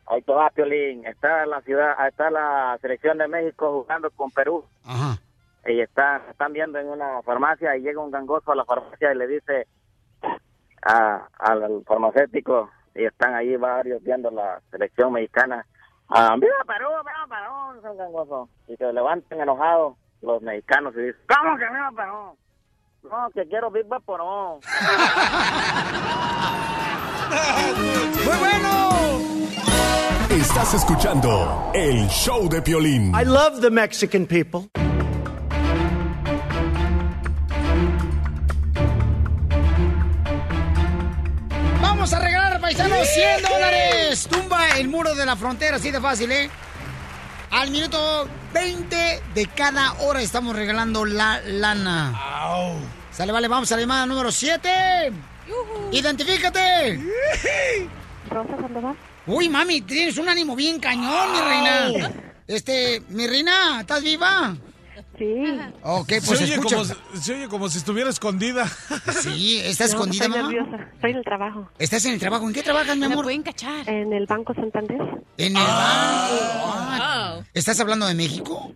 Ahí 0.06 0.22
te 0.22 0.32
va, 0.32 0.50
Piolín. 0.50 1.06
Está 1.06 1.46
la 1.46 1.60
ciudad, 1.62 1.94
está 2.06 2.30
la 2.30 2.76
selección 2.80 3.18
de 3.18 3.28
México 3.28 3.82
jugando 3.82 4.10
con 4.10 4.30
Perú. 4.30 4.64
Ajá. 4.84 5.18
y 5.64 5.80
está, 5.80 6.20
están 6.28 6.52
viendo 6.52 6.76
en 6.80 6.88
una 6.88 7.22
farmacia 7.22 7.76
y 7.76 7.82
llega 7.82 8.00
un 8.02 8.10
gangoso 8.10 8.50
a 8.50 8.56
la 8.56 8.64
farmacia 8.64 9.12
y 9.12 9.16
le 9.16 9.28
dice 9.28 9.68
a- 10.82 11.28
al 11.38 11.84
farmacéutico 11.86 12.68
y 12.96 13.04
están 13.04 13.34
ahí 13.36 13.54
varios 13.56 14.02
viendo 14.02 14.28
la 14.32 14.60
selección 14.72 15.12
mexicana. 15.12 15.64
Ah, 16.08 16.34
¡Viva 16.38 16.52
Perú! 16.66 16.88
¡Viva 17.04 17.26
Perú! 17.28 17.74
dice 17.76 17.88
un 17.88 17.96
gangoso. 17.96 18.48
Y 18.68 18.76
se 18.76 18.92
levantan 18.92 19.40
enojados 19.40 19.94
los 20.20 20.42
mexicanos 20.42 20.92
y 20.96 21.00
dicen, 21.02 21.20
¿cómo 21.28 21.56
que 21.56 21.64
viva 21.64 21.90
Perú? 21.96 22.36
No, 23.04 23.30
que 23.34 23.48
quiero 23.48 23.70
Viva 23.70 23.98
Perú. 24.00 24.60
¡Muy 28.24 28.36
bueno! 28.38 28.90
Estás 30.30 30.74
escuchando 30.74 31.70
el 31.74 32.06
show 32.08 32.48
de 32.48 32.62
Piolín. 32.62 33.12
I 33.14 33.24
love 33.24 33.60
the 33.60 33.70
Mexican 33.70 34.26
people. 34.26 34.68
Vamos 41.80 42.12
a 42.12 42.20
regalar, 42.20 42.41
paisanos, 42.74 43.08
100 43.08 43.42
dólares. 43.42 44.28
Tumba 44.30 44.78
el 44.78 44.88
muro 44.88 45.14
de 45.14 45.26
la 45.26 45.36
frontera, 45.36 45.76
así 45.76 45.90
de 45.90 46.00
fácil, 46.00 46.32
¿eh? 46.32 46.48
Al 47.50 47.70
minuto 47.70 48.28
20 48.54 49.22
de 49.34 49.46
cada 49.54 49.92
hora 50.00 50.22
estamos 50.22 50.56
regalando 50.56 51.04
la 51.04 51.40
lana. 51.40 52.14
Sale, 53.10 53.30
vale, 53.30 53.48
vamos 53.48 53.70
a 53.70 53.74
la 53.76 53.82
llamada 53.82 54.06
número 54.06 54.32
7. 54.32 55.12
¡Identifícate! 55.92 56.98
Rosa 58.30 58.56
Sandoval. 58.56 58.96
Uy, 59.26 59.48
mami, 59.50 59.82
tienes 59.82 60.16
un 60.16 60.28
ánimo 60.28 60.56
bien 60.56 60.80
cañón, 60.80 61.32
mi 61.32 61.40
reina. 61.40 62.10
Este, 62.46 63.02
mi 63.10 63.26
reina, 63.26 63.80
¿estás 63.80 64.02
viva? 64.02 64.56
Sí. 65.18 65.34
Ok, 65.82 66.08
pues 66.08 66.24
se, 66.38 66.44
oye 66.44 66.54
escucha. 66.54 66.76
como, 66.76 66.84
si- 66.86 67.20
se 67.20 67.34
oye 67.34 67.48
como 67.48 67.68
si 67.68 67.78
estuviera 67.78 68.10
escondida. 68.10 68.66
Sí, 69.20 69.58
¿está 69.64 69.84
No, 69.84 69.90
escondida, 69.90 70.24
estoy 70.24 70.40
mamá? 70.42 70.52
nerviosa. 70.52 70.88
Estoy 70.94 71.10
en 71.10 71.16
el 71.18 71.24
trabajo. 71.24 71.68
¿Estás 71.78 72.04
en 72.06 72.12
el 72.14 72.20
trabajo? 72.20 72.46
¿En 72.48 72.52
qué 72.54 72.62
trabajas, 72.62 72.96
mi 72.96 73.04
amor? 73.04 73.24
pueden 73.24 73.42
cachar. 73.42 73.88
En 73.88 74.12
el 74.12 74.26
Banco 74.26 74.54
Santander. 74.54 74.98
En 75.36 75.56
el 75.56 75.62
banco. 75.62 76.72
Ah, 77.04 77.40
¿Estás 77.54 77.78
hablando 77.80 78.06
de 78.06 78.14
México? 78.14 78.72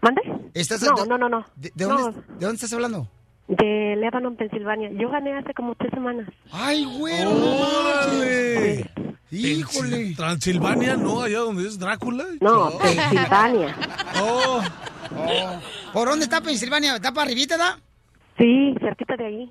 ¿Mande? 0.00 0.20
¿Estás 0.54 0.82
No, 0.82 0.94
de- 0.96 1.06
no, 1.08 1.18
no, 1.18 1.28
no. 1.28 1.46
¿De, 1.56 1.70
de 1.74 1.84
dónde, 1.84 2.02
No. 2.02 2.10
¿De 2.12 2.46
dónde 2.46 2.54
estás 2.54 2.72
hablando? 2.72 3.08
De 3.48 3.94
Lebanon, 3.98 4.36
Pensilvania. 4.36 4.90
Yo 4.92 5.10
gané 5.10 5.36
hace 5.36 5.52
como 5.54 5.74
tres 5.74 5.90
semanas. 5.92 6.26
¡Ay, 6.50 6.84
güey! 6.98 7.24
¡Órale! 7.26 8.90
¡Híjole! 9.30 10.14
Transilvania, 10.14 10.96
¿no? 10.96 11.20
Allá 11.22 11.40
donde 11.40 11.66
es 11.68 11.78
Drácula. 11.78 12.24
No, 12.40 12.68
Oh. 12.68 12.78
Pensilvania. 12.78 13.76
Oh. 14.22 14.62
¿Por 15.92 16.08
dónde 16.08 16.24
está 16.24 16.40
Pensilvania? 16.40 16.96
¿Está 16.96 17.12
para 17.12 17.26
arribita, 17.26 17.56
da? 17.56 17.78
Sí, 18.38 18.74
cerquita 18.80 19.16
de 19.16 19.26
ahí. 19.26 19.50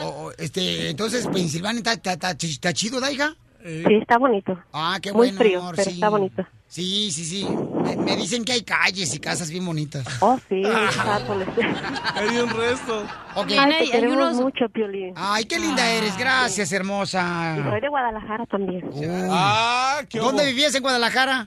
O- 0.00 0.04
o, 0.26 0.32
este, 0.38 0.90
entonces, 0.90 1.26
Pensilvania 1.28 1.78
está, 1.78 1.92
está, 1.92 2.12
está 2.12 2.36
chi- 2.36 2.50
está 2.52 2.72
chido, 2.72 3.00
¿da, 3.00 3.10
hija? 3.12 3.34
Sí, 3.62 3.84
está 4.00 4.18
bonito. 4.18 4.58
Ah, 4.72 4.98
qué 5.00 5.12
Muy 5.12 5.28
bueno, 5.28 5.38
frío, 5.38 5.60
amor, 5.60 5.76
pero 5.76 5.88
sí. 5.90 5.94
está 5.96 6.08
bonito. 6.08 6.44
Sí, 6.66 7.12
sí, 7.12 7.24
sí. 7.24 7.46
Me, 7.84 7.96
me 7.96 8.16
dicen 8.16 8.44
que 8.44 8.52
hay 8.52 8.62
calles 8.62 9.14
y 9.14 9.20
casas 9.20 9.50
bien 9.50 9.64
bonitas. 9.64 10.04
Oh, 10.20 10.36
sí, 10.48 10.62
hay 12.14 12.38
un 12.38 12.48
resto. 12.50 13.06
Ay, 13.36 13.84
te 13.84 13.90
queremos 13.90 14.34
mucho, 14.36 14.68
Piolín. 14.70 15.12
Ay, 15.16 15.44
qué 15.44 15.60
linda 15.60 15.86
eres. 15.92 16.16
Gracias, 16.16 16.72
hermosa. 16.72 17.56
Y 17.58 17.62
soy 17.70 17.80
de 17.82 17.88
Guadalajara 17.88 18.46
también. 18.46 18.90
Ah, 19.30 20.00
qué 20.08 20.18
¿Dónde 20.18 20.42
hubo. 20.42 20.48
vivías 20.48 20.74
en 20.74 20.82
Guadalajara? 20.82 21.46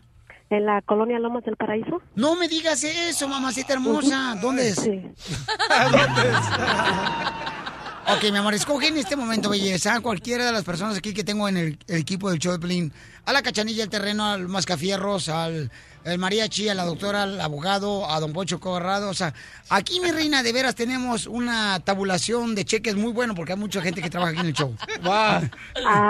En 0.49 0.65
la 0.65 0.81
colonia 0.81 1.19
Lomas 1.19 1.43
del 1.43 1.55
Paraíso. 1.55 2.01
No 2.15 2.35
me 2.35 2.47
digas 2.47 2.83
eso, 2.83 3.27
mamacita 3.27 3.73
hermosa. 3.73 4.35
¿Dónde 4.41 4.69
es? 4.69 4.75
Sí. 4.75 5.01
Ok, 8.07 8.21
mi 8.31 8.37
amor, 8.37 8.53
escoge 8.53 8.89
en 8.89 8.97
este 8.97 9.15
momento, 9.15 9.49
belleza, 9.49 9.95
a 9.95 9.99
cualquiera 9.99 10.45
de 10.45 10.51
las 10.51 10.63
personas 10.63 10.95
aquí 10.95 11.11
que 11.11 11.23
tengo 11.23 11.49
en 11.49 11.57
el, 11.57 11.79
el 11.87 11.97
equipo 11.97 12.29
del 12.29 12.37
show 12.37 12.53
de. 12.53 12.91
A 13.25 13.33
la 13.33 13.41
cachanilla, 13.41 13.83
el 13.83 13.89
terreno, 13.89 14.25
al 14.25 14.47
mascafierros, 14.47 15.27
al 15.27 15.71
el 16.05 16.19
mariachi, 16.19 16.69
a 16.69 16.75
la 16.75 16.85
doctora, 16.85 17.23
al 17.23 17.41
abogado, 17.41 18.09
a 18.09 18.19
don 18.19 18.31
Pocho 18.31 18.59
Corrado. 18.59 19.09
O 19.09 19.13
sea, 19.13 19.33
aquí, 19.69 19.99
mi 19.99 20.11
reina, 20.11 20.43
de 20.43 20.53
veras 20.53 20.75
tenemos 20.75 21.25
una 21.27 21.79
tabulación 21.79 22.53
de 22.55 22.63
cheques 22.63 22.95
muy 22.95 23.11
bueno 23.11 23.33
porque 23.35 23.53
hay 23.53 23.59
mucha 23.59 23.81
gente 23.81 24.01
que 24.01 24.09
trabaja 24.09 24.31
aquí 24.31 24.41
en 24.41 24.47
el 24.47 24.53
show. 24.53 24.75
A, 25.03 25.41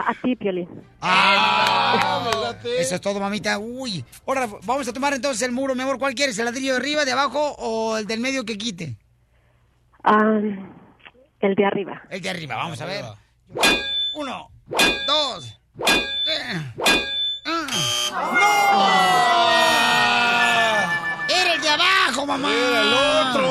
a 0.10 0.14
ti, 0.22 0.36
Piolín. 0.36 0.68
Ah, 1.02 2.54
eso 2.80 2.96
es 2.96 3.02
todo, 3.02 3.20
mamita. 3.20 3.58
Uy. 3.58 4.04
Ahora, 4.28 4.48
vamos 4.64 4.88
a 4.88 4.94
tomar 4.94 5.14
entonces 5.14 5.42
el 5.42 5.52
muro, 5.52 5.76
mi 5.76 5.82
amor. 5.82 5.98
¿Cuál 5.98 6.14
quieres? 6.14 6.38
¿El 6.38 6.46
ladrillo 6.46 6.74
de 6.74 6.78
arriba, 6.78 7.06
de 7.06 7.12
abajo 7.12 7.56
o 7.58 7.98
el 7.98 8.06
del 8.06 8.20
medio 8.20 8.46
que 8.46 8.58
quite? 8.58 8.98
Ah, 10.04 10.40
el 11.40 11.56
de 11.56 11.66
arriba. 11.66 12.02
El 12.10 12.22
de 12.22 12.30
arriba, 12.30 12.56
vamos 12.56 12.80
a 12.82 12.86
ver. 12.86 13.06
Uno, 14.14 14.50
dos, 15.08 15.60
tres. 16.26 16.62
¡No! 18.16 19.75
¡Era 22.34 22.82
el 22.82 22.90
de 22.90 22.96
abajo, 22.96 23.38
mamá! 23.38 23.44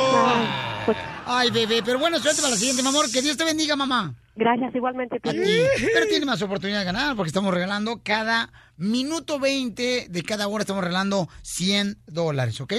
Era 0.78 0.90
el 0.90 0.96
otro. 0.96 1.04
Ay, 1.26 1.50
bebé, 1.50 1.82
pero 1.82 1.98
bueno, 1.98 2.18
suerte 2.18 2.42
para 2.42 2.52
la 2.52 2.58
siguiente, 2.58 2.82
mi 2.82 2.88
amor. 2.88 3.10
Que 3.10 3.22
Dios 3.22 3.36
te 3.36 3.44
bendiga, 3.44 3.76
mamá. 3.76 4.14
Gracias, 4.36 4.74
igualmente, 4.74 5.16
A 5.16 5.18
Piolín. 5.20 5.44
ti. 5.44 5.86
Pero 5.94 6.06
tiene 6.06 6.26
más 6.26 6.42
oportunidad 6.42 6.80
de 6.80 6.84
ganar 6.84 7.16
porque 7.16 7.28
estamos 7.28 7.54
regalando 7.54 8.00
cada 8.02 8.52
minuto 8.76 9.38
20 9.38 10.08
de 10.10 10.22
cada 10.22 10.48
hora 10.48 10.62
estamos 10.62 10.82
regalando 10.82 11.28
100 11.42 11.98
dólares, 12.06 12.60
¿ok? 12.60 12.72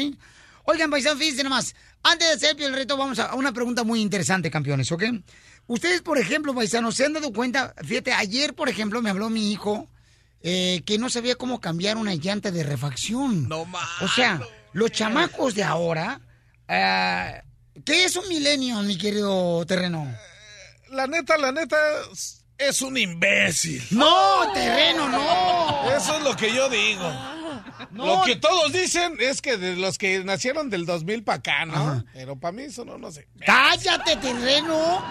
Oigan, 0.66 0.90
paisanos, 0.92 1.20
fíjense 1.20 1.44
nomás. 1.44 1.76
Antes 2.04 2.28
de 2.28 2.34
hacer 2.50 2.62
el 2.62 2.74
reto, 2.74 2.98
vamos 2.98 3.18
a 3.20 3.34
una 3.36 3.52
pregunta 3.54 3.84
muy 3.84 4.02
interesante, 4.02 4.52
campeones, 4.52 4.92
¿ok? 4.92 5.04
Ustedes, 5.68 6.02
por 6.02 6.18
ejemplo, 6.20 6.54
paisanos, 6.54 6.96
¿se 6.96 7.06
han 7.06 7.14
dado 7.14 7.32
cuenta? 7.34 7.74
Fíjate, 7.84 8.14
ayer, 8.14 8.54
por 8.54 8.70
ejemplo, 8.70 9.02
me 9.02 9.10
habló 9.10 9.30
mi 9.30 9.52
hijo 9.52 9.88
eh, 10.42 10.84
que 10.86 11.00
no 11.00 11.10
sabía 11.10 11.36
cómo 11.36 11.60
cambiar 11.60 11.98
una 11.98 12.14
llanta 12.14 12.52
de 12.52 12.64
refacción. 12.64 13.48
No 13.50 13.66
O 14.02 14.08
sea, 14.08 14.40
los 14.76 14.92
chamacos 14.92 15.56
de 15.56 15.64
ahora... 15.64 16.20
eh, 16.68 17.42
¿Qué 17.86 18.06
es 18.06 18.16
un 18.16 18.28
milenio, 18.30 18.82
mi 18.84 18.98
querido 18.98 19.66
terreno? 19.66 20.08
La 20.92 21.08
neta, 21.08 21.38
la 21.38 21.52
neta, 21.52 21.78
es 22.58 22.82
un 22.82 22.98
imbécil. 22.98 23.86
No, 23.92 24.52
terreno, 24.54 25.10
no. 25.10 25.92
Eso 25.92 26.18
es 26.18 26.24
lo 26.24 26.36
que 26.36 26.54
yo 26.54 26.70
digo. 26.70 27.10
No. 27.92 28.06
Lo 28.06 28.24
que 28.24 28.36
todos 28.38 28.72
dicen 28.72 29.16
es 29.20 29.42
que 29.42 29.58
de 29.58 29.76
los 29.76 29.98
que 29.98 30.24
nacieron 30.24 30.70
del 30.70 30.86
2000 30.86 31.24
para 31.24 31.38
acá, 31.38 31.66
¿no? 31.66 32.04
Pero 32.14 32.38
para 32.38 32.52
mí 32.54 32.64
eso 32.64 32.86
no, 32.86 32.98
no 32.98 33.12
sé. 33.12 33.28
¡Cállate, 33.46 34.16
terreno! 34.18 35.04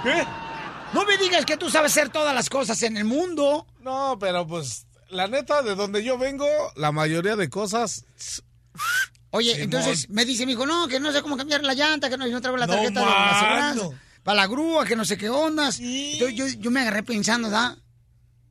No 0.95 1.05
me 1.05 1.19
digas 1.19 1.45
que 1.45 1.57
tú 1.57 1.71
sabes 1.71 1.93
hacer 1.93 2.09
todas 2.09 2.35
las 2.35 2.49
cosas 2.49 2.83
en 2.83 2.97
el 2.97 3.05
mundo. 3.05 3.67
No, 3.81 4.17
pero 4.19 4.47
pues, 4.47 4.87
la 5.11 5.27
neta, 5.27 5.63
de 5.63 5.75
donde 5.75 6.03
yo 6.03 6.19
vengo, 6.19 6.47
la 6.77 6.93
mayoría 6.93 7.37
de 7.37 7.49
cosas... 7.51 8.05
Oye, 9.37 9.51
Simón. 9.53 9.65
entonces 9.65 10.09
me 10.11 10.25
dice 10.25 10.47
mi 10.47 10.53
hijo, 10.53 10.65
no, 10.65 10.87
que 10.89 11.01
no 11.01 11.13
sé 11.13 11.21
cómo 11.23 11.37
cambiar 11.37 11.63
la 11.65 11.75
llanta, 11.75 12.09
que 12.09 12.17
no, 12.17 12.27
no 12.27 12.41
traigo 12.41 12.57
la 12.57 12.67
No, 12.67 12.73
tarjeta 12.75 13.01
de 13.01 13.07
la 13.07 13.31
aseguranza, 13.33 13.91
para 14.23 14.37
la 14.37 14.47
grúa, 14.47 14.85
que 14.85 14.95
no 14.97 15.05
sé 15.05 15.17
qué 15.17 15.29
ondas. 15.29 15.81
Entonces, 15.81 16.37
yo, 16.37 16.47
yo 16.47 16.71
me 16.71 16.81
agarré 16.81 17.03
pensando, 17.03 17.51
¿da? 17.51 17.77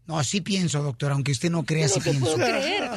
No, 0.06 0.22
sí 0.26 0.42
pienso, 0.42 0.84
doctor, 0.84 1.14
aunque 1.14 1.32
usted 1.32 1.50
no 1.50 1.64
crea, 1.64 1.88
sí 1.88 2.00
No 2.00 2.04
te 2.04 2.10
pienso. 2.12 2.36
puedo 2.36 2.46
creer. 2.46 2.90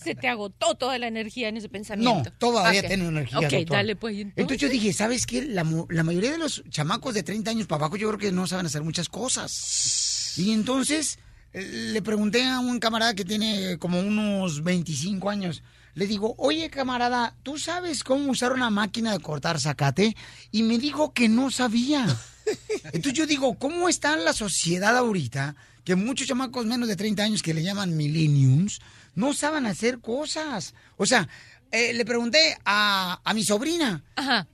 Se 0.00 0.14
te 0.14 0.28
agotó 0.28 0.76
toda 0.76 0.96
la 0.98 1.08
energía 1.08 1.48
en 1.48 1.56
ese 1.56 1.68
pensamiento. 1.68 2.30
No, 2.30 2.36
todavía 2.38 2.82
Ok. 2.82 2.86
tengo 2.86 3.08
energía, 3.08 3.38
Ok, 3.48 3.52
doctor. 3.52 3.76
dale 3.78 3.96
pues. 3.96 4.14
¿y 4.14 4.20
Entonces 4.20 4.58
yo 4.58 4.68
dije, 4.68 4.92
¿sabes 4.92 5.26
qué? 5.26 5.42
La, 5.42 5.66
la 5.88 6.04
mayoría 6.04 6.30
de 6.30 6.38
los 6.38 6.62
chamacos 6.70 7.14
de 7.14 7.24
30 7.24 7.50
años 7.50 7.66
para 7.66 7.80
abajo 7.86 7.96
yo 7.96 8.06
creo 8.08 8.18
que 8.20 8.30
no 8.30 8.46
saben 8.46 8.66
hacer 8.66 8.84
muchas 8.84 9.08
cosas. 9.08 10.34
Y 10.38 10.52
entonces 10.52 11.18
le 11.52 12.00
pregunté 12.02 12.44
a 12.44 12.60
un 12.60 12.78
camarada 12.78 13.14
que 13.14 13.24
tiene 13.24 13.78
como 13.78 14.00
unos 14.00 14.62
25 14.62 15.28
años. 15.28 15.62
Le 15.94 16.06
digo, 16.06 16.34
oye 16.38 16.70
camarada, 16.70 17.36
¿tú 17.42 17.58
sabes 17.58 18.02
cómo 18.02 18.30
usar 18.30 18.52
una 18.52 18.70
máquina 18.70 19.12
de 19.12 19.20
cortar 19.20 19.60
zacate? 19.60 20.16
Y 20.50 20.62
me 20.62 20.78
dijo 20.78 21.12
que 21.12 21.28
no 21.28 21.50
sabía. 21.50 22.06
Entonces 22.86 23.12
yo 23.12 23.26
digo, 23.26 23.58
¿cómo 23.58 23.88
está 23.88 24.16
la 24.16 24.32
sociedad 24.32 24.96
ahorita? 24.96 25.54
Que 25.84 25.94
muchos 25.94 26.26
chamacos 26.26 26.64
menos 26.64 26.88
de 26.88 26.96
30 26.96 27.22
años 27.22 27.42
que 27.42 27.52
le 27.52 27.62
llaman 27.62 27.96
millenniums 27.96 28.80
no 29.14 29.34
saben 29.34 29.66
hacer 29.66 30.00
cosas. 30.00 30.74
O 30.96 31.04
sea, 31.04 31.28
eh, 31.70 31.92
le 31.92 32.04
pregunté 32.06 32.56
a, 32.64 33.20
a 33.22 33.34
mi 33.34 33.44
sobrina 33.44 34.02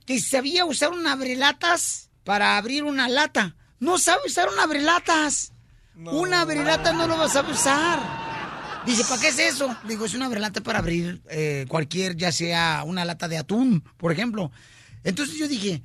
que 0.05 0.19
sabía 0.19 0.65
usar 0.65 0.91
un 0.91 1.07
abrelatas 1.07 2.09
para 2.25 2.57
abrir 2.57 2.83
una 2.83 3.07
lata. 3.07 3.55
No 3.79 3.97
sabe 3.97 4.21
usar 4.25 4.49
un 4.49 4.59
abrelatas. 4.59 5.53
Un 6.05 6.33
abrelata 6.33 6.93
no 6.93 7.07
lo 7.07 7.17
vas 7.17 7.35
a 7.35 7.41
usar. 7.41 7.99
Dice, 8.85 9.03
¿para 9.03 9.19
qué 9.19 9.27
es 9.27 9.39
eso? 9.39 9.75
Digo, 9.85 10.05
es 10.05 10.13
una 10.13 10.27
abrelata 10.27 10.61
para 10.61 10.79
abrir 10.79 11.21
eh, 11.29 11.65
cualquier, 11.67 12.15
ya 12.15 12.31
sea 12.31 12.83
una 12.85 13.03
lata 13.03 13.27
de 13.27 13.37
atún, 13.37 13.83
por 13.97 14.11
ejemplo. 14.11 14.51
Entonces 15.03 15.37
yo 15.37 15.47
dije, 15.47 15.83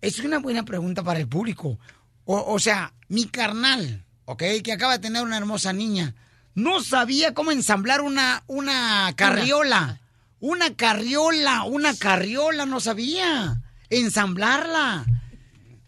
es 0.00 0.18
una 0.20 0.38
buena 0.38 0.64
pregunta 0.64 1.02
para 1.02 1.20
el 1.20 1.28
público. 1.28 1.78
O, 2.24 2.54
o 2.54 2.58
sea, 2.58 2.94
mi 3.08 3.26
carnal, 3.26 4.04
¿ok? 4.24 4.42
Que 4.64 4.72
acaba 4.72 4.94
de 4.94 5.00
tener 5.00 5.22
una 5.22 5.36
hermosa 5.36 5.72
niña, 5.72 6.14
no 6.54 6.82
sabía 6.82 7.34
cómo 7.34 7.52
ensamblar 7.52 8.00
una, 8.00 8.44
una 8.46 9.12
carriola. 9.16 10.00
Una 10.40 10.74
carriola, 10.74 11.62
una 11.64 11.94
carriola, 11.94 12.66
no 12.66 12.80
sabía. 12.80 13.62
Ensamblarla. 13.90 15.04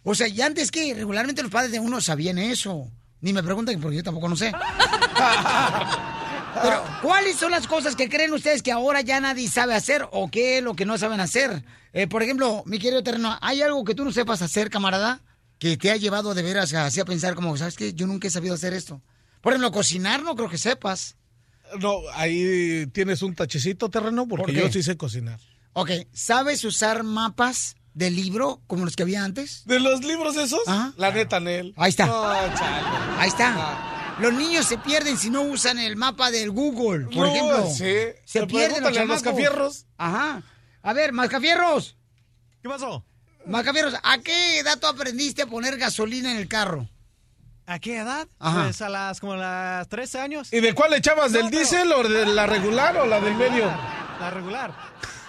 O 0.05 0.15
sea, 0.15 0.29
y 0.29 0.41
antes 0.43 0.71
que 0.71 0.95
regularmente 0.95 1.43
los 1.43 1.51
padres 1.51 1.73
de 1.73 1.81
uno 1.81 2.01
sabían 2.01 2.39
eso. 2.39 2.91
Ni 3.25 3.33
me 3.33 3.43
pregunten 3.43 3.81
porque 3.81 3.97
yo 3.97 4.03
tampoco 4.03 4.29
no 4.29 4.37
sé. 4.37 4.53
Pero, 6.63 6.85
¿cuáles 7.01 7.37
son 7.37 7.51
las 7.53 7.67
cosas 7.67 7.97
que 7.97 8.11
creen 8.11 8.35
ustedes 8.35 8.63
que 8.63 8.71
ahora 8.71 9.01
ya 9.01 9.19
nadie 9.19 9.49
sabe 9.49 9.75
hacer 9.75 10.07
o 10.13 10.31
qué 10.31 10.59
es 10.59 10.63
lo 10.63 10.77
que 10.77 10.85
no 10.85 10.99
saben 10.99 11.21
hacer? 11.21 11.65
Eh, 11.95 12.07
por 12.07 12.23
ejemplo, 12.23 12.63
mi 12.67 12.79
querido 12.79 13.03
terreno, 13.03 13.39
¿hay 13.41 13.63
algo 13.63 13.83
que 13.83 13.95
tú 13.95 14.05
no 14.05 14.13
sepas 14.13 14.43
hacer, 14.43 14.69
camarada? 14.69 15.23
Que 15.59 15.79
te 15.79 15.91
ha 15.91 15.97
llevado 15.97 16.35
de 16.35 16.43
veras 16.43 16.75
así 16.75 17.01
a 17.01 17.07
pensar 17.07 17.35
como, 17.35 17.57
¿sabes 17.57 17.77
qué? 17.77 17.95
Yo 17.95 18.07
nunca 18.07 18.29
he 18.29 18.31
sabido 18.31 18.55
hacer 18.55 18.75
esto. 18.75 19.01
Por 19.41 19.55
ejemplo, 19.55 19.73
cocinar 19.73 20.23
no 20.23 20.37
creo 20.37 20.51
que 20.51 20.59
sepas. 20.59 21.17
No, 21.81 22.01
ahí 22.13 22.87
tienes 22.93 23.23
un 23.23 23.35
tachecito 23.35 23.89
terreno 23.89 24.29
porque 24.29 24.45
¿Por 24.45 24.55
qué? 24.55 24.61
yo 24.61 24.71
sí 24.71 24.83
sé 24.83 24.99
cocinar. 24.99 25.41
Ok, 25.73 25.91
¿sabes 26.13 26.63
usar 26.63 27.05
mapas 27.05 27.77
de 27.95 28.11
libro 28.11 28.61
como 28.67 28.85
los 28.85 28.97
que 28.97 29.03
había 29.05 29.25
antes? 29.25 29.63
¿De 29.65 29.81
los 29.81 30.05
libros 30.05 30.37
esos? 30.37 30.61
La 30.97 31.11
neta, 31.13 31.41
Nel. 31.41 31.73
Ahí 31.77 31.91
está. 31.91 32.07
Ahí 33.19 33.29
está. 33.29 33.91
Los 34.21 34.33
niños 34.33 34.67
se 34.67 34.79
pierden 34.79 35.17
si 35.19 35.29
no 35.31 35.43
usan 35.43 35.79
el 35.79 35.97
mapa 35.97 36.31
del 36.31 36.51
Google, 36.53 37.07
por 37.07 37.17
No, 37.17 37.27
ejemplo. 37.27 37.67
sí. 37.71 37.95
Se 38.25 38.47
pierden 38.47 38.83
los 38.83 38.91
a 38.93 38.95
chamacos. 38.95 39.23
Mascafierros. 39.25 39.87
Ajá. 39.99 40.43
A 40.83 40.93
ver, 40.93 41.13
Mascafierros. 41.13 41.97
¿Qué 42.63 42.69
pasó? 42.69 43.05
Mascafierros, 43.47 43.95
¿a 44.03 44.19
qué 44.19 44.59
edad 44.61 44.79
tú 44.79 44.87
aprendiste 44.87 45.43
a 45.43 45.47
poner 45.47 45.77
gasolina 45.79 46.31
en 46.31 46.37
el 46.39 46.49
carro? 46.49 46.89
¿A 47.67 47.79
qué 47.79 47.97
edad? 47.99 48.29
Ajá. 48.39 48.65
Pues 48.65 48.81
a 48.83 48.89
las 48.89 49.21
como 49.21 49.33
a 49.33 49.37
las 49.37 49.89
13 49.89 50.21
años. 50.21 50.53
¿Y 50.53 50.61
de 50.61 50.75
cuál 50.75 50.91
le 50.93 50.99
echabas? 50.99 51.33
¿Del 51.33 51.45
No, 51.45 51.51
diésel 51.51 51.91
o 51.93 52.03
de 52.07 52.27
la 52.27 52.47
regular 52.47 52.97
o 52.99 53.07
la 53.07 53.21
del 53.21 53.35
medio? 53.35 53.67
La 54.21 54.31
regular. 54.31 54.75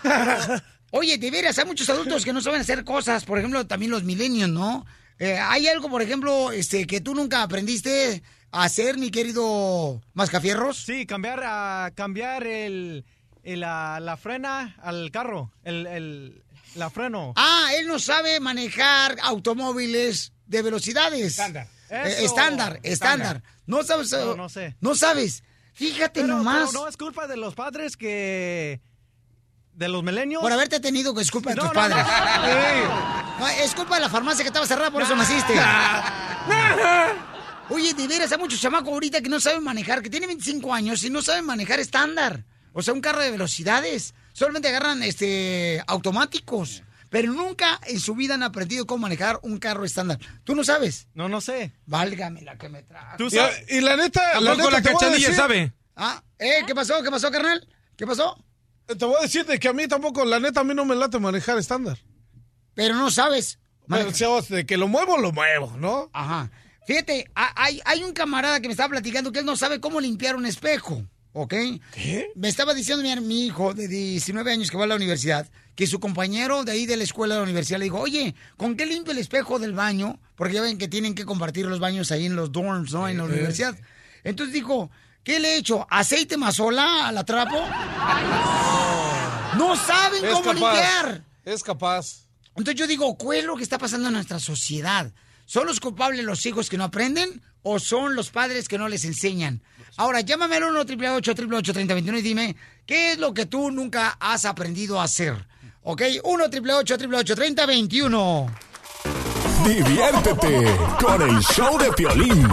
Oye, 0.98 1.18
de 1.18 1.30
veras, 1.30 1.58
hay 1.60 1.66
muchos 1.66 1.90
adultos 1.90 2.24
que 2.24 2.32
no 2.32 2.40
saben 2.42 2.62
hacer 2.62 2.86
cosas. 2.86 3.26
Por 3.26 3.38
ejemplo, 3.38 3.68
también 3.68 3.92
los 3.92 4.04
milenios, 4.04 4.50
¿no? 4.50 4.86
Eh, 5.20 5.38
¿Hay 5.38 5.68
algo, 5.68 5.90
por 5.90 6.02
ejemplo, 6.02 6.54
este, 6.54 6.88
que 6.88 7.02
tú 7.02 7.14
nunca 7.14 7.44
aprendiste 7.44 8.24
a 8.52 8.64
hacer, 8.64 8.98
mi 8.98 9.12
querido 9.12 10.02
Mascafierros? 10.14 10.78
Sí, 10.86 11.06
cambiar, 11.06 11.42
a 11.44 11.92
cambiar 11.96 12.48
el, 12.48 13.04
el, 13.44 13.60
la, 13.60 14.00
la 14.00 14.16
frena 14.16 14.78
al 14.82 15.12
carro. 15.12 15.52
El, 15.66 15.86
el, 15.86 16.44
la 16.76 16.90
freno. 16.90 17.34
Ah, 17.36 17.72
él 17.78 17.88
no 17.88 18.00
sabe 18.00 18.40
manejar 18.40 19.18
automóviles 19.22 20.32
de 20.48 20.62
velocidades. 20.62 21.26
Estándar. 21.26 21.68
Eh, 21.90 22.16
estándar, 22.22 22.80
estándar. 22.84 23.44
No 23.66 23.84
sabes. 23.84 24.14
eh, 24.14 24.18
No, 24.26 24.36
no 24.36 24.48
sé. 24.50 24.76
No 24.80 24.96
sabes. 24.96 25.44
Fíjate 25.74 26.22
Pero, 26.22 26.38
nomás. 26.38 26.70
pero 26.72 26.84
no 26.84 26.88
es 26.88 26.96
culpa 26.96 27.28
de 27.28 27.36
los 27.36 27.54
padres 27.54 27.98
que... 27.98 28.80
De 29.76 29.88
los 29.90 30.04
milenios. 30.04 30.42
Por 30.42 30.52
haberte 30.52 30.80
tenido 30.80 31.14
que 31.14 31.22
es 31.22 31.30
culpa 31.32 31.50
de 31.52 31.56
No, 31.58 31.64
tus 31.64 31.74
no, 31.74 31.82
padres. 31.82 31.98
no. 33.40 33.48
Es 33.64 33.76
culpa 33.76 33.96
de 33.96 34.02
la 34.02 34.10
farmacia 34.10 34.44
que 34.44 34.48
estaba 34.48 34.66
cerrada, 34.66 34.92
por 34.92 35.02
eso 35.04 35.14
naciste. 35.16 35.54
Oye, 37.70 37.94
de 37.94 38.08
veras, 38.08 38.32
hay 38.32 38.38
muchos 38.38 38.62
chamacos 38.62 38.90
ahorita 38.90 39.22
que 39.22 39.30
no 39.30 39.40
saben 39.40 39.64
manejar, 39.64 40.02
que 40.02 40.10
tienen 40.10 40.28
25 40.30 40.74
años 40.74 41.04
y 41.04 41.10
no 41.10 41.22
saben 41.22 41.46
manejar 41.46 41.80
estándar. 41.80 42.46
O 42.74 42.82
sea, 42.82 42.94
un 42.94 43.02
carro 43.02 43.22
de 43.22 43.32
velocidades. 43.32 44.14
Solamente 44.34 44.68
agarran 44.70 45.02
este 45.04 45.82
automáticos. 45.88 46.84
Pero 47.10 47.32
nunca 47.34 47.80
en 47.88 48.00
su 48.00 48.14
vida 48.16 48.34
han 48.36 48.44
aprendido 48.44 48.86
cómo 48.86 49.04
manejar 49.04 49.40
un 49.42 49.58
carro 49.58 49.84
estándar. 49.86 50.20
¿Tú 50.44 50.54
no 50.56 50.64
sabes? 50.64 51.08
No, 51.14 51.28
no 51.30 51.40
sé. 51.42 51.74
Válgame 51.86 52.42
la 52.42 52.58
que 52.58 52.68
me 52.70 52.84
trajo. 52.84 53.18
¿Tú 53.18 53.30
sabes? 53.30 53.64
Y- 53.70 53.78
y 53.78 53.82
la 53.82 53.96
neta, 53.96 54.40
la 54.42 54.56
neta 54.56 54.70
la 54.72 54.82
cachanilla 54.82 55.34
sabe. 55.34 55.74
Ah, 55.96 56.22
¿eh? 56.38 56.64
¿Qué 56.68 56.76
pasó? 56.76 57.02
¿Qué 57.02 57.10
pasó, 57.10 57.32
carnal? 57.32 57.66
¿Qué 57.96 58.06
pasó? 58.06 58.38
Te 58.88 59.06
voy 59.06 59.16
a 59.20 59.24
decir 59.24 59.46
de 59.46 59.60
que 59.60 59.68
a 59.68 59.74
mí 59.74 59.88
tampoco, 59.88 60.24
la 60.26 60.40
neta, 60.40 60.62
a 60.62 60.64
mí 60.64 60.74
no 60.74 60.86
me 60.86 60.96
late 60.96 61.20
manejar 61.20 61.58
estándar. 61.58 61.98
Pero 62.76 62.96
no 62.96 63.10
sabes. 63.12 63.60
Pero, 63.88 64.42
de 64.50 64.66
que 64.66 64.78
lo 64.78 64.88
muevo, 64.88 65.18
lo 65.18 65.32
muevo, 65.32 65.76
¿no? 65.78 66.10
Ajá. 66.14 66.52
Fíjate, 66.88 67.30
ha- 67.36 67.54
hay, 67.56 67.82
hay 67.86 68.04
un 68.04 68.14
camarada 68.14 68.60
que 68.60 68.68
me 68.68 68.74
estaba 68.74 68.90
platicando 68.90 69.32
que 69.32 69.40
él 69.40 69.46
no 69.46 69.56
sabe 69.56 69.80
cómo 69.80 70.00
limpiar 70.00 70.36
un 70.36 70.46
espejo, 70.46 71.04
¿ok? 71.34 71.54
¿Qué? 71.94 72.28
Me 72.36 72.48
estaba 72.48 72.74
diciendo 72.74 73.04
mi, 73.04 73.16
mi 73.28 73.46
hijo 73.48 73.74
de 73.74 73.88
19 73.88 74.52
años 74.52 74.70
que 74.70 74.78
va 74.78 74.84
a 74.84 74.88
la 74.88 74.96
universidad, 74.96 75.50
que 75.76 75.88
su 75.88 76.00
compañero 76.00 76.64
de 76.64 76.74
ahí 76.74 76.86
de 76.86 76.98
la 76.98 77.04
escuela 77.04 77.36
de 77.36 77.40
la 77.40 77.44
universidad 77.44 77.80
le 77.80 77.86
dijo, 77.86 78.00
oye, 78.00 78.36
¿con 78.58 78.76
qué 78.76 78.86
limpio 78.86 79.14
el 79.14 79.18
espejo 79.20 79.58
del 79.60 79.74
baño? 79.74 80.20
Porque 80.36 80.54
ya 80.56 80.62
ven 80.62 80.78
que 80.78 80.88
tienen 80.88 81.16
que 81.16 81.26
compartir 81.26 81.66
los 81.66 81.80
baños 81.80 82.12
ahí 82.12 82.26
en 82.28 82.36
los 82.36 82.52
dorms, 82.52 82.92
¿no? 82.94 83.08
En 83.08 83.18
la 83.18 83.24
universidad. 83.26 83.76
Entonces 84.24 84.54
dijo, 84.54 84.90
¿qué 85.26 85.40
le 85.42 85.56
he 85.56 85.58
hecho? 85.58 85.86
¿Aceite 85.90 86.38
mazola 86.38 87.08
al 87.10 87.18
atrapo? 87.18 87.58
No 89.58 89.76
saben 89.76 90.24
Es 90.24 90.32
cómo 90.32 90.44
capaz. 90.54 90.54
limpiar. 90.54 91.24
Es 91.44 91.64
capaz. 91.64 92.26
Entonces 92.56 92.76
yo 92.76 92.88
digo, 92.88 93.18
¿cuál 93.18 93.40
es 93.40 93.44
lo 93.46 93.58
que 93.58 93.64
está 93.64 93.78
pasando 93.78 94.08
en 94.08 94.14
nuestra 94.14 94.40
sociedad? 94.40 95.12
¿Son 95.46 95.66
los 95.68 95.80
culpables 95.82 96.24
los 96.24 96.46
hijos 96.46 96.70
que 96.70 96.78
no 96.78 96.86
aprenden 96.86 97.42
o 97.64 97.80
son 97.80 98.16
los 98.16 98.30
padres 98.30 98.68
que 98.70 98.78
no 98.78 98.88
les 98.88 99.04
enseñan? 99.04 99.62
Ahora, 99.98 100.22
llámame 100.22 100.56
al 100.58 100.64
1 100.64 100.80
888 100.82 101.74
3021 101.74 102.18
y 102.18 102.22
dime, 102.22 102.56
¿qué 102.86 103.12
es 103.14 103.18
lo 103.18 103.34
que 103.34 103.46
tú 103.46 103.72
nunca 103.72 104.18
has 104.20 104.46
aprendido 104.46 105.00
a 105.00 105.04
hacer? 105.04 105.48
¿Ok? 105.84 106.02
1 106.24 106.44
888 106.46 107.36
3021 107.36 108.56
Diviértete 109.66 110.78
con 111.02 111.22
el 111.22 111.40
show 111.42 111.78
de 111.78 111.92
Piolín. 111.94 112.48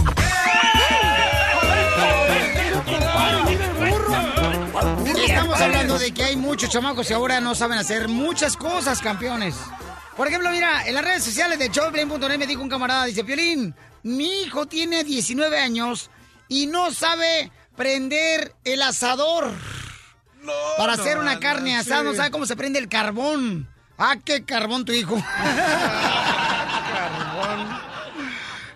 Estamos 5.23 5.61
hablando 5.61 5.99
de 5.99 6.13
que 6.13 6.25
hay 6.25 6.37
muchos 6.37 6.69
chamacos 6.71 7.07
que 7.07 7.15
ahora 7.15 7.41
no 7.41 7.55
saben 7.55 7.79
hacer 7.79 8.09
muchas 8.09 8.57
cosas, 8.57 9.01
campeones. 9.01 9.55
Por 10.17 10.27
ejemplo, 10.27 10.51
mira, 10.51 10.87
en 10.87 10.95
las 10.95 11.05
redes 11.05 11.25
sociales 11.25 11.59
de 11.59 11.69
showblame.net 11.69 12.39
me 12.39 12.47
dijo 12.47 12.63
un 12.63 12.69
camarada, 12.69 13.05
dice, 13.05 13.25
Piolín, 13.25 13.75
mi 14.03 14.43
hijo 14.43 14.67
tiene 14.67 15.05
19 15.05 15.59
años 15.59 16.11
y 16.49 16.67
no 16.67 16.91
sabe 16.93 17.51
prender 17.77 18.55
el 18.65 18.83
asador 18.83 19.53
para 20.77 20.95
hacer 20.95 21.19
una 21.19 21.39
carne 21.39 21.77
asada, 21.77 22.03
no 22.03 22.15
sabe 22.15 22.31
cómo 22.31 22.47
se 22.47 22.57
prende 22.57 22.79
el 22.79 22.89
carbón. 22.89 23.69
Ah, 23.99 24.17
qué 24.23 24.45
carbón 24.45 24.85
tu 24.85 24.93
hijo. 24.93 25.17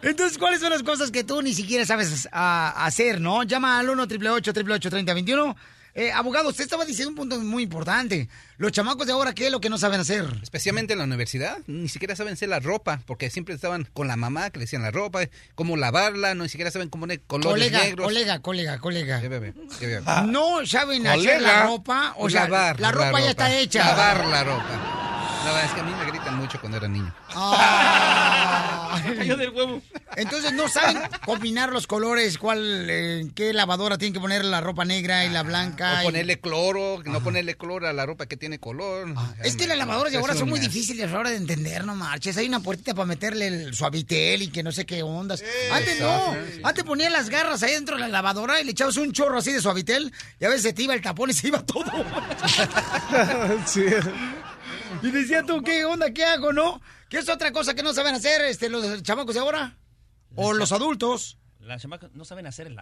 Entonces, 0.03 0.39
¿cuáles 0.39 0.61
son 0.61 0.71
las 0.71 0.85
cosas 0.85 1.11
que 1.11 1.25
tú 1.25 1.43
ni 1.43 1.53
siquiera 1.53 1.85
sabes 1.85 2.29
hacer, 2.31 3.21
no? 3.21 3.43
Llama 3.43 3.81
al 3.81 3.91
1 3.91 4.03
888 4.05 4.91
3021 4.91 5.57
eh, 5.97 6.13
abogado, 6.13 6.51
usted 6.51 6.65
estaba 6.65 6.85
diciendo 6.85 7.09
un 7.11 7.17
punto 7.17 7.39
muy 7.41 7.63
importante. 7.65 8.29
Los 8.59 8.71
chamacos 8.73 9.07
de 9.07 9.13
ahora, 9.15 9.35
¿qué 9.35 9.47
es 9.47 9.51
lo 9.53 9.61
que 9.61 9.71
no 9.71 9.79
saben 9.79 9.99
hacer? 10.01 10.27
Especialmente 10.43 10.93
en 10.93 10.99
la 10.99 11.05
universidad, 11.07 11.59
ni 11.67 11.89
siquiera 11.89 12.15
saben 12.15 12.35
hacer 12.35 12.49
la 12.51 12.61
ropa, 12.61 13.01
porque 13.07 13.31
siempre 13.31 13.55
estaban 13.55 13.89
con 13.95 14.07
la 14.07 14.17
mamá 14.17 14.51
que 14.51 14.59
le 14.59 14.65
decían 14.67 14.83
la 14.83 14.91
ropa, 14.91 15.21
cómo 15.55 15.77
lavarla, 15.77 16.35
no 16.35 16.43
ni 16.45 16.49
siquiera 16.51 16.71
saben 16.71 16.89
cómo 16.91 17.03
poner 17.03 17.21
colores 17.27 17.51
Colega, 17.53 17.83
negros. 17.85 18.07
colega, 18.07 18.39
colega, 18.41 18.79
colega. 18.79 19.21
¿Qué 19.21 19.29
bebé? 19.29 19.55
No 20.27 20.65
saben 20.67 21.07
hacer 21.07 21.41
la 21.43 21.65
ropa, 21.65 22.15
o 22.19 22.29
sea, 22.31 22.43
Lavar 22.43 22.79
la 22.79 22.93
ropa 22.93 23.21
ya 23.21 23.31
está 23.31 23.59
hecha. 23.59 23.85
Lavar 23.85 24.27
la 24.27 24.45
ropa. 24.45 25.16
No, 25.47 25.59
es 25.61 25.71
que 25.73 25.81
a 25.81 25.85
mí 25.85 25.93
me 25.97 26.05
gritan 26.11 26.37
mucho 26.37 26.59
cuando 26.61 26.79
era 26.79 26.89
niño. 26.89 27.15
Cayó 29.17 29.37
del 29.37 29.51
huevo. 29.51 29.81
Entonces 30.17 30.53
no 30.55 30.69
saben 30.69 30.99
combinar 31.25 31.71
los 31.73 31.87
colores, 31.87 32.37
cuál, 32.39 32.87
eh, 32.91 33.29
qué 33.35 33.53
lavadora 33.53 33.97
tienen 33.99 34.15
que 34.15 34.21
poner 34.21 34.45
la 34.45 34.61
ropa 34.61 34.85
negra 34.85 35.25
y 35.25 35.29
la 35.31 35.43
blanca. 35.45 35.99
O 35.99 36.03
y- 36.03 36.05
ponerle 36.07 36.41
cloro, 36.41 37.03
no 37.05 37.23
ponerle 37.23 37.57
cloro 37.57 37.87
a 37.89 37.93
la 37.93 38.07
ropa 38.07 38.27
que 38.27 38.37
tiene 38.37 38.59
color. 38.59 39.15
Es 39.45 39.55
que 39.57 39.67
las 39.69 39.77
lavadoras 39.79 40.13
de 40.13 40.19
ahora 40.19 40.35
son 40.35 40.49
muy 40.49 40.59
difíciles 40.59 41.07
a 41.09 41.13
la 41.13 41.19
hora 41.21 41.31
de 41.31 41.37
entender, 41.37 41.85
no 41.85 41.95
marches. 41.95 42.37
Hay 42.39 42.49
una 42.49 42.61
puertita 42.61 42.95
para 42.95 43.07
meterle 43.07 43.47
el 43.47 43.75
suavitel 43.75 44.43
y 44.43 44.49
que 44.49 44.63
no 44.65 44.73
sé 44.73 44.85
qué 44.87 45.03
ondas. 45.03 45.45
Antes 45.71 46.01
no. 46.01 46.35
Antes 46.65 46.83
ponían 46.85 47.13
las 47.13 47.29
garras 47.31 47.63
ahí 47.63 47.73
dentro 47.73 47.95
de 47.97 48.01
la 48.03 48.09
lavadora 48.09 48.61
y 48.61 48.65
le 48.65 48.73
echabas 48.73 48.97
un 48.97 49.13
chorro 49.13 49.39
así 49.39 49.53
de 49.53 49.61
suavitel 49.61 50.13
y 50.41 50.45
a 50.45 50.49
veces 50.49 50.63
se 50.63 50.73
te 50.73 50.83
iba 50.83 50.95
el 50.95 51.03
tapón 51.03 51.31
y 51.31 51.35
se 51.35 51.49
iba 51.49 51.65
todo. 51.65 51.85
Y 55.03 55.11
decía 55.11 55.43
tú, 55.43 55.63
¿qué 55.63 55.85
onda? 55.85 56.11
¿Qué 56.11 56.25
hago, 56.25 56.53
no? 56.53 56.81
¿Qué 57.09 57.19
es 57.19 57.29
otra 57.29 57.53
cosa 57.53 57.75
que 57.75 57.83
no 57.83 57.93
saben 57.93 58.15
hacer 58.15 58.43
este, 58.43 58.69
los 58.69 59.03
chamacos 59.03 59.35
de 59.35 59.41
ahora? 59.41 59.77
O 60.35 60.53
los 60.53 60.73
adultos. 60.73 61.39
Las 61.61 61.83
chamacas 61.83 62.11
no 62.15 62.25
saben 62.25 62.47
hacer 62.47 62.67
el, 62.67 62.77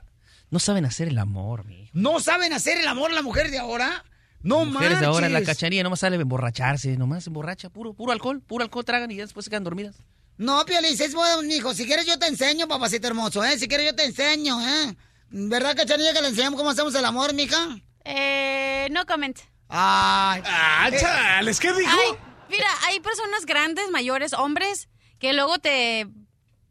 no 0.51 0.59
saben 0.59 0.85
hacer 0.85 1.09
el 1.09 1.19
amor, 1.19 1.65
mi 1.65 1.83
hijo. 1.83 1.91
¿No 1.95 2.21
saben 2.21 2.53
hacer 2.53 2.79
el 2.79 2.87
amor 2.87 3.13
la 3.13 3.23
mujer 3.23 3.51
de 3.51 3.59
ahora? 3.59 4.05
No 4.43 4.67
Mujeres 4.67 5.01
de 5.01 5.07
ahora, 5.07 5.29
la 5.31 5.43
cachanilla 5.43 5.83
nomás 5.83 6.01
sale 6.01 6.17
a 6.17 6.21
emborracharse, 6.21 6.99
nomás 6.99 7.27
emborracha, 7.27 7.71
puro, 7.71 7.95
puro 7.95 8.13
alcohol, 8.13 8.43
puro 8.43 8.63
alcohol 8.63 8.85
tragan 8.85 9.11
y 9.11 9.17
ya 9.17 9.23
después 9.23 9.45
se 9.45 9.51
quedan 9.51 9.65
dormidas. 9.65 9.97
No, 10.37 10.65
Piolín, 10.67 11.01
es 11.01 11.15
bueno, 11.15 11.43
mijo. 11.43 11.73
Si 11.73 11.87
quieres 11.87 12.05
yo 12.05 12.19
te 12.19 12.27
enseño, 12.27 12.69
papacito 12.69 13.07
hermoso, 13.07 13.43
¿eh? 13.43 13.59
Si 13.59 13.69
quieres 13.69 13.87
yo 13.87 13.97
te 13.97 14.05
enseño, 14.05 14.61
¿eh? 14.61 14.95
¿Verdad, 15.31 15.75
cachanilla, 15.75 16.13
que 16.13 16.21
le 16.21 16.29
enseñamos 16.29 16.59
cómo 16.59 16.71
hacemos 16.71 16.95
el 16.95 17.05
amor, 17.05 17.33
mija? 17.33 17.57
Eh, 18.05 18.89
no 18.91 19.07
comment. 19.07 19.39
Ay. 19.69 20.43
Ah, 20.47 20.89
chales, 20.99 21.59
¿qué 21.61 21.73
dijo? 21.73 21.91
Ay, 21.91 22.17
mira, 22.51 22.69
hay 22.87 23.01
personas 23.01 23.47
grandes, 23.47 23.91
mayores, 23.91 24.33
hombres, 24.33 24.89
que 25.19 25.33
luego 25.33 25.59
te 25.59 26.07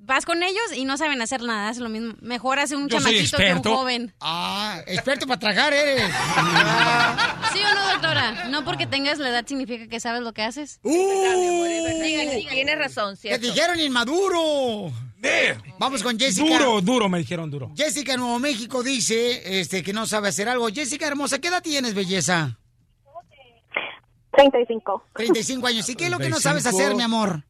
vas 0.05 0.25
con 0.25 0.43
ellos 0.43 0.63
y 0.75 0.83
no 0.85 0.97
saben 0.97 1.21
hacer 1.21 1.41
nada, 1.41 1.71
es 1.71 1.77
lo 1.77 1.89
mismo. 1.89 2.13
Mejor 2.21 2.59
hace 2.59 2.75
un 2.75 2.89
Yo 2.89 2.97
chamaquito 2.97 3.37
que 3.37 3.53
un 3.53 3.63
joven. 3.63 4.13
Ah, 4.19 4.81
experto 4.85 5.25
para 5.27 5.39
tragar 5.39 5.73
eres. 5.73 6.03
¿Sí 7.53 7.59
o 7.59 7.73
no, 7.75 7.87
doctora? 7.91 8.47
No 8.49 8.65
porque 8.65 8.85
tengas 8.85 9.19
la 9.19 9.29
edad 9.29 9.47
significa 9.47 9.87
que 9.87 9.99
sabes 9.99 10.21
lo 10.21 10.33
que 10.33 10.43
haces. 10.43 10.79
Tienes 12.49 12.77
razón, 12.77 13.15
Te 13.15 13.21
¿cierto? 13.21 13.47
dijeron 13.47 13.79
inmaduro. 13.79 14.91
Vamos 15.79 16.03
con 16.03 16.19
Jessica. 16.19 16.57
Duro, 16.57 16.81
duro, 16.81 17.07
me 17.09 17.19
dijeron 17.19 17.49
duro. 17.49 17.71
Jessica, 17.75 18.17
Nuevo 18.17 18.39
México, 18.39 18.83
dice 18.83 19.59
este, 19.61 19.81
que 19.83 19.93
no 19.93 20.05
sabe 20.05 20.27
hacer 20.29 20.49
algo. 20.49 20.67
Jessica, 20.67 21.07
hermosa, 21.07 21.39
¿qué 21.39 21.47
edad 21.47 21.63
tienes, 21.63 21.93
belleza? 21.93 22.57
35. 24.33 25.03
35 25.13 25.67
años. 25.67 25.89
¿Y 25.89 25.95
qué 25.95 26.05
es 26.05 26.11
lo 26.11 26.17
que 26.17 26.29
no 26.29 26.39
sabes 26.39 26.63
35. 26.63 26.77
hacer, 26.77 26.95
mi 26.95 27.03
amor? 27.03 27.43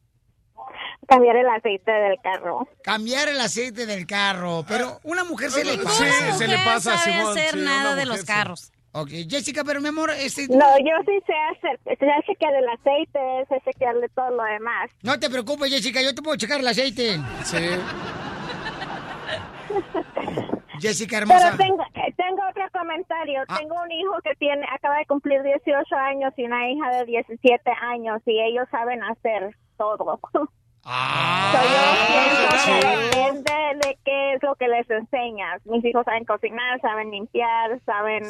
Cambiar 1.06 1.36
el 1.36 1.48
aceite 1.48 1.90
del 1.90 2.16
carro. 2.22 2.68
Cambiar 2.82 3.28
el 3.28 3.40
aceite 3.40 3.86
del 3.86 4.06
carro. 4.06 4.64
Pero 4.66 5.00
una 5.04 5.24
mujer 5.24 5.50
se 5.50 5.64
le 5.64 5.76
pasa. 5.78 6.04
Ninguna 6.04 6.64
mujer 6.64 6.80
sabe 6.80 7.22
hacer 7.22 7.56
nada 7.58 7.94
de 7.94 8.06
los 8.06 8.24
carros. 8.24 8.72
Ok, 8.96 9.10
Jessica, 9.28 9.64
pero 9.64 9.80
mi 9.80 9.88
amor, 9.88 10.10
este... 10.10 10.46
No, 10.46 10.78
yo 10.78 10.94
sí 11.04 11.20
sé 11.26 11.32
hacer, 11.50 11.80
sé 11.84 12.06
chequear 12.26 12.54
el 12.54 12.68
aceite, 12.68 13.18
sé 13.48 13.60
chequearle 13.64 14.08
todo 14.10 14.30
lo 14.30 14.44
demás. 14.44 14.88
No 15.02 15.18
te 15.18 15.28
preocupes, 15.28 15.68
Jessica, 15.68 16.00
yo 16.00 16.14
te 16.14 16.22
puedo 16.22 16.36
checar 16.36 16.60
el 16.60 16.68
aceite. 16.68 17.20
Sí. 17.42 17.56
Jessica, 20.80 21.18
hermosa. 21.18 21.54
Pero 21.56 21.56
tengo, 21.56 21.82
eh, 21.94 22.14
tengo 22.16 22.42
otro 22.48 22.64
comentario. 22.72 23.42
Ah. 23.48 23.58
Tengo 23.58 23.74
un 23.82 23.90
hijo 23.90 24.12
que 24.22 24.34
tiene 24.36 24.66
acaba 24.72 24.98
de 24.98 25.06
cumplir 25.06 25.42
18 25.42 25.94
años 25.96 26.32
y 26.36 26.44
una 26.44 26.68
hija 26.70 26.90
de 26.98 27.04
17 27.04 27.70
años 27.82 28.20
y 28.26 28.40
ellos 28.40 28.66
saben 28.70 29.02
hacer 29.02 29.56
todo. 29.76 30.20
Ah, 30.86 31.50
So, 31.54 31.62
yo 31.64 32.06
pienso 32.12 32.80
que 32.80 33.16
depende 33.16 33.86
de 33.88 33.98
qué 34.04 34.34
es 34.34 34.42
lo 34.42 34.54
que 34.56 34.68
les 34.68 34.88
enseñas. 34.90 35.62
Mis 35.64 35.82
hijos 35.82 36.04
saben 36.04 36.26
cocinar, 36.26 36.78
saben 36.82 37.10
limpiar, 37.10 37.80
saben 37.86 38.22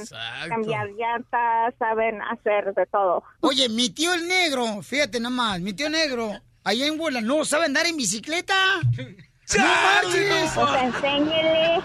cambiar 0.49 0.89
llantas, 0.91 1.75
saben 1.81 2.23
hacer 2.23 2.73
de 2.75 2.87
todo. 2.87 3.25
Oye, 3.41 3.69
mi 3.69 3.91
tío 3.91 4.15
el 4.15 4.29
negro, 4.29 4.83
fíjate 4.83 5.19
nomás, 5.19 5.61
mi 5.61 5.73
tío 5.73 5.91
negro, 5.91 6.31
allá 6.63 6.87
en 6.87 7.01
Huela, 7.01 7.21
no 7.21 7.45
sabe 7.45 7.65
andar 7.65 7.87
en 7.87 7.97
bicicleta. 7.97 8.55
¡No 9.57 9.65
marches! 9.65 10.51
Pues 10.55 10.83
enséñele. 10.83 11.83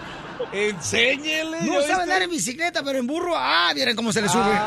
Enséñele. 0.52 1.62
No 1.62 1.82
sabe 1.82 2.02
andar 2.02 2.22
en 2.22 2.30
bicicleta, 2.30 2.82
pero 2.82 2.98
en 2.98 3.06
burro, 3.06 3.34
ah, 3.36 3.70
vieran 3.74 3.94
cómo 3.94 4.12
se 4.12 4.22
le 4.22 4.28
sube. 4.28 4.58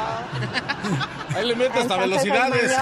Ahí 1.36 1.48
le 1.48 1.56
mete 1.56 1.80
hasta 1.80 1.96
Entonces, 1.96 2.24
velocidades. 2.32 2.72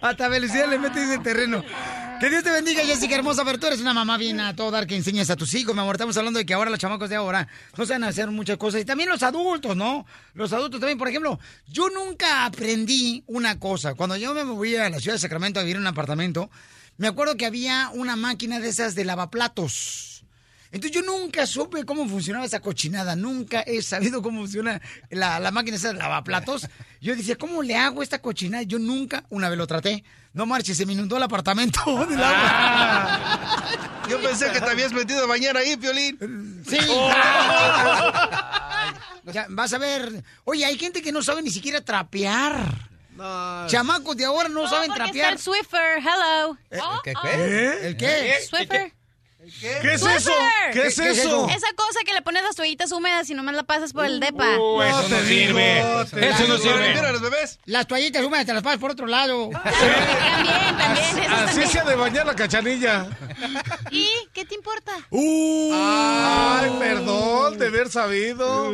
Hasta 0.00 0.28
velocidad 0.28 0.68
le 0.68 0.78
metes 0.78 1.08
ese 1.08 1.18
terreno. 1.18 1.64
Que 2.20 2.30
Dios 2.30 2.42
te 2.42 2.50
bendiga, 2.50 2.84
Jessica 2.84 3.14
hermosa, 3.14 3.44
pero 3.44 3.58
tú 3.58 3.68
eres 3.68 3.80
una 3.80 3.94
mamá 3.94 4.18
bien 4.18 4.40
a 4.40 4.54
todo 4.54 4.70
dar 4.70 4.86
que 4.86 4.96
enseñas 4.96 5.30
a 5.30 5.36
tus 5.36 5.54
hijos, 5.54 5.74
mi 5.74 5.80
amor. 5.80 5.94
Estamos 5.94 6.16
hablando 6.16 6.38
de 6.38 6.46
que 6.46 6.52
ahora 6.52 6.70
los 6.70 6.78
chamacos 6.78 7.08
de 7.08 7.16
ahora 7.16 7.48
no 7.76 7.86
saben 7.86 8.04
hacer 8.04 8.30
muchas 8.30 8.56
cosas. 8.58 8.80
Y 8.80 8.84
también 8.84 9.08
los 9.08 9.22
adultos, 9.22 9.76
¿no? 9.76 10.04
Los 10.34 10.52
adultos 10.52 10.80
también, 10.80 10.98
por 10.98 11.08
ejemplo, 11.08 11.38
yo 11.68 11.88
nunca 11.90 12.44
aprendí 12.44 13.22
una 13.26 13.58
cosa. 13.58 13.94
Cuando 13.94 14.16
yo 14.16 14.34
me 14.34 14.44
moví 14.44 14.76
a 14.76 14.90
la 14.90 14.98
ciudad 14.98 15.14
de 15.14 15.20
Sacramento 15.20 15.60
a 15.60 15.62
vivir 15.62 15.76
en 15.76 15.82
un 15.82 15.88
apartamento, 15.88 16.50
me 16.98 17.08
acuerdo 17.08 17.36
que 17.36 17.46
había 17.46 17.90
una 17.94 18.16
máquina 18.16 18.60
de 18.60 18.68
esas 18.68 18.94
de 18.94 19.04
lavaplatos. 19.04 20.24
Entonces 20.70 21.00
yo 21.00 21.02
nunca 21.02 21.46
supe 21.46 21.84
cómo 21.84 22.06
funcionaba 22.06 22.44
esa 22.44 22.60
cochinada, 22.60 23.16
nunca 23.16 23.62
he 23.62 23.80
sabido 23.80 24.20
cómo 24.20 24.40
funciona 24.40 24.82
la, 25.08 25.40
la 25.40 25.50
máquina 25.50 25.78
esa 25.78 25.94
de 25.94 25.98
lavaplatos. 25.98 26.68
Yo 27.00 27.16
decía, 27.16 27.36
¿cómo 27.36 27.62
le 27.62 27.76
hago 27.76 28.02
esta 28.02 28.20
cochinada? 28.20 28.64
Yo 28.64 28.78
nunca, 28.78 29.24
una 29.30 29.48
vez 29.48 29.56
lo 29.56 29.66
traté, 29.66 30.04
no 30.34 30.44
marches, 30.44 30.76
se 30.76 30.84
me 30.84 30.92
inundó 30.92 31.16
el 31.16 31.22
apartamento 31.22 31.80
del 32.10 32.22
agua. 32.22 34.02
Yo 34.10 34.20
pensé 34.20 34.52
que 34.52 34.60
te 34.60 34.70
habías 34.70 34.92
metido 34.92 35.24
a 35.24 35.26
bañar 35.26 35.56
ahí, 35.56 35.76
Piolín. 35.76 36.62
Sí. 36.68 36.78
Ya, 39.32 39.46
vas 39.50 39.74
a 39.74 39.78
ver. 39.78 40.24
Oye, 40.44 40.64
hay 40.64 40.78
gente 40.78 41.02
que 41.02 41.12
no 41.12 41.22
sabe 41.22 41.42
ni 41.42 41.50
siquiera 41.50 41.82
trapear. 41.82 42.87
Chamacos 43.68 44.16
de 44.16 44.24
ahora 44.24 44.48
no, 44.48 44.68
saben 44.68 44.92
trapear. 44.92 45.16
está 45.16 45.28
el 45.30 45.38
Swiffer, 45.38 45.98
hello. 45.98 46.56
¿Qué, 46.70 46.78
Oh, 46.82 47.00
qué? 47.02 47.14
oh. 47.16 47.26
¿El 47.86 47.96
qué? 47.96 48.34
Swiffer. 48.48 48.92
¿Qué 49.60 49.94
es 49.94 50.00
Swiffer. 50.02 50.16
eso? 50.18 50.32
¿Qué 50.74 50.86
es 50.88 50.98
eso? 50.98 51.48
Esa 51.48 51.68
cosa 51.74 52.00
que 52.04 52.12
le 52.12 52.20
pones 52.20 52.42
las 52.42 52.54
toallitas 52.54 52.92
húmedas 52.92 53.30
y 53.30 53.34
nomás 53.34 53.54
la 53.54 53.62
pasas 53.62 53.92
por 53.94 54.04
el 54.04 54.20
depa. 54.20 54.58
Uh, 54.58 54.82
eso 54.82 55.08
no 55.08 55.20
sirve. 55.20 55.78
Eso 56.28 56.46
no 56.48 56.58
sirve. 56.58 56.94
Mira, 56.94 57.12
los 57.12 57.22
bebés. 57.22 57.58
Las 57.64 57.86
toallitas 57.86 58.22
húmedas 58.24 58.44
te 58.44 58.52
las 58.52 58.62
pasas 58.62 58.78
por 58.78 58.90
otro 58.90 59.06
lado. 59.06 59.48
También, 59.50 60.76
también, 60.76 61.32
Así 61.32 61.46
también. 61.46 61.68
se 61.70 61.78
ha 61.80 61.84
de 61.84 61.96
bañar 61.96 62.26
la 62.26 62.34
cachanilla. 62.34 63.06
¿Y 63.90 64.08
qué 64.34 64.44
te 64.44 64.54
importa? 64.54 64.92
Uh. 65.10 65.70
Ay, 65.72 66.70
perdón 66.78 67.56
de 67.58 67.66
haber 67.68 67.90
sabido. 67.90 68.70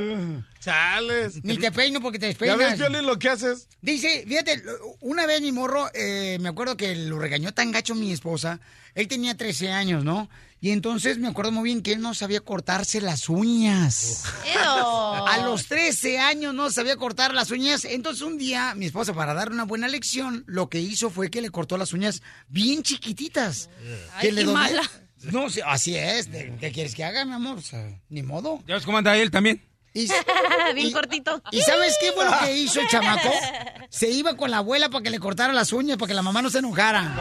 Chales. 0.64 1.44
Ni 1.44 1.58
te 1.58 1.70
peino 1.70 2.00
porque 2.00 2.18
te 2.18 2.24
¿Ya 2.24 2.28
despeinas. 2.28 2.58
ves, 2.58 2.74
Piolín, 2.76 3.04
lo 3.06 3.18
que 3.18 3.28
haces? 3.28 3.68
Dice, 3.82 4.24
fíjate, 4.26 4.62
una 5.00 5.26
vez 5.26 5.42
mi 5.42 5.52
morro, 5.52 5.90
eh, 5.94 6.38
me 6.40 6.48
acuerdo 6.48 6.76
que 6.76 6.94
lo 6.96 7.18
regañó 7.18 7.52
tan 7.52 7.70
gacho 7.70 7.94
mi 7.94 8.12
esposa. 8.12 8.60
Él 8.94 9.06
tenía 9.08 9.36
13 9.36 9.70
años, 9.72 10.04
¿no? 10.04 10.30
Y 10.60 10.70
entonces 10.70 11.18
me 11.18 11.28
acuerdo 11.28 11.52
muy 11.52 11.64
bien 11.64 11.82
que 11.82 11.92
él 11.92 12.00
no 12.00 12.14
sabía 12.14 12.40
cortarse 12.40 13.00
las 13.02 13.28
uñas. 13.28 14.22
A 14.56 15.38
los 15.44 15.66
13 15.66 16.18
años 16.18 16.54
no 16.54 16.70
sabía 16.70 16.96
cortar 16.96 17.34
las 17.34 17.50
uñas. 17.50 17.84
Entonces 17.84 18.22
un 18.22 18.38
día 18.38 18.74
mi 18.74 18.86
esposa, 18.86 19.12
para 19.12 19.34
darle 19.34 19.54
una 19.54 19.64
buena 19.64 19.88
lección, 19.88 20.44
lo 20.46 20.68
que 20.70 20.80
hizo 20.80 21.10
fue 21.10 21.30
que 21.30 21.42
le 21.42 21.50
cortó 21.50 21.76
las 21.76 21.92
uñas 21.92 22.22
bien 22.48 22.82
chiquititas. 22.82 23.68
Ay, 24.14 24.28
qué 24.30 24.34
dobló- 24.42 24.52
mala. 24.54 24.82
No, 25.24 25.50
sí, 25.50 25.60
así 25.66 25.96
es. 25.96 26.30
¿de- 26.30 26.54
¿Qué 26.60 26.70
quieres 26.72 26.94
que 26.94 27.04
haga, 27.04 27.24
mi 27.24 27.32
amor? 27.32 27.58
O 27.58 27.62
sea, 27.62 27.86
ni 28.08 28.22
modo. 28.22 28.62
¿Ya 28.66 28.74
ves 28.74 28.84
cómo 28.84 28.98
anda 28.98 29.16
él 29.16 29.30
también? 29.30 29.62
Y, 29.97 30.09
Bien 30.74 30.88
y- 30.88 30.92
cortito. 30.92 31.40
¿Y 31.53 31.62
sabes 31.62 31.97
qué 32.01 32.11
fue 32.12 32.24
lo 32.24 32.38
que 32.40 32.53
hizo 32.57 32.80
el 32.80 32.88
chamaco? 32.88 33.30
Se 33.90 34.11
iba 34.11 34.36
con 34.36 34.51
la 34.51 34.59
abuela 34.59 34.88
para 34.90 35.03
que 35.05 35.11
le 35.11 35.20
cortara 35.20 35.53
las 35.53 35.72
uñas, 35.72 35.97
para 35.97 36.09
que 36.09 36.14
la 36.14 36.22
mamá 36.22 36.42
no 36.42 36.51
se 36.51 36.59
enojara. 36.59 37.12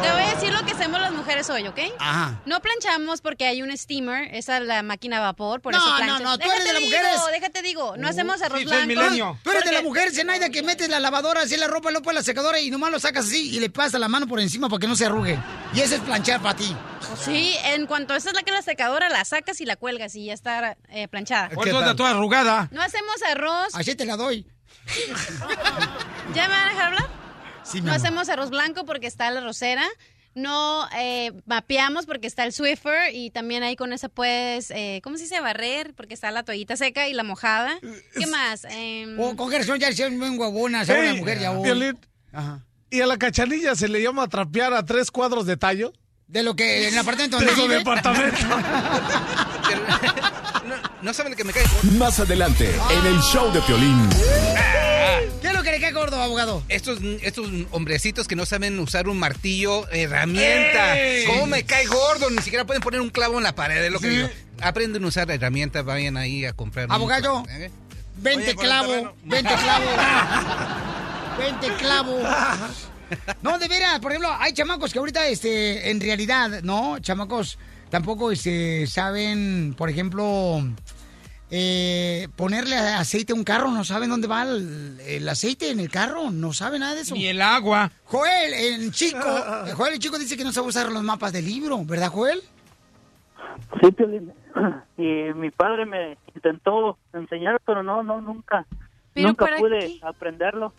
Te 0.00 0.10
voy 0.12 0.22
a 0.22 0.34
decir 0.36 0.52
lo 0.52 0.64
que 0.64 0.70
hacemos 0.72 1.00
las 1.00 1.12
mujeres 1.12 1.50
hoy, 1.50 1.66
¿ok? 1.66 1.78
Ajá. 1.98 2.40
No 2.46 2.60
planchamos 2.62 3.20
porque 3.20 3.46
hay 3.46 3.62
un 3.62 3.76
steamer, 3.76 4.32
esa 4.32 4.58
es 4.58 4.62
la 4.64 4.82
máquina 4.84 5.16
a 5.18 5.20
vapor, 5.20 5.60
por 5.60 5.72
No, 5.72 5.78
eso 5.80 5.90
no, 5.90 5.96
planchas. 5.96 6.20
no, 6.20 6.38
tú 6.38 6.44
Déjate 6.48 6.54
eres 6.60 6.64
de 6.66 6.72
las 6.72 6.82
digo, 6.82 6.90
mujeres. 6.96 7.20
Déjate 7.32 7.62
digo, 7.62 7.96
no 7.96 8.08
hacemos 8.08 8.40
arroz 8.42 8.60
sí, 8.60 8.64
blanco. 8.64 8.86
milenio. 8.86 9.38
Tú 9.42 9.50
eres 9.50 9.64
de 9.64 9.72
la 9.72 9.78
Porque- 9.82 9.88
mujer, 9.88 10.12
Zenaida, 10.14 10.50
que 10.50 10.62
metes 10.62 10.88
la 10.88 11.00
lavadora 11.00 11.40
así 11.42 11.56
la 11.56 11.66
ropa, 11.66 11.90
luego 11.90 12.04
pones 12.04 12.20
la 12.20 12.24
secadora 12.24 12.60
y 12.60 12.70
nomás 12.70 12.92
lo 12.92 13.00
sacas 13.00 13.26
así 13.26 13.56
y 13.56 13.58
le 13.58 13.70
pasas 13.70 14.00
la 14.00 14.06
mano 14.08 14.28
por 14.28 14.38
encima 14.38 14.68
para 14.68 14.78
que 14.78 14.86
no 14.86 14.94
se 14.94 15.06
arrugue. 15.06 15.36
Y 15.74 15.80
eso 15.80 15.96
es 15.96 16.00
planchar 16.02 16.40
para 16.40 16.54
ti. 16.56 16.76
Sí, 17.24 17.56
en 17.64 17.86
cuanto 17.86 18.14
esa 18.14 18.28
es 18.30 18.36
la 18.36 18.42
que 18.42 18.52
la 18.52 18.62
secadora, 18.62 19.08
la 19.08 19.24
sacas 19.24 19.60
y 19.60 19.64
la 19.66 19.74
cuelgas 19.74 20.14
y 20.14 20.26
ya 20.26 20.32
está 20.32 20.76
eh, 20.90 21.08
planchada. 21.08 21.48
Arrugada. 22.20 22.68
No 22.70 22.82
hacemos 22.82 23.16
arroz. 23.30 23.74
Así 23.74 23.94
te 23.94 24.04
la 24.04 24.16
doy. 24.16 24.46
¿Ya 26.34 26.48
me 26.48 26.54
van 26.54 26.66
a 26.66 26.70
dejar 26.70 26.86
hablar? 26.92 27.08
Sí, 27.64 27.80
mi 27.80 27.86
No 27.86 27.92
amor. 27.92 28.06
hacemos 28.06 28.28
arroz 28.28 28.50
blanco 28.50 28.84
porque 28.84 29.06
está 29.06 29.30
la 29.30 29.40
rosera. 29.40 29.84
No 30.34 30.88
eh, 30.96 31.32
mapeamos 31.46 32.06
porque 32.06 32.28
está 32.28 32.44
el 32.44 32.52
Swiffer 32.52 33.12
y 33.12 33.30
también 33.30 33.64
ahí 33.64 33.74
con 33.74 33.92
esa 33.92 34.08
puedes, 34.08 34.70
eh, 34.70 35.00
¿cómo 35.02 35.16
se 35.16 35.24
dice? 35.24 35.40
Barrer 35.40 35.92
porque 35.94 36.14
está 36.14 36.30
la 36.30 36.44
toallita 36.44 36.76
seca 36.76 37.08
y 37.08 37.14
la 37.14 37.24
mojada. 37.24 37.78
¿Qué 38.16 38.26
más? 38.28 38.64
O 39.18 39.34
con 39.36 39.50
Gerson 39.50 39.78
ya 39.80 39.92
son 39.92 40.18
bien 40.20 40.38
huevonas, 40.38 40.88
ahora 40.88 41.02
la 41.02 41.10
Ey, 41.10 41.18
mujer 41.18 41.40
ya 41.40 41.50
Ajá. 42.32 42.64
¿Y 42.90 43.00
a 43.00 43.06
la 43.06 43.18
cachanilla 43.18 43.74
se 43.74 43.88
le 43.88 44.02
llama 44.02 44.28
trapear 44.28 44.72
a 44.72 44.84
tres 44.84 45.10
cuadros 45.10 45.46
de 45.46 45.56
tallo? 45.56 45.92
De 46.28 46.44
lo 46.44 46.54
que 46.54 46.86
en 46.86 46.94
el 46.94 46.98
apartamento 47.00 47.38
De 47.38 47.44
donde 47.46 47.60
su 47.60 47.66
vive. 47.66 47.78
departamento. 47.78 48.38
No, 50.66 50.76
no 51.02 51.14
saben 51.14 51.32
lo 51.32 51.36
que 51.36 51.44
me 51.44 51.52
cae. 51.52 51.64
Más 51.98 52.20
adelante, 52.20 52.70
en 52.90 53.06
el 53.06 53.20
show 53.20 53.52
de 53.52 53.60
Piolín. 53.62 54.08
¿Qué 55.40 55.48
es 55.48 55.54
lo 55.54 55.62
que 55.62 55.70
le 55.70 55.80
cae 55.80 55.92
gordo, 55.92 56.20
abogado? 56.20 56.62
Estos, 56.68 56.98
estos 57.22 57.48
hombrecitos 57.70 58.28
que 58.28 58.36
no 58.36 58.46
saben 58.46 58.78
usar 58.78 59.08
un 59.08 59.18
martillo, 59.18 59.88
herramienta. 59.90 60.98
¡Ey! 60.98 61.24
¿Cómo 61.26 61.46
me 61.46 61.64
cae 61.64 61.86
gordo? 61.86 62.30
Ni 62.30 62.42
siquiera 62.42 62.64
pueden 62.64 62.82
poner 62.82 63.00
un 63.00 63.10
clavo 63.10 63.38
en 63.38 63.44
la 63.44 63.54
pared. 63.54 63.82
Es 63.82 63.90
lo 63.92 64.00
que 64.00 64.08
digo. 64.08 64.28
Aprenden 64.60 65.04
a 65.04 65.08
usar 65.08 65.30
herramientas, 65.30 65.84
vayan 65.84 66.16
ahí 66.16 66.44
a 66.44 66.52
comprar. 66.52 66.86
Abogado. 66.90 67.44
¿Eh? 67.48 67.70
Vente 68.16 68.50
Oye, 68.50 68.56
clavo, 68.56 69.14
vente 69.24 69.54
clavo. 69.54 69.84
Vente 71.38 71.74
clavo. 71.78 72.20
No, 73.42 73.58
de 73.58 73.66
veras, 73.66 73.98
por 73.98 74.12
ejemplo, 74.12 74.30
hay 74.38 74.52
chamacos 74.52 74.92
que 74.92 75.00
ahorita, 75.00 75.26
este, 75.26 75.90
en 75.90 76.00
realidad, 76.00 76.62
¿no? 76.62 77.00
Chamacos 77.00 77.58
tampoco, 77.90 78.30
este, 78.30 78.86
saben, 78.86 79.74
por 79.76 79.90
ejemplo, 79.90 80.62
eh, 81.50 82.28
ponerle 82.36 82.76
aceite 82.76 83.32
a 83.32 83.36
un 83.36 83.44
carro, 83.44 83.70
no 83.70 83.84
saben 83.84 84.08
dónde 84.08 84.28
va 84.28 84.42
el, 84.42 84.98
el 85.06 85.28
aceite 85.28 85.70
en 85.70 85.80
el 85.80 85.90
carro, 85.90 86.30
no 86.30 86.52
saben 86.52 86.80
nada 86.80 86.94
de 86.94 87.00
eso. 87.00 87.14
Ni 87.14 87.26
el 87.26 87.42
agua. 87.42 87.90
Joel, 88.04 88.54
el 88.54 88.92
chico, 88.92 89.18
Joel, 89.76 89.94
el 89.94 89.98
chico 89.98 90.18
dice 90.18 90.36
que 90.36 90.44
no 90.44 90.52
sabe 90.52 90.68
usar 90.68 90.90
los 90.90 91.02
mapas 91.02 91.32
del 91.32 91.44
libro, 91.44 91.84
¿verdad, 91.84 92.08
Joel? 92.08 92.40
Sí. 93.80 93.94
Y 94.96 95.32
mi 95.34 95.50
padre 95.50 95.86
me 95.86 96.18
intentó 96.34 96.98
enseñar, 97.12 97.60
pero 97.64 97.82
no, 97.82 98.02
no, 98.02 98.20
nunca. 98.20 98.66
¿Pero 99.14 99.28
nunca 99.28 99.46
pude 99.58 99.78
qué? 99.78 100.00
aprenderlo. 100.02 100.72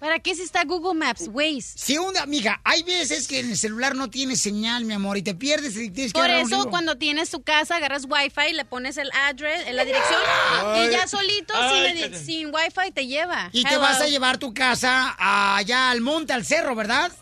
¿Para 0.00 0.18
qué 0.18 0.34
si 0.34 0.42
está 0.42 0.64
Google 0.64 0.94
Maps, 0.98 1.28
Waze? 1.32 1.62
Si 1.76 1.96
una, 1.96 2.26
mija, 2.26 2.60
hay 2.64 2.82
veces 2.82 3.28
que 3.28 3.38
en 3.38 3.50
el 3.50 3.56
celular 3.56 3.94
no 3.94 4.10
tiene 4.10 4.34
señal, 4.34 4.84
mi 4.84 4.94
amor, 4.94 5.16
y 5.16 5.22
te 5.22 5.34
pierdes 5.34 5.76
y 5.76 5.90
tienes 5.90 6.12
que 6.12 6.18
Por 6.18 6.28
eso, 6.28 6.68
cuando 6.70 6.96
tienes 6.96 7.30
tu 7.30 7.42
casa, 7.42 7.76
agarras 7.76 8.06
Wi-Fi, 8.08 8.52
le 8.52 8.64
pones 8.64 8.96
el 8.96 9.10
address, 9.12 9.72
la 9.72 9.84
dirección, 9.84 10.20
Ay. 10.64 10.88
y 10.88 10.90
ya 10.90 11.06
solito, 11.06 11.54
Ay, 11.56 11.96
sin, 11.96 12.26
sin 12.26 12.46
Wi-Fi, 12.54 12.90
te 12.92 13.06
lleva. 13.06 13.50
Y 13.52 13.62
te 13.64 13.76
vas 13.76 14.00
a 14.00 14.08
llevar 14.08 14.38
tu 14.38 14.52
casa 14.52 15.14
allá 15.18 15.90
al 15.90 16.00
monte, 16.00 16.32
al 16.32 16.44
cerro, 16.44 16.74
¿verdad? 16.74 17.12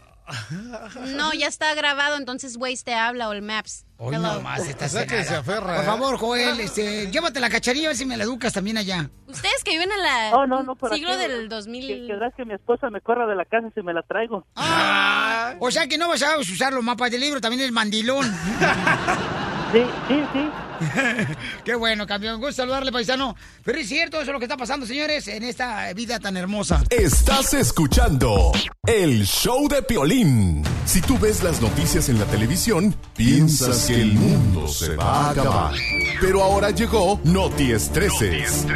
No, 1.16 1.32
ya 1.34 1.46
está 1.48 1.74
grabado, 1.74 2.16
entonces 2.16 2.56
Waze 2.56 2.84
te 2.84 2.94
habla 2.94 3.28
o 3.28 3.32
el 3.32 3.42
Maps. 3.42 3.84
Hoy 3.98 4.14
Hello. 4.14 4.34
nomás 4.34 4.60
esta 4.66 4.86
O 4.86 4.88
sea 4.88 5.02
que 5.06 5.22
cenada. 5.22 5.28
se 5.28 5.36
aferra, 5.36 5.74
Por 5.76 5.84
¿eh? 5.84 5.86
favor, 5.86 6.16
Joel, 6.18 6.60
este, 6.60 7.10
llévate 7.10 7.38
la 7.40 7.50
cacharilla 7.50 7.86
a 7.86 7.90
ver 7.90 7.96
si 7.96 8.04
me 8.06 8.16
la 8.16 8.24
educas 8.24 8.52
también 8.52 8.78
allá. 8.78 9.10
Ustedes 9.28 9.62
que 9.64 9.72
viven 9.72 9.90
en 9.92 10.02
la 10.02 10.30
Oh, 10.36 10.46
no, 10.46 10.62
no, 10.62 10.74
por 10.76 10.92
siglo 10.94 11.10
aquí, 11.12 11.18
del 11.22 11.48
2000. 11.48 11.86
Que, 11.86 12.06
que 12.06 12.12
verás 12.14 12.32
que 12.36 12.44
mi 12.44 12.54
esposa 12.54 12.88
me 12.90 13.00
corra 13.00 13.26
de 13.26 13.36
la 13.36 13.44
casa 13.44 13.68
si 13.74 13.82
me 13.82 13.92
la 13.92 14.02
traigo. 14.02 14.46
Ah, 14.56 15.54
o 15.60 15.70
sea 15.70 15.86
que 15.86 15.98
no 15.98 16.08
vas 16.08 16.22
a 16.22 16.38
usar 16.38 16.72
los 16.72 16.82
mapas 16.82 17.10
del 17.10 17.20
libro, 17.20 17.40
también 17.40 17.62
el 17.62 17.72
mandilón. 17.72 18.26
Sí, 19.72 19.82
sí, 20.08 20.22
sí. 20.32 20.50
Qué 21.64 21.74
bueno, 21.74 22.06
campeón. 22.06 22.40
Gusto 22.40 22.62
saludarle, 22.62 22.92
paisano. 22.92 23.34
Pero 23.64 23.78
es 23.78 23.88
cierto, 23.88 24.18
eso 24.18 24.30
es 24.30 24.32
lo 24.32 24.38
que 24.38 24.44
está 24.44 24.56
pasando, 24.56 24.86
señores, 24.86 25.28
en 25.28 25.42
esta 25.44 25.92
vida 25.94 26.18
tan 26.20 26.36
hermosa. 26.36 26.82
Estás 26.90 27.54
escuchando 27.54 28.52
el 28.86 29.24
show 29.24 29.68
de 29.68 29.82
Piolín. 29.82 30.62
Si 30.84 31.00
tú 31.00 31.18
ves 31.18 31.42
las 31.42 31.60
noticias 31.60 32.08
en 32.08 32.18
la 32.18 32.26
televisión, 32.26 32.94
piensas 33.16 33.86
que 33.86 34.02
el 34.02 34.12
mundo 34.12 34.68
se 34.68 34.96
va 34.96 35.28
a 35.28 35.30
acabar. 35.30 35.74
Pero 36.20 36.42
ahora 36.42 36.70
llegó 36.70 37.20
Noti 37.24 37.72
Estreses. 37.72 38.66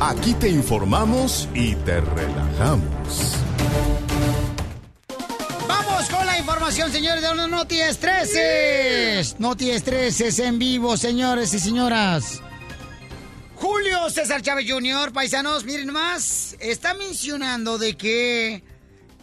Aquí 0.00 0.34
te 0.34 0.48
informamos 0.48 1.48
y 1.54 1.74
te 1.76 2.00
relajamos. 2.00 3.38
Información, 6.68 6.92
señores, 6.92 7.22
de 7.22 7.34
los 7.34 7.48
Noti 7.48 7.80
Estreses. 7.80 9.40
Noti 9.40 9.70
Estreses 9.70 10.38
en 10.38 10.58
vivo, 10.58 10.98
señores 10.98 11.54
y 11.54 11.60
señoras. 11.60 12.42
Julio 13.54 14.10
César 14.10 14.42
Chávez 14.42 14.70
Jr., 14.70 15.10
paisanos, 15.14 15.64
miren 15.64 15.90
más, 15.90 16.58
está 16.60 16.92
mencionando 16.92 17.78
de 17.78 17.96
que 17.96 18.62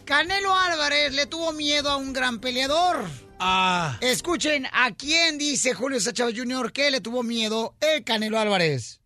Canelo 0.04 0.58
Álvarez 0.58 1.14
le 1.14 1.26
tuvo 1.26 1.52
miedo 1.52 1.88
a 1.88 1.98
un 1.98 2.12
gran 2.12 2.40
peleador. 2.40 3.04
Ah. 3.38 3.96
Escuchen 4.00 4.66
a 4.72 4.92
quién 4.96 5.38
dice 5.38 5.72
Julio 5.72 6.00
César 6.00 6.14
Chávez 6.14 6.34
Jr. 6.36 6.72
que 6.72 6.90
le 6.90 7.00
tuvo 7.00 7.22
miedo 7.22 7.74
el 7.80 8.02
Canelo 8.02 8.40
Álvarez. 8.40 8.98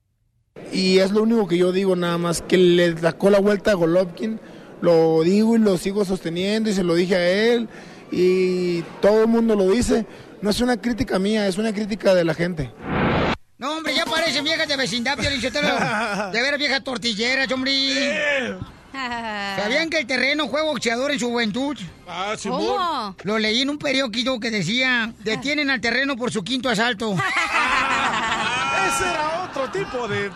Y 0.73 0.97
es 0.97 1.11
lo 1.11 1.25
único 1.25 1.47
que 1.47 1.59
yo 1.59 1.73
digo 1.73 1.95
nada 1.95 2.17
más, 2.17 2.41
que 2.41 2.57
le 2.57 2.97
sacó 2.97 3.29
la 3.29 3.39
vuelta 3.39 3.73
a 3.73 3.75
Golovkin, 3.75 4.41
lo 4.81 5.25
digo 5.25 5.57
y 5.57 5.59
lo 5.59 5.77
sigo 5.77 6.07
sosteniendo 6.07 6.71
y 6.71 6.73
se 6.73 6.85
lo 6.85 6.95
dije 6.95 7.17
a 7.17 7.29
él 7.29 7.69
y 8.11 8.83
todo 9.01 9.23
el 9.23 9.29
mundo 9.29 9.55
lo 9.57 9.71
dice. 9.71 10.07
No 10.43 10.51
es 10.51 10.61
una 10.61 10.77
crítica 10.77 11.19
mía, 11.19 11.47
es 11.47 11.59
una 11.59 11.73
crítica 11.73 12.15
de 12.15 12.25
la 12.25 12.35
gente. 12.35 12.73
No, 13.59 13.77
hombre, 13.77 13.95
ya 13.95 14.07
parecen 14.07 14.43
viejas 14.43 14.67
de 14.67 14.77
vecindad, 14.77 15.19
Piolín 15.19 15.41
Sotelo. 15.41 15.69
De 16.33 16.41
veras 16.41 16.59
viejas 16.59 16.83
tortilleras, 16.83 17.53
hombre. 17.53 18.59
¿Sabían 18.93 19.91
que 19.91 19.99
el 19.99 20.07
terreno 20.07 20.49
fue 20.49 20.63
boxeador 20.63 21.11
en 21.11 21.21
su 21.21 21.29
juventud? 21.29 21.77
Ah. 22.09 22.35
¿Cómo? 22.43 23.15
Lo 23.23 23.39
leí 23.39 23.61
en 23.61 23.71
un 23.71 23.79
periódico 23.79 24.41
que 24.41 24.51
decía, 24.51 25.13
detienen 25.19 25.69
al 25.71 25.81
terreno 25.81 26.17
por 26.17 26.33
su 26.33 26.43
quinto 26.43 26.71
asalto. 26.71 27.13
Ese 28.89 29.05
era 29.05 29.49
otro 29.49 29.71
tipo 29.71 30.09
de 30.09 30.31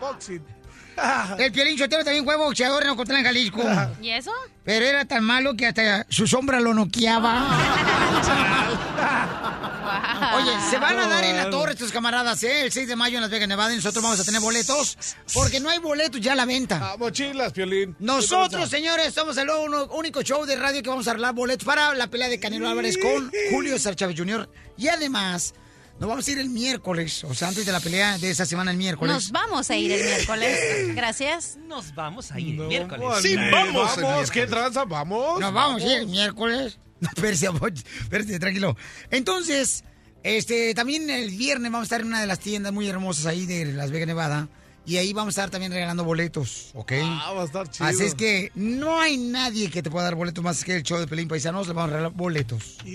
boxing. 0.00 0.57
El 1.38 1.52
Piolín 1.52 1.78
Sotelo 1.78 2.04
también 2.04 2.24
fue 2.24 2.36
boxeador 2.36 2.82
en 2.82 2.90
Ocotlán, 2.90 3.24
Jalisco. 3.24 3.62
¿Y 4.02 4.10
eso? 4.10 4.32
Pero 4.64 4.84
era 4.84 5.04
tan 5.04 5.24
malo 5.24 5.56
que 5.56 5.66
hasta 5.66 6.06
su 6.08 6.26
sombra 6.26 6.60
lo 6.60 6.74
noqueaba. 6.74 7.48
Oye, 10.36 10.50
se 10.68 10.78
van 10.78 10.98
a 10.98 11.08
dar 11.08 11.24
en 11.24 11.36
la 11.36 11.48
torre 11.48 11.72
estos 11.72 11.90
camaradas, 11.90 12.42
¿eh? 12.42 12.64
El 12.64 12.72
6 12.72 12.88
de 12.88 12.96
mayo 12.96 13.16
en 13.16 13.22
Las 13.22 13.30
Vegas, 13.30 13.48
Nevada. 13.48 13.72
Y 13.72 13.76
nosotros 13.76 14.02
vamos 14.02 14.20
a 14.20 14.24
tener 14.24 14.40
boletos. 14.40 14.98
Porque 15.32 15.60
no 15.60 15.70
hay 15.70 15.78
boletos 15.78 16.20
ya 16.20 16.32
a 16.32 16.36
la 16.36 16.44
venta. 16.44 16.78
Ah, 16.82 16.96
mochilas, 16.98 17.52
Piolín. 17.52 17.96
Nosotros, 17.98 18.68
señores, 18.68 19.14
somos 19.14 19.36
el 19.38 19.48
único 19.48 20.22
show 20.22 20.44
de 20.44 20.56
radio 20.56 20.82
que 20.82 20.90
vamos 20.90 21.08
a 21.08 21.12
arreglar 21.12 21.34
boletos 21.34 21.64
para 21.64 21.94
la 21.94 22.08
pelea 22.08 22.28
de 22.28 22.38
Canelo 22.38 22.68
Álvarez 22.68 22.98
con 22.98 23.32
Julio 23.50 23.72
César 23.74 23.96
Chávez 23.96 24.16
Jr. 24.18 24.48
Y 24.76 24.88
además, 24.88 25.54
nos 26.00 26.08
vamos 26.08 26.28
a 26.28 26.30
ir 26.30 26.38
el 26.38 26.48
miércoles, 26.48 27.24
o 27.24 27.34
sea, 27.34 27.48
antes 27.48 27.66
de 27.66 27.72
la 27.72 27.80
pelea 27.80 28.18
de 28.18 28.30
esa 28.30 28.46
semana 28.46 28.70
el 28.70 28.76
miércoles. 28.76 29.12
Nos 29.12 29.30
vamos 29.32 29.68
a 29.70 29.76
ir 29.76 29.90
el 29.90 30.04
miércoles. 30.04 30.94
Gracias. 30.94 31.58
Nos 31.66 31.94
vamos 31.94 32.30
a 32.30 32.38
ir 32.38 32.60
el 32.60 32.68
miércoles. 32.68 33.22
Sí, 33.22 33.36
vamos. 33.50 33.96
el 33.96 34.04
Vamos, 34.04 34.30
¿qué 34.30 34.46
tranza? 34.46 34.84
Vamos. 34.84 35.40
Nos 35.40 35.52
vamos 35.52 35.82
a 35.82 35.86
ir 35.86 35.98
el 35.98 36.06
miércoles. 36.06 36.78
No, 37.00 37.08
espérate, 37.14 37.46
amor, 37.46 37.72
espérate, 37.72 38.40
tranquilo. 38.40 38.76
Entonces, 39.12 39.84
este, 40.24 40.74
también 40.74 41.08
el 41.10 41.30
viernes 41.30 41.70
vamos 41.70 41.84
a 41.84 41.86
estar 41.86 42.00
en 42.00 42.08
una 42.08 42.20
de 42.20 42.26
las 42.26 42.40
tiendas 42.40 42.72
muy 42.72 42.88
hermosas 42.88 43.26
ahí 43.26 43.46
de 43.46 43.66
Las 43.66 43.92
Vegas, 43.92 44.08
Nevada. 44.08 44.48
Y 44.88 44.96
ahí 44.96 45.12
vamos 45.12 45.36
a 45.36 45.42
estar 45.42 45.50
también 45.50 45.70
regalando 45.70 46.02
boletos, 46.02 46.70
¿ok? 46.72 46.92
Ah, 47.02 47.34
va 47.36 47.42
a 47.42 47.44
estar 47.44 47.70
chido. 47.70 47.86
Así 47.86 48.04
es 48.04 48.14
que 48.14 48.50
no 48.54 48.98
hay 48.98 49.18
nadie 49.18 49.68
que 49.70 49.82
te 49.82 49.90
pueda 49.90 50.04
dar 50.04 50.14
boletos 50.14 50.42
más 50.42 50.64
que 50.64 50.76
el 50.76 50.82
show 50.82 50.98
de 50.98 51.06
Pelín 51.06 51.28
Paisanos. 51.28 51.68
Le 51.68 51.74
vamos 51.74 51.90
a 51.90 51.92
regalar 51.92 52.12
boletos. 52.16 52.78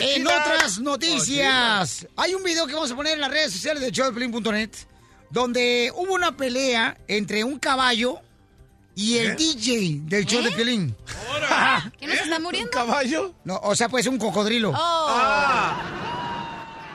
En 0.00 0.26
otras 0.26 0.78
noticias, 0.80 2.08
hay 2.16 2.34
un 2.34 2.42
video 2.42 2.66
que 2.66 2.72
vamos 2.72 2.90
a 2.90 2.96
poner 2.96 3.12
en 3.12 3.20
las 3.20 3.30
redes 3.30 3.52
sociales 3.52 3.82
de 3.82 3.90
showdepelín.net 3.90 4.70
donde 5.28 5.92
hubo 5.94 6.14
una 6.14 6.34
pelea 6.34 6.96
entre 7.06 7.44
un 7.44 7.58
caballo 7.58 8.20
y 8.94 9.18
el 9.18 9.36
DJ 9.36 10.00
del 10.04 10.24
show 10.24 10.42
de 10.42 10.50
Pelín. 10.52 10.96
¿Quién 11.98 12.10
nos 12.10 12.20
está 12.20 12.40
muriendo? 12.40 12.70
caballo? 12.70 13.34
No, 13.44 13.60
o 13.62 13.76
sea, 13.76 13.90
pues 13.90 14.06
un 14.06 14.18
cocodrilo. 14.18 14.72
Oh. 14.74 15.72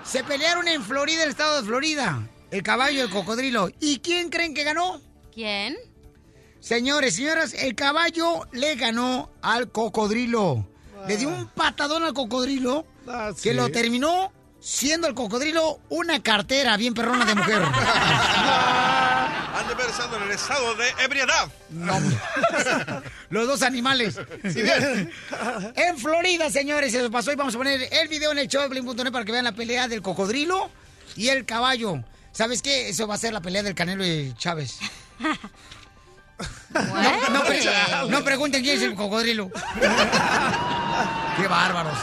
Se 0.04 0.24
pelearon 0.24 0.68
en 0.68 0.84
Florida, 0.84 1.24
el 1.24 1.30
estado 1.30 1.62
de 1.62 1.68
Florida. 1.68 2.28
El 2.52 2.64
caballo 2.64 2.98
y 3.00 3.02
el 3.02 3.10
cocodrilo. 3.10 3.70
¿Y 3.80 4.00
quién 4.00 4.30
creen 4.30 4.54
que 4.54 4.64
ganó? 4.64 5.02
¿Quién? 5.34 5.76
Señores, 6.60 7.16
señoras, 7.16 7.54
el 7.54 7.76
caballo 7.76 8.48
le 8.52 8.76
ganó 8.76 9.32
al 9.42 9.72
cocodrilo. 9.72 10.68
Le 11.08 11.18
dio 11.18 11.30
un 11.30 11.48
patadón 11.50 12.04
al 12.04 12.14
cocodrilo 12.14 12.86
Ah, 13.08 13.32
que 13.42 13.54
lo 13.54 13.70
terminó 13.70 14.34
siendo 14.60 15.08
el 15.08 15.14
cocodrilo 15.14 15.80
una 15.90 16.22
cartera 16.22 16.76
bien 16.76 16.94
perrona 16.94 17.24
de 17.24 17.36
mujer. 17.36 17.62
Han 19.58 19.68
de 19.68 19.74
haber 19.74 19.90
estado 19.90 20.18
en 20.18 20.24
el 20.24 20.32
estado 20.32 20.76
de 20.76 20.90
ebriedad. 21.04 21.50
Los 23.30 23.48
dos 23.48 23.62
animales. 23.62 24.20
en 24.44 25.98
Florida, 25.98 26.50
señores, 26.50 26.94
eso 26.94 27.10
pasó 27.10 27.32
y 27.32 27.36
vamos 27.36 27.56
a 27.56 27.58
poner 27.58 27.88
el 27.92 28.08
video 28.10 28.32
en 28.34 28.40
el 28.40 28.48
show 28.48 28.62
de 28.62 28.68
Blink.net 28.68 29.12
para 29.12 29.24
que 29.26 29.32
vean 29.32 29.46
la 29.46 29.54
pelea 29.54 29.88
del 29.88 30.02
cocodrilo 30.02 30.70
y 31.16 31.30
el 31.30 31.46
caballo. 31.46 32.04
¿Sabes 32.38 32.62
qué? 32.62 32.90
Eso 32.90 33.08
va 33.08 33.16
a 33.16 33.18
ser 33.18 33.34
la 33.34 33.42
pelea 33.42 33.64
del 33.64 33.74
Canelo 33.74 34.06
y 34.06 34.32
Chávez. 34.38 34.78
No, 36.72 37.30
no 37.32 37.44
pre- 37.46 37.66
no 38.10 38.24
pregunten 38.24 38.62
quién 38.62 38.78
es 38.78 38.84
el 38.84 38.94
cocodrilo. 38.94 39.50
Qué 41.36 41.48
bárbaros. 41.48 41.98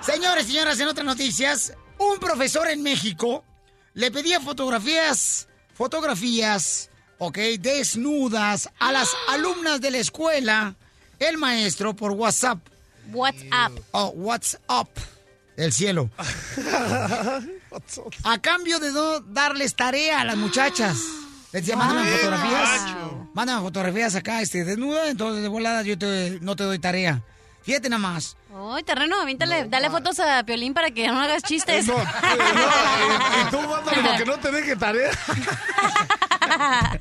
Señores, 0.00 0.46
señoras, 0.46 0.80
en 0.80 0.88
otras 0.88 1.04
noticias, 1.04 1.74
un 1.98 2.18
profesor 2.18 2.68
en 2.70 2.82
México 2.82 3.44
le 3.92 4.10
pedía 4.10 4.40
fotografías, 4.40 5.46
fotografías, 5.74 6.88
ok, 7.18 7.36
desnudas 7.60 8.70
a 8.78 8.92
las 8.92 9.10
alumnas 9.28 9.82
de 9.82 9.90
la 9.90 9.98
escuela, 9.98 10.74
el 11.18 11.36
maestro 11.36 11.94
por 11.94 12.12
WhatsApp. 12.12 12.58
WhatsApp. 13.12 13.72
Oh, 13.90 14.06
WhatsApp. 14.16 14.88
El 15.56 15.72
cielo. 15.72 16.10
A 18.24 18.38
cambio 18.38 18.78
de 18.78 18.92
no 18.92 19.20
darles 19.20 19.74
tarea 19.74 20.20
a 20.20 20.24
las 20.24 20.36
muchachas. 20.36 20.96
Les 21.52 21.62
decía, 21.62 21.76
mándame 21.76 22.08
Wow. 22.10 22.18
fotografías. 22.18 22.80
Mándame 23.34 23.60
fotografías 23.62 24.14
acá, 24.14 24.40
este, 24.42 24.64
desnuda, 24.64 25.08
entonces 25.08 25.42
de 25.42 25.48
volada 25.48 25.82
yo 25.82 25.96
te- 25.98 26.38
no 26.40 26.56
te 26.56 26.64
doy 26.64 26.78
tarea. 26.78 27.22
Fíjate 27.62 27.88
nada 27.88 27.98
más. 28.00 28.36
Uy, 28.50 28.82
terreno, 28.82 29.20
avíntale, 29.20 29.66
dale 29.68 29.90
fotos 29.90 30.18
a 30.20 30.42
Piolín 30.44 30.72
para 30.72 30.90
que 30.90 31.06
no 31.08 31.20
hagas 31.20 31.42
chistes. 31.42 31.86
No, 31.86 31.94
no, 31.98 32.02
y, 32.02 32.04
y 32.04 33.50
tú 33.50 33.60
mándale 33.60 34.02
lo 34.02 34.16
que 34.18 34.24
no 34.24 34.38
te 34.38 34.50
deje 34.52 34.76
tarea. 34.76 35.10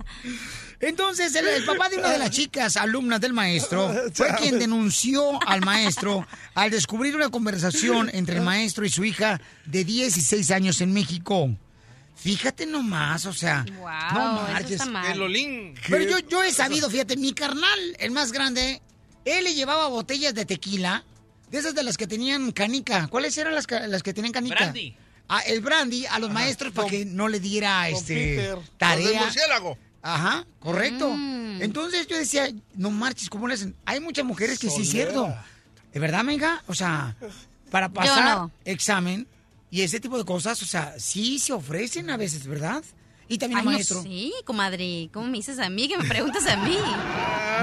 Entonces, 0.88 1.34
el, 1.36 1.48
el 1.48 1.66
papá 1.66 1.90
de 1.90 1.98
una 1.98 2.10
de 2.12 2.18
las 2.20 2.30
chicas 2.30 2.78
alumnas 2.78 3.20
del 3.22 3.34
maestro 3.34 3.92
fue 4.14 4.34
quien 4.36 4.60
denunció 4.60 5.40
al 5.48 5.62
maestro 5.62 6.26
al 6.54 6.70
descubrir 6.72 7.16
una 7.16 7.30
conversación 7.30 8.10
entre 8.14 8.36
el 8.38 8.42
maestro 8.44 8.86
y 8.86 8.90
su 8.90 9.04
hija 9.04 9.42
de 9.66 9.84
16 9.84 10.52
años 10.52 10.82
en 10.82 10.94
México. 10.94 11.50
Fíjate 12.16 12.66
nomás, 12.66 13.26
o 13.26 13.34
sea, 13.34 13.66
no 13.66 13.74
eso 13.74 14.52
marches. 14.54 14.72
está 14.72 14.86
mal. 14.86 15.12
El 15.12 15.22
Olín. 15.22 15.76
Pero 15.90 16.04
yo, 16.06 16.20
yo 16.30 16.44
he 16.44 16.52
sabido, 16.52 16.90
fíjate, 16.90 17.18
mi 17.18 17.34
carnal, 17.34 17.80
el 18.00 18.12
más 18.12 18.32
grande, 18.32 18.82
él 19.26 19.44
le 19.44 19.54
llevaba 19.54 19.88
botellas 19.88 20.34
de 20.34 20.46
tequila, 20.46 21.04
de 21.52 21.58
esas 21.60 21.76
de 21.76 21.84
las 21.84 21.98
que 21.98 22.08
tenían 22.08 22.52
canica. 22.52 23.08
¿Cuáles 23.08 23.38
eran 23.38 23.54
las, 23.54 23.68
ca- 23.68 23.88
las 23.88 24.02
que 24.02 24.14
tenían 24.14 24.32
canica? 24.34 24.56
Brandy. 24.56 24.96
Ah, 25.28 25.40
el 25.42 25.60
brandy 25.62 26.06
a 26.06 26.20
los 26.20 26.32
maestros 26.32 26.72
para 26.72 26.88
que 26.88 27.04
no 27.04 27.28
le 27.28 27.40
diera 27.40 27.90
este 27.90 28.14
Peter. 28.14 28.58
Tarea. 28.78 29.32
Ajá, 30.06 30.46
correcto. 30.60 31.10
Mm. 31.10 31.64
Entonces 31.64 32.06
yo 32.06 32.16
decía, 32.16 32.48
no 32.76 32.92
marches, 32.92 33.28
¿cómo 33.28 33.48
le 33.48 33.56
hacen? 33.56 33.76
Hay 33.86 34.00
muchas 34.00 34.24
mujeres 34.24 34.60
que 34.60 34.70
sí 34.70 34.84
es 34.84 34.90
cierto. 34.90 35.36
¿De 35.92 36.00
verdad, 36.00 36.24
menga? 36.24 36.64
O 36.68 36.76
sea, 36.76 37.16
para 37.72 37.90
pasar 37.90 38.38
no. 38.38 38.52
examen 38.66 39.28
y 39.72 39.82
ese 39.82 40.00
tipo 40.00 40.20
de 40.20 40.24
cosas, 40.24 40.62
o 40.62 40.66
sea, 40.66 40.94
sí 41.00 41.40
se 41.40 41.54
ofrecen 41.54 42.12
a 42.12 42.18
veces, 42.18 42.46
¿verdad? 42.46 42.84
Y 43.28 43.40
también 43.40 43.58
Ay, 43.58 43.62
el 43.62 43.66
no 43.66 43.72
maestro. 43.72 44.04
sí, 44.04 44.32
comadre. 44.46 45.10
¿Cómo 45.12 45.26
me 45.26 45.38
dices 45.38 45.58
a 45.58 45.70
mí? 45.70 45.88
Que 45.88 45.98
me 45.98 46.08
preguntas 46.08 46.46
a 46.46 46.58
mí. 46.58 46.78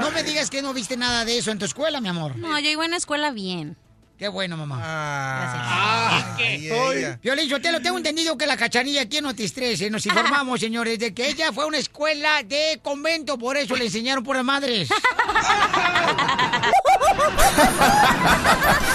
No 0.01 0.11
me 0.11 0.24
digas 0.24 0.51
que 0.51 0.62
no 0.62 0.74
viste 0.74 0.97
nada 0.97 1.24
de 1.24 1.38
eso 1.38 1.53
en 1.53 1.61
tu 1.61 1.64
escuela, 1.64 2.01
mi 2.01 2.09
amor. 2.09 2.34
No, 2.36 2.59
yo 2.59 2.70
iba 2.70 2.84
en 2.84 2.90
la 2.90 2.97
escuela 2.97 3.30
bien. 3.30 3.76
Qué 4.23 4.29
bueno, 4.29 4.57
mamá. 4.57 4.79
Ah, 4.81 6.37
¿qué? 6.39 7.18
Violín, 7.20 7.49
yo 7.49 7.61
te 7.61 7.73
lo 7.73 7.83
tengo 7.83 7.97
entendido 7.97 8.39
que 8.39 8.47
la 8.47 8.57
cachanilla 8.57 9.03
aquí 9.03 9.16
en 9.16 9.25
Notis 9.25 9.53
13 9.53 9.91
nos 9.91 10.07
informamos, 10.07 10.61
señores, 10.61 10.97
de 11.01 11.12
que 11.12 11.27
ella 11.27 11.51
fue 11.53 11.64
a 11.64 11.66
una 11.66 11.79
escuela 11.79 12.45
de 12.45 12.79
convento, 12.85 13.37
por 13.37 13.57
eso 13.57 13.75
le 13.75 13.87
enseñaron 13.87 14.23
por 14.23 14.37
las 14.37 14.45
madres. 14.45 14.89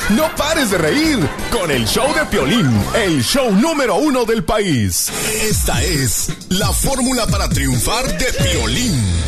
No 0.09 0.33
pares 0.37 0.71
de 0.71 0.77
reír 0.77 1.19
con 1.51 1.69
el 1.69 1.85
show 1.85 2.07
de 2.15 2.25
Piolín, 2.27 2.81
el 2.95 3.21
show 3.21 3.51
número 3.51 3.95
uno 3.95 4.23
del 4.23 4.45
país. 4.45 5.11
Esta 5.43 5.83
es 5.83 6.31
la 6.47 6.71
fórmula 6.71 7.27
para 7.27 7.49
triunfar 7.49 8.17
de 8.17 8.31
Piolín. 8.31 9.26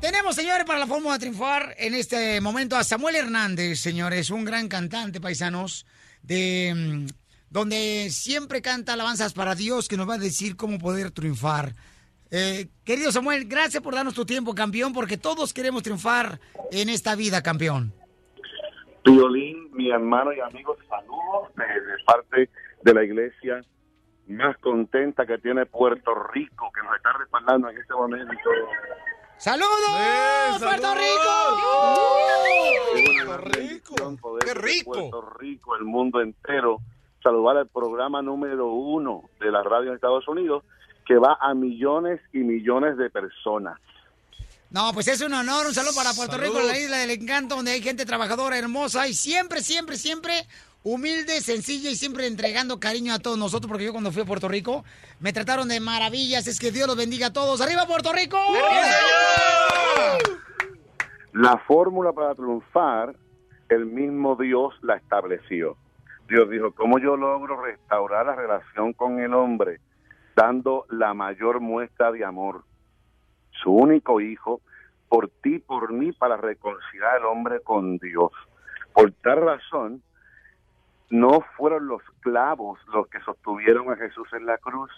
Tenemos, 0.00 0.36
señores, 0.36 0.64
para 0.64 0.78
la 0.78 0.86
de 0.86 1.18
triunfar 1.18 1.74
en 1.78 1.94
este 1.94 2.40
momento 2.40 2.76
a 2.76 2.84
Samuel 2.84 3.16
Hernández, 3.16 3.80
señores, 3.80 4.30
un 4.30 4.44
gran 4.44 4.68
cantante, 4.68 5.20
paisanos, 5.20 5.86
de 6.22 6.72
mm, 6.74 7.06
donde 7.50 8.08
siempre 8.10 8.60
canta 8.60 8.92
alabanzas 8.92 9.32
para 9.32 9.54
Dios, 9.54 9.88
que 9.88 9.96
nos 9.96 10.08
va 10.08 10.14
a 10.14 10.18
decir 10.18 10.56
cómo 10.56 10.78
poder 10.78 11.10
triunfar. 11.10 11.72
Eh, 12.30 12.68
querido 12.84 13.10
Samuel, 13.10 13.46
gracias 13.46 13.82
por 13.82 13.94
darnos 13.94 14.14
tu 14.14 14.26
tiempo, 14.26 14.54
campeón, 14.54 14.92
porque 14.92 15.16
todos 15.16 15.54
queremos 15.54 15.82
triunfar 15.82 16.40
en 16.70 16.88
esta 16.88 17.14
vida, 17.14 17.42
campeón. 17.42 17.92
Piolín, 19.02 19.70
mi 19.72 19.90
hermano 19.90 20.32
y 20.32 20.40
amigo, 20.40 20.76
saludos 20.88 21.54
de 21.56 22.04
parte 22.04 22.50
de 22.82 22.94
la 22.94 23.02
iglesia 23.02 23.62
más 24.26 24.56
contenta 24.58 25.24
que 25.24 25.38
tiene 25.38 25.66
Puerto 25.66 26.12
Rico, 26.32 26.70
que 26.74 26.82
nos 26.82 26.96
está 26.96 27.12
respaldando 27.12 27.70
en 27.70 27.78
este 27.78 27.94
momento. 27.94 28.32
¡Saludos, 29.38 30.58
Puerto 30.58 30.94
Rico! 30.94 31.36
¡Qué 32.94 34.54
rico! 34.54 34.92
Puerto 34.92 35.22
Rico, 35.38 35.76
el 35.76 35.84
mundo 35.84 36.20
entero. 36.20 36.80
Saludar 37.22 37.58
al 37.58 37.68
programa 37.68 38.22
número 38.22 38.68
uno 38.68 39.28
de 39.40 39.50
la 39.50 39.62
radio 39.62 39.90
en 39.90 39.96
Estados 39.96 40.26
Unidos, 40.28 40.64
que 41.06 41.16
va 41.18 41.36
a 41.40 41.54
millones 41.54 42.20
y 42.32 42.38
millones 42.38 42.96
de 42.96 43.10
personas. 43.10 43.78
No, 44.70 44.92
pues 44.92 45.08
es 45.08 45.20
un 45.20 45.32
honor, 45.32 45.66
un 45.66 45.74
saludo 45.74 45.94
para 45.94 46.12
Puerto 46.12 46.38
Rico, 46.38 46.60
la 46.60 46.78
isla 46.78 46.98
del 46.98 47.10
encanto, 47.10 47.56
donde 47.56 47.72
hay 47.72 47.82
gente 47.82 48.04
trabajadora, 48.04 48.58
hermosa 48.58 49.06
y 49.06 49.14
siempre, 49.14 49.60
siempre, 49.60 49.96
siempre 49.96 50.46
humilde, 50.86 51.40
sencilla 51.40 51.90
y 51.90 51.96
siempre 51.96 52.28
entregando 52.28 52.78
cariño 52.78 53.12
a 53.12 53.18
todos 53.18 53.36
nosotros, 53.36 53.68
porque 53.68 53.84
yo 53.84 53.90
cuando 53.90 54.12
fui 54.12 54.22
a 54.22 54.24
Puerto 54.24 54.46
Rico 54.46 54.84
me 55.18 55.32
trataron 55.32 55.66
de 55.66 55.80
maravillas, 55.80 56.46
es 56.46 56.60
que 56.60 56.70
Dios 56.70 56.86
los 56.86 56.96
bendiga 56.96 57.26
a 57.28 57.32
todos. 57.32 57.60
¡Arriba 57.60 57.86
Puerto 57.86 58.12
Rico! 58.12 58.38
La 61.32 61.58
fórmula 61.66 62.12
para 62.12 62.36
triunfar, 62.36 63.16
el 63.68 63.86
mismo 63.86 64.36
Dios 64.36 64.74
la 64.82 64.94
estableció. 64.94 65.76
Dios 66.28 66.48
dijo, 66.50 66.70
¿cómo 66.72 67.00
yo 67.00 67.16
logro 67.16 67.60
restaurar 67.60 68.26
la 68.26 68.36
relación 68.36 68.92
con 68.92 69.18
el 69.18 69.34
hombre? 69.34 69.80
Dando 70.36 70.86
la 70.88 71.14
mayor 71.14 71.60
muestra 71.60 72.12
de 72.12 72.24
amor. 72.24 72.62
Su 73.62 73.72
único 73.72 74.20
hijo, 74.20 74.60
por 75.08 75.30
ti, 75.42 75.58
por 75.58 75.92
mí, 75.92 76.12
para 76.12 76.36
reconciliar 76.36 77.16
al 77.16 77.24
hombre 77.24 77.60
con 77.60 77.98
Dios. 77.98 78.30
Por 78.92 79.12
tal 79.22 79.40
razón, 79.42 80.02
no 81.10 81.40
fueron 81.56 81.86
los 81.86 82.02
clavos 82.20 82.78
los 82.92 83.08
que 83.08 83.20
sostuvieron 83.20 83.90
a 83.90 83.96
Jesús 83.96 84.28
en 84.32 84.46
la 84.46 84.58
cruz, 84.58 84.90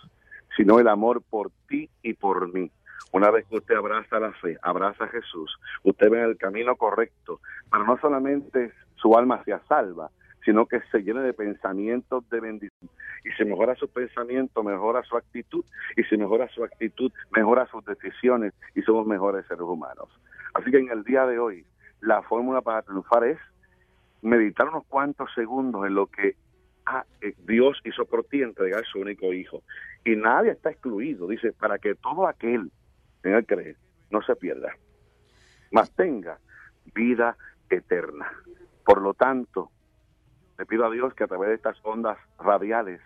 sino 0.56 0.78
el 0.78 0.88
amor 0.88 1.22
por 1.28 1.50
ti 1.68 1.88
y 2.02 2.14
por 2.14 2.52
mí. 2.52 2.70
Una 3.12 3.30
vez 3.30 3.46
que 3.46 3.56
usted 3.56 3.76
abraza 3.76 4.20
la 4.20 4.32
fe, 4.32 4.58
abraza 4.62 5.04
a 5.04 5.08
Jesús, 5.08 5.58
usted 5.82 6.10
ve 6.10 6.22
el 6.22 6.36
camino 6.36 6.76
correcto, 6.76 7.40
para 7.70 7.84
no 7.84 7.98
solamente 7.98 8.72
su 8.96 9.16
alma 9.16 9.42
sea 9.44 9.60
salva, 9.68 10.10
sino 10.44 10.66
que 10.66 10.80
se 10.90 11.02
llene 11.02 11.20
de 11.20 11.32
pensamientos 11.32 12.28
de 12.30 12.40
bendición. 12.40 12.90
Y 13.24 13.30
si 13.32 13.44
mejora 13.44 13.74
su 13.74 13.88
pensamiento, 13.88 14.62
mejora 14.62 15.02
su 15.02 15.16
actitud. 15.16 15.64
Y 15.96 16.04
si 16.04 16.16
mejora 16.16 16.48
su 16.48 16.64
actitud, 16.64 17.12
mejora 17.30 17.66
sus 17.66 17.84
decisiones 17.84 18.54
y 18.74 18.82
somos 18.82 19.06
mejores 19.06 19.46
seres 19.46 19.62
humanos. 19.62 20.08
Así 20.54 20.70
que 20.70 20.78
en 20.78 20.90
el 20.90 21.04
día 21.04 21.26
de 21.26 21.38
hoy, 21.38 21.66
la 22.00 22.22
fórmula 22.22 22.62
para 22.62 22.82
triunfar 22.82 23.24
es 23.24 23.38
meditar 24.22 24.68
unos 24.68 24.84
cuantos 24.86 25.32
segundos 25.34 25.86
en 25.86 25.94
lo 25.94 26.06
que 26.06 26.36
ah, 26.86 27.04
eh, 27.20 27.34
Dios 27.46 27.80
hizo 27.84 28.04
por 28.06 28.24
ti, 28.24 28.42
entregar 28.42 28.84
su 28.84 29.00
único 29.00 29.32
hijo. 29.32 29.62
Y 30.04 30.16
nadie 30.16 30.52
está 30.52 30.70
excluido. 30.70 31.28
Dice, 31.28 31.52
para 31.52 31.78
que 31.78 31.94
todo 31.94 32.26
aquel 32.26 32.70
en 33.22 33.34
él 33.34 33.46
cree 33.46 33.76
no 34.10 34.22
se 34.22 34.36
pierda, 34.36 34.72
mas 35.70 35.90
tenga 35.92 36.38
vida 36.94 37.36
eterna. 37.68 38.30
Por 38.84 39.02
lo 39.02 39.12
tanto, 39.14 39.70
le 40.58 40.66
pido 40.66 40.86
a 40.86 40.90
Dios 40.90 41.14
que 41.14 41.24
a 41.24 41.28
través 41.28 41.50
de 41.50 41.56
estas 41.56 41.76
ondas 41.84 42.16
radiales 42.38 43.00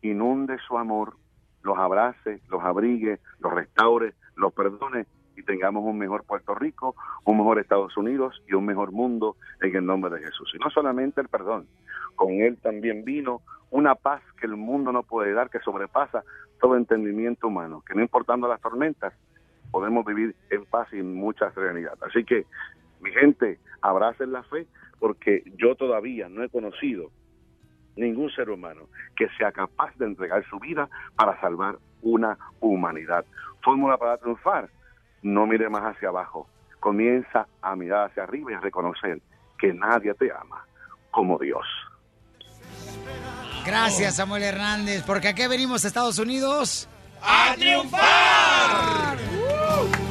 inunde 0.00 0.58
su 0.66 0.78
amor, 0.78 1.16
los 1.62 1.78
abrace, 1.78 2.40
los 2.48 2.62
abrigue, 2.64 3.20
los 3.40 3.52
restaure, 3.52 4.14
los 4.36 4.52
perdone 4.52 5.06
y 5.36 5.42
tengamos 5.42 5.84
un 5.84 5.98
mejor 5.98 6.24
Puerto 6.24 6.54
Rico, 6.54 6.94
un 7.24 7.38
mejor 7.38 7.58
Estados 7.58 7.96
Unidos 7.96 8.42
y 8.48 8.54
un 8.54 8.64
mejor 8.64 8.92
mundo 8.92 9.36
en 9.60 9.74
el 9.74 9.84
nombre 9.84 10.10
de 10.10 10.24
Jesús. 10.24 10.52
Y 10.54 10.58
no 10.58 10.70
solamente 10.70 11.20
el 11.20 11.28
perdón, 11.28 11.66
con 12.14 12.32
él 12.32 12.58
también 12.58 13.04
vino 13.04 13.42
una 13.70 13.94
paz 13.94 14.22
que 14.40 14.46
el 14.46 14.56
mundo 14.56 14.92
no 14.92 15.02
puede 15.02 15.32
dar, 15.32 15.50
que 15.50 15.60
sobrepasa 15.60 16.24
todo 16.60 16.76
entendimiento 16.76 17.48
humano, 17.48 17.82
que 17.86 17.94
no 17.94 18.00
importando 18.00 18.48
las 18.48 18.60
tormentas, 18.60 19.12
podemos 19.70 20.04
vivir 20.04 20.34
en 20.50 20.64
paz 20.64 20.88
y 20.92 20.98
en 20.98 21.14
mucha 21.14 21.50
serenidad. 21.52 21.98
Así 22.02 22.24
que, 22.24 22.46
mi 23.00 23.10
gente, 23.10 23.58
abracen 23.82 24.32
la 24.32 24.42
fe, 24.44 24.66
porque 24.98 25.42
yo 25.58 25.74
todavía 25.74 26.28
no 26.28 26.42
he 26.42 26.48
conocido 26.48 27.10
ningún 27.96 28.30
ser 28.30 28.50
humano 28.50 28.88
que 29.16 29.28
sea 29.36 29.52
capaz 29.52 29.94
de 29.96 30.06
entregar 30.06 30.44
su 30.48 30.58
vida 30.58 30.88
para 31.16 31.38
salvar 31.40 31.78
una 32.02 32.38
humanidad. 32.60 33.24
Fórmula 33.62 33.96
para 33.96 34.18
triunfar, 34.18 34.70
no 35.22 35.46
mire 35.46 35.68
más 35.68 35.82
hacia 35.82 36.08
abajo, 36.08 36.48
comienza 36.80 37.46
a 37.62 37.76
mirar 37.76 38.10
hacia 38.10 38.22
arriba 38.24 38.52
y 38.52 38.54
a 38.54 38.60
reconocer 38.60 39.20
que 39.58 39.72
nadie 39.72 40.14
te 40.14 40.30
ama 40.32 40.64
como 41.10 41.38
Dios. 41.38 41.66
Gracias, 43.64 44.16
Samuel 44.16 44.44
Hernández, 44.44 45.02
porque 45.04 45.28
aquí 45.28 45.46
venimos 45.48 45.84
a 45.84 45.88
Estados 45.88 46.18
Unidos. 46.18 46.88
¡A 47.22 47.54
triunfar! 47.56 49.18
Yo 49.32 50.05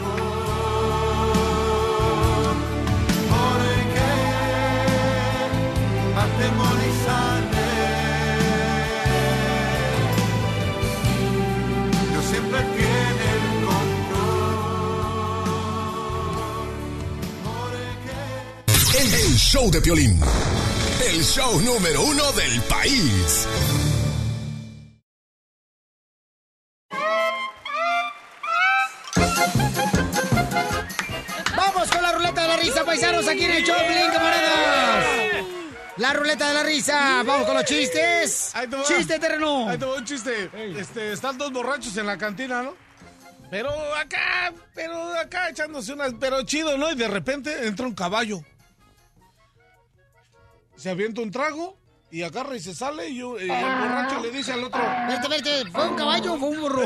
El, 19.06 19.14
el 19.14 19.38
show 19.38 19.70
de 19.70 19.80
Piolín, 19.82 20.20
el 21.08 21.24
show 21.24 21.62
número 21.62 22.01
uno 22.01 22.32
del 22.32 22.60
país. 22.62 23.47
Vamos 31.56 31.91
con 31.91 32.01
la 32.01 32.14
ruleta 32.14 32.41
de 32.41 32.47
la 32.47 32.58
risa, 32.58 32.84
paisanos, 32.84 33.28
aquí 33.28 33.43
en 33.43 33.51
el 33.51 33.64
show, 33.64 33.76
Blin, 33.76 34.12
camaradas. 34.12 35.06
La 35.97 36.14
ruleta 36.14 36.47
de 36.47 36.53
la 36.56 36.64
risa, 36.64 37.22
vamos 37.24 37.45
con 37.45 37.53
los 37.58 37.66
chistes. 37.66 38.56
Ahí 38.56 38.68
te 38.68 38.76
va. 38.76 38.84
Chiste, 38.86 39.20
terreno. 39.20 39.70
Ahí 39.70 39.78
te 39.78 39.86
va 39.86 39.97
un 39.97 40.06
chiste. 40.06 40.49
Este, 40.80 41.14
están 41.14 41.38
dos 41.38 41.51
borrachos 41.51 41.95
en 41.97 42.08
la 42.08 42.18
cantina, 42.18 42.64
¿no? 42.64 42.76
Pero 43.51 43.70
acá, 43.93 44.51
pero 44.74 45.14
acá 45.14 45.49
echándose 45.49 45.93
unas, 45.93 46.14
pero 46.20 46.41
chido, 46.41 46.76
¿no? 46.76 46.91
Y 46.91 46.95
de 46.95 47.08
repente 47.08 47.68
entra 47.68 47.86
un 47.86 47.93
caballo. 47.93 48.41
Se 50.78 50.89
avienta 50.89 51.21
un 51.21 51.32
trago 51.32 51.78
y 52.11 52.21
agarra 52.23 52.55
y 52.55 52.59
se 52.59 52.73
sale 52.76 53.09
y, 53.09 53.17
yo- 53.17 53.39
y 53.39 53.43
el 53.43 53.47
borracho 53.49 54.19
le 54.21 54.32
dice 54.32 54.53
al 54.53 54.63
otro... 54.63 54.82
Vete, 55.07 55.28
vete, 55.28 55.71
¿fue 55.71 55.88
un 55.89 55.95
caballo 55.95 56.34
o 56.34 56.38
fue 56.38 56.49
un 56.49 56.61
burro? 56.61 56.84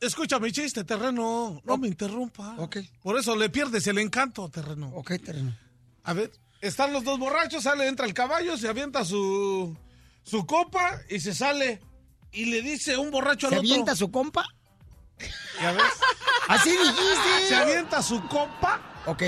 Escucha 0.00 0.38
mi 0.38 0.52
chiste, 0.52 0.84
terreno. 0.84 1.60
No 1.64 1.76
me 1.76 1.88
interrumpa. 1.88 2.56
Por 3.02 3.18
eso 3.18 3.34
le 3.36 3.50
pierdes 3.50 3.86
el 3.88 3.98
encanto, 3.98 4.48
terreno. 4.48 4.90
Ok, 4.94 5.12
terreno. 5.24 5.56
A 6.04 6.12
ver, 6.12 6.30
están 6.60 6.92
los 6.92 7.04
dos 7.04 7.18
borrachos, 7.18 7.64
sale, 7.64 7.88
entra 7.88 8.06
el 8.06 8.14
caballo, 8.14 8.56
se 8.56 8.68
avienta 8.68 9.04
su, 9.04 9.76
su 10.22 10.46
copa 10.46 11.00
y 11.10 11.18
se 11.20 11.34
sale. 11.34 11.80
y 12.32 12.44
le 12.46 12.62
dice 12.62 12.96
un 12.96 13.10
borracho 13.10 13.46
al 13.48 13.54
¿Se 13.54 13.58
otro. 13.58 13.68
avienta 13.70 13.96
su 13.96 14.10
compa? 14.10 14.44
¿Ya 15.60 15.72
ves? 15.72 15.82
Así 16.48 16.70
dijiste. 16.70 17.48
Se 17.48 17.56
avienta 17.56 18.02
su 18.02 18.26
compa 18.28 19.02
Ok. 19.06 19.22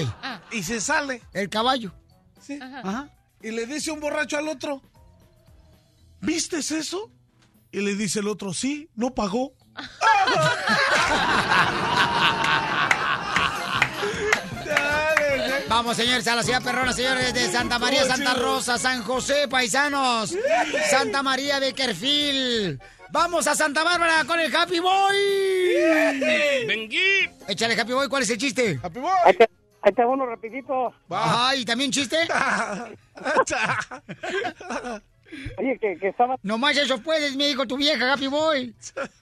y 0.52 0.62
se 0.62 0.80
sale. 0.80 1.22
El 1.32 1.48
caballo. 1.48 1.92
Sí. 2.40 2.58
Ajá. 2.62 3.10
Y 3.42 3.50
le 3.50 3.66
dice 3.66 3.90
un 3.90 4.00
borracho 4.00 4.36
al 4.36 4.48
otro, 4.48 4.82
¿vistes 6.20 6.70
eso? 6.70 7.10
Y 7.72 7.80
le 7.80 7.94
dice 7.94 8.20
el 8.20 8.28
otro, 8.28 8.52
sí, 8.52 8.90
no 8.96 9.14
pagó. 9.14 9.54
Vamos, 15.68 15.96
señores, 15.96 16.26
a 16.26 16.34
la 16.34 16.42
ciudad 16.42 16.62
perrona, 16.62 16.92
señores, 16.92 17.32
de 17.32 17.50
Santa 17.50 17.78
María, 17.78 18.04
Santa 18.04 18.34
Rosa, 18.34 18.76
San 18.76 19.02
José, 19.04 19.46
paisanos. 19.48 20.34
Santa 20.90 21.22
María 21.22 21.60
Beckerfield. 21.60 22.80
Vamos 23.12 23.46
a 23.46 23.54
Santa 23.54 23.84
Bárbara 23.84 24.24
con 24.24 24.38
el 24.40 24.54
Happy 24.54 24.80
Boy. 24.80 25.16
Vengui. 26.66 27.30
Échale, 27.48 27.80
Happy 27.80 27.92
Boy, 27.92 28.08
¿cuál 28.08 28.24
es 28.24 28.30
el 28.30 28.38
chiste? 28.38 28.78
Happy 28.82 29.00
Boy. 29.00 29.10
Ahí 29.82 29.92
va 29.98 30.06
uno 30.06 30.26
rapidito. 30.26 30.92
Ajá, 31.08 31.56
¿y 31.56 31.64
también 31.64 31.90
chiste? 31.90 32.16
Oye, 35.58 35.78
que, 35.78 35.96
que 35.96 36.08
estaba... 36.08 36.36
Nomás 36.42 36.76
eso 36.76 37.00
puedes, 37.02 37.36
me 37.36 37.46
dijo 37.46 37.66
tu 37.66 37.76
vieja, 37.76 38.12
Happy 38.12 38.26
Boy. 38.26 38.74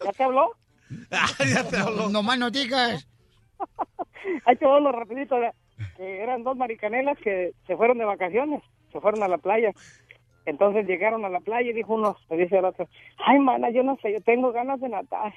¿Ya 0.04 0.12
te 0.12 0.24
habló? 0.24 0.52
ya 1.10 1.64
te 1.64 1.76
habló. 1.76 2.08
No 2.08 2.22
más 2.22 2.38
no 2.38 2.50
digas. 2.50 3.06
Ahí 4.46 4.56
te 4.56 4.66
uno 4.66 4.90
rapidito. 4.92 5.36
Que 5.96 6.22
eran 6.22 6.42
dos 6.42 6.56
maricanelas 6.56 7.18
que 7.18 7.52
se 7.66 7.76
fueron 7.76 7.98
de 7.98 8.04
vacaciones. 8.04 8.62
Se 8.92 9.00
fueron 9.00 9.22
a 9.22 9.28
la 9.28 9.38
playa. 9.38 9.72
Entonces 10.44 10.86
llegaron 10.86 11.24
a 11.24 11.28
la 11.28 11.40
playa 11.40 11.70
y 11.70 11.74
dijo 11.74 11.94
uno, 11.94 12.16
le 12.30 12.38
dice 12.38 12.56
al 12.56 12.64
otro, 12.64 12.88
ay, 13.18 13.38
mana, 13.38 13.68
yo 13.70 13.82
no 13.82 13.98
sé, 14.00 14.12
yo 14.14 14.20
tengo 14.22 14.50
ganas 14.50 14.80
de 14.80 14.88
nadar. 14.88 15.34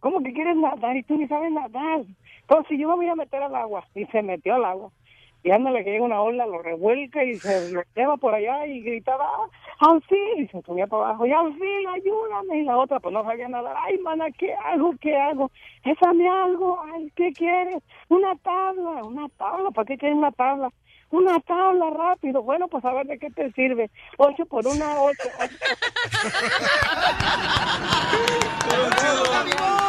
¿Cómo 0.00 0.22
que 0.22 0.32
quieres 0.32 0.56
nadar? 0.56 0.96
Y 0.96 1.02
tú 1.02 1.18
ni 1.18 1.28
sabes 1.28 1.52
nadar. 1.52 2.00
Entonces 2.48 2.78
yo 2.78 2.88
me 2.88 2.96
voy 2.96 3.08
a 3.08 3.14
meter 3.14 3.42
al 3.42 3.54
agua. 3.54 3.84
Y 3.94 4.06
se 4.06 4.22
metió 4.22 4.54
al 4.54 4.64
agua. 4.64 4.90
Y 5.44 5.50
ándale 5.50 5.84
que 5.84 5.92
llega 5.92 6.04
una 6.04 6.20
ola, 6.20 6.46
lo 6.46 6.62
revuelca 6.62 7.22
y 7.22 7.36
se 7.36 7.70
lo 7.70 7.82
lleva 7.94 8.16
por 8.16 8.34
allá 8.34 8.66
y 8.66 8.80
gritaba, 8.80 9.30
¡al 9.78 10.02
fin! 10.02 10.18
Y 10.38 10.48
se 10.48 10.60
subía 10.62 10.88
para 10.88 11.10
abajo, 11.10 11.26
¡y 11.26 11.30
fin, 11.30 11.88
ayúdame! 11.94 12.58
Y 12.58 12.64
la 12.64 12.76
otra, 12.76 12.98
pues 12.98 13.12
no 13.12 13.22
sabía 13.22 13.48
nadar. 13.48 13.76
¡Ay, 13.78 13.98
mana, 13.98 14.26
qué 14.36 14.52
hago, 14.54 14.94
qué 15.00 15.16
hago! 15.16 15.50
¡Échame 15.84 16.28
algo! 16.28 16.82
¡Ay, 16.92 17.12
qué 17.14 17.32
quieres! 17.32 17.82
¡Una 18.08 18.34
tabla! 18.36 19.04
¡Una 19.04 19.28
tabla! 19.28 19.70
¿Para 19.70 19.86
qué 19.86 19.96
quieres 19.96 20.18
una 20.18 20.32
tabla? 20.32 20.70
Una 21.10 21.38
tabla 21.40 21.90
rápido. 21.90 22.42
Bueno, 22.42 22.66
pues 22.68 22.84
a 22.84 22.92
ver 22.92 23.06
de 23.06 23.18
qué 23.18 23.30
te 23.30 23.52
sirve. 23.52 23.90
Ocho 24.18 24.44
por 24.46 24.66
una, 24.66 25.00
ocho. 25.00 25.28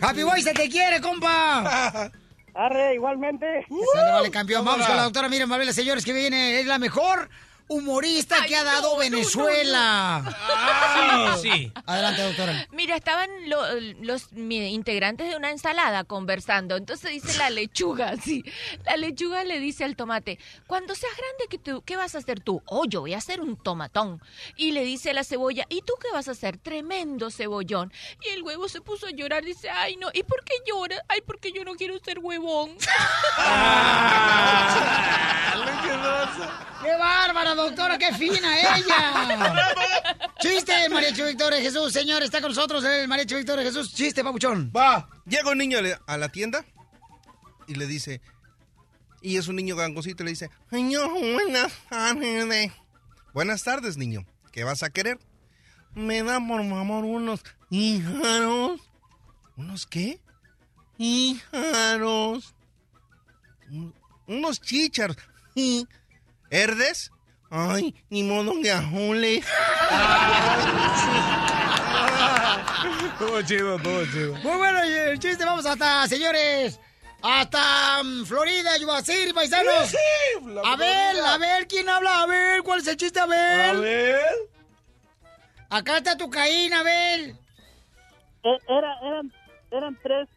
Happy 0.00 0.22
Boy, 0.22 0.42
se 0.42 0.52
te 0.52 0.68
quiere, 0.68 1.00
compa. 1.00 2.10
Arre, 2.54 2.94
igualmente. 2.94 3.66
Vale, 3.94 4.30
campeón. 4.30 4.64
Vamos 4.64 4.86
con 4.86 4.96
la 4.96 5.04
doctora 5.04 5.28
Miren 5.28 5.48
Mabel, 5.48 5.72
señores, 5.72 6.04
que 6.04 6.12
viene. 6.12 6.60
Es 6.60 6.66
la 6.66 6.78
mejor 6.78 7.28
humorista 7.72 8.44
que 8.46 8.56
ha 8.56 8.64
dado 8.64 8.96
Venezuela. 8.96 10.22
Sí, 11.40 11.50
sí. 11.50 11.72
Adelante, 11.86 12.22
doctora. 12.22 12.66
Mira, 12.72 12.96
estaban 12.96 13.28
lo- 13.48 13.62
los 14.00 14.28
integrantes 14.32 15.28
de 15.28 15.36
una 15.36 15.50
ensalada 15.50 16.04
conversando. 16.04 16.76
Entonces 16.76 17.10
dice 17.10 17.36
la 17.38 17.50
lechuga, 17.50 18.16
sí. 18.22 18.44
La 18.84 18.96
lechuga 18.96 19.44
le 19.44 19.58
dice 19.60 19.84
al 19.84 19.96
tomate, 19.96 20.38
cuando 20.66 20.94
seas 20.94 21.12
grande, 21.16 21.46
¿qué, 21.48 21.58
tú, 21.58 21.82
¿qué 21.84 21.96
vas 21.96 22.14
a 22.14 22.18
hacer 22.18 22.40
tú? 22.40 22.62
Oh, 22.66 22.84
yo 22.86 23.00
voy 23.00 23.14
a 23.14 23.18
hacer 23.18 23.40
un 23.40 23.56
tomatón. 23.56 24.20
Y 24.56 24.72
le 24.72 24.84
dice 24.84 25.12
la 25.14 25.24
cebolla, 25.24 25.66
¿y 25.68 25.82
tú 25.82 25.94
qué 26.00 26.08
vas 26.12 26.28
a 26.28 26.32
hacer? 26.32 26.58
Tremendo 26.58 27.30
cebollón. 27.30 27.92
Y 28.24 28.28
el 28.30 28.42
huevo 28.42 28.68
se 28.68 28.80
puso 28.80 29.06
a 29.06 29.10
llorar. 29.10 29.42
Dice, 29.44 29.70
ay, 29.70 29.96
no. 29.96 30.08
¿Y 30.12 30.22
por 30.24 30.44
qué 30.44 30.54
llora? 30.66 30.96
Ay, 31.08 31.20
porque 31.26 31.52
yo 31.52 31.64
no 31.64 31.74
quiero 31.74 31.98
ser 32.04 32.18
huevón. 32.18 32.76
¡Qué 36.82 36.96
bárbara, 36.96 37.54
doctora! 37.62 37.98
¡Qué 37.98 38.12
fina 38.14 38.58
ella! 38.60 39.74
¡Chiste, 40.40 40.88
Mariachi 40.88 41.22
Victoria 41.22 41.60
Jesús! 41.60 41.92
Señor, 41.92 42.22
está 42.22 42.40
con 42.40 42.50
nosotros 42.50 42.84
el 42.84 43.08
Mariachi 43.08 43.34
Victoria 43.36 43.64
Jesús. 43.64 43.94
¡Chiste, 43.94 44.22
papuchón! 44.24 44.72
Va. 44.76 45.08
Llega 45.26 45.50
un 45.50 45.58
niño 45.58 45.78
a 46.06 46.16
la 46.18 46.28
tienda 46.30 46.64
y 47.66 47.74
le 47.74 47.86
dice, 47.86 48.20
y 49.20 49.36
es 49.36 49.48
un 49.48 49.56
niño 49.56 49.76
gangosito 49.76 50.22
y 50.22 50.26
le 50.26 50.30
dice, 50.32 50.50
Señor, 50.70 51.10
buenas 51.10 51.72
tardes. 51.88 52.72
Buenas 53.32 53.62
tardes, 53.62 53.96
niño. 53.96 54.26
¿Qué 54.50 54.64
vas 54.64 54.82
a 54.82 54.90
querer? 54.90 55.18
Me 55.94 56.22
da 56.22 56.38
por 56.46 56.68
favor 56.68 57.04
unos 57.04 57.42
híjaros. 57.70 58.80
¿Unos 59.56 59.86
qué? 59.86 60.20
Híjaros. 60.98 62.54
Un- 63.70 63.94
Unos 64.26 64.60
chícharos. 64.60 65.16
¿Y 65.54 65.86
¿Herdes? 66.50 67.10
Ay, 67.54 67.94
ni 68.08 68.22
modo 68.22 68.54
que 68.62 68.72
ajules. 68.72 69.44
Todo 73.18 73.42
chido, 73.42 73.78
todo 73.78 74.04
chido. 74.06 74.34
Muy 74.36 74.56
bueno 74.56 74.82
el 74.82 75.18
chiste. 75.18 75.44
Vamos 75.44 75.64
hasta, 75.66 76.08
señores, 76.08 76.80
hasta 77.22 78.02
mm, 78.02 78.24
Florida, 78.24 78.76
Yubacir, 78.78 79.32
paisanos. 79.34 79.88
Sí, 79.88 79.96
la 80.46 80.62
Abel, 80.62 81.16
Florida. 81.16 81.34
Abel, 81.34 81.66
¿quién 81.68 81.88
habla? 81.88 82.22
Abel, 82.22 82.62
¿cuál 82.64 82.80
es 82.80 82.86
el 82.88 82.96
chiste, 82.96 83.20
Abel? 83.20 83.76
Abel. 83.76 84.16
Acá 85.70 85.98
está 85.98 86.16
tu 86.16 86.28
caína, 86.30 86.80
Abel. 86.80 87.36
Eh, 88.44 88.58
Era, 88.68 88.96
eran, 89.04 89.32
eran 89.70 89.98
tres. 90.02 90.28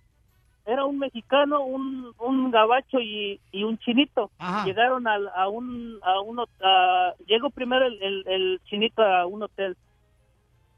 Era 0.65 0.83
un 0.85 0.97
mexicano, 0.97 1.63
un, 1.63 2.11
un 2.19 2.51
gabacho 2.51 2.99
y, 2.99 3.39
y 3.51 3.63
un 3.63 3.77
chinito. 3.77 4.31
Ajá. 4.39 4.65
Llegaron 4.65 5.07
al- 5.07 5.29
a, 5.35 5.47
un... 5.47 5.99
A 6.01 6.19
un 6.21 6.39
a- 6.39 7.13
llegó 7.27 7.49
primero 7.51 7.85
el, 7.85 8.01
el, 8.01 8.23
el 8.27 8.61
chinito 8.65 9.03
a 9.03 9.25
un 9.27 9.43
hotel 9.43 9.77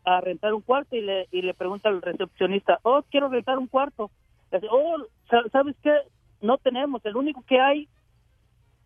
a 0.03 0.21
rentar 0.21 0.53
un 0.53 0.61
cuarto 0.61 0.95
y 0.95 1.01
le, 1.01 1.27
y 1.31 1.41
le 1.41 1.53
pregunta 1.53 1.89
al 1.89 2.01
recepcionista, 2.01 2.79
oh, 2.83 3.01
quiero 3.11 3.27
rentar 3.29 3.57
un 3.57 3.67
cuarto. 3.67 4.09
Le 4.51 4.59
dice, 4.59 4.69
oh, 4.71 4.97
sa- 5.29 5.47
¿sabes 5.51 5.75
qué? 5.83 5.93
No 6.41 6.57
tenemos, 6.57 7.03
el 7.05 7.17
único 7.17 7.41
que 7.45 7.59
hay 7.59 7.87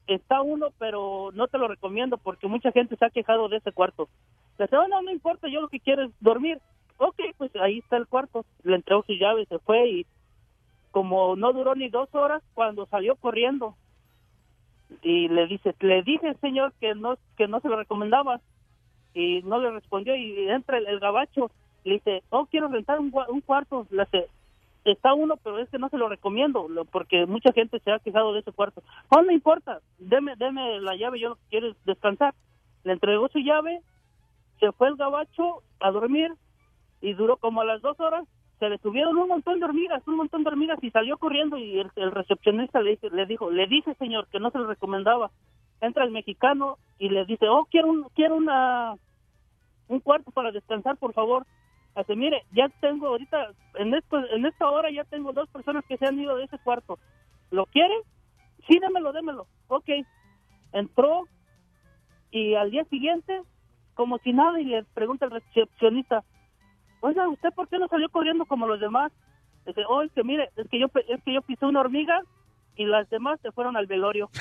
está 0.08 0.41
uno, 0.41 0.68
pero 0.80 1.30
no 1.34 1.47
te 1.47 1.58
lo 1.58 1.68
recomiendo 1.68 2.18
porque 2.18 2.47
mucha 2.47 2.72
gente 2.72 2.95
se 2.95 3.06
ha 3.06 3.10
quejado 3.10 3.49
de 3.49 3.58
ese 3.58 3.72
cuarto. 3.72 4.10
Le 4.58 4.66
dice, 4.66 4.78
oh, 4.78 4.88
no, 4.88 5.02
no 5.02 5.12
importa, 5.12 5.47
yo 5.47 5.62
lo 5.62 5.68
que 5.68 5.80
quiero 5.80 6.04
es 6.04 6.12
dormir. 6.20 6.60
Ok, 6.97 7.20
pues 7.38 7.52
ahí 7.56 7.80
está 7.80 7.97
el 7.97 8.08
cuarto. 8.08 8.45
Le 8.64 8.76
entregó 8.76 9.04
su 9.04 9.14
llave, 9.14 9.45
se 9.45 9.60
fue 9.60 9.88
y 9.89 10.06
como 10.92 11.36
no 11.36 11.54
duró 11.54 11.76
ni 11.76 11.89
dos 11.89 12.14
horas, 12.14 12.44
cuando 12.54 12.86
salió 12.86 13.16
corriendo 13.16 13.76
y 15.02 15.30
le 15.30 15.48
dice, 15.48 15.74
le 15.80 16.04
dije 16.04 16.36
señor 16.42 16.74
que 16.80 16.94
no 16.96 17.18
que 17.38 17.48
no 17.48 17.60
se 17.62 17.70
lo 17.70 17.78
recomendaba 17.78 18.42
y 19.14 19.42
no 19.44 19.60
le 19.60 19.72
respondió 19.72 20.16
y 20.16 20.50
entra 20.50 20.78
el, 20.78 20.88
el 20.88 21.00
gabacho 21.00 21.50
le 21.84 21.96
dice, 21.96 22.24
oh 22.30 22.46
quiero 22.46 22.68
rentar 22.68 23.00
un, 23.00 23.10
cuarto, 23.42 23.88
le 23.89 24.04
dice, 24.04 24.28
está 24.86 25.14
uno 25.14 25.36
pero 25.38 25.60
es 25.60 25.70
que 25.70 25.80
no 25.80 25.89
se 25.89 25.98
lo 25.98 26.10
recomiendo 26.10 26.68
porque 26.92 27.26
mucha 27.26 27.52
gente 27.54 27.80
se 27.80 27.92
ha 27.92 28.00
quejado 28.00 28.34
de 28.34 28.42
ese 28.42 28.52
cuarto. 28.52 28.84
Oh, 29.10 29.22
no 29.22 29.32
importa, 29.32 29.80
deme 29.98 30.36
deme 30.36 30.80
la 30.82 30.96
llave, 30.96 31.20
yo 31.20 31.30
lo 31.30 31.36
que 31.36 31.42
quiero 31.50 31.70
es 31.70 31.86
descansar. 31.86 32.34
Le 32.84 32.94
entregó 32.94 33.28
su 33.30 33.39
llave, 33.39 33.82
se 34.60 34.72
fue 34.72 34.89
el 34.89 34.96
gabacho 34.96 35.64
a 35.80 35.92
dormir 35.92 36.32
y 37.02 37.14
duró 37.14 37.38
como 37.38 37.62
a 37.62 37.66
las 37.66 37.82
dos 37.82 38.00
horas 38.00 38.28
se 38.62 38.70
le 38.70 38.78
tuvieron 38.78 39.18
un 39.18 39.28
montón 39.28 39.59
de 39.59 39.66
hormigas, 39.66 40.07
un 40.07 40.18
montón 40.18 40.43
de 40.43 40.49
hormigas 40.49 40.78
y 40.84 40.91
salió 40.91 41.18
corriendo 41.18 41.57
y 41.57 41.80
el, 41.80 41.89
el 41.95 42.12
recepcionista 42.12 42.80
le, 42.80 43.00
le 43.12 43.25
dijo, 43.25 43.50
le 43.50 43.66
dice 43.66 43.96
señor 43.96 44.28
que 44.28 44.39
no 44.39 44.51
se 44.51 44.59
le 44.59 44.67
recomendaba. 44.67 45.32
Entra 45.82 46.04
el 46.04 46.12
mexicano 46.12 46.78
y 47.00 47.09
le 47.09 47.25
dice, 47.25 47.50
oh 47.50 47.66
quiero 47.71 47.88
un, 47.88 48.04
quiero 48.13 48.36
una 48.36 48.93
un 49.88 50.00
cuarto 50.00 50.29
para 50.29 50.51
descansar 50.51 50.96
por 50.97 51.12
favor. 51.13 51.47
Dice, 51.97 52.16
mire, 52.16 52.43
ya 52.51 52.70
tengo 52.82 53.08
ahorita 53.08 53.47
en 53.79 53.96
esto, 53.96 54.20
en 54.29 54.46
esta 54.46 54.70
hora 54.70 54.92
ya 54.92 55.05
tengo 55.05 55.33
dos 55.33 55.50
personas 55.50 55.83
que 55.86 55.97
se 55.97 56.05
han 56.05 56.20
ido 56.20 56.36
de 56.36 56.43
ese 56.43 56.59
cuarto. 56.59 57.00
¿Lo 57.50 57.66
quiere? 57.66 57.96
Sí, 58.67 58.78
démelo, 58.78 59.12
démelo. 59.12 59.47
Ok. 59.70 59.89
Entró 60.71 61.24
y 62.29 62.54
al 62.54 62.70
día 62.70 62.86
siguiente, 62.86 63.42
como 63.96 64.20
si 64.20 64.33
nada, 64.33 64.62
y 64.62 64.66
le 64.66 64.83
pregunta 64.93 65.25
al 65.25 65.32
recepcionista, 65.32 66.24
oiga, 67.02 67.28
¿usted 67.28 67.50
por 67.54 67.68
qué 67.68 67.78
no 67.78 67.88
salió 67.88 68.10
corriendo 68.10 68.46
como 68.46 68.68
los 68.68 68.80
demás? 68.80 69.12
Dice, 69.66 69.82
oh, 69.88 70.02
es 70.02 70.12
que 70.14 70.24
mire, 70.24 70.50
es 70.56 70.68
que 70.70 70.80
yo, 70.80 70.88
es 71.08 71.24
que 71.24 71.34
yo 71.34 71.42
pisé 71.42 71.66
una 71.66 71.82
hormiga 71.82 72.22
y 72.76 72.86
las 72.86 73.10
demás 73.10 73.40
se 73.42 73.52
fueron 73.52 73.76
al 73.78 73.86
velorio. 73.86 74.30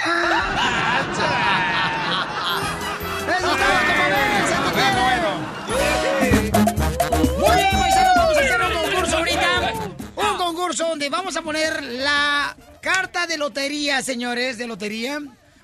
Muy 7.39 7.57
bien, 7.57 7.71
paisanos, 7.73 8.15
vamos 8.17 8.37
a 8.37 8.41
hacer 8.41 8.61
un 8.61 8.73
concurso 8.73 9.17
ahorita. 9.19 9.73
Un 10.17 10.37
concurso 10.37 10.89
donde 10.89 11.09
vamos 11.11 11.37
a 11.37 11.43
poner 11.43 11.83
la 11.83 12.57
carta 12.81 13.27
de 13.27 13.37
lotería, 13.37 14.03
señores, 14.03 14.59
de 14.59 14.67
lotería. 14.67 15.19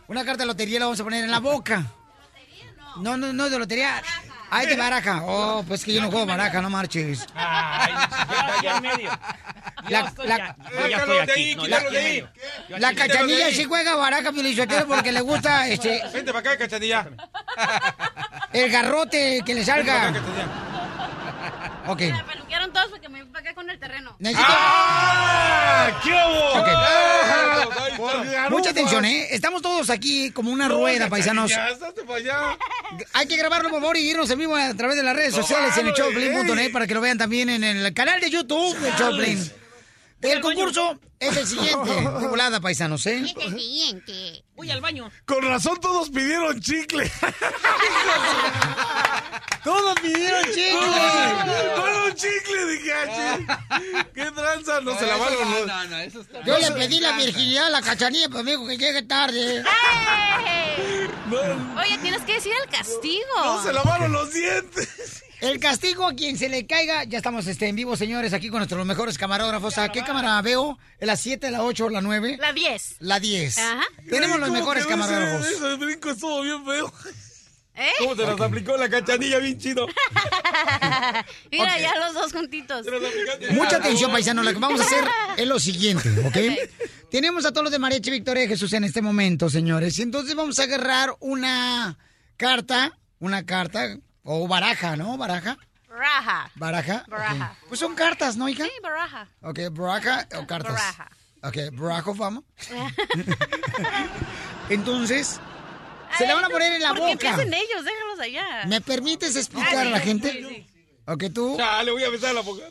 Una 0.09 0.24
carta 0.24 0.43
de 0.43 0.47
lotería 0.47 0.78
la 0.78 0.86
vamos 0.86 1.01
a 1.01 1.05
poner 1.05 1.24
en 1.24 1.31
la 1.31 1.40
boca. 1.40 1.85
No, 3.01 3.16
no, 3.16 3.32
no, 3.32 3.51
de 3.51 3.59
lotería. 3.59 4.02
Ay, 4.51 4.66
de 4.66 4.77
baraja. 4.77 5.23
Oh, 5.24 5.64
pues 5.66 5.85
que 5.85 5.93
yo 5.94 6.01
no 6.02 6.10
juego 6.10 6.27
baraja, 6.27 6.60
no 6.62 6.70
marches. 6.70 7.27
Ay, 7.35 7.93
aquí 8.59 8.66
en 8.66 8.82
medio. 8.82 9.10
La- 9.89 10.12
la- 10.24 10.56
ya- 10.89 11.06
ya 12.68 12.78
La, 12.78 12.94
cachanilla 12.94 13.51
sí 13.51 13.64
juega 13.64 13.94
baraja, 13.94 14.32
Piolichotero, 14.32 14.86
porque 14.86 15.12
le 15.12 15.20
gusta 15.20 15.68
este, 15.68 16.02
Vente 16.12 16.32
para 16.32 16.39
acá, 16.52 16.59
cachanilla. 16.59 17.06
el 18.52 18.70
garrote 18.70 19.43
que 19.44 19.55
le 19.55 19.64
salga. 19.64 20.12
Ok. 21.86 22.02
Porque 23.06 23.24
me 23.24 23.38
acá 23.38 23.54
con 23.54 23.70
el 23.70 23.78
terreno. 23.78 24.16
Necesito... 24.18 24.52
¡Ah! 24.52 26.00
¿Qué 26.02 26.10
hubo? 26.10 26.60
Ok. 26.60 26.68
Mucha 28.50 28.70
atención, 28.70 29.04
¿eh? 29.04 29.28
Estamos 29.30 29.62
todos 29.62 29.90
aquí 29.90 30.32
como 30.32 30.50
una 30.50 30.68
rueda, 30.68 31.08
paisanos. 31.08 31.50
Ya, 31.50 31.68
para 32.06 32.18
allá. 32.18 32.58
Hay 33.12 33.28
que 33.28 33.36
grabarlo, 33.36 33.70
por 33.70 33.80
favor, 33.80 33.96
y 33.96 34.10
irnos 34.10 34.28
en 34.30 34.38
vivo 34.38 34.56
a 34.56 34.74
través 34.74 34.96
de 34.96 35.02
las 35.02 35.14
redes 35.14 35.34
sociales 35.34 35.76
en 35.76 35.86
el 35.86 35.92
showplay.net 35.92 36.72
para 36.72 36.86
que 36.86 36.94
lo 36.94 37.00
vean 37.00 37.18
también 37.18 37.48
en 37.48 37.62
el 37.62 37.94
canal 37.94 38.20
de 38.20 38.30
YouTube 38.30 38.76
de 38.78 38.90
Showplay. 38.92 39.52
El 40.22 40.40
concurso 40.40 40.98
es 41.20 41.36
el 41.36 41.47
siguiente. 41.47 41.90
De 42.20 42.26
volada, 42.28 42.60
paisanos, 42.60 43.06
¿eh? 43.06 43.18
el 43.18 43.28
siguiente. 43.59 44.44
Voy 44.55 44.70
al 44.70 44.80
baño. 44.80 45.10
Con 45.26 45.43
razón 45.43 45.78
todos 45.80 46.10
pidieron 46.10 46.59
chicle. 46.60 47.10
Todos 49.64 49.98
pidieron 50.01 50.44
chicle. 50.44 50.78
Un 52.06 52.14
chicle, 52.14 52.66
dije, 52.66 52.93
ah, 52.93 53.06
chi- 53.78 53.86
¿Qué 54.14 54.30
tranza? 54.30 54.80
No 54.80 54.97
se 54.97 55.06
lavaron 55.06 55.51
los... 55.51 55.66
No, 55.66 55.84
no, 55.86 55.98
eso 55.98 56.20
está 56.20 56.44
Yo 56.44 56.56
le 56.59 56.70
pedí 56.70 57.01
la 57.01 57.16
virginidad 57.16 57.66
a 57.66 57.70
la 57.70 57.82
cachanilla, 57.82 58.28
pero 58.28 58.44
me 58.44 58.52
dijo 58.52 58.66
que 58.68 58.78
llegue 58.78 59.02
tarde. 59.02 59.64
Oye, 61.78 61.98
tienes 61.98 62.22
que 62.22 62.34
decir 62.34 62.52
el 62.62 62.70
castigo. 62.70 63.24
No 63.44 63.60
se 63.62 63.72
lavaron 63.72 64.12
los 64.12 64.32
dientes. 64.32 65.24
El 65.40 65.60
castigo 65.60 66.06
a 66.06 66.14
quien 66.14 66.38
se 66.38 66.48
le 66.48 66.66
caiga. 66.66 67.04
Ya 67.04 67.18
estamos 67.18 67.46
este, 67.46 67.68
en 67.68 67.76
vivo, 67.76 67.96
señores, 67.96 68.32
aquí 68.32 68.48
con 68.48 68.58
nuestros 68.58 68.84
mejores 68.86 69.18
camarógrafos. 69.18 69.78
¿A 69.78 69.90
qué 69.90 70.02
cámara 70.02 70.40
veo? 70.42 70.78
¿La 71.00 71.16
7, 71.16 71.50
la 71.50 71.62
8 71.62 71.84
o 71.86 71.90
la 71.90 72.00
9? 72.00 72.38
La 72.40 72.52
10. 72.52 72.96
La 73.00 73.20
10. 73.20 73.58
Ajá. 73.58 73.82
Tenemos 74.08 74.38
los 74.40 74.48
¿Cómo 74.48 74.58
mejores 74.60 74.86
quedó 74.86 74.96
ese- 74.96 75.08
camarógrafos. 75.08 75.46
Ese 75.48 75.74
brinco 75.76 76.10
estuvo 76.10 76.42
bien 76.42 76.64
feo. 76.64 76.92
¿Eh? 77.78 77.88
¿Cómo 77.98 78.16
te 78.16 78.22
las 78.24 78.40
aplicó 78.40 78.74
la 78.78 78.88
cachanilla 78.88 79.38
bien 79.38 79.58
chido? 79.58 79.86
Mira, 81.52 81.78
ya 81.78 81.94
los 81.96 82.14
dos 82.14 82.32
juntitos. 82.32 82.86
Mucha 83.50 83.76
atención, 83.76 84.10
paisano. 84.10 84.42
Lo 84.42 84.50
que 84.52 84.58
vamos 84.58 84.80
a 84.80 84.84
hacer 84.84 85.04
es 85.36 85.46
lo 85.46 85.60
siguiente, 85.60 86.08
¿ok? 86.24 87.10
Tenemos 87.10 87.44
a 87.44 87.50
todos 87.50 87.64
los 87.64 87.72
de 87.72 87.78
Mariachi 87.78 88.10
Victoria 88.10 88.44
de 88.44 88.48
Jesús 88.48 88.72
en 88.72 88.84
este 88.84 89.02
momento, 89.02 89.50
señores. 89.50 89.98
Y 89.98 90.02
entonces 90.02 90.34
vamos 90.34 90.58
a 90.58 90.62
agarrar 90.62 91.14
una 91.20 91.98
carta, 92.38 92.98
una 93.18 93.44
carta, 93.44 93.98
o 94.28 94.48
baraja, 94.48 94.96
¿no? 94.96 95.16
Baraja. 95.16 95.56
Baraja. 96.56 97.04
Baraja. 97.08 97.54
Pues 97.68 97.80
son 97.80 97.94
cartas, 97.94 98.36
¿no, 98.36 98.48
hija? 98.48 98.64
Sí, 98.64 98.70
baraja. 98.82 99.28
Ok, 99.40 99.60
baraja 99.70 100.28
o 100.38 100.46
cartas. 100.46 100.72
Baraja. 100.74 101.08
Ok, 101.42 101.56
barajo, 101.72 102.14
vamos. 102.14 102.44
Entonces, 104.68 105.40
se 106.18 106.26
la 106.26 106.34
van 106.34 106.44
a 106.44 106.48
poner 106.48 106.72
en 106.72 106.82
la 106.82 106.88
¿Por 106.88 106.96
qué 106.98 107.02
boca. 107.14 107.30
empiecen 107.30 107.54
ellos? 107.54 107.84
Déjalos 107.84 108.20
allá. 108.20 108.66
¿Me 108.66 108.80
permites 108.80 109.36
explicar 109.36 109.78
a 109.78 109.84
la 109.84 110.00
gente? 110.00 110.32
sí, 110.32 110.44
sí. 110.48 110.66
Ok, 111.06 111.24
tú. 111.32 111.56
Ya, 111.56 111.82
le 111.84 111.92
voy 111.92 112.02
a 112.04 112.10
besar 112.10 112.34
la 112.34 112.40
boca. 112.40 112.64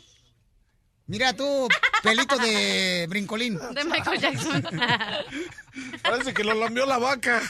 Mira 1.06 1.32
tú, 1.32 1.68
pelito 2.02 2.36
de 2.36 3.06
brincolín. 3.08 3.58
De 3.72 3.84
Michael 3.84 4.20
Jackson. 4.20 4.62
Parece 6.02 6.34
que 6.34 6.44
lo 6.44 6.52
lambió 6.54 6.84
la 6.84 6.98
vaca. 6.98 7.40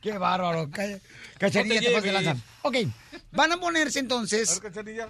Qué 0.00 0.16
bárbaro. 0.18 0.70
Ca- 0.70 0.98
Cachanilla, 1.42 1.74
No 1.74 1.80
te 1.80 1.86
te 1.86 1.92
pasas 1.92 2.04
de 2.04 2.12
lanza. 2.12 2.36
Ok, 2.62 2.76
van 3.32 3.50
a 3.50 3.56
ponerse 3.58 3.98
entonces 3.98 4.60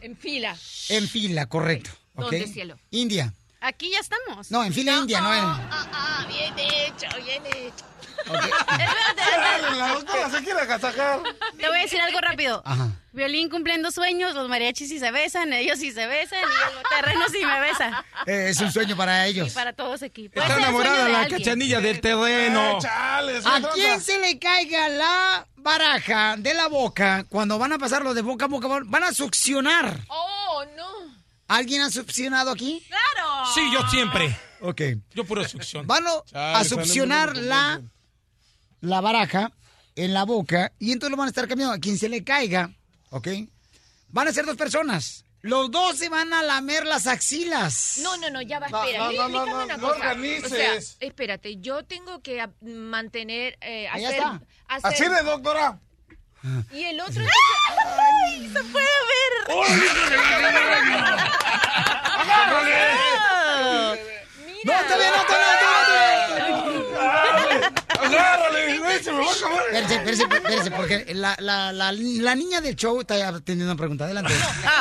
En 0.00 0.16
fila. 0.16 0.56
en 0.88 1.06
fila, 1.06 1.46
correcto. 1.46 1.90
¿Dónde, 2.14 2.46
cielo? 2.46 2.78
India. 2.90 3.34
Aquí 3.60 3.90
ya 3.90 3.98
estamos. 3.98 4.50
No, 4.50 4.64
en 4.64 4.72
fila 4.72 4.96
india, 4.96 5.20
no 5.20 5.34
en... 5.34 5.44
Ah, 5.44 5.88
ah, 5.92 6.26
bien 6.26 6.54
hecho, 6.59 7.06
bien 7.22 7.42
hecho. 7.46 7.84
Te 11.57 11.69
voy 11.69 11.78
a 11.78 11.82
decir 11.82 12.01
algo 12.01 12.20
rápido. 12.20 12.62
Ajá. 12.65 12.89
Violín 13.12 13.51
cumpliendo 13.51 13.90
sueños, 13.90 14.35
los 14.35 14.49
mariachis 14.49 14.89
sí 14.89 14.99
se 14.99 15.11
besan, 15.11 15.53
ellos 15.53 15.78
sí 15.78 15.93
se 15.93 16.07
besan 16.07 16.39
y 16.40 16.78
el 16.78 16.82
terreno 17.03 17.24
sí 17.31 17.44
me 17.44 17.61
besa. 17.61 18.05
Eh, 18.27 18.47
es 18.51 18.61
un 18.61 18.73
sueño 18.73 18.97
para 18.97 19.28
Y 19.28 19.32
ellos. 19.32 19.53
para 19.53 19.73
todos 19.74 20.03
aquí. 20.03 20.28
Puede 20.31 20.47
Está 20.47 20.59
enamorada 20.59 21.09
la 21.09 21.20
alguien. 21.23 21.39
cachanilla 21.40 21.81
del 21.81 22.01
terreno. 22.01 22.78
Eh, 22.78 22.78
chale, 22.81 23.40
¿A 23.44 23.61
quién 23.74 24.01
se 24.01 24.19
le 24.19 24.39
caiga 24.39 24.89
la 24.89 25.47
baraja 25.57 26.36
de 26.39 26.55
la 26.55 26.69
boca 26.69 27.24
cuando 27.28 27.59
van 27.59 27.73
a 27.74 27.78
pasarlo 27.78 28.15
de 28.15 28.23
boca 28.23 28.47
a 28.47 28.49
boca? 28.49 28.66
Van 28.85 29.05
a 29.05 29.12
succionar. 29.12 29.99
Oh, 30.09 30.65
no. 30.77 30.89
¿Alguien 31.49 31.82
ha 31.82 31.90
succionado 31.90 32.51
aquí? 32.51 32.82
¡Claro! 32.89 33.44
Sí, 33.55 33.61
yo 33.73 33.86
siempre. 33.89 34.35
Ok. 34.62 34.81
Yo 35.15 35.24
puro 35.27 35.47
succión. 35.47 35.86
Van 35.86 36.07
a- 36.07 36.23
Chale, 36.31 36.57
a 36.59 36.65
succionar 36.65 37.36
la, 37.36 37.81
la 38.82 39.00
baraja 39.00 39.50
en 39.96 40.12
la 40.12 40.24
boca 40.24 40.72
y 40.78 40.92
entonces 40.92 41.10
lo 41.12 41.16
van 41.16 41.26
a 41.26 41.30
estar 41.30 41.48
cambiando. 41.48 41.74
A 41.74 41.78
quien 41.78 41.96
se 41.96 42.10
le 42.10 42.22
caiga, 42.22 42.70
¿ok? 43.10 43.28
Van 44.09 44.28
a 44.28 44.32
ser 44.32 44.44
dos 44.44 44.56
personas. 44.56 45.24
Los 45.40 45.70
dos 45.72 45.96
se 45.96 46.09
van 46.09 46.32
a 46.32 46.42
lamer 46.42 46.86
las 46.86 47.06
axilas. 47.09 47.98
No, 48.02 48.16
no, 48.18 48.30
no, 48.30 48.42
ya 48.42 48.60
va, 48.60 48.68
No, 48.68 48.84
espera. 48.84 48.98
no, 49.06 49.12
no, 49.12 49.28
no, 49.28 49.46
no, 49.46 49.64
una 49.64 49.76
no 49.76 49.88
cosa. 49.88 50.10
organices. 50.10 50.52
O 50.52 50.54
sea, 50.54 50.74
espérate, 51.00 51.56
yo 51.56 51.84
tengo 51.84 52.20
que 52.22 52.46
mantener, 52.60 53.56
eh, 53.60 53.88
Ahí 53.88 54.04
hacer, 54.04 54.18
está. 54.18 54.40
hacer- 54.68 54.92
Así 54.92 55.04
de 55.09 55.22
doctora. 55.22 55.80
Y 56.72 56.84
el 56.84 57.00
otro... 57.00 57.24
¡Ay! 57.24 58.50
¡Se 58.52 58.62
puede 58.64 58.86
ver! 58.86 59.32
No, 64.64 64.72
todavía 64.86 65.10
no, 65.10 65.24
todavía 65.26 65.46
no, 65.50 65.86
todavía 65.86 66.48
no. 66.48 66.81
Agárrale, 67.88 69.02
se 69.02 69.12
me 69.12 69.18
va 69.20 69.30
a 69.30 69.32
acabar. 69.34 69.62
Espérese, 69.72 69.94
espérese, 69.94 70.22
espérese, 70.24 70.70
porque 70.70 71.14
la, 71.14 71.36
la, 71.40 71.72
la, 71.72 71.92
la 71.92 72.34
niña 72.34 72.60
del 72.60 72.76
show 72.76 73.00
está 73.00 73.40
teniendo 73.40 73.72
una 73.72 73.76
pregunta. 73.78 74.04
Adelante. 74.04 74.32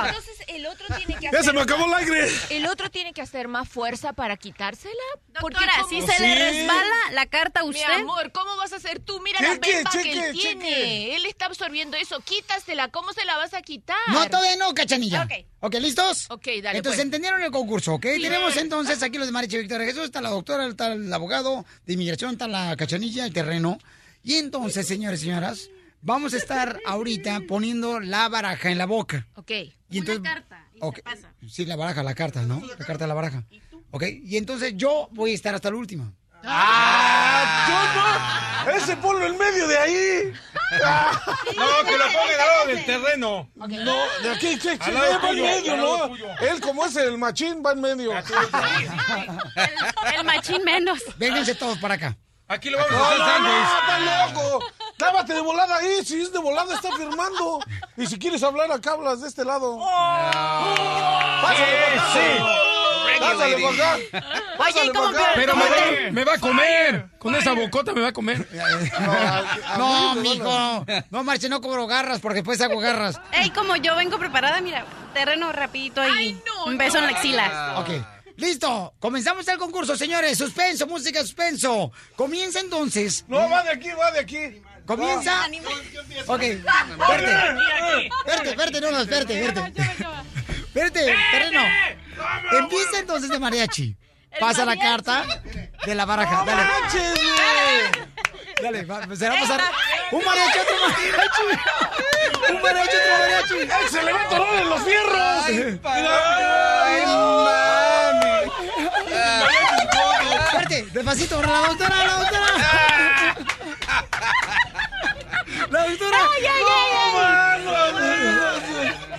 Entonces 0.06 0.38
el 0.48 0.66
otro 0.66 0.86
tiene 0.98 1.16
que 1.16 1.22
Ya 1.24 1.30
hacer... 1.30 1.44
se 1.46 1.54
me 1.54 1.62
acabó 1.62 1.86
el 1.86 1.94
aire. 1.94 2.30
El 2.50 2.66
otro 2.68 2.90
tiene 2.90 3.14
que 3.14 3.22
hacer 3.22 3.48
más 3.48 3.68
fuerza 3.70 4.14
para 4.14 4.38
quitársela. 4.38 4.94
Porque 5.40 5.56
Doctora, 5.60 5.74
¿cómo- 5.84 5.90
si 5.90 6.02
se 6.02 6.22
le 6.22 6.36
resbala 6.36 6.96
la 7.14 7.26
carta 7.28 7.62
a 7.62 7.64
Mi 7.64 7.70
usted... 7.70 7.90
amor, 7.94 8.32
¿cómo 8.32 8.56
vas 8.58 8.74
a 8.74 8.78
hacer 8.78 9.00
tú? 9.00 9.20
Mira 9.22 9.40
Cheque, 9.40 9.52
la 9.72 9.76
bemba 9.78 9.92
que 9.92 9.98
cheque, 9.98 10.12
él 10.28 10.32
tiene. 10.34 10.66
cheque. 10.70 11.16
Él 11.16 11.26
está 11.26 11.46
absorbiendo 11.46 11.96
eso. 11.98 12.20
Quítasela. 12.22 12.90
¿Cómo 12.90 13.14
se 13.14 13.24
la 13.26 13.38
vas 13.38 13.54
a 13.54 13.62
quitar? 13.62 13.98
No, 14.10 14.28
todavía 14.30 14.56
no, 14.58 14.74
cachanilla. 14.74 15.24
Ok. 15.24 15.32
Ok, 15.64 15.76
¿listos? 15.76 16.26
Ok, 16.32 16.48
dale, 16.64 16.78
Entonces, 16.80 16.98
pues. 16.98 17.00
¿entendieron 17.06 17.42
el 17.44 17.52
concurso? 17.52 17.94
¿Ok? 17.94 18.02
Tenemos 18.02 18.58
entonces 18.58 19.02
aquí 19.04 19.20
los 19.20 19.28
de 19.28 19.32
Mariche 19.32 19.60
Victoria 19.60 19.86
Jesús, 19.86 20.06
está 20.06 20.20
la 20.20 20.30
doctora, 20.32 20.66
está 20.66 20.92
el 20.94 21.14
abogado 21.14 21.66
de 21.86 21.94
inmigración, 21.94 22.11
está 22.14 22.48
la 22.48 22.76
cachanilla, 22.76 23.26
el 23.26 23.34
terreno. 23.34 23.78
Y 24.24 24.36
entonces, 24.36 24.88
señores 24.88 25.22
y 25.22 25.26
señoras, 25.26 25.70
vamos 26.02 26.34
a 26.34 26.38
estar 26.38 26.80
ahorita 26.86 27.42
poniendo 27.48 28.00
la 28.00 28.30
baraja 28.30 28.70
en 28.72 28.78
la 28.78 28.86
boca. 28.86 29.28
Ok. 29.36 29.52
Y 29.90 29.98
entonces, 29.98 30.20
Una 30.20 30.34
carta 30.34 30.68
y 30.74 30.78
Ok. 30.82 30.96
se 30.98 31.04
pasa. 31.04 31.34
Sí, 31.48 31.66
la 31.66 31.76
baraja, 31.76 32.04
la 32.04 32.14
carta, 32.16 32.44
¿no? 32.44 32.62
La 32.66 32.86
carta 32.86 33.06
de 33.06 33.08
la 33.08 33.14
baraja. 33.14 33.44
Ok, 33.92 34.04
y 34.24 34.38
entonces 34.38 34.74
yo 34.78 35.10
voy 35.12 35.32
a 35.32 35.36
estar 35.36 35.54
hasta 35.54 35.68
el 35.70 35.76
último. 35.76 36.14
¡Ah! 36.44 37.68
¡Yo 37.68 37.78
no! 38.02 38.76
¡Ese 38.78 38.96
ponlo 38.98 39.26
en 39.26 39.38
medio 39.38 39.68
de 39.68 39.78
ahí! 39.78 40.34
No, 41.58 41.84
que 41.86 41.98
lo 41.98 42.06
ponga 42.06 42.22
al 42.32 42.38
lado 42.38 42.66
del 42.68 42.86
terreno. 42.86 43.50
No, 43.56 43.68
de 44.24 44.32
aquí, 44.32 44.58
Al 44.80 44.94
lado 44.94 45.08
va 45.10 45.16
en 45.16 45.22
tuyo, 45.22 45.44
medio, 45.44 45.78
¿no? 45.78 46.08
tuyo. 46.10 46.28
Él, 46.40 46.62
como 46.62 46.86
es 46.86 46.96
el 46.96 47.18
machín, 47.18 47.62
va 47.66 47.72
en 47.74 47.82
medio. 47.82 48.12
El, 48.18 50.16
el 50.16 50.24
machín 50.24 50.64
menos. 50.64 51.00
Vénganse 51.18 51.56
todos 51.56 51.78
para 51.78 51.96
acá. 51.96 52.16
Aquí 52.48 52.70
lo 52.70 52.78
vamos 52.78 52.92
No, 52.92 53.04
a 53.04 53.08
hacer 53.12 53.42
no, 53.42 53.48
no, 53.48 53.64
está 53.64 54.00
loco. 54.34 54.66
Lávate 54.98 55.34
de 55.34 55.42
volada 55.42 55.78
ahí. 55.78 56.04
Si 56.06 56.22
es 56.22 56.32
de 56.34 56.40
volada, 56.40 56.76
está 56.76 56.92
firmando. 56.96 57.60
Y 57.98 58.08
si 58.08 58.18
quieres 58.20 58.44
hablar 58.44 58.72
acá, 58.72 58.92
hablas 58.94 59.22
de 59.22 59.28
este 59.30 59.44
lado. 59.46 59.78
Pásale 61.42 61.78
para 61.82 62.12
acá. 62.12 62.14
Pásale 63.22 64.92
¿cómo 64.94 65.12
para 65.12 65.20
acá. 65.20 65.32
Pero 65.36 65.56
me 65.56 65.64
va, 65.64 66.12
me 66.12 66.24
va 66.26 66.34
a 66.34 66.38
comer. 66.40 67.06
Con 67.20 67.36
esa 67.36 67.54
bocota 67.54 67.94
me 67.94 68.02
va 68.02 68.10
a 68.10 68.14
comer. 68.14 68.48
No, 69.78 70.16
mijo. 70.16 70.86
No, 71.10 71.24
Marche, 71.24 71.50
no 71.50 71.62
cobro 71.62 71.88
garras 71.88 72.20
porque 72.20 72.38
después 72.38 72.60
hago 72.62 72.80
garras. 72.80 73.20
Ey, 73.32 73.52
como 73.52 73.76
yo 73.76 73.96
vengo 73.96 74.18
preparada, 74.18 74.62
mira, 74.62 74.86
terreno 75.14 75.52
rapidito 75.52 76.02
y 76.08 76.38
un 76.66 76.78
beso 76.78 76.98
en 76.98 77.06
la 77.06 77.10
axila. 77.12 77.76
Ok. 77.78 77.90
Listo, 78.38 78.94
comenzamos 79.00 79.48
el 79.48 79.58
concurso, 79.58 79.96
señores. 79.96 80.38
Suspenso, 80.38 80.88
música 80.88 81.22
suspenso. 81.22 81.92
Comienza 82.16 82.60
entonces. 82.60 83.24
No, 83.28 83.38
va 83.50 83.62
de 83.64 83.72
aquí, 83.72 83.90
va 83.92 84.12
de 84.12 84.20
aquí. 84.20 84.62
Comienza. 84.86 85.48
Ok, 86.26 86.42
espérate. 86.42 88.10
Espérate, 88.26 88.50
espérate, 88.50 88.82
no, 88.82 88.92
no, 88.92 89.02
espérate. 89.02 89.74
Espérate, 90.74 91.04
terreno. 91.32 91.62
Empieza 92.54 93.00
entonces 93.00 93.30
de 93.30 93.38
mariachi. 93.40 93.98
Pasa 94.40 94.64
la 94.64 94.78
carta 94.78 95.26
de 95.86 95.96
la 95.96 96.06
baraja. 96.06 96.46
Dale. 96.46 96.64
¡Manches, 96.64 97.14
güey! 97.14 97.92
Dale, 98.62 98.86
va, 98.86 99.02
se 99.14 99.28
va 99.28 99.36
a 99.36 99.40
pasar. 99.42 99.62
Un 100.12 100.24
mariachi, 100.24 100.60
otro 100.60 100.76
mariachi. 100.88 101.42
Un 102.54 102.62
mariachi, 102.62 102.96
otro 102.96 103.18
mariachi. 103.20 103.56
¡Ay, 103.70 103.86
se 103.92 104.02
le 104.02 104.14
va 104.14 104.22
a 104.22 104.24
atorar 104.24 104.56
en 104.62 104.70
los 104.70 104.82
fierros! 104.82 105.46
¡Ay, 105.84 107.04
mami! 107.06 108.36
Espérate, 110.46 110.86
despacito, 110.94 111.42
la 111.42 111.48
doctora, 111.68 111.96
la 112.06 112.14
doctora. 112.14 112.48
La 115.70 115.80
doctora. 115.86 116.18
¡Ay, 116.18 116.46
ay, 116.46 116.64
ay, 116.70 116.92
ay! 117.18 119.11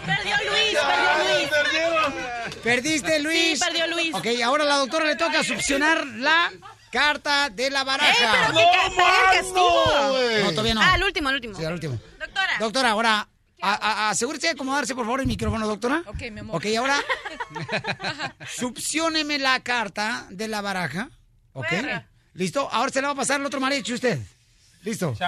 Perdió 0.72 1.34
Luis, 1.36 1.48
perdió 1.50 2.08
Luis. 2.08 2.56
Perdiste, 2.62 3.18
Luis. 3.20 3.58
Sí, 3.58 3.64
perdió 3.64 3.86
Luis. 3.88 4.14
Ok, 4.14 4.26
ahora 4.44 4.64
a 4.64 4.66
la 4.66 4.76
doctora 4.76 5.04
le 5.06 5.16
toca 5.16 5.42
succionar 5.44 6.06
la 6.06 6.50
carta 6.90 7.48
de 7.50 7.70
la 7.70 7.84
baraja. 7.84 8.10
¡Eh, 8.12 8.16
pero 8.22 8.52
que 8.54 8.94
traiga 8.94 9.32
el 9.32 9.38
castigo! 9.38 10.44
No, 10.44 10.50
todavía 10.50 10.74
no. 10.74 10.80
Ah, 10.82 10.94
el 10.96 11.04
último, 11.04 11.28
el 11.30 11.34
último. 11.36 11.58
Sí, 11.58 11.64
al 11.64 11.72
último. 11.74 11.98
Doctora. 12.18 12.52
Doctora, 12.58 12.90
ahora, 12.90 13.28
a- 13.60 13.74
a- 13.74 14.10
asegúrese 14.10 14.48
de 14.48 14.52
acomodarse, 14.52 14.94
por 14.94 15.04
favor, 15.04 15.20
el 15.20 15.26
micrófono, 15.26 15.66
doctora. 15.66 16.02
Ok, 16.06 16.20
mi 16.30 16.40
amor. 16.40 16.56
Ok, 16.56 16.66
ahora, 16.78 17.00
succióneme 18.56 19.38
la 19.38 19.60
carta 19.60 20.26
de 20.30 20.48
la 20.48 20.60
baraja. 20.60 21.10
Ok. 21.52 21.68
Fuera. 21.68 22.08
¿Listo? 22.34 22.68
Ahora 22.72 22.90
se 22.90 23.02
la 23.02 23.08
va 23.08 23.12
a 23.12 23.16
pasar 23.16 23.40
el 23.40 23.46
otro 23.46 23.60
mariachi 23.60 23.92
usted. 23.94 24.18
¿Listo? 24.82 25.14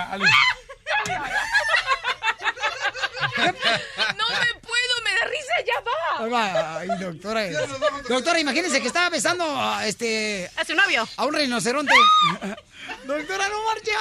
No 3.37 4.25
me 4.41 4.61
ya 5.67 6.27
va. 6.31 6.79
Ay, 6.79 6.89
doctora. 6.99 7.43
Doctora, 8.09 8.41
imagínense 8.41 8.81
que 8.81 8.89
estaba 8.89 9.11
besando 9.11 9.45
a 9.45 9.87
este. 9.87 10.51
A 10.57 10.65
su 10.65 10.75
novio. 10.75 11.07
A 11.17 11.25
un 11.27 11.35
rinoceronte. 11.35 11.93
doctora, 13.05 13.49
no 13.49 13.65
marche. 13.65 13.93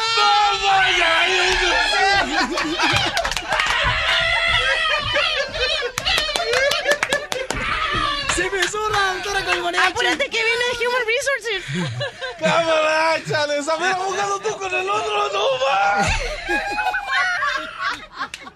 Se 8.36 8.50
besó 8.50 8.90
la 8.90 9.14
doctora 9.14 9.46
con 9.46 9.54
el 9.54 9.62
mariachi. 9.62 9.88
Apúrate 9.88 10.30
que 10.30 10.44
viene 10.44 10.64
de 10.72 10.88
Human 10.88 11.04
Resources. 11.06 11.92
¡Cámara, 12.40 13.18
échale! 13.18 13.64
¡Saber 13.64 13.94
abogado 13.94 14.40
tú 14.40 14.58
con 14.58 14.74
el 14.74 14.90
otro! 14.90 15.30
¡No 15.34 15.46
va! 15.66 16.06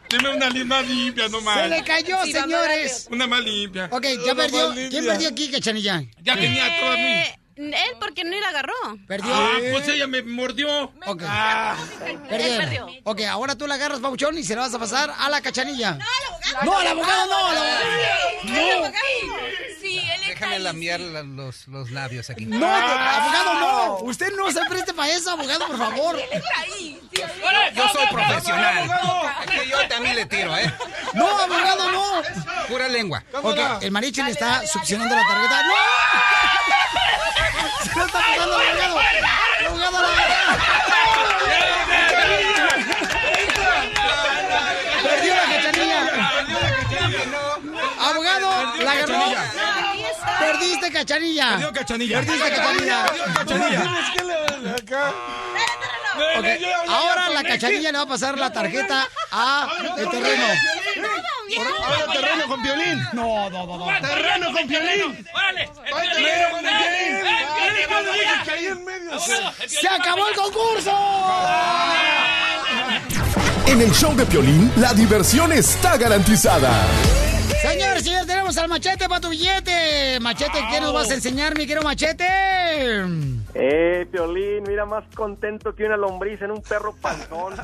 Dime 0.09 0.29
una 0.29 0.49
li- 0.49 0.63
más 0.63 0.87
limpia, 0.87 1.27
no 1.27 1.41
más. 1.41 1.61
Se 1.63 1.67
le 1.69 1.83
cayó, 1.83 2.23
Sí, 2.23 2.31
señores. 2.31 3.07
Una 3.11 3.27
más 3.27 3.43
limpia. 3.43 3.89
Ok, 3.91 4.03
ya 4.25 4.31
Una 4.33 4.35
perdió. 4.43 4.67
limpia. 4.69 4.89
¿Quién 4.89 5.05
perdió 5.05 5.29
aquí, 5.29 5.51
Cachanilla? 5.51 6.03
Ya 6.21 6.35
tenía 6.35 6.79
todas 6.79 6.97
mis... 6.97 7.07
Eh, 7.07 7.39
él 7.57 7.95
porque 7.99 8.23
no 8.23 8.39
la 8.39 8.49
agarró. 8.49 8.73
Perdió. 9.07 9.33
Ah, 9.33 9.57
pues 9.71 9.87
ella 9.87 10.07
me 10.07 10.21
mordió. 10.23 10.93
Ok. 11.05 11.23
Ah. 11.25 11.75
Perdieron. 12.29 12.57
perdió. 12.57 12.87
Ok, 13.03 13.21
ahora 13.21 13.55
tú 13.55 13.67
la 13.67 13.75
agarras, 13.75 13.99
Pauchón, 13.99 14.37
y 14.37 14.43
se 14.43 14.55
la 14.55 14.61
vas 14.61 14.73
a 14.73 14.79
pasar 14.79 15.13
a 15.17 15.29
la 15.29 15.41
cachanilla. 15.41 15.97
No, 16.63 16.77
al 16.77 16.87
abogado 16.87 17.25
no. 17.27 17.47
al 17.47 17.57
abogado. 17.57 18.89
No, 18.91 18.97
Sí, 19.81 19.99
él 19.99 20.21
está 20.21 20.27
Déjame 20.27 20.59
lamear 20.59 20.99
sí. 20.99 21.09
los, 21.35 21.67
los 21.67 21.91
labios 21.91 22.29
aquí. 22.29 22.45
no, 22.45 22.67
abogado 22.67 23.53
no. 23.53 23.97
Usted 24.01 24.33
no 24.35 24.51
se 24.51 24.59
preste 24.65 24.93
para 24.93 25.11
eso, 25.13 25.31
abogado, 25.31 25.67
por 25.67 25.77
favor. 25.77 26.19
Él 26.19 26.25
está 26.31 26.59
ahí. 26.61 26.99
Sí, 27.13 27.21
Yo 27.73 27.89
soy 27.89 28.07
profesional. 28.07 28.89
Aquí 29.41 29.57
yo 29.69 29.87
también 29.87 30.15
le 30.15 30.25
tiro, 30.25 30.55
¿eh? 30.57 30.73
No, 31.13 31.27
abogado 31.37 31.91
no. 31.91 32.21
Pura 32.67 32.87
lengua. 32.87 33.23
Ok, 33.41 33.57
el 33.81 33.91
mariachi 33.91 34.21
le 34.23 34.31
está 34.31 34.65
succionando 34.67 35.15
la 35.15 35.21
tarjeta. 35.21 35.63
¡No! 35.63 35.73
Se 37.83 37.95
lo 37.95 38.05
está 38.05 38.19
pasando 38.19 38.55
al 38.57 38.67
abogado. 38.81 38.99
El 39.59 39.65
abogado 39.65 40.01
la 40.01 40.07
Perdió 45.03 45.33
la 45.35 45.43
cachanilla. 45.43 45.99
Abogado, 47.99 48.49
la 48.77 48.91
agarró. 48.91 49.23
Perdiste, 50.39 50.91
cachanilla. 50.91 51.49
Perdió 51.51 51.73
Cachanilla. 51.73 52.19
Perdiste, 52.19 52.49
cachanilla. 52.49 53.05
Perdió 53.05 53.33
Cachanilla. 53.33 53.83
Ahora 56.87 57.29
la 57.29 57.43
cachanilla 57.43 57.91
le 57.91 57.97
va 57.97 58.03
a 58.03 58.07
pasar 58.07 58.37
la 58.37 58.51
tarjeta 58.51 59.07
a 59.31 59.67
el 59.97 60.09
terreno. 60.09 60.45
Ahora 61.59 62.13
terreno 62.13 62.47
con 62.47 62.61
violín. 62.63 62.99
No, 63.13 63.49
no, 63.49 63.65
no, 63.65 63.77
no. 63.77 63.85
Terreno 64.07 64.51
con 64.53 64.67
violín. 64.67 65.27
¡Órale! 65.33 65.69
¡Ay, 65.95 66.09
terreno 66.13 66.49
con 66.51 66.61
violín! 66.61 67.25
¡Eh, 67.27 67.85
Cuando 67.87 68.11
dije 68.13 68.25
que 68.45 68.51
ahí 68.51 68.65
en 68.67 68.85
medio 68.85 69.19
se- 69.19 69.67
¡Se 69.67 69.87
acabó 69.87 70.27
el 70.27 70.35
concurso! 70.35 70.91
En 73.67 73.81
el 73.81 73.91
show 73.93 74.15
de 74.15 74.25
Piolín, 74.25 74.71
la 74.77 74.93
diversión 74.93 75.51
está 75.51 75.97
garantizada. 75.97 76.71
Señores, 77.61 78.03
señores, 78.03 78.27
tenemos 78.27 78.57
al 78.57 78.69
machete 78.69 79.09
para 79.09 79.19
tu 79.19 79.29
billete. 79.29 80.19
Machete, 80.21 80.59
¿qué 80.71 80.79
nos 80.79 80.93
vas 80.93 81.09
a 81.11 81.15
enseñar, 81.15 81.57
mi 81.57 81.65
querido 81.67 81.81
machete? 81.83 82.25
Eh, 83.53 84.05
Piolín, 84.11 84.63
mira 84.67 84.85
más 84.85 85.03
contento 85.15 85.73
que 85.73 85.85
una 85.85 85.97
lombriz 85.97 86.41
en 86.41 86.51
un 86.51 86.61
perro 86.61 86.93
panzón. 87.01 87.53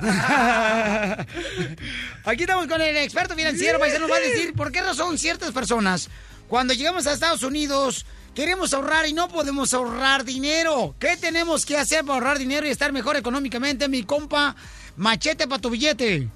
Aquí 2.26 2.44
estamos 2.44 2.68
con 2.68 2.82
el 2.82 2.98
experto 2.98 3.36
financiero, 3.36 3.80
paisano, 3.80 4.08
nos 4.08 4.12
va 4.12 4.18
a 4.18 4.22
decir 4.22 4.54
por 4.54 4.72
qué 4.72 4.82
razón 4.82 5.18
ciertas 5.18 5.52
personas, 5.52 6.10
cuando 6.48 6.74
llegamos 6.74 7.06
a 7.08 7.14
Estados 7.14 7.44
Unidos, 7.44 8.06
queremos 8.36 8.74
ahorrar 8.74 9.08
y 9.08 9.14
no 9.14 9.28
podemos 9.28 9.74
ahorrar 9.74 10.24
dinero. 10.24 10.96
¿Qué 11.00 11.18
tenemos 11.18 11.66
que 11.66 11.78
hacer 11.78 12.02
para 12.02 12.16
ahorrar 12.16 12.38
dinero 12.38 12.68
y 12.68 12.70
estar 12.70 12.92
mejor 12.92 13.16
económicamente, 13.16 13.88
mi 13.90 14.04
compa? 14.04 14.56
Machete 14.96 15.48
para 15.48 15.62
tu 15.62 15.70
billete. 15.70 16.28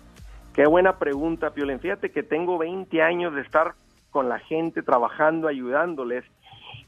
Qué 0.54 0.66
buena 0.66 0.98
pregunta, 0.98 1.52
Piolín. 1.52 1.80
Fíjate 1.80 2.12
que 2.12 2.24
tengo 2.24 2.58
20 2.58 3.02
años 3.02 3.36
de 3.36 3.42
estar 3.42 3.76
con 4.10 4.28
la 4.28 4.40
gente, 4.40 4.82
trabajando, 4.82 5.48
ayudándoles. 5.48 6.24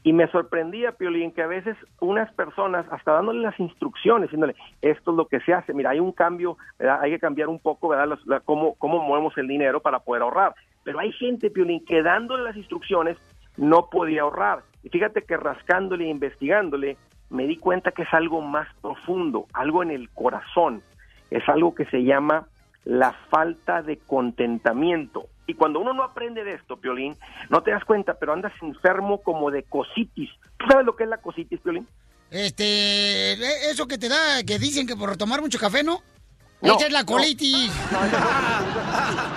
Y 0.02 0.14
me 0.14 0.26
sorprendía, 0.28 0.92
Piolín, 0.92 1.30
que 1.32 1.42
a 1.42 1.46
veces 1.46 1.76
unas 2.00 2.32
personas, 2.32 2.86
hasta 2.90 3.12
dándole 3.12 3.40
las 3.40 3.58
instrucciones, 3.60 4.28
diciéndole, 4.28 4.54
esto 4.80 5.10
es 5.10 5.16
lo 5.16 5.26
que 5.26 5.40
se 5.40 5.52
hace, 5.52 5.74
mira, 5.74 5.90
hay 5.90 6.00
un 6.00 6.12
cambio, 6.12 6.56
hay 6.78 7.10
que 7.10 7.18
cambiar 7.18 7.48
un 7.48 7.58
poco, 7.58 7.88
¿verdad? 7.88 8.18
La- 8.24 8.40
cómo, 8.40 8.74
cómo 8.76 9.02
movemos 9.06 9.36
el 9.36 9.46
dinero 9.46 9.80
para 9.80 9.98
poder 9.98 10.22
ahorrar. 10.22 10.54
Pero 10.84 10.98
hay 11.00 11.12
gente, 11.12 11.50
Piolín, 11.50 11.84
que 11.84 12.02
dándole 12.02 12.44
las 12.44 12.56
instrucciones 12.56 13.18
no 13.58 13.88
podía 13.90 14.22
ahorrar. 14.22 14.60
Y 14.82 14.88
fíjate 14.88 15.22
que 15.22 15.36
rascándole 15.36 16.06
e 16.06 16.08
investigándole, 16.08 16.96
me 17.28 17.46
di 17.46 17.56
cuenta 17.58 17.92
que 17.92 18.02
es 18.02 18.14
algo 18.14 18.40
más 18.40 18.66
profundo, 18.80 19.46
algo 19.52 19.82
en 19.82 19.90
el 19.90 20.08
corazón. 20.10 20.82
Es 21.30 21.46
algo 21.48 21.74
que 21.74 21.84
se 21.86 22.02
llama 22.04 22.46
la 22.84 23.12
falta 23.28 23.82
de 23.82 23.98
contentamiento. 23.98 25.26
Y 25.50 25.54
cuando 25.54 25.80
uno 25.80 25.92
no 25.92 26.04
aprende 26.04 26.44
de 26.44 26.54
esto, 26.54 26.76
Piolín, 26.76 27.16
no 27.48 27.60
te 27.60 27.72
das 27.72 27.84
cuenta, 27.84 28.14
pero 28.14 28.32
andas 28.32 28.52
enfermo 28.62 29.20
como 29.20 29.50
de 29.50 29.64
cositis. 29.64 30.30
¿Tú 30.56 30.66
sabes 30.70 30.86
lo 30.86 30.94
que 30.94 31.02
es 31.02 31.10
la 31.10 31.16
cositis, 31.16 31.58
Piolín? 31.58 31.88
Este, 32.30 33.32
eso 33.68 33.88
que 33.88 33.98
te 33.98 34.08
da, 34.08 34.44
que 34.46 34.60
dicen 34.60 34.86
que 34.86 34.94
por 34.94 35.16
tomar 35.16 35.40
mucho 35.40 35.58
café, 35.58 35.82
¿no? 35.82 36.02
No, 36.62 36.76
Esa 36.76 36.86
es 36.86 36.92
la 36.92 37.00
no. 37.00 37.06
colitis. 37.06 37.72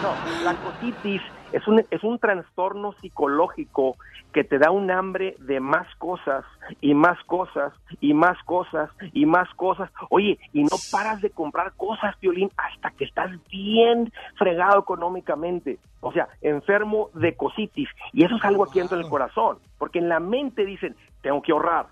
No, 0.04 0.44
la 0.44 0.54
cositis 0.56 1.22
es 1.54 1.68
un, 1.68 1.84
es 1.90 2.04
un 2.04 2.20
trastorno 2.20 2.94
psicológico 3.00 3.96
que 4.34 4.44
te 4.44 4.58
da 4.58 4.72
un 4.72 4.90
hambre 4.90 5.36
de 5.40 5.60
más 5.60 5.88
cosas 5.98 6.44
y 6.82 6.96
más 6.96 7.18
cosas 7.26 7.72
y 8.02 8.14
más 8.14 8.38
cosas 8.44 8.90
y 9.14 9.26
más 9.26 9.48
cosas. 9.54 9.92
Oye, 10.10 10.40
y 10.52 10.64
no 10.64 10.76
paras 10.92 11.22
de 11.22 11.30
comprar 11.30 11.74
cosas, 11.74 12.20
Violín, 12.20 12.50
hasta 12.58 12.90
que 12.92 13.06
estás 13.06 13.32
bien 13.50 14.12
fregado 14.38 14.80
económicamente. 14.80 15.78
O 16.02 16.12
sea, 16.12 16.28
enfermo 16.42 17.10
de 17.14 17.36
cositis. 17.36 17.88
Y 18.12 18.26
eso 18.26 18.36
es 18.36 18.44
algo 18.44 18.64
aquí 18.64 18.80
dentro 18.80 18.98
del 18.98 19.08
corazón. 19.08 19.60
Porque 19.78 20.00
en 20.00 20.10
la 20.10 20.20
mente 20.20 20.66
dicen, 20.66 20.96
tengo 21.22 21.42
que 21.42 21.52
ahorrar. 21.52 21.86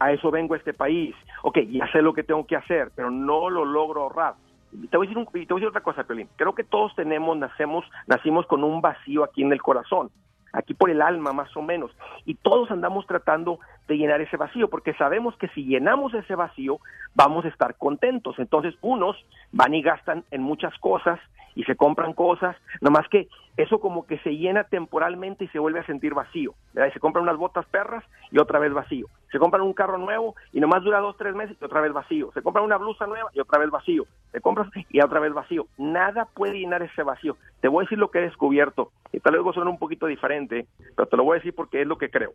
A 0.00 0.12
eso 0.12 0.32
vengo 0.32 0.54
a 0.54 0.56
este 0.56 0.74
país. 0.74 1.14
Ok, 1.44 1.58
ya 1.70 1.86
sé 1.92 2.02
lo 2.02 2.12
que 2.12 2.24
tengo 2.24 2.44
que 2.46 2.56
hacer, 2.56 2.90
pero 2.96 3.12
no 3.12 3.48
lo 3.48 3.64
logro 3.64 4.02
ahorrar. 4.02 4.34
Y 4.72 4.88
Te 4.88 4.96
voy 4.96 5.06
a 5.06 5.10
decir, 5.10 5.18
un- 5.18 5.26
otra 5.68 5.82
cosa, 5.82 6.04
Pelín. 6.04 6.28
Creo 6.36 6.54
que 6.54 6.64
todos 6.64 6.94
tenemos, 6.94 7.36
nacemos, 7.36 7.84
nacimos 8.06 8.46
con 8.46 8.64
un 8.64 8.80
vacío 8.80 9.24
aquí 9.24 9.42
en 9.42 9.52
el 9.52 9.60
corazón, 9.62 10.10
aquí 10.52 10.74
por 10.74 10.90
el 10.90 11.02
alma 11.02 11.32
más 11.32 11.54
o 11.56 11.62
menos, 11.62 11.90
y 12.24 12.34
todos 12.34 12.70
andamos 12.70 13.06
tratando 13.06 13.58
de 13.88 13.96
llenar 13.96 14.20
ese 14.20 14.36
vacío, 14.36 14.68
porque 14.68 14.94
sabemos 14.94 15.36
que 15.36 15.48
si 15.48 15.64
llenamos 15.64 16.14
ese 16.14 16.34
vacío, 16.34 16.78
vamos 17.14 17.44
a 17.44 17.48
estar 17.48 17.76
contentos. 17.76 18.38
Entonces, 18.38 18.74
unos 18.80 19.16
van 19.52 19.74
y 19.74 19.82
gastan 19.82 20.24
en 20.30 20.42
muchas 20.42 20.76
cosas 20.78 21.18
y 21.54 21.64
se 21.64 21.76
compran 21.76 22.14
cosas, 22.14 22.56
nomás 22.80 23.06
que 23.08 23.28
eso 23.56 23.80
como 23.80 24.06
que 24.06 24.18
se 24.20 24.30
llena 24.30 24.64
temporalmente 24.64 25.44
y 25.44 25.48
se 25.48 25.58
vuelve 25.58 25.80
a 25.80 25.86
sentir 25.86 26.14
vacío. 26.14 26.54
¿verdad? 26.72 26.92
Se 26.92 27.00
compran 27.00 27.24
unas 27.24 27.36
botas 27.36 27.66
perras 27.66 28.02
y 28.30 28.38
otra 28.38 28.58
vez 28.58 28.72
vacío. 28.72 29.06
Se 29.30 29.38
compran 29.38 29.62
un 29.62 29.74
carro 29.74 29.98
nuevo 29.98 30.34
y 30.52 30.60
nomás 30.60 30.82
dura 30.82 31.00
dos, 31.00 31.16
tres 31.18 31.34
meses 31.34 31.56
y 31.60 31.64
otra 31.64 31.80
vez 31.80 31.92
vacío. 31.92 32.30
Se 32.32 32.42
compran 32.42 32.64
una 32.64 32.78
blusa 32.78 33.06
nueva 33.06 33.30
y 33.34 33.40
otra 33.40 33.58
vez 33.58 33.70
vacío. 33.70 34.04
Se 34.30 34.40
compras 34.40 34.68
y 34.88 35.00
otra 35.02 35.20
vez 35.20 35.34
vacío. 35.34 35.66
Nada 35.76 36.26
puede 36.34 36.58
llenar 36.58 36.82
ese 36.82 37.02
vacío. 37.02 37.36
Te 37.60 37.68
voy 37.68 37.82
a 37.82 37.84
decir 37.84 37.98
lo 37.98 38.10
que 38.10 38.20
he 38.20 38.22
descubierto. 38.22 38.90
Y 39.12 39.20
tal 39.20 39.36
vez 39.36 39.54
suena 39.54 39.70
un 39.70 39.78
poquito 39.78 40.06
diferente, 40.06 40.66
pero 40.96 41.06
te 41.06 41.16
lo 41.16 41.24
voy 41.24 41.36
a 41.36 41.40
decir 41.40 41.54
porque 41.54 41.82
es 41.82 41.86
lo 41.86 41.98
que 41.98 42.10
creo. 42.10 42.32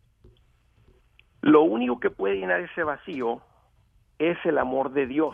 Lo 1.47 1.61
único 1.61 1.97
que 2.01 2.09
puede 2.09 2.35
llenar 2.35 2.59
ese 2.59 2.83
vacío 2.83 3.39
es 4.19 4.37
el 4.43 4.57
amor 4.57 4.91
de 4.91 5.07
Dios. 5.07 5.33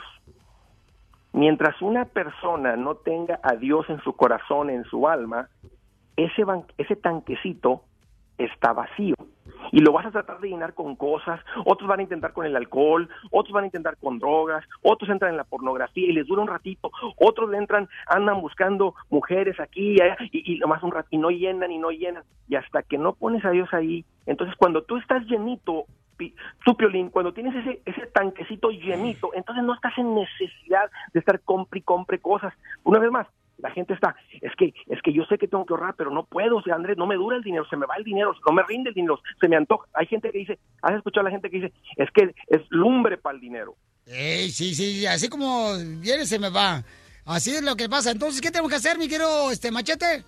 Mientras 1.32 1.82
una 1.82 2.06
persona 2.06 2.76
no 2.76 2.94
tenga 2.94 3.40
a 3.42 3.56
Dios 3.56 3.90
en 3.90 4.00
su 4.04 4.14
corazón, 4.14 4.70
en 4.70 4.84
su 4.84 5.08
alma, 5.08 5.50
ese, 6.16 6.96
tanquecito 6.98 7.82
está 8.38 8.74
vacío. 8.74 9.16
Y 9.72 9.80
lo 9.80 9.92
vas 9.92 10.06
a 10.06 10.12
tratar 10.12 10.40
de 10.40 10.50
llenar 10.50 10.76
con 10.76 10.96
cosas, 10.96 11.40
otros 11.66 11.90
van 11.90 12.02
a 12.02 12.04
intentar 12.04 12.32
con 12.32 12.46
el 12.46 12.56
alcohol, 12.56 13.10
otros 13.32 13.52
van 13.52 13.64
a 13.64 13.68
intentar 13.68 13.98
con 13.98 14.20
drogas, 14.20 14.64
otros 14.84 15.10
entran 15.10 15.32
en 15.32 15.38
la 15.38 15.46
pornografía 15.46 16.08
y 16.08 16.14
les 16.14 16.28
dura 16.28 16.44
un 16.44 16.48
ratito, 16.48 16.92
otros 17.18 17.50
le 17.50 17.58
entran, 17.58 17.90
andan 18.06 18.40
buscando 18.40 18.94
mujeres 19.10 19.60
aquí 19.60 19.96
y 19.98 20.02
allá, 20.02 20.18
y, 20.32 20.54
y 20.54 20.60
nomás 20.60 20.84
un 20.84 20.92
rato, 20.92 21.08
y 21.10 21.18
no 21.18 21.32
llenan 21.32 21.72
y 21.72 21.80
no 21.80 21.90
llenan. 21.90 22.24
Y 22.48 22.54
hasta 22.54 22.84
que 22.84 23.00
no 23.00 23.14
pones 23.14 23.44
a 23.46 23.50
Dios 23.50 23.74
ahí, 23.74 24.06
entonces 24.28 24.56
cuando 24.58 24.84
tú 24.84 24.98
estás 24.98 25.26
llenito, 25.26 25.88
tú 26.66 26.76
Piolín, 26.76 27.10
cuando 27.10 27.34
tienes 27.34 27.56
ese, 27.56 27.82
ese 27.86 28.08
tanquecito 28.08 28.70
llenito, 28.70 29.32
entonces 29.34 29.64
no 29.64 29.74
estás 29.74 29.98
en 29.98 30.16
necesidad 30.16 30.90
de 31.14 31.20
estar 31.20 31.40
compre 31.42 31.80
y 31.80 31.84
compre 31.84 32.20
cosas. 32.20 32.54
Una 32.84 33.00
vez 33.00 33.12
más, 33.12 33.28
la 33.58 33.72
gente 33.72 33.94
está, 33.94 34.16
es 34.42 34.52
que, 34.58 34.74
es 34.88 35.02
que 35.02 35.14
yo 35.14 35.24
sé 35.26 35.38
que 35.38 35.48
tengo 35.48 35.66
que 35.66 35.74
ahorrar, 35.74 35.96
pero 35.96 36.12
no 36.12 36.26
puedo, 36.26 36.58
o 36.58 36.62
sea, 36.62 36.76
Andrés, 36.76 36.98
no 36.98 37.08
me 37.08 37.16
dura 37.16 37.38
el 37.38 37.44
dinero, 37.44 37.66
se 37.70 37.78
me 37.78 37.86
va 37.86 37.96
el 37.96 38.04
dinero, 38.04 38.36
no 38.46 38.54
me 38.54 38.64
rinde 38.64 38.90
el 38.90 38.96
dinero, 38.96 39.20
se 39.40 39.48
me 39.48 39.56
antoja. 39.56 39.88
Hay 39.94 40.08
gente 40.08 40.32
que 40.32 40.40
dice, 40.40 40.60
has 40.82 40.96
escuchado 40.96 41.22
a 41.22 41.30
la 41.30 41.32
gente 41.32 41.50
que 41.50 41.58
dice, 41.58 41.74
es 41.96 42.10
que 42.12 42.36
es 42.48 42.62
lumbre 42.70 43.18
para 43.18 43.36
el 43.36 43.42
dinero. 43.42 43.76
Sí, 44.06 44.50
sí, 44.52 45.06
así 45.06 45.30
como 45.30 45.74
viene 46.02 46.26
se 46.26 46.40
me 46.40 46.50
va. 46.50 46.84
Así 47.26 47.52
es 47.52 47.64
lo 47.64 47.76
que 47.76 47.88
pasa. 47.88 48.12
Entonces, 48.12 48.42
¿qué 48.42 48.52
tenemos 48.52 48.70
que 48.70 48.76
hacer, 48.76 48.98
mi 48.98 49.08
querido 49.08 49.50
este, 49.50 49.72
machete? 49.72 50.26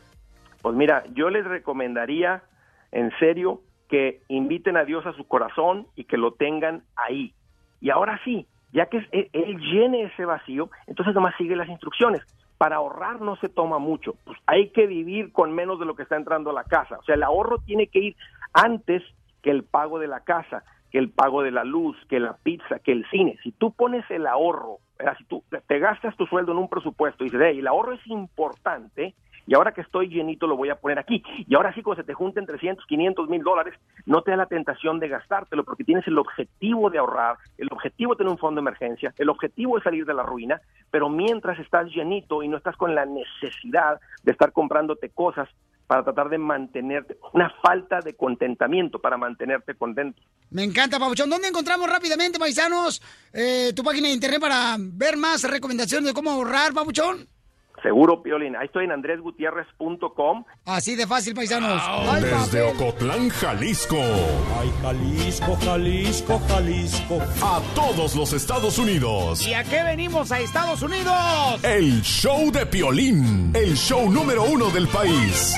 Pues 0.61 0.75
mira, 0.75 1.03
yo 1.13 1.29
les 1.29 1.43
recomendaría, 1.43 2.43
en 2.91 3.11
serio, 3.19 3.61
que 3.89 4.21
inviten 4.27 4.77
a 4.77 4.83
Dios 4.85 5.05
a 5.05 5.13
su 5.13 5.27
corazón 5.27 5.87
y 5.95 6.05
que 6.05 6.17
lo 6.17 6.31
tengan 6.33 6.83
ahí. 6.95 7.33
Y 7.81 7.89
ahora 7.89 8.19
sí, 8.23 8.47
ya 8.73 8.87
que 8.87 8.97
él, 9.11 9.29
él 9.33 9.57
llene 9.59 10.03
ese 10.03 10.25
vacío, 10.25 10.69
entonces 10.87 11.13
nomás 11.13 11.35
sigue 11.37 11.55
las 11.55 11.69
instrucciones. 11.69 12.21
Para 12.57 12.77
ahorrar 12.77 13.19
no 13.21 13.35
se 13.35 13.49
toma 13.49 13.79
mucho, 13.79 14.15
pues 14.23 14.37
hay 14.47 14.69
que 14.69 14.87
vivir 14.87 15.31
con 15.33 15.53
menos 15.53 15.77
de 15.79 15.85
lo 15.85 15.95
que 15.95 16.03
está 16.03 16.15
entrando 16.15 16.49
a 16.51 16.53
la 16.53 16.63
casa. 16.63 16.97
O 16.99 17.03
sea, 17.03 17.15
el 17.15 17.23
ahorro 17.23 17.57
tiene 17.59 17.87
que 17.87 17.99
ir 17.99 18.15
antes 18.53 19.03
que 19.41 19.51
el 19.51 19.63
pago 19.63 19.99
de 19.99 20.07
la 20.07 20.21
casa, 20.21 20.63
que 20.89 20.97
el 20.97 21.09
pago 21.09 21.43
de 21.43 21.51
la 21.51 21.65
luz, 21.65 21.97
que 22.07 22.19
la 22.21 22.37
pizza, 22.41 22.79
que 22.79 22.93
el 22.93 23.05
cine. 23.11 23.37
Si 23.43 23.51
tú 23.51 23.71
pones 23.73 24.09
el 24.09 24.25
ahorro, 24.25 24.77
si 25.17 25.25
tú 25.25 25.43
te- 25.49 25.59
te 25.61 25.79
gastas 25.79 26.15
tu 26.15 26.25
sueldo 26.27 26.53
en 26.53 26.57
un 26.59 26.69
presupuesto 26.69 27.23
y 27.25 27.27
dices, 27.29 27.41
hey, 27.43 27.59
el 27.59 27.67
ahorro 27.67 27.91
es 27.91 28.07
importante, 28.07 29.13
y 29.47 29.55
ahora 29.55 29.73
que 29.73 29.81
estoy 29.81 30.07
llenito 30.07 30.47
lo 30.47 30.57
voy 30.57 30.69
a 30.69 30.75
poner 30.75 30.99
aquí. 30.99 31.23
Y 31.47 31.55
ahora 31.55 31.73
sí, 31.73 31.81
cuando 31.81 32.01
se 32.01 32.07
te 32.07 32.13
junten 32.13 32.45
300, 32.45 32.85
500 32.85 33.29
mil 33.29 33.43
dólares, 33.43 33.75
no 34.05 34.21
te 34.21 34.31
da 34.31 34.37
la 34.37 34.45
tentación 34.45 34.99
de 34.99 35.07
gastártelo 35.07 35.63
porque 35.63 35.83
tienes 35.83 36.07
el 36.07 36.17
objetivo 36.17 36.89
de 36.89 36.97
ahorrar, 36.97 37.37
el 37.57 37.69
objetivo 37.71 38.13
de 38.13 38.17
tener 38.17 38.31
un 38.31 38.37
fondo 38.37 38.59
de 38.59 38.63
emergencia, 38.63 39.13
el 39.17 39.29
objetivo 39.29 39.77
de 39.77 39.83
salir 39.83 40.05
de 40.05 40.13
la 40.13 40.23
ruina, 40.23 40.61
pero 40.91 41.09
mientras 41.09 41.59
estás 41.59 41.87
llenito 41.89 42.43
y 42.43 42.47
no 42.47 42.57
estás 42.57 42.75
con 42.77 42.95
la 42.95 43.05
necesidad 43.05 43.99
de 44.23 44.31
estar 44.31 44.51
comprándote 44.51 45.09
cosas 45.09 45.49
para 45.87 46.03
tratar 46.03 46.29
de 46.29 46.39
mantenerte, 46.39 47.17
una 47.33 47.53
falta 47.61 47.99
de 47.99 48.15
contentamiento 48.15 48.99
para 48.99 49.17
mantenerte 49.17 49.75
contento. 49.75 50.19
Me 50.49 50.63
encanta, 50.63 50.97
Pabuchón. 50.97 51.29
¿Dónde 51.29 51.47
encontramos 51.47 51.87
rápidamente, 51.87 52.39
paisanos, 52.39 53.01
eh, 53.31 53.71
tu 53.75 53.83
página 53.83 54.07
de 54.07 54.15
internet 54.15 54.41
para 54.41 54.77
ver 54.79 55.15
más 55.17 55.43
recomendaciones 55.43 56.07
de 56.07 56.13
cómo 56.13 56.31
ahorrar, 56.31 56.73
Pabuchón? 56.73 57.27
Seguro, 57.85 58.23
Piolín. 58.23 58.55
Ahí 58.55 58.65
estoy 58.65 58.85
en 58.85 58.91
andresgutierrez.com. 58.93 60.43
Así 60.65 60.95
de 60.95 61.05
fácil, 61.05 61.35
paisanos. 61.35 61.79
Ay, 61.85 62.23
Desde 62.23 62.63
papel. 62.63 62.81
Ocotlán, 62.81 63.29
Jalisco. 63.29 63.97
Ay, 64.59 64.73
Jalisco, 64.81 65.55
Jalisco, 65.63 66.41
Jalisco. 66.47 67.21
A 67.43 67.61
todos 67.75 68.15
los 68.15 68.33
Estados 68.33 68.79
Unidos. 68.79 69.45
¿Y 69.45 69.53
a 69.53 69.63
qué 69.63 69.83
venimos 69.83 70.31
a 70.31 70.39
Estados 70.39 70.81
Unidos? 70.81 71.63
El 71.63 72.01
show 72.01 72.51
de 72.51 72.65
Piolín. 72.65 73.51
El 73.55 73.75
show 73.75 74.09
número 74.09 74.45
uno 74.45 74.71
del 74.71 74.87
país. 74.87 75.55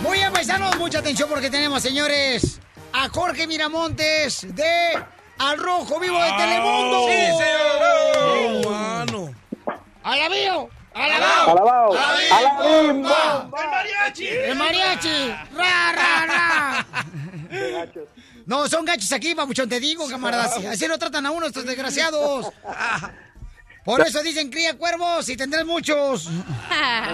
Muy 0.00 0.18
bien, 0.18 0.32
paisanos, 0.32 0.78
mucha 0.78 1.00
atención 1.00 1.28
porque 1.28 1.50
tenemos, 1.50 1.82
señores, 1.82 2.60
a 2.92 3.08
Jorge 3.08 3.48
Miramontes 3.48 4.46
de 4.54 5.02
Al 5.38 5.58
Rojo 5.58 5.98
Vivo 6.00 6.22
de 6.22 6.32
Telemundo. 6.32 7.06
¡Sí, 7.08 7.14
señor! 7.14 8.66
¡Oh, 8.66 8.70
mano! 8.70 9.34
¡Alabío! 10.02 10.68
¡Alabao! 10.94 11.50
¡Alabao! 11.50 11.92
¡Alabim, 12.32 13.02
¡Bomba! 13.02 13.50
¡El 13.62 13.70
mariachi! 13.70 14.26
¡El 14.26 14.56
mariachi! 14.56 15.34
¡Ra, 15.56 15.92
ra, 15.92 16.26
ra! 16.26 16.86
No, 18.46 18.68
son 18.68 18.84
gachos 18.84 19.10
aquí, 19.12 19.34
papuchón, 19.34 19.68
te 19.68 19.80
digo, 19.80 20.08
camaradas. 20.08 20.56
Así 20.66 20.86
lo 20.86 20.98
tratan 20.98 21.26
a 21.26 21.30
uno 21.30 21.46
estos 21.46 21.64
desgraciados. 21.64 22.52
Por 23.84 24.00
eso 24.02 24.22
dicen 24.22 24.50
cría 24.50 24.76
cuervos 24.78 25.28
y 25.28 25.36
tendrás 25.36 25.66
muchos. 25.66 26.28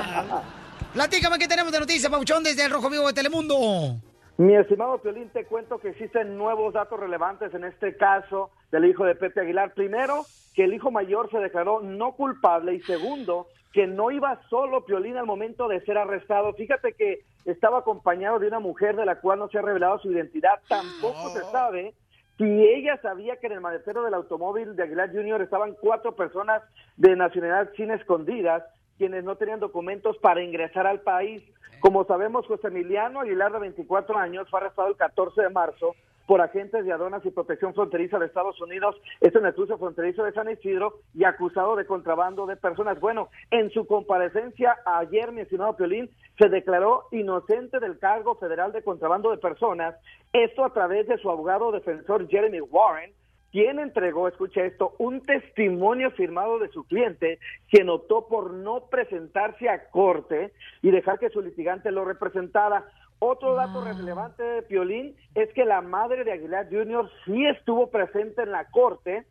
Platícame 0.92 1.38
qué 1.38 1.48
tenemos 1.48 1.72
de 1.72 1.80
noticias, 1.80 2.10
papuchón, 2.10 2.42
desde 2.42 2.64
el 2.64 2.70
Rojo 2.70 2.90
Vivo 2.90 3.06
de 3.06 3.12
Telemundo. 3.12 4.01
Mi 4.40 4.56
estimado 4.56 4.96
Piolín, 4.96 5.28
te 5.28 5.44
cuento 5.44 5.76
que 5.80 5.90
existen 5.90 6.38
nuevos 6.38 6.72
datos 6.72 6.98
relevantes 6.98 7.52
en 7.52 7.62
este 7.62 7.94
caso 7.98 8.48
del 8.72 8.86
hijo 8.86 9.04
de 9.04 9.14
Pepe 9.14 9.42
Aguilar. 9.42 9.74
Primero, 9.74 10.22
que 10.54 10.64
el 10.64 10.72
hijo 10.72 10.90
mayor 10.90 11.30
se 11.30 11.36
declaró 11.36 11.82
no 11.82 12.12
culpable 12.12 12.72
y 12.72 12.80
segundo, 12.80 13.48
que 13.74 13.86
no 13.86 14.10
iba 14.10 14.40
solo 14.48 14.86
Piolín 14.86 15.18
al 15.18 15.26
momento 15.26 15.68
de 15.68 15.82
ser 15.82 15.98
arrestado. 15.98 16.54
Fíjate 16.54 16.94
que 16.94 17.18
estaba 17.44 17.80
acompañado 17.80 18.38
de 18.38 18.46
una 18.46 18.60
mujer 18.60 18.96
de 18.96 19.04
la 19.04 19.20
cual 19.20 19.40
no 19.40 19.48
se 19.48 19.58
ha 19.58 19.62
revelado 19.62 19.98
su 19.98 20.10
identidad. 20.10 20.58
Tampoco 20.66 21.28
se 21.34 21.42
sabe 21.52 21.92
si 22.38 22.44
ella 22.44 22.98
sabía 23.02 23.36
que 23.36 23.48
en 23.48 23.52
el 23.52 23.60
maletero 23.60 24.02
del 24.04 24.14
automóvil 24.14 24.74
de 24.74 24.84
Aguilar 24.84 25.12
Jr. 25.12 25.42
estaban 25.42 25.76
cuatro 25.78 26.16
personas 26.16 26.62
de 26.96 27.14
nacionalidad 27.14 27.74
china 27.74 27.94
escondidas, 27.94 28.64
quienes 28.96 29.22
no 29.22 29.36
tenían 29.36 29.60
documentos 29.60 30.16
para 30.16 30.42
ingresar 30.42 30.86
al 30.86 31.00
país. 31.00 31.42
Como 31.81 32.05
sabemos, 32.05 32.47
José 32.47 32.69
Emiliano 32.69 33.20
Aguilar, 33.20 33.52
de 33.52 33.59
24 33.61 34.16
años, 34.19 34.48
fue 34.51 34.61
arrestado 34.61 34.89
el 34.89 34.97
14 34.97 35.43
de 35.43 35.48
marzo 35.48 35.94
por 36.27 36.43
agentes 36.43 36.85
de 36.85 36.93
aduanas 36.93 37.24
y 37.27 37.31
protección 37.31 37.74
fronteriza 37.74 38.19
de 38.19 38.27
Estados 38.27 38.61
Unidos, 38.61 38.94
esto 39.20 39.40
en 39.40 39.47
el 39.47 39.55
fronterizo 39.55 40.23
de 40.23 40.32
San 40.32 40.48
Isidro, 40.48 41.01
y 41.12 41.24
acusado 41.24 41.74
de 41.74 41.86
contrabando 41.86 42.47
de 42.47 42.57
personas. 42.57 43.01
Bueno, 43.01 43.31
en 43.51 43.70
su 43.70 43.85
comparecencia 43.86 44.77
ayer, 44.85 45.32
mi 45.32 45.40
estimado 45.40 45.74
Piolín, 45.74 46.09
se 46.39 46.48
declaró 46.48 47.07
inocente 47.11 47.81
del 47.81 47.98
cargo 47.98 48.36
federal 48.36 48.70
de 48.70 48.85
contrabando 48.85 49.31
de 49.31 49.39
personas, 49.39 49.97
esto 50.32 50.65
a 50.65 50.73
través 50.73 51.09
de 51.09 51.19
su 51.19 51.31
abogado 51.31 51.73
defensor 51.73 52.28
Jeremy 52.28 52.61
Warren, 52.61 53.12
quien 53.51 53.78
entregó, 53.78 54.28
escucha 54.28 54.62
esto, 54.62 54.94
un 54.98 55.20
testimonio 55.22 56.10
firmado 56.12 56.59
de 56.59 56.68
su 56.68 56.85
cliente, 56.85 57.39
quien 57.68 57.89
optó 57.89 58.27
por 58.28 58.52
no 58.52 58.86
presentarse 58.90 59.68
a 59.68 59.90
corte 59.90 60.52
y 60.82 60.90
dejar 60.90 61.18
que 61.18 61.31
su 61.31 61.40
litigante 61.40 61.90
lo 61.90 62.05
representara. 62.05 62.85
Otro 63.18 63.55
dato 63.55 63.85
relevante 63.85 64.43
de 64.43 64.62
Piolín 64.62 65.14
es 65.35 65.52
que 65.52 65.66
la 65.66 65.82
madre 65.82 66.24
de 66.24 66.32
Aguilar 66.32 66.68
Jr. 66.70 67.10
sí 67.27 67.47
estuvo 67.47 67.90
presente 67.90 68.43
en 68.43 68.52
la 68.52 68.70
corte. 68.70 69.27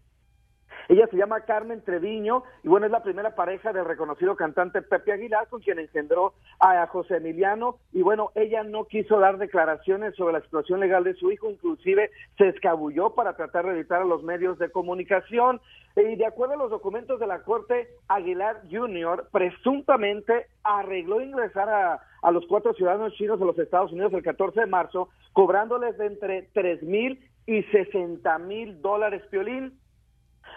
Ella 0.90 1.06
se 1.06 1.18
llama 1.18 1.42
Carmen 1.42 1.84
Treviño 1.84 2.44
y 2.64 2.68
bueno, 2.68 2.88
es 2.88 2.92
la 2.92 3.04
primera 3.04 3.36
pareja 3.36 3.72
del 3.72 3.86
reconocido 3.86 4.36
cantante 4.36 4.82
Pepe 4.82 5.12
Aguilar 5.12 5.48
con 5.48 5.62
quien 5.62 5.78
engendró 5.78 6.34
a 6.60 6.88
José 6.88 7.18
Emiliano 7.18 7.78
y 7.94 8.02
bueno, 8.02 8.32
ella 8.34 8.64
no 8.64 8.86
quiso 8.86 9.20
dar 9.20 9.38
declaraciones 9.38 10.16
sobre 10.16 10.34
la 10.34 10.42
situación 10.42 10.80
legal 10.80 11.04
de 11.04 11.14
su 11.14 11.32
hijo, 11.32 11.52
inclusive 11.52 12.10
se 12.40 12.48
escabulló 12.48 13.12
para 13.12 13.36
tratar 13.36 13.68
de 13.68 13.74
evitar 13.74 14.02
a 14.02 14.06
los 14.06 14.24
medios 14.24 14.58
de 14.58 14.72
comunicación 14.72 15.62
y 15.96 16.16
de 16.16 16.26
acuerdo 16.26 16.56
a 16.56 16.58
los 16.58 16.72
documentos 16.72 17.20
de 17.20 17.28
la 17.28 17.44
corte, 17.44 17.90
Aguilar 18.08 18.64
Jr. 18.72 19.28
presuntamente 19.32 20.48
arregló 20.64 21.22
ingresar 21.22 21.70
a, 21.70 22.02
a 22.24 22.32
los 22.32 22.48
cuatro 22.48 22.74
ciudadanos 22.74 23.14
chinos 23.14 23.40
de 23.40 23.46
los 23.46 23.60
Estados 23.60 23.92
Unidos 23.92 24.14
el 24.14 24.24
14 24.24 24.62
de 24.62 24.66
marzo, 24.66 25.10
cobrándoles 25.34 26.00
de 26.00 26.08
entre 26.08 26.50
tres 26.52 26.82
mil 26.82 27.20
y 27.46 27.62
60 27.62 28.40
mil 28.40 28.82
dólares, 28.82 29.22
Piolín. 29.30 29.78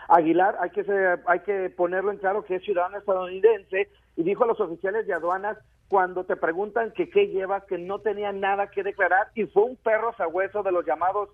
Aguilar, 0.09 0.57
hay 0.61 0.71
que, 0.71 0.85
hay 1.27 1.41
que 1.41 1.71
ponerlo 1.71 2.11
en 2.11 2.19
claro 2.19 2.45
que 2.45 2.57
es 2.57 2.65
ciudadano 2.65 2.99
estadounidense 2.99 3.89
y 4.17 4.23
dijo 4.23 4.45
a 4.45 4.47
los 4.49 4.61
oficiales 4.61 5.07
de 5.07 5.15
aduanas 5.15 5.59
cuando 5.89 6.25
te 6.25 6.37
preguntan 6.37 6.93
que 6.93 7.11
qué 7.11 7.29
llevas, 7.29 7.65
que 7.65 7.79
no 7.79 7.99
tenía 7.99 8.33
nada 8.33 8.71
que 8.71 8.83
declarar 8.83 9.29
y 9.35 9.45
fue 9.45 9.65
un 9.65 9.77
perro 9.77 10.15
sabueso 10.17 10.63
de 10.63 10.73
los 10.73 10.87
llamados 10.87 11.29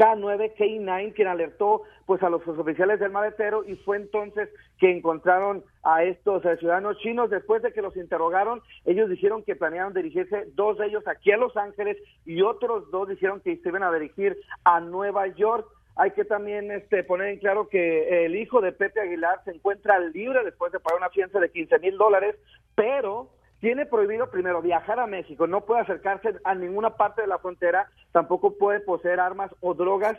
K9, 0.00 0.54
K9, 0.56 1.14
quien 1.14 1.28
alertó 1.28 1.82
pues 2.06 2.22
a 2.22 2.30
los 2.30 2.46
oficiales 2.48 2.98
del 3.00 3.12
maletero 3.12 3.64
y 3.64 3.76
fue 3.76 3.98
entonces 3.98 4.48
que 4.78 4.90
encontraron 4.90 5.62
a 5.82 6.04
estos 6.04 6.42
eh, 6.46 6.56
ciudadanos 6.56 6.96
chinos. 6.98 7.28
Después 7.28 7.62
de 7.62 7.72
que 7.72 7.82
los 7.82 7.94
interrogaron, 7.96 8.62
ellos 8.86 9.10
dijeron 9.10 9.42
que 9.42 9.56
planearon 9.56 9.92
dirigirse, 9.92 10.48
dos 10.54 10.78
de 10.78 10.86
ellos 10.86 11.06
aquí 11.06 11.32
a 11.32 11.36
Los 11.36 11.54
Ángeles 11.56 11.98
y 12.24 12.40
otros 12.40 12.90
dos 12.90 13.08
dijeron 13.08 13.40
que 13.40 13.58
se 13.58 13.68
iban 13.68 13.82
a 13.82 13.92
dirigir 13.92 14.38
a 14.64 14.80
Nueva 14.80 15.26
York. 15.26 15.68
Hay 16.00 16.12
que 16.12 16.24
también 16.24 16.70
este, 16.70 17.04
poner 17.04 17.28
en 17.28 17.38
claro 17.40 17.68
que 17.68 18.24
el 18.24 18.34
hijo 18.34 18.62
de 18.62 18.72
Pepe 18.72 19.02
Aguilar 19.02 19.42
se 19.44 19.50
encuentra 19.50 19.98
libre 19.98 20.42
después 20.44 20.72
de 20.72 20.80
pagar 20.80 20.98
una 20.98 21.10
fianza 21.10 21.38
de 21.38 21.50
15 21.50 21.78
mil 21.78 21.98
dólares, 21.98 22.36
pero 22.74 23.28
tiene 23.60 23.84
prohibido 23.84 24.30
primero 24.30 24.62
viajar 24.62 24.98
a 24.98 25.06
México, 25.06 25.46
no 25.46 25.66
puede 25.66 25.82
acercarse 25.82 26.36
a 26.42 26.54
ninguna 26.54 26.96
parte 26.96 27.20
de 27.20 27.26
la 27.26 27.36
frontera, 27.36 27.90
tampoco 28.12 28.56
puede 28.56 28.80
poseer 28.80 29.20
armas 29.20 29.54
o 29.60 29.74
drogas 29.74 30.16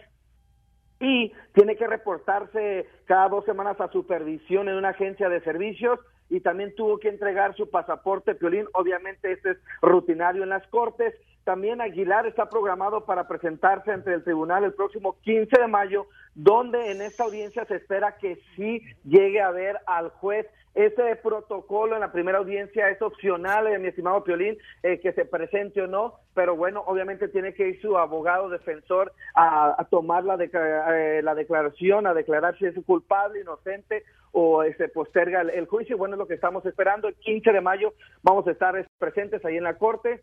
y 1.00 1.34
tiene 1.54 1.76
que 1.76 1.88
reportarse 1.88 2.86
cada 3.06 3.30
dos 3.30 3.44
semanas 3.46 3.82
a 3.82 3.92
supervisión 3.92 4.70
en 4.70 4.76
una 4.76 4.90
agencia 4.90 5.30
de 5.30 5.42
servicios 5.42 6.00
y 6.32 6.40
también 6.40 6.74
tuvo 6.76 6.98
que 6.98 7.10
entregar 7.10 7.54
su 7.58 7.70
pasaporte 7.70 8.36
Piolín, 8.36 8.66
obviamente 8.74 9.34
este 9.34 9.52
es 9.52 9.58
rutinario 9.82 10.44
en 10.44 10.50
las 10.50 10.66
cortes. 10.68 11.14
También 11.44 11.82
Aguilar 11.82 12.26
está 12.26 12.48
programado 12.48 13.04
para 13.06 13.28
presentarse 13.28 13.92
ante 13.92 14.14
el 14.14 14.24
tribunal 14.24 14.64
el 14.64 14.74
próximo 14.74 15.18
15 15.24 15.60
de 15.60 15.68
mayo, 15.68 16.08
donde 16.34 16.92
en 16.92 17.02
esta 17.02 17.26
audiencia 17.26 17.66
se 17.66 17.76
espera 17.76 18.16
que 18.16 18.40
sí 18.56 18.82
llegue 19.04 19.42
a 19.42 19.52
ver 19.52 19.78
al 19.86 20.10
juez. 20.10 20.48
Ese 20.74 21.18
protocolo 21.18 21.96
en 21.96 22.02
la 22.02 22.14
primera 22.14 22.38
audiencia 22.38 22.90
es 22.90 23.02
opcional, 23.02 23.68
eh, 23.68 23.78
mi 23.78 23.90
estimado 23.90 24.24
Piolín, 24.24 24.58
eh, 24.84 25.00
que 25.02 25.12
se 25.12 25.26
presente 25.26 25.82
o 25.82 25.88
no, 25.88 26.20
pero 26.34 26.56
bueno, 26.56 26.82
obviamente 26.88 27.28
tiene 27.28 27.54
que 27.54 27.68
ir 27.68 27.82
su 27.82 27.98
abogado 27.98 28.48
defensor 28.48 29.12
a, 29.36 29.86
tomar 29.90 30.24
la, 30.24 30.38
eh, 30.42 31.22
la 31.24 31.36
declaración, 31.36 32.08
a 32.08 32.14
declarar 32.14 32.58
si 32.58 32.66
es 32.66 32.76
culpable, 32.86 33.42
inocente 33.42 34.04
o 34.32 34.64
se 34.78 34.88
posterga 34.88 35.42
el, 35.42 35.50
el 35.50 35.68
juicio. 35.68 35.98
Bueno, 35.98 36.16
es 36.16 36.20
lo 36.20 36.28
que 36.28 36.36
estamos 36.36 36.66
esperando. 36.66 37.10
El 37.10 37.16
15 37.16 37.52
de 37.52 37.60
mayo 37.60 37.94
vamos 38.24 38.48
a 38.48 38.52
estar 38.52 38.88
presentes 38.98 39.44
ahí 39.44 39.58
en 39.58 39.66
la 39.66 39.78
corte. 39.78 40.22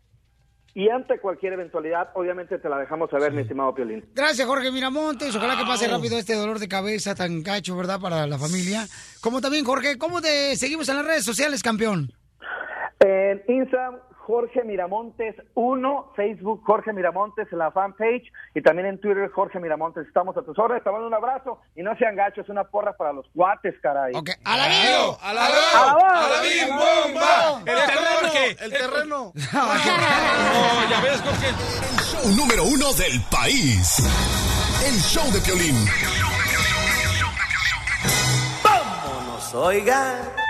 Y 0.79 0.87
ante 0.89 1.19
cualquier 1.19 1.51
eventualidad, 1.51 2.11
obviamente 2.13 2.57
te 2.57 2.69
la 2.69 2.77
dejamos 2.77 3.09
saber, 3.09 3.33
mi 3.33 3.41
estimado 3.41 3.75
Piolín. 3.75 4.05
Gracias, 4.15 4.47
Jorge 4.47 4.71
Miramontes. 4.71 5.35
Ojalá 5.35 5.57
que 5.57 5.65
pase 5.65 5.89
rápido 5.89 6.17
este 6.17 6.35
dolor 6.35 6.57
de 6.57 6.69
cabeza 6.69 7.13
tan 7.15 7.43
gacho, 7.43 7.75
¿verdad? 7.75 7.99
Para 7.99 8.25
la 8.25 8.37
familia. 8.37 8.87
Como 9.19 9.41
también, 9.41 9.65
Jorge, 9.65 9.97
¿cómo 9.97 10.21
te 10.21 10.55
seguimos 10.55 10.87
en 10.87 10.95
las 10.95 11.05
redes 11.05 11.25
sociales, 11.25 11.61
campeón? 11.61 12.13
En 13.01 13.43
Instagram, 13.49 13.97
Jorge 14.29 14.63
Miramontes 14.63 15.33
1, 15.55 16.11
Facebook, 16.15 16.61
Jorge 16.63 16.93
Miramontes, 16.93 17.47
en 17.51 17.57
la 17.57 17.71
fanpage, 17.71 18.31
y 18.53 18.61
también 18.61 18.87
en 18.87 19.01
Twitter, 19.01 19.27
Jorge 19.31 19.59
Miramontes. 19.59 20.05
Estamos 20.05 20.37
a 20.37 20.43
tus 20.43 20.57
órdenes, 20.59 20.83
te 20.83 20.91
mando 20.91 21.07
un 21.07 21.13
abrazo, 21.15 21.59
y 21.75 21.81
no 21.81 21.97
sean 21.97 22.15
gachos, 22.15 22.47
una 22.47 22.63
porra 22.65 22.95
para 22.95 23.11
los 23.11 23.25
cuates, 23.33 23.73
caray. 23.81 24.13
Ok, 24.13 24.29
¡A 24.45 24.55
la 24.55 24.67
vivo! 24.67 25.17
¡A 25.19 25.33
la 25.33 25.45
¡A 25.47 26.29
la 26.29 26.41
bim, 26.43 26.69
bomba! 26.69 27.59
El 27.65 27.75
terreno, 27.87 28.55
el 28.61 28.71
terreno. 28.71 29.33
No, 29.51 30.89
ya 30.89 31.01
ves, 31.01 31.21
Jorge. 31.21 31.47
El 31.49 31.97
show 32.05 32.31
número 32.37 32.63
uno 32.65 32.93
del 32.93 33.19
país. 33.31 33.97
El 34.85 34.93
show 35.01 35.25
de 35.31 35.39
Piolín. 35.39 35.75
Vámonos, 38.63 39.55
oigan. 39.55 40.48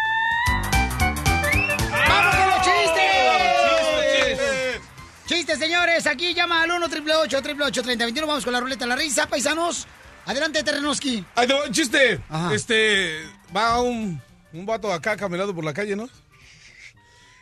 Chistes! 5.29 5.29
¡Chistes, 5.29 5.59
señores! 5.59 6.07
Aquí 6.07 6.33
llama 6.33 6.63
al 6.63 6.71
1 6.71 6.85
888 6.85 7.83
3021 7.83 8.27
Vamos 8.27 8.43
con 8.43 8.53
la 8.53 8.59
ruleta 8.59 8.85
de 8.85 8.89
la 8.89 8.95
risa, 8.95 9.27
paisanos. 9.27 9.87
Adelante, 10.25 10.63
Terrenoski. 10.63 11.23
Ahí 11.35 11.47
te 11.47 11.53
va 11.53 11.65
un 11.65 11.71
chiste. 11.71 12.19
Este, 12.51 13.23
va 13.55 13.81
un, 13.81 14.21
un 14.53 14.65
vato 14.65 14.91
acá 14.91 15.15
caminando 15.15 15.53
por 15.53 15.63
la 15.63 15.73
calle, 15.73 15.95
¿no? 15.95 16.09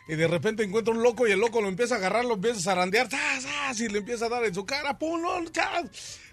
Y 0.06 0.16
de 0.16 0.26
repente 0.26 0.62
encuentra 0.62 0.94
un 0.94 1.02
loco 1.02 1.26
y 1.26 1.32
el 1.32 1.40
loco 1.40 1.60
lo 1.60 1.68
empieza 1.68 1.96
a 1.96 1.98
agarrar, 1.98 2.24
lo 2.24 2.34
empieza 2.34 2.58
a 2.58 2.62
zarandear, 2.62 3.10
¡zas, 3.10 3.42
zas! 3.42 3.80
y 3.80 3.88
le 3.88 3.98
empieza 3.98 4.26
a 4.26 4.28
dar 4.30 4.44
en 4.44 4.54
su 4.54 4.64
cara, 4.64 4.98
¡pum! 4.98 5.20
no. 5.20 5.38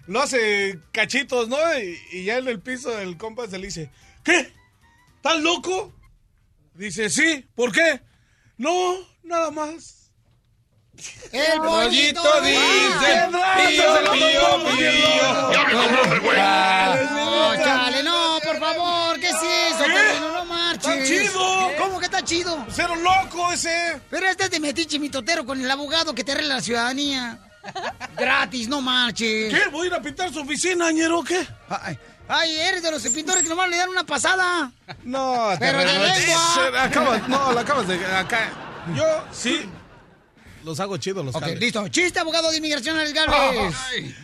Lo 0.06 0.22
hace 0.22 0.78
cachitos, 0.92 1.48
¿no? 1.48 1.58
Y, 1.78 1.98
y 2.12 2.24
ya 2.24 2.38
en 2.38 2.48
el 2.48 2.60
piso 2.60 2.98
el 2.98 3.18
compa 3.18 3.48
se 3.48 3.58
le 3.58 3.66
dice, 3.66 3.90
¿qué? 4.22 4.52
¿Estás 5.16 5.40
loco? 5.40 5.92
Dice, 6.74 7.10
sí, 7.10 7.46
¿por 7.54 7.72
qué? 7.72 8.00
No, 8.56 8.96
nada 9.22 9.50
más. 9.50 10.05
El 11.32 11.60
pollito 11.60 12.40
dice, 12.42 13.28
pío, 13.56 14.12
pío, 14.12 14.76
pío. 14.76 15.56
No, 17.12 17.56
chale, 17.56 18.02
no, 18.02 18.38
por 18.42 18.58
favor, 18.58 19.20
¿qué 19.20 19.28
es 19.28 19.34
eso, 19.34 19.84
¿Qué? 19.84 19.92
Terreno? 19.92 20.32
No 20.32 20.44
marches. 20.46 20.86
¡Está 20.94 21.04
chido! 21.06 21.70
¿Cómo 21.78 21.98
que 21.98 22.04
está 22.06 22.22
chido? 22.24 22.66
¡Cero 22.70 22.94
loco 22.96 23.52
ese! 23.52 24.00
Pero 24.10 24.26
este 24.28 24.44
es 24.44 24.50
de 24.50 24.60
metiche 24.60 24.98
mitotero 24.98 25.44
con 25.44 25.60
el 25.60 25.70
abogado 25.70 26.14
que 26.14 26.24
te 26.24 26.32
arregla 26.32 26.56
la 26.56 26.60
ciudadanía. 26.62 27.38
Gratis, 28.16 28.68
no 28.68 28.80
marches. 28.80 29.52
¿Qué? 29.52 29.68
¿Voy 29.70 29.84
a 29.84 29.86
ir 29.88 29.94
a 29.94 30.00
pintar 30.00 30.32
su 30.32 30.40
oficina, 30.40 30.90
ñero, 30.92 31.22
qué? 31.24 31.46
Ay, 31.68 31.98
ay, 32.28 32.56
eres 32.58 32.82
de 32.82 32.90
los 32.90 33.02
pintores 33.08 33.42
que 33.42 33.48
nomás 33.48 33.68
le 33.68 33.76
dan 33.76 33.88
una 33.90 34.04
pasada. 34.04 34.70
No, 35.02 35.50
Pero 35.58 35.78
de 35.78 35.84
lengua. 35.84 36.84
acabas- 36.84 37.28
no, 37.28 37.52
la 37.52 37.60
acabas 37.60 37.88
de 37.88 38.06
acá. 38.06 38.50
Yo 38.94 39.04
sí 39.32 39.68
los 40.66 40.80
hago 40.80 40.96
chidos 40.98 41.24
los 41.24 41.34
Ok, 41.34 41.42
jales. 41.42 41.60
listo. 41.60 41.88
Chiste, 41.88 42.18
abogado 42.18 42.50
de 42.50 42.56
inmigración, 42.58 42.98
Alex 42.98 43.14
Galvez. 43.14 43.74
Ay. 43.90 44.14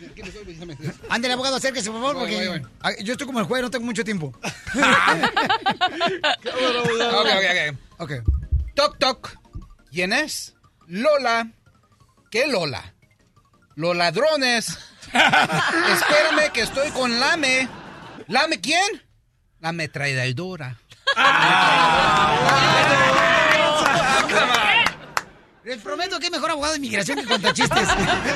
Ándale, 1.09 1.33
abogado, 1.33 1.55
acérquese, 1.55 1.89
por 1.89 1.99
favor, 2.01 2.15
Voy, 2.15 2.23
porque 2.29 2.35
voy, 2.49 2.59
voy. 2.59 2.67
Ay, 2.81 2.95
yo 3.03 3.13
estoy 3.13 3.25
como 3.25 3.39
el 3.39 3.45
juez, 3.45 3.61
no 3.63 3.71
tengo 3.71 3.85
mucho 3.85 4.03
tiempo. 4.03 4.33
Ok, 7.15 7.29
ok, 7.29 7.45
ok. 7.69 7.77
Ok. 7.99 8.11
Toc, 8.75 8.97
toc. 8.99 9.37
¿Quién 9.91 10.13
es? 10.13 10.53
Lola. 10.87 11.47
¿Qué 12.29 12.47
Lola? 12.47 12.93
Los 13.75 13.95
ladrones. 13.95 14.77
Espérame 15.13 16.51
que 16.51 16.61
estoy 16.61 16.89
con 16.91 17.19
Lame. 17.19 17.69
¿Lame 18.27 18.59
quién? 18.59 19.01
La 19.59 19.69
ametralladora. 19.69 20.77
Les 25.63 25.77
prometo 25.77 26.19
que 26.19 26.25
es 26.25 26.31
mejor 26.31 26.51
abogado 26.51 26.73
de 26.73 26.77
inmigración 26.77 27.19
que 27.19 27.25
cuenta 27.25 27.53
chistes. 27.53 27.87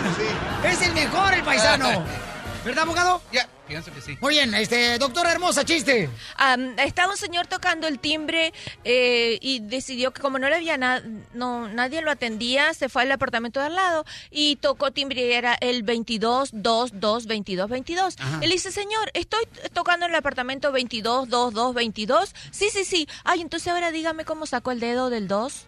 es 0.63 0.81
el 0.81 0.93
mejor, 0.93 1.33
el 1.33 1.43
paisano. 1.43 2.05
¿Verdad, 2.67 2.83
abogado? 2.83 3.21
Ya, 3.31 3.47
pienso 3.67 3.93
que 3.93 4.01
sí. 4.01 4.17
Muy 4.21 4.33
bien, 4.35 4.53
este, 4.53 4.97
doctora 4.97 5.31
hermosa, 5.31 5.63
chiste. 5.63 6.09
Am, 6.35 6.77
estaba 6.79 7.11
un 7.11 7.17
señor 7.17 7.47
tocando 7.47 7.87
el 7.87 7.97
timbre 7.99 8.53
eh, 8.83 9.39
y 9.41 9.59
decidió 9.61 10.11
que 10.11 10.21
como 10.21 10.37
no 10.37 10.49
le 10.49 10.55
había 10.55 10.77
na- 10.77 11.01
no, 11.33 11.67
nadie 11.69 12.01
lo 12.01 12.11
atendía, 12.11 12.73
se 12.73 12.89
fue 12.89 13.03
al 13.03 13.11
apartamento 13.11 13.59
de 13.61 13.67
al 13.67 13.75
lado 13.75 14.05
y 14.31 14.57
tocó 14.57 14.91
timbre 14.91 15.21
y 15.27 15.31
era 15.31 15.55
el 15.61 15.83
22 15.83 16.49
2 16.51 16.91
2 16.99 17.25
22 17.25 17.69
22. 17.69 18.15
Ajá. 18.19 18.39
Él 18.41 18.49
dice, 18.51 18.71
señor, 18.71 19.09
estoy 19.13 19.43
tocando 19.73 20.05
en 20.05 20.11
el 20.11 20.17
apartamento 20.17 20.71
22 20.73 21.29
2 21.29 21.53
2 21.53 21.73
22. 21.73 22.35
Sí, 22.51 22.69
sí, 22.71 22.83
sí. 22.83 23.07
Ay, 23.23 23.41
entonces 23.41 23.71
ahora 23.71 23.91
dígame 23.91 24.25
cómo 24.25 24.45
sacó 24.45 24.71
el 24.71 24.79
dedo 24.81 25.09
del 25.09 25.27
2. 25.29 25.65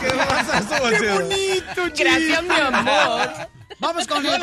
¡Qué 0.00 0.08
bonito, 1.10 1.82
Gracias, 1.96 2.42
mi 2.44 2.54
amor. 2.56 3.30
Vamos 3.82 4.06
con 4.06 4.24
el 4.26 4.42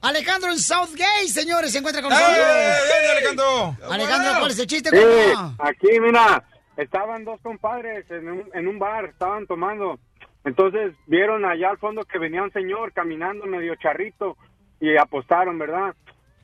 Alejandro 0.00 0.50
en 0.50 0.58
Southgate, 0.58 1.28
señores, 1.28 1.70
se 1.70 1.78
encuentra 1.78 2.02
con 2.02 2.10
¡Eh, 2.12 2.16
nosotros. 2.16 2.38
eh, 2.46 3.10
Alejandro! 3.12 3.76
Alejandro, 3.90 4.32
¿cuál 4.40 4.50
es 4.50 4.58
el 4.58 4.66
chiste? 4.66 4.90
Sí, 4.90 5.32
aquí, 5.58 6.00
mira, 6.00 6.42
estaban 6.76 7.24
dos 7.24 7.40
compadres 7.42 8.10
en 8.10 8.28
un, 8.30 8.50
en 8.54 8.66
un 8.68 8.78
bar, 8.78 9.04
estaban 9.04 9.46
tomando. 9.46 9.98
Entonces 10.44 10.94
vieron 11.06 11.44
allá 11.44 11.70
al 11.70 11.78
fondo 11.78 12.02
que 12.04 12.18
venía 12.18 12.42
un 12.42 12.52
señor 12.52 12.92
caminando 12.92 13.46
medio 13.46 13.76
charrito 13.76 14.36
y 14.80 14.96
apostaron, 14.96 15.58
¿verdad? 15.58 15.94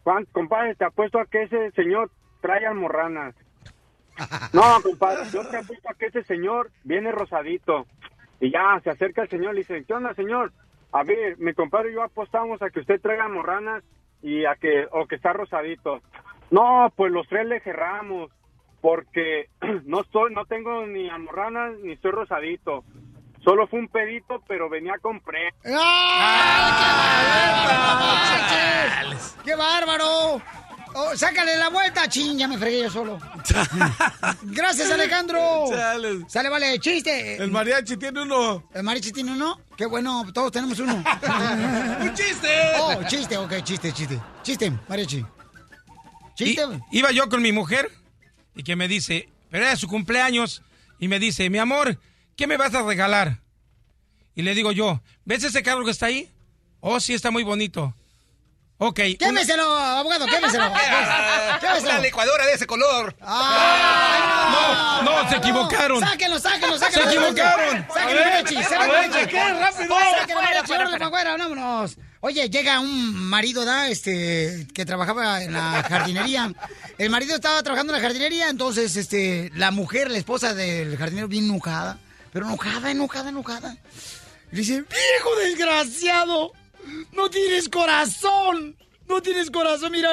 Juan, 0.05 0.25
compadre, 0.31 0.75
te 0.77 0.85
apuesto 0.85 1.19
a 1.19 1.27
que 1.27 1.43
ese 1.45 1.71
señor 1.73 2.11
trae 2.41 2.67
almorranas. 2.67 3.35
No, 4.53 4.81
compadre, 4.83 5.31
yo 5.33 5.47
te 5.49 5.57
apuesto 5.57 5.89
a 5.89 5.95
que 5.95 6.07
ese 6.07 6.25
señor 6.25 6.71
viene 6.85 7.13
rosadito. 7.13 7.87
Y 8.41 8.51
ya 8.53 8.81
se 8.85 8.91
acerca 8.91 9.23
el 9.23 9.29
señor 9.31 9.53
y 9.53 9.55
le 9.55 9.61
dice, 9.61 9.85
¿qué 9.87 9.95
onda, 9.95 10.13
señor? 10.15 10.53
A 10.93 11.03
ver, 11.05 11.39
mi 11.39 11.53
compadre 11.55 11.91
y 11.91 11.95
yo 11.95 12.03
apostamos 12.03 12.63
a 12.63 12.71
que 12.71 12.81
usted 12.81 13.01
traiga 13.01 13.25
almorranas 13.25 13.85
y 14.23 14.45
a 14.45 14.55
que, 14.57 14.87
o 14.91 15.07
que 15.07 15.17
está 15.17 15.33
rosadito. 15.33 16.01
No, 16.51 16.93
pues 16.97 17.13
los 17.13 17.29
tres 17.29 17.47
le 17.47 17.61
cerramos 17.61 18.31
porque 18.81 19.49
no 19.85 20.01
estoy, 20.01 20.33
no 20.35 20.45
tengo 20.47 20.87
ni 20.87 21.09
almorranas 21.09 21.79
ni 21.81 21.93
estoy 21.93 22.13
rosadito. 22.13 22.85
Solo 23.45 23.67
fue 23.69 23.79
un 23.81 23.89
pedito, 23.89 24.43
pero 24.49 24.69
venía 24.69 24.95
con 25.01 25.21
pre. 25.21 25.55
¡Qué 29.45 29.55
bárbaro! 29.55 30.43
Oh, 30.95 31.17
¡Sácale 31.17 31.57
la 31.57 31.69
vuelta! 31.69 32.09
¡Chin! 32.09 32.39
Ya 32.39 32.49
me 32.49 32.59
fregué 32.59 32.81
yo 32.83 32.91
solo. 32.91 33.19
Gracias, 34.43 34.91
Alejandro. 34.91 35.67
Chale. 35.71 36.25
Sale, 36.29 36.49
vale, 36.49 36.79
chiste. 36.81 37.37
El 37.43 37.51
mariachi 37.51 37.97
tiene 37.97 38.23
uno. 38.23 38.69
¿El 38.75 38.83
mariachi 38.83 39.13
tiene 39.13 39.33
uno? 39.33 39.61
Qué 39.77 39.87
bueno, 39.87 40.25
todos 40.33 40.51
tenemos 40.53 40.79
uno. 40.81 40.95
¡Un 42.01 42.15
chiste! 42.15 42.49
Oh, 42.79 42.95
chiste, 43.07 43.37
ok, 43.37 43.63
chiste, 43.63 43.93
chiste. 43.93 44.21
Chiste, 44.43 44.73
mariachi. 44.89 45.25
Chiste. 46.35 46.63
I- 46.91 46.99
iba 46.99 47.11
yo 47.13 47.29
con 47.29 47.43
mi 47.43 47.53
mujer 47.53 47.91
y 48.55 48.63
que 48.63 48.75
me 48.77 48.89
dice, 48.89 49.29
pero 49.51 49.65
era 49.65 49.77
su 49.77 49.87
cumpleaños, 49.89 50.63
y 50.99 51.07
me 51.09 51.19
dice, 51.21 51.49
mi 51.51 51.59
amor, 51.59 51.99
¿qué 52.37 52.47
me 52.47 52.57
vas 52.57 52.75
a 52.75 52.83
regalar? 52.83 53.41
Y 54.35 54.43
le 54.43 54.55
digo 54.55 54.73
yo, 54.73 55.01
¿ves 55.25 55.45
ese 55.45 55.63
carro 55.63 55.85
que 55.85 55.91
está 55.93 56.07
ahí? 56.07 56.31
Oh, 56.81 56.99
sí, 57.01 57.15
está 57.15 57.31
muy 57.31 57.43
bonito. 57.45 57.95
Ok. 58.81 59.01
Quémeselo, 59.19 59.77
abogado, 59.77 60.27
quémeselo. 60.27 60.73
Quémeselo. 61.61 61.91
Una 61.91 61.99
licuadora 62.01 62.47
de 62.47 62.53
ese 62.53 62.67
color. 62.67 63.17
¡Ah! 63.21 65.03
No, 65.05 65.23
no, 65.23 65.29
se 65.29 65.37
equivocaron. 65.37 66.01
Sáquenlo, 66.01 66.39
sáquenlo, 66.39 66.79
sáquenlo. 66.79 67.11
Se 67.11 67.17
equivocaron. 67.17 67.87
Sáquenlo, 67.93 68.25
Mechi, 68.25 68.63
sáquenlo. 68.63 69.27
¿qué? 69.29 69.53
Rápido. 69.55 69.97
Sáquenlo, 70.19 70.43
Mechi, 70.43 70.73
órale, 70.73 71.09
fuera, 71.09 71.37
vámonos. 71.37 71.97
Oye, 72.21 72.51
llega 72.51 72.79
un 72.81 73.15
marido, 73.15 73.65
¿da? 73.65 73.89
Este, 73.89 74.67
que 74.73 74.85
trabajaba 74.85 75.43
en 75.43 75.53
la 75.53 75.85
jardinería. 75.89 76.53
El 76.99 77.11
marido 77.11 77.35
estaba 77.35 77.63
trabajando 77.63 77.93
en 77.95 78.01
la 78.01 78.07
jardinería, 78.07 78.49
entonces, 78.49 78.97
este, 78.97 79.51
la 79.55 79.71
mujer, 79.73 80.11
la 80.11 80.19
esposa 80.19 80.55
del 80.55 80.97
jardinero, 80.97 81.29
bien 81.29 81.45
enojada. 81.45 81.99
Pero 82.33 82.47
enojada, 82.47 82.91
enojada, 82.91 83.29
enojada. 83.31 83.77
Y 84.53 84.57
dice, 84.57 84.83
viejo 84.83 85.37
desgraciado, 85.45 86.53
no 87.13 87.31
tienes 87.31 87.69
corazón. 87.69 88.77
No 89.09 89.23
tienes 89.23 89.51
corazón, 89.51 89.93
mira. 89.93 90.11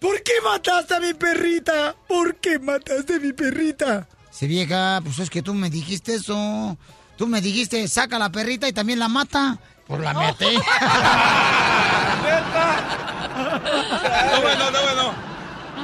¿Por 0.00 0.22
qué 0.22 0.32
mataste 0.44 0.94
a 0.94 1.00
mi 1.00 1.12
perrita? 1.14 1.94
¿Por 2.06 2.36
qué 2.36 2.58
mataste 2.58 3.14
a 3.14 3.18
mi 3.18 3.32
perrita? 3.32 4.08
Se 4.30 4.46
vieja, 4.46 5.00
pues 5.02 5.18
es 5.18 5.30
que 5.30 5.42
tú 5.42 5.54
me 5.54 5.68
dijiste 5.70 6.14
eso. 6.14 6.78
Tú 7.16 7.26
me 7.26 7.40
dijiste, 7.40 7.86
saca 7.88 8.18
la 8.18 8.30
perrita 8.30 8.68
y 8.68 8.72
también 8.72 9.00
la 9.00 9.08
mata. 9.08 9.58
Pues 9.86 10.00
la 10.00 10.12
maté. 10.12 10.46
No, 13.38 14.42
bueno, 14.42 14.70
no, 14.70 14.82
bueno. 14.82 15.14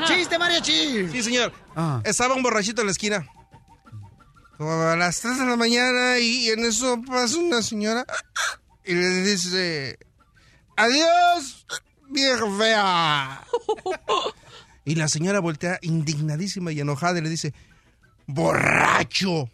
¡Chiste, 0.06 0.38
mariachi! 0.38 1.08
Sí, 1.10 1.22
señor. 1.22 1.52
Ah. 1.76 2.00
Estaba 2.04 2.34
un 2.34 2.42
borrachito 2.42 2.82
en 2.82 2.88
la 2.88 2.92
esquina. 2.92 3.26
Como 4.58 4.70
a 4.70 4.96
las 4.96 5.20
3 5.20 5.38
de 5.38 5.46
la 5.46 5.56
mañana 5.56 6.18
y 6.18 6.48
en 6.50 6.64
eso 6.64 7.00
pasa 7.06 7.38
una 7.38 7.62
señora 7.62 8.04
y 8.84 8.94
le 8.94 9.08
dice, 9.22 9.98
adiós, 10.76 11.66
vieja 12.08 12.46
fea. 12.58 13.44
Y 14.86 14.96
la 14.96 15.08
señora 15.08 15.40
voltea 15.40 15.78
indignadísima 15.80 16.70
y 16.70 16.80
enojada 16.80 17.18
y 17.18 17.22
le 17.22 17.30
dice, 17.30 17.54
borracho. 18.26 19.48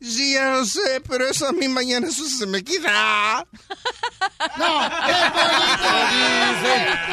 Sí, 0.00 0.34
ya 0.34 0.50
lo 0.50 0.64
sé, 0.64 1.00
pero 1.08 1.26
eso 1.28 1.46
a 1.46 1.52
mí 1.52 1.68
mañana 1.68 2.08
eso 2.08 2.24
se 2.24 2.46
me 2.46 2.62
quita. 2.62 3.46
¡No! 4.58 4.90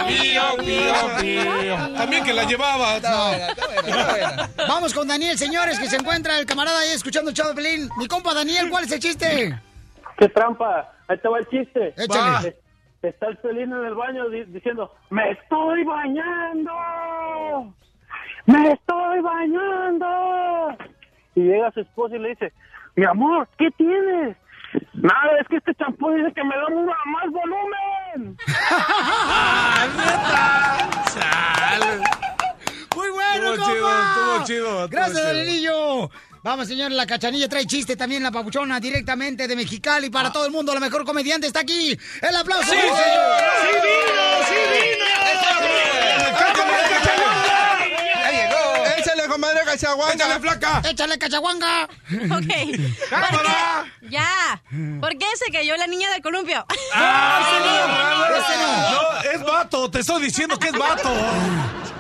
Pío, 0.08 0.58
pío, 0.58 0.94
pío. 1.20 1.94
También 1.96 2.24
que 2.24 2.34
la 2.34 2.46
llevaba. 2.46 3.00
Vamos 4.68 4.94
con 4.94 5.08
Daniel, 5.08 5.38
señores, 5.38 5.80
que 5.80 5.90
se 5.90 5.98
encuentra 5.98 6.40
el 6.40 6.46
camarada 6.48 6.80
ahí 6.80 6.90
escuchando 6.90 7.32
el 7.32 7.56
Pelín. 7.56 7.90
Mi 7.98 8.08
compa 8.08 8.34
Daniel, 8.34 8.70
¿cuál 8.70 8.86
es 8.86 8.92
el 8.92 9.00
chiste? 9.00 9.60
¡Qué 10.20 10.28
trampa! 10.30 10.92
Ahí 11.08 11.18
te 11.18 11.28
va 11.30 11.40
el 11.40 11.48
chiste. 11.48 11.94
Échale. 11.98 12.56
Está 13.02 13.28
el 13.28 13.38
pelín 13.38 13.72
en 13.72 13.86
el 13.86 13.96
baño 13.96 14.28
di- 14.30 14.44
diciendo, 14.46 14.94
¡Me 15.10 15.32
estoy 15.32 15.84
bañando! 15.86 16.74
¡Me 18.46 18.72
estoy 18.74 19.22
bañando! 19.22 20.78
Y 21.36 21.42
llega 21.44 21.72
su 21.72 21.80
esposa 21.80 22.18
y 22.18 22.20
le 22.20 22.30
dice, 22.30 22.52
mi 22.98 23.06
amor, 23.06 23.48
¿qué 23.58 23.72
tienes? 23.72 24.36
Nada, 24.94 25.38
es 25.40 25.48
que 25.48 25.56
este 25.56 25.74
champú 25.76 26.12
dice 26.12 26.34
que 26.34 26.44
me 26.44 26.56
da 26.56 26.66
una- 26.68 26.94
más 27.06 27.26
volumen. 27.32 28.38
Muy 32.96 33.10
bueno, 33.12 33.54
Estuvo 33.54 33.66
chido, 33.66 33.90
estuvo 33.90 34.44
chido, 34.46 34.88
Gracias, 34.90 35.48
chido. 35.48 36.12
Vamos, 36.42 36.68
señores, 36.68 36.96
la 36.96 37.06
cachanilla 37.06 37.50
trae 37.50 37.66
chiste 37.66 37.96
también, 37.98 38.24
la 38.24 38.32
papuchona, 38.32 38.80
directamente 38.80 39.48
de 39.48 39.56
Mexicali 39.56 40.10
para 40.10 40.32
todo 40.32 40.46
el 40.46 40.52
mundo. 40.52 40.74
La 40.74 40.80
mejor 40.80 41.04
comediante 41.04 41.48
está 41.48 41.60
aquí. 41.60 41.98
¡El 42.22 42.36
aplauso! 42.36 42.72
¡Sí, 42.72 42.78
señor! 42.80 42.96
¡Sí 43.60 43.76
vino! 43.84 45.00
¡Ya 48.16 48.32
llegó! 48.32 48.86
¡Échale, 48.98 49.28
comadre 49.28 49.60
Cachaguanga! 49.66 50.14
¡Échale, 50.14 50.40
flaca! 50.40 50.82
¡Échale, 50.90 51.18
cachaguanga! 51.20 51.84
Ok. 51.84 52.30
¿Por 52.30 53.42
qué? 53.42 54.10
Ya. 54.10 54.62
¿Por 55.00 55.18
qué 55.18 55.26
se 55.36 55.52
cayó 55.52 55.76
la 55.78 55.88
niña 55.88 56.10
del 56.12 56.22
columpio? 56.22 56.66
No, 58.60 59.22
es 59.32 59.44
vato, 59.44 59.92
te 59.92 60.00
estoy 60.00 60.24
diciendo 60.24 60.58
que 60.58 60.68
es 60.70 60.74
vato. 60.78 61.10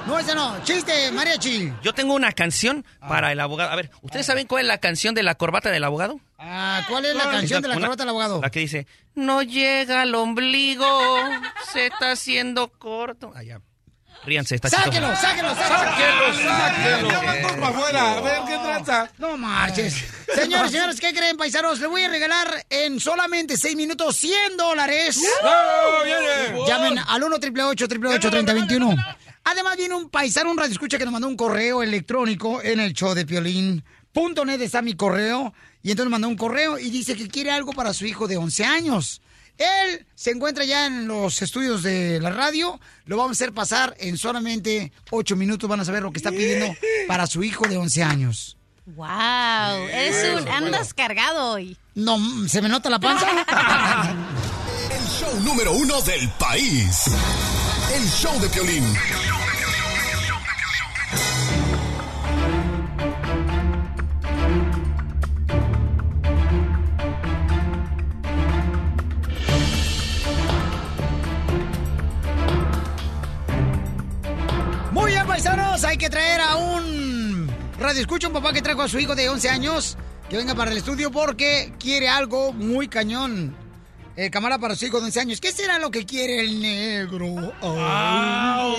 No, 0.09 0.17
ese 0.19 0.33
no. 0.33 0.63
Chiste, 0.63 1.11
mariachi. 1.11 1.71
Yo 1.83 1.93
tengo 1.93 2.15
una 2.15 2.31
canción 2.31 2.83
para 3.07 3.31
el 3.31 3.39
abogado. 3.39 3.69
A 3.71 3.75
ver, 3.75 3.91
¿ustedes 4.01 4.25
saben 4.25 4.47
cuál 4.47 4.63
es 4.63 4.67
la 4.67 4.79
canción 4.79 5.13
de 5.13 5.21
la 5.23 5.35
corbata 5.35 5.69
del 5.69 5.83
abogado? 5.83 6.19
Ah, 6.39 6.81
¿cuál 6.89 7.05
es 7.05 7.15
la 7.15 7.29
canción 7.29 7.61
de 7.61 7.67
la 7.67 7.75
Una- 7.75 7.85
corbata 7.85 8.03
del 8.03 8.09
abogado? 8.09 8.41
La 8.41 8.49
que 8.49 8.59
dice, 8.61 8.87
no 9.13 9.43
llega 9.43 10.01
al 10.01 10.15
ombligo, 10.15 10.87
se 11.71 11.87
está 11.87 12.11
haciendo 12.11 12.69
corto. 12.69 13.31
Allá. 13.35 13.61
Ríanse, 14.25 14.55
está 14.55 14.67
¡Sáquelo, 14.69 15.15
sáquelo, 15.15 15.55
sáquelo! 15.55 16.33
sáquelo. 16.33 17.09
Ya 17.09 17.41
todos 17.41 17.53
para 17.53 17.67
afuera, 17.69 18.11
a 18.17 18.21
ver 18.21 18.39
qué 18.47 18.57
tranza. 18.57 19.09
No 19.17 19.37
marches. 19.37 20.03
Señores, 20.35 20.71
señores, 20.71 20.99
¿qué 20.99 21.13
creen, 21.13 21.37
paisanos? 21.37 21.79
Le 21.79 21.87
voy 21.87 22.03
a 22.03 22.09
regalar 22.09 22.65
en 22.69 22.99
solamente 22.99 23.55
6 23.55 23.75
minutos 23.77 24.17
100 24.17 24.57
dólares. 24.57 25.21
¡Oh, 25.43 26.03
viene! 26.03 26.65
Llamen 26.67 26.99
al 26.99 27.23
1 27.23 27.35
888 27.37 28.29
3021 28.29 28.95
Además, 29.43 29.77
viene 29.77 29.95
un 29.95 30.09
paisano, 30.09 30.51
un 30.51 30.57
radio 30.57 30.71
escucha 30.71 30.97
que 30.97 31.05
nos 31.05 31.13
mandó 31.13 31.27
un 31.27 31.37
correo 31.37 31.81
electrónico 31.81 32.61
en 32.61 32.79
el 32.79 32.93
show 32.93 33.13
de 33.13 33.25
Piolín.net 33.25 34.61
está 34.61 34.81
mi 34.81 34.93
correo. 34.93 35.53
Y 35.81 35.91
entonces 35.91 36.11
mandó 36.11 36.27
un 36.27 36.35
correo 36.35 36.77
y 36.77 36.89
dice 36.89 37.15
que 37.15 37.27
quiere 37.27 37.51
algo 37.51 37.71
para 37.73 37.93
su 37.93 38.05
hijo 38.05 38.27
de 38.27 38.37
11 38.37 38.65
años. 38.65 39.21
Él 39.57 40.05
se 40.15 40.31
encuentra 40.31 40.63
ya 40.63 40.85
en 40.85 41.07
los 41.07 41.41
estudios 41.41 41.83
de 41.83 42.19
la 42.21 42.29
radio. 42.29 42.79
Lo 43.05 43.17
vamos 43.17 43.31
a 43.31 43.43
hacer 43.43 43.53
pasar 43.53 43.95
en 43.99 44.17
solamente 44.17 44.91
8 45.11 45.35
minutos. 45.35 45.69
Van 45.69 45.81
a 45.81 45.85
saber 45.85 46.03
lo 46.03 46.11
que 46.11 46.19
está 46.19 46.31
pidiendo 46.31 46.73
para 47.07 47.27
su 47.27 47.43
hijo 47.43 47.67
de 47.67 47.77
11 47.77 48.03
años. 48.03 48.57
Wow, 48.85 49.87
eres 49.91 50.41
un 50.41 50.47
andas 50.47 50.93
cargado 50.93 51.51
hoy. 51.51 51.77
No, 51.93 52.17
¿se 52.47 52.61
me 52.61 52.69
nota 52.69 52.89
la 52.89 52.99
panza? 52.99 53.27
El 54.91 55.07
show 55.07 55.39
número 55.43 55.73
uno 55.73 56.01
del 56.01 56.27
país. 56.39 57.03
El 57.91 58.07
show 58.07 58.39
de 58.39 58.47
Piolín. 58.49 58.83
Muy 74.91 75.11
bien, 75.11 75.25
paisanos, 75.25 75.83
hay 75.83 75.97
que 75.97 76.09
traer 76.09 76.41
a 76.41 76.55
un 76.57 77.49
radio 77.79 78.01
escucha, 78.01 78.27
un 78.27 78.33
papá 78.33 78.53
que 78.53 78.61
trajo 78.61 78.83
a 78.83 78.87
su 78.87 78.99
hijo 78.99 79.15
de 79.15 79.29
11 79.29 79.49
años, 79.49 79.97
que 80.29 80.37
venga 80.37 80.53
para 80.53 80.71
el 80.71 80.77
estudio 80.77 81.11
porque 81.11 81.73
quiere 81.79 82.07
algo 82.07 82.53
muy 82.53 82.87
cañón. 82.87 83.55
El 84.19 84.29
camarada 84.31 84.59
para 84.59 84.75
su 84.75 84.85
hijo 84.85 84.99
de 84.99 85.05
11 85.05 85.19
años. 85.21 85.39
¿Qué 85.39 85.53
será 85.53 85.79
lo 85.79 85.89
que 85.91 86.05
quiere 86.05 86.41
el 86.41 86.61
negro? 86.61 87.53
Ay. 87.61 88.75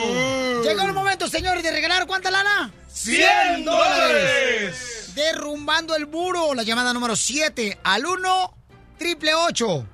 Llegó 0.63 0.83
el 0.83 0.93
momento, 0.93 1.29
señores, 1.29 1.63
de 1.63 1.71
regalar 1.71 2.07
cuánta 2.07 2.31
lana? 2.31 2.71
¡100 2.93 3.65
dólares! 3.65 5.15
Derrumbando 5.15 5.97
el 5.97 6.07
muro, 6.09 6.53
la 6.53 6.63
llamada 6.63 6.93
número 6.93 7.17
7 7.17 7.79
al 7.83 8.05
1 8.05 8.55
triple 8.99 9.35
8 9.35 9.87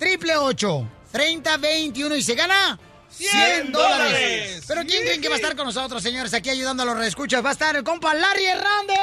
triple 0.00 0.36
8 0.36 0.88
30 1.12 1.56
21 1.56 2.16
y 2.16 2.22
se 2.22 2.34
gana 2.34 2.76
100 3.08 3.70
dólares. 3.70 4.64
Pero 4.66 4.80
¿quién 4.84 5.04
creen 5.04 5.20
que 5.20 5.28
va 5.28 5.36
a 5.36 5.38
estar 5.38 5.54
con 5.54 5.66
nosotros, 5.66 6.02
señores? 6.02 6.34
Aquí 6.34 6.50
ayudando 6.50 6.82
a 6.82 6.86
los 6.86 6.98
reescuchas. 6.98 7.44
Va 7.44 7.50
a 7.50 7.52
estar 7.52 7.76
el 7.76 7.84
compa 7.84 8.14
Larry 8.14 8.46
Hernández. 8.46 8.98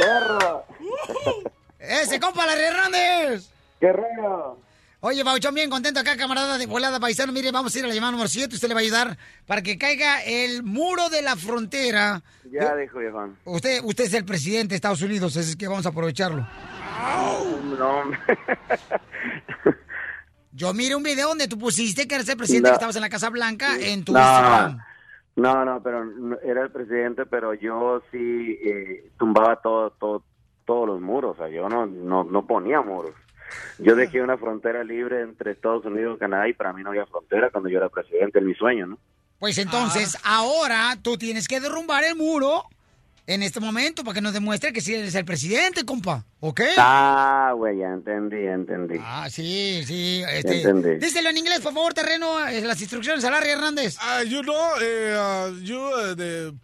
¡Perro! 0.00 0.66
Ese 1.82 2.20
compa 2.20 2.46
Larry 2.46 2.62
Hernández. 2.62 3.50
¡Guerrero! 3.80 4.60
Oye, 5.00 5.24
Bauchón, 5.24 5.52
bien 5.54 5.68
contento 5.68 5.98
acá, 5.98 6.16
camarada 6.16 6.56
de 6.56 6.66
volada 6.66 7.00
paisano. 7.00 7.32
Mire, 7.32 7.50
vamos 7.50 7.74
a 7.74 7.78
ir 7.80 7.84
a 7.84 7.88
la 7.88 7.94
llamada 7.94 8.12
número 8.12 8.28
7. 8.28 8.54
Usted 8.54 8.68
le 8.68 8.74
va 8.74 8.80
a 8.80 8.82
ayudar 8.84 9.18
para 9.46 9.60
que 9.60 9.76
caiga 9.76 10.22
el 10.22 10.62
muro 10.62 11.08
de 11.08 11.22
la 11.22 11.34
frontera. 11.34 12.22
Ya 12.52 12.76
dijo, 12.76 13.00
viejón. 13.00 13.36
Usted, 13.44 13.80
usted 13.82 14.04
es 14.04 14.14
el 14.14 14.24
presidente 14.24 14.68
de 14.70 14.74
Estados 14.76 15.02
Unidos, 15.02 15.36
así 15.36 15.50
es 15.50 15.56
que 15.56 15.66
vamos 15.66 15.84
a 15.86 15.88
aprovecharlo. 15.88 16.46
No, 17.78 18.04
Yo 20.52 20.72
miré 20.74 20.94
un 20.94 21.02
video 21.02 21.28
donde 21.28 21.48
tú 21.48 21.58
pusiste 21.58 22.06
que 22.06 22.14
eres 22.14 22.28
el 22.28 22.36
presidente 22.36 22.68
No. 22.68 22.72
que 22.72 22.76
estabas 22.76 22.96
en 22.96 23.02
la 23.02 23.08
Casa 23.08 23.30
Blanca 23.30 23.76
en 23.80 24.04
tu 24.04 24.12
no, 24.12 24.18
Instagram. 24.20 24.78
no, 25.36 25.64
no, 25.64 25.82
pero 25.82 26.04
no- 26.04 26.38
era 26.44 26.62
el 26.62 26.70
presidente, 26.70 27.24
pero 27.26 27.54
yo 27.54 28.02
sí 28.12 28.58
eh, 28.62 29.10
tumbaba 29.18 29.56
todo, 29.62 29.90
todo, 29.92 30.22
todos 30.64 30.86
los 30.86 31.00
muros, 31.00 31.34
o 31.34 31.38
sea, 31.38 31.48
yo 31.48 31.68
no, 31.68 31.86
no, 31.86 32.24
no 32.24 32.46
ponía 32.46 32.80
muros. 32.80 33.12
Yo 33.78 33.96
dejé 33.96 34.22
una 34.22 34.38
frontera 34.38 34.82
libre 34.82 35.20
entre 35.20 35.52
Estados 35.52 35.84
Unidos 35.84 36.16
y 36.16 36.20
Canadá 36.20 36.48
y 36.48 36.54
para 36.54 36.72
mí 36.72 36.82
no 36.82 36.90
había 36.90 37.06
frontera 37.06 37.50
cuando 37.50 37.68
yo 37.68 37.78
era 37.78 37.88
presidente, 37.88 38.38
en 38.38 38.46
mi 38.46 38.54
sueño, 38.54 38.86
¿no? 38.86 38.98
Pues 39.38 39.58
entonces, 39.58 40.16
ahora 40.24 40.96
tú 41.02 41.18
tienes 41.18 41.48
que 41.48 41.60
derrumbar 41.60 42.04
el 42.04 42.14
muro 42.14 42.62
en 43.26 43.42
este 43.42 43.60
momento 43.60 44.04
para 44.04 44.14
que 44.14 44.20
nos 44.20 44.32
demuestre 44.32 44.72
que 44.72 44.80
sí 44.80 44.94
eres 44.94 45.14
el 45.14 45.24
presidente, 45.24 45.84
compa. 45.84 46.24
¿Ok? 46.40 46.60
Ah, 46.76 47.52
güey, 47.56 47.78
ya 47.78 47.88
entendí, 47.88 48.42
ya 48.42 48.52
entendí. 48.52 48.96
Ah, 49.00 49.28
sí, 49.30 49.82
sí. 49.84 50.22
Este, 50.28 50.62
entendí. 50.62 51.04
díselo 51.04 51.30
en 51.30 51.38
inglés, 51.38 51.60
por 51.60 51.72
favor, 51.72 51.94
terreno, 51.94 52.46
eh, 52.46 52.60
las 52.62 52.80
instrucciones 52.80 53.24
a 53.24 53.30
Larry 53.30 53.50
Hernández. 53.50 53.96
Ah, 54.00 54.22
you 54.22 54.42
know, 54.42 54.80
eh, 54.80 55.16
uh, 55.16 55.58
you 55.60 55.78
uh, 55.78 56.14
the 56.14 56.54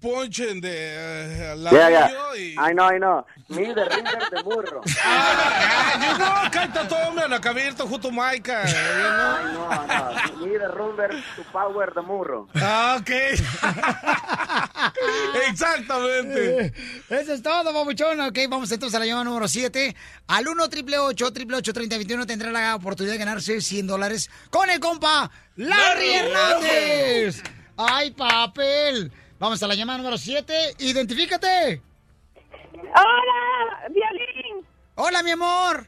punch 0.00 0.38
in 0.40 0.60
the 0.60 1.54
uh, 1.54 1.70
Ya, 1.72 1.90
ya. 1.90 2.00
ladrillo 2.00 2.36
y... 2.36 2.54
Ay, 2.58 2.74
no, 2.74 2.86
ay, 2.88 2.98
no. 3.00 3.24
Mi 3.48 3.72
de 3.74 3.84
ringer 3.84 4.30
de 4.30 4.42
burro. 4.42 4.80
Ah, 5.04 5.94
you 6.00 6.16
know, 6.18 6.50
canta 6.50 6.86
todo, 6.88 7.12
me 7.12 7.22
han 7.22 7.32
abierto 7.32 7.86
junto 7.86 8.10
Maica. 8.10 8.64
you 8.66 8.72
know. 8.72 9.68
Ay, 9.70 9.86
no, 9.88 10.12
no. 10.40 10.46
Mi 10.46 10.50
de 10.52 10.68
rumber, 10.68 11.10
tu 11.36 11.42
power 11.44 11.94
de 11.94 12.02
murro. 12.02 12.48
Ah, 12.56 12.96
ok. 13.00 13.10
Exactamente. 15.48 16.66
Eh, 16.66 16.72
Eso 17.10 17.32
es 17.34 17.42
todo, 17.42 17.72
babuchón. 17.72 18.20
Ok, 18.20 18.38
vamos 18.48 18.70
entonces 18.72 18.94
a 18.96 19.00
la 19.00 19.06
llamada 19.06 19.24
número 19.24 19.48
7. 19.48 19.94
Al 20.28 20.48
1 20.48 20.68
triple 20.68 20.98
888 20.98 21.72
3021 21.72 22.26
tendrá 22.26 22.50
la 22.50 22.74
oportunidad 22.74 23.14
de 23.14 23.18
ganarse 23.18 23.60
100 23.60 23.86
dólares 23.86 24.30
con 24.50 24.68
el 24.70 24.80
compa 24.80 25.30
Larry 25.56 26.14
Hernández. 26.14 27.42
¡Ay, 27.76 28.10
papel! 28.12 29.12
Vamos 29.38 29.62
a 29.62 29.66
la 29.66 29.74
llamada 29.74 29.98
número 29.98 30.16
7. 30.16 30.76
¡Identifícate! 30.78 31.82
Hola, 32.72 33.88
Violín. 33.90 34.66
Hola, 34.94 35.22
mi 35.22 35.30
amor. 35.32 35.86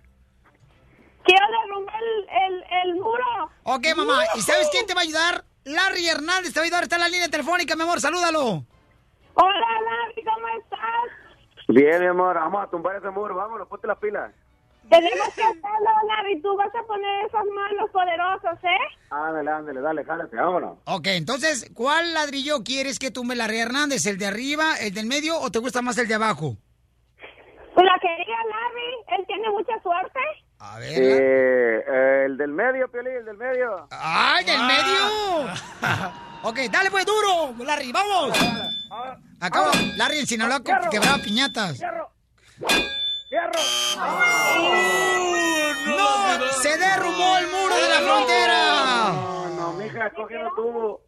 Quiero 1.25 1.47
derrumbar 1.63 1.95
el, 2.03 2.29
el, 2.29 2.65
el 2.83 2.95
muro. 2.97 3.51
Ok, 3.65 3.87
mamá. 3.97 4.23
¿Y 4.37 4.43
sabes 4.43 4.69
quién 4.71 4.87
te 4.87 4.95
va 4.95 5.01
a 5.01 5.05
ayudar? 5.05 5.45
Larry 5.65 6.09
Hernández 6.09 6.53
te 6.53 6.61
va 6.61 6.65
a 6.65 6.67
ayudar. 6.67 6.83
Está 6.85 6.97
en 6.97 7.03
la 7.03 7.09
línea 7.09 7.29
telefónica, 7.29 7.75
mi 7.77 7.83
amor. 7.83 8.01
Salúdalo. 8.01 8.65
Hola, 9.35 9.67
Larry, 9.85 10.25
¿cómo 10.25 10.49
estás? 10.61 11.69
Bien, 11.69 12.01
mi 12.01 12.07
amor, 12.07 12.35
vamos 12.35 12.65
a 12.65 12.71
tumbar 12.71 12.97
ese 12.97 13.11
muro, 13.11 13.35
vámonos, 13.35 13.69
ponte 13.69 13.87
las 13.87 13.99
pilas. 13.99 14.33
Tenemos 14.91 15.29
que 15.35 15.43
hacerlo, 15.43 15.91
Larry. 16.09 16.41
Tú 16.43 16.57
vas 16.57 16.69
a 16.75 16.87
poner 16.87 17.27
esas 17.27 17.45
manos 17.55 17.91
poderosas, 17.93 18.59
¿eh? 18.65 18.97
Ándale, 19.11 19.51
ándale, 19.51 19.81
dale, 19.81 20.05
jálate, 20.05 20.37
vámonos. 20.37 20.79
Ok, 20.87 21.07
entonces, 21.09 21.71
¿cuál 21.75 22.15
ladrillo 22.15 22.63
quieres 22.65 22.99
que 22.99 23.11
tumbe 23.11 23.35
Larry 23.37 23.59
Hernández? 23.61 24.07
¿El 24.07 24.19
de 24.19 24.27
arriba, 24.27 24.77
el 24.81 24.95
del 24.95 25.07
medio 25.07 25.39
o 25.39 25.51
te 25.51 25.59
gusta 25.59 25.83
más 25.83 25.99
el 25.99 26.09
de 26.09 26.15
abajo? 26.15 26.57
La 27.77 27.99
quería 28.01 28.37
Larry. 28.51 29.19
Él 29.21 29.25
tiene 29.27 29.51
mucha 29.51 29.81
suerte. 29.83 30.19
A 30.61 30.81
Eh, 30.83 31.85
eh, 31.87 32.23
el 32.27 32.37
del 32.37 32.51
medio, 32.51 32.91
Piolín, 32.91 33.13
el 33.19 33.25
del 33.25 33.37
medio. 33.37 33.87
¡Ay, 33.93 34.45
del 34.45 34.61
medio! 34.65 35.53
ok, 36.43 36.59
dale 36.73 36.91
pues 36.91 37.07
duro, 37.07 37.55
Larry, 37.65 37.93
vamos. 37.93 38.37
Acaba, 39.41 39.71
Larry 39.97 40.19
en 40.19 40.27
Sinaloa 40.27 40.61
que- 40.65 40.73
quebraba 40.91 41.19
piñatas. 41.19 41.79
¡No! 45.87 46.47
¡Se 46.63 46.77
derrumbó 46.79 47.37
el 47.39 47.47
muro 47.47 47.75
de 47.75 47.89
la 47.89 48.01
frontera! 48.01 49.13
No, 49.13 49.49
no, 49.57 49.73
mija, 49.75 50.11
cogiendo 50.11 50.51
tubo. 50.57 51.01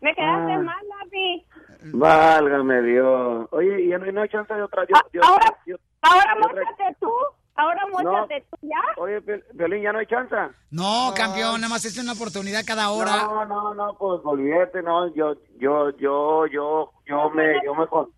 Me 0.00 0.14
quedaste 0.14 0.52
Ah. 0.52 0.58
mal, 0.58 0.76
Larry. 0.88 1.44
Válgame 1.92 2.82
Dios. 2.82 3.48
Oye, 3.50 3.82
y 3.82 3.88
ya 3.88 3.98
no, 3.98 4.10
no 4.12 4.22
hay 4.22 4.28
chance 4.28 4.52
de 4.54 4.62
otra. 4.62 4.84
Yo, 4.88 4.94
yo- 5.12 5.22
ahora, 5.24 5.54
yo- 5.66 5.76
ahora 6.02 6.34
muéstrate 6.40 6.96
tú. 7.00 7.10
Ahora 7.58 7.82
muéstrate 7.90 8.44
tú, 8.50 8.56
¿ya? 8.68 9.02
Oye, 9.02 9.20
Piolín, 9.56 9.82
ya 9.82 9.92
no 9.92 9.98
hay 10.00 10.06
chance. 10.06 10.34
No, 10.70 11.12
campeón, 11.16 11.60
nada 11.60 11.72
más 11.72 11.84
es 11.86 11.96
una 11.98 12.12
oportunidad 12.12 12.62
cada 12.66 12.90
hora. 12.90 13.16
No, 13.22 13.44
no, 13.46 13.72
no, 13.74 13.94
pues 13.98 14.20
olvídate, 14.24 14.82
no, 14.82 15.12
yo, 15.14 15.34
yo, 15.58 15.90
yo, 15.98 16.46
yo, 16.46 16.92
yo 17.06 17.30
me, 17.30 17.54
yo 17.64 17.74
me 17.74 17.86
con... 17.86 18.10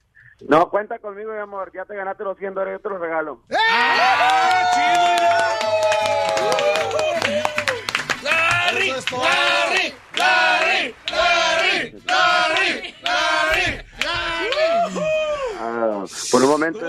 No, 0.47 0.71
cuenta 0.71 0.99
conmigo, 0.99 1.33
mi 1.33 1.39
amor, 1.39 1.73
ya 1.75 1.85
te 1.85 1.97
ganaste 1.97 2.23
los 2.23 2.39
100 2.39 2.55
dólares, 2.55 2.79
yo 2.79 2.83
te 2.83 2.91
los 2.91 3.01
regalo. 3.01 3.41
¡Larry! 3.49 3.59
¡Larry! 9.11 9.95
¡Larry! 10.17 10.95
¡Larry! 11.11 11.93
¡Larry! 12.07 12.95
¡Larry! 13.03 13.83
Ah, 15.61 16.05
por 16.31 16.43
un 16.43 16.49
momento, 16.49 16.81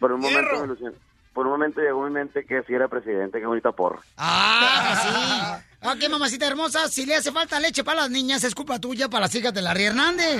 por 0.00 0.10
un 0.12 0.20
momento 0.20 0.58
me 0.58 0.64
ilusioné. 0.64 0.96
Por 1.32 1.46
un 1.46 1.52
momento 1.52 1.80
llegó 1.80 2.02
a 2.02 2.06
mi 2.08 2.12
mente 2.12 2.44
que 2.44 2.64
si 2.64 2.74
era 2.74 2.88
presidente, 2.88 3.38
qué 3.38 3.46
bonita 3.46 3.70
porra. 3.70 4.00
Ah, 4.16 5.60
sí. 5.60 5.66
Ok, 5.82 6.10
mamacita 6.10 6.46
hermosa, 6.46 6.88
si 6.88 7.06
le 7.06 7.14
hace 7.16 7.32
falta 7.32 7.58
leche 7.58 7.82
para 7.82 8.02
las 8.02 8.10
niñas, 8.10 8.44
es 8.44 8.54
culpa 8.54 8.78
tuya 8.78 9.08
para 9.08 9.22
las 9.22 9.34
hijas 9.34 9.54
de 9.54 9.62
Larry 9.62 9.84
Hernández. 9.84 10.38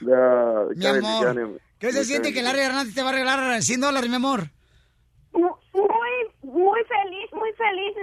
No, 0.00 0.66
Mi 0.74 0.80
qué 0.80 0.88
amor. 0.88 1.60
¿qué 1.78 1.92
se 1.92 2.04
siente 2.04 2.32
que 2.34 2.42
Larry. 2.42 2.60
Hernández 2.60 2.94
te 2.94 3.02
va 3.02 3.10
a 3.10 3.12
regalar 3.12 3.62
100 3.62 3.80
dólares, 3.80 4.10
mi 4.10 4.16
amor? 4.16 4.44
Mu- 5.32 5.56
Muy, 5.72 6.52
muy 6.52 6.80
feliz, 6.84 7.32
muy 7.32 7.50
feliz, 7.54 7.96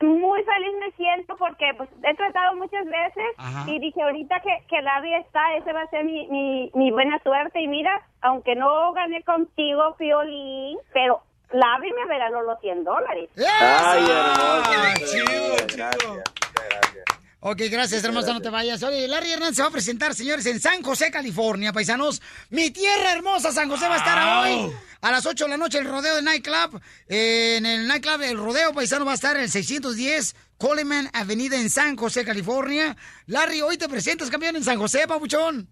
muy 0.00 0.42
feliz 0.42 0.72
me 0.80 0.90
siento 0.96 1.36
porque 1.36 1.66
pues, 1.76 1.88
he 2.02 2.14
tratado 2.16 2.56
muchas 2.56 2.84
veces 2.84 3.24
Ajá. 3.36 3.70
y 3.70 3.78
dije 3.78 4.02
ahorita 4.02 4.40
que, 4.40 4.66
que 4.68 4.82
Larry 4.82 5.14
está, 5.14 5.54
ese 5.56 5.72
va 5.72 5.82
a 5.82 5.90
ser 5.90 6.04
mi, 6.04 6.26
mi, 6.28 6.72
mi 6.74 6.90
buena 6.90 7.22
suerte 7.22 7.62
y 7.62 7.68
mira, 7.68 7.92
aunque 8.22 8.56
no 8.56 8.92
gané 8.92 9.22
contigo, 9.22 9.94
Piolín, 9.96 10.76
pero 10.92 11.22
Larry 11.52 11.92
me 11.92 12.04
regaló 12.06 12.42
los 12.42 12.60
100 12.60 12.84
dólares. 12.84 13.30
Ay, 13.36 14.04
hermoso. 14.08 15.12
chido, 15.12 15.56
Gracias, 15.76 16.16
gracias. 16.54 17.04
Ok, 17.44 17.60
gracias, 17.72 18.04
hermosa, 18.04 18.32
no 18.32 18.40
te 18.40 18.50
vayas. 18.50 18.82
Oye, 18.84 19.08
Larry 19.08 19.32
Hernández 19.32 19.56
se 19.56 19.62
va 19.62 19.68
a 19.68 19.72
presentar, 19.72 20.14
señores, 20.14 20.46
en 20.46 20.60
San 20.60 20.80
José, 20.82 21.10
California, 21.10 21.72
paisanos. 21.72 22.22
Mi 22.50 22.70
tierra 22.70 23.12
hermosa, 23.12 23.50
San 23.50 23.68
José, 23.68 23.88
va 23.88 23.94
a 23.94 23.98
estar 23.98 24.46
hoy 24.46 24.72
a 25.00 25.10
las 25.10 25.26
8 25.26 25.44
de 25.44 25.50
la 25.50 25.56
noche 25.56 25.78
el 25.78 25.88
rodeo 25.88 26.14
de 26.14 26.22
Nightclub. 26.22 26.80
Eh, 27.08 27.56
en 27.58 27.66
el 27.66 27.88
Nightclub, 27.88 28.22
el 28.22 28.38
rodeo 28.38 28.72
paisano 28.72 29.04
va 29.04 29.10
a 29.10 29.16
estar 29.16 29.34
en 29.36 29.42
el 29.42 29.50
610 29.50 30.36
Coleman 30.56 31.08
Avenida 31.12 31.56
en 31.60 31.68
San 31.68 31.96
José, 31.96 32.24
California. 32.24 32.96
Larry, 33.26 33.60
hoy 33.60 33.76
te 33.76 33.88
presentas, 33.88 34.30
campeón, 34.30 34.54
en 34.54 34.62
San 34.62 34.78
José, 34.78 35.08
papuchón. 35.08 35.66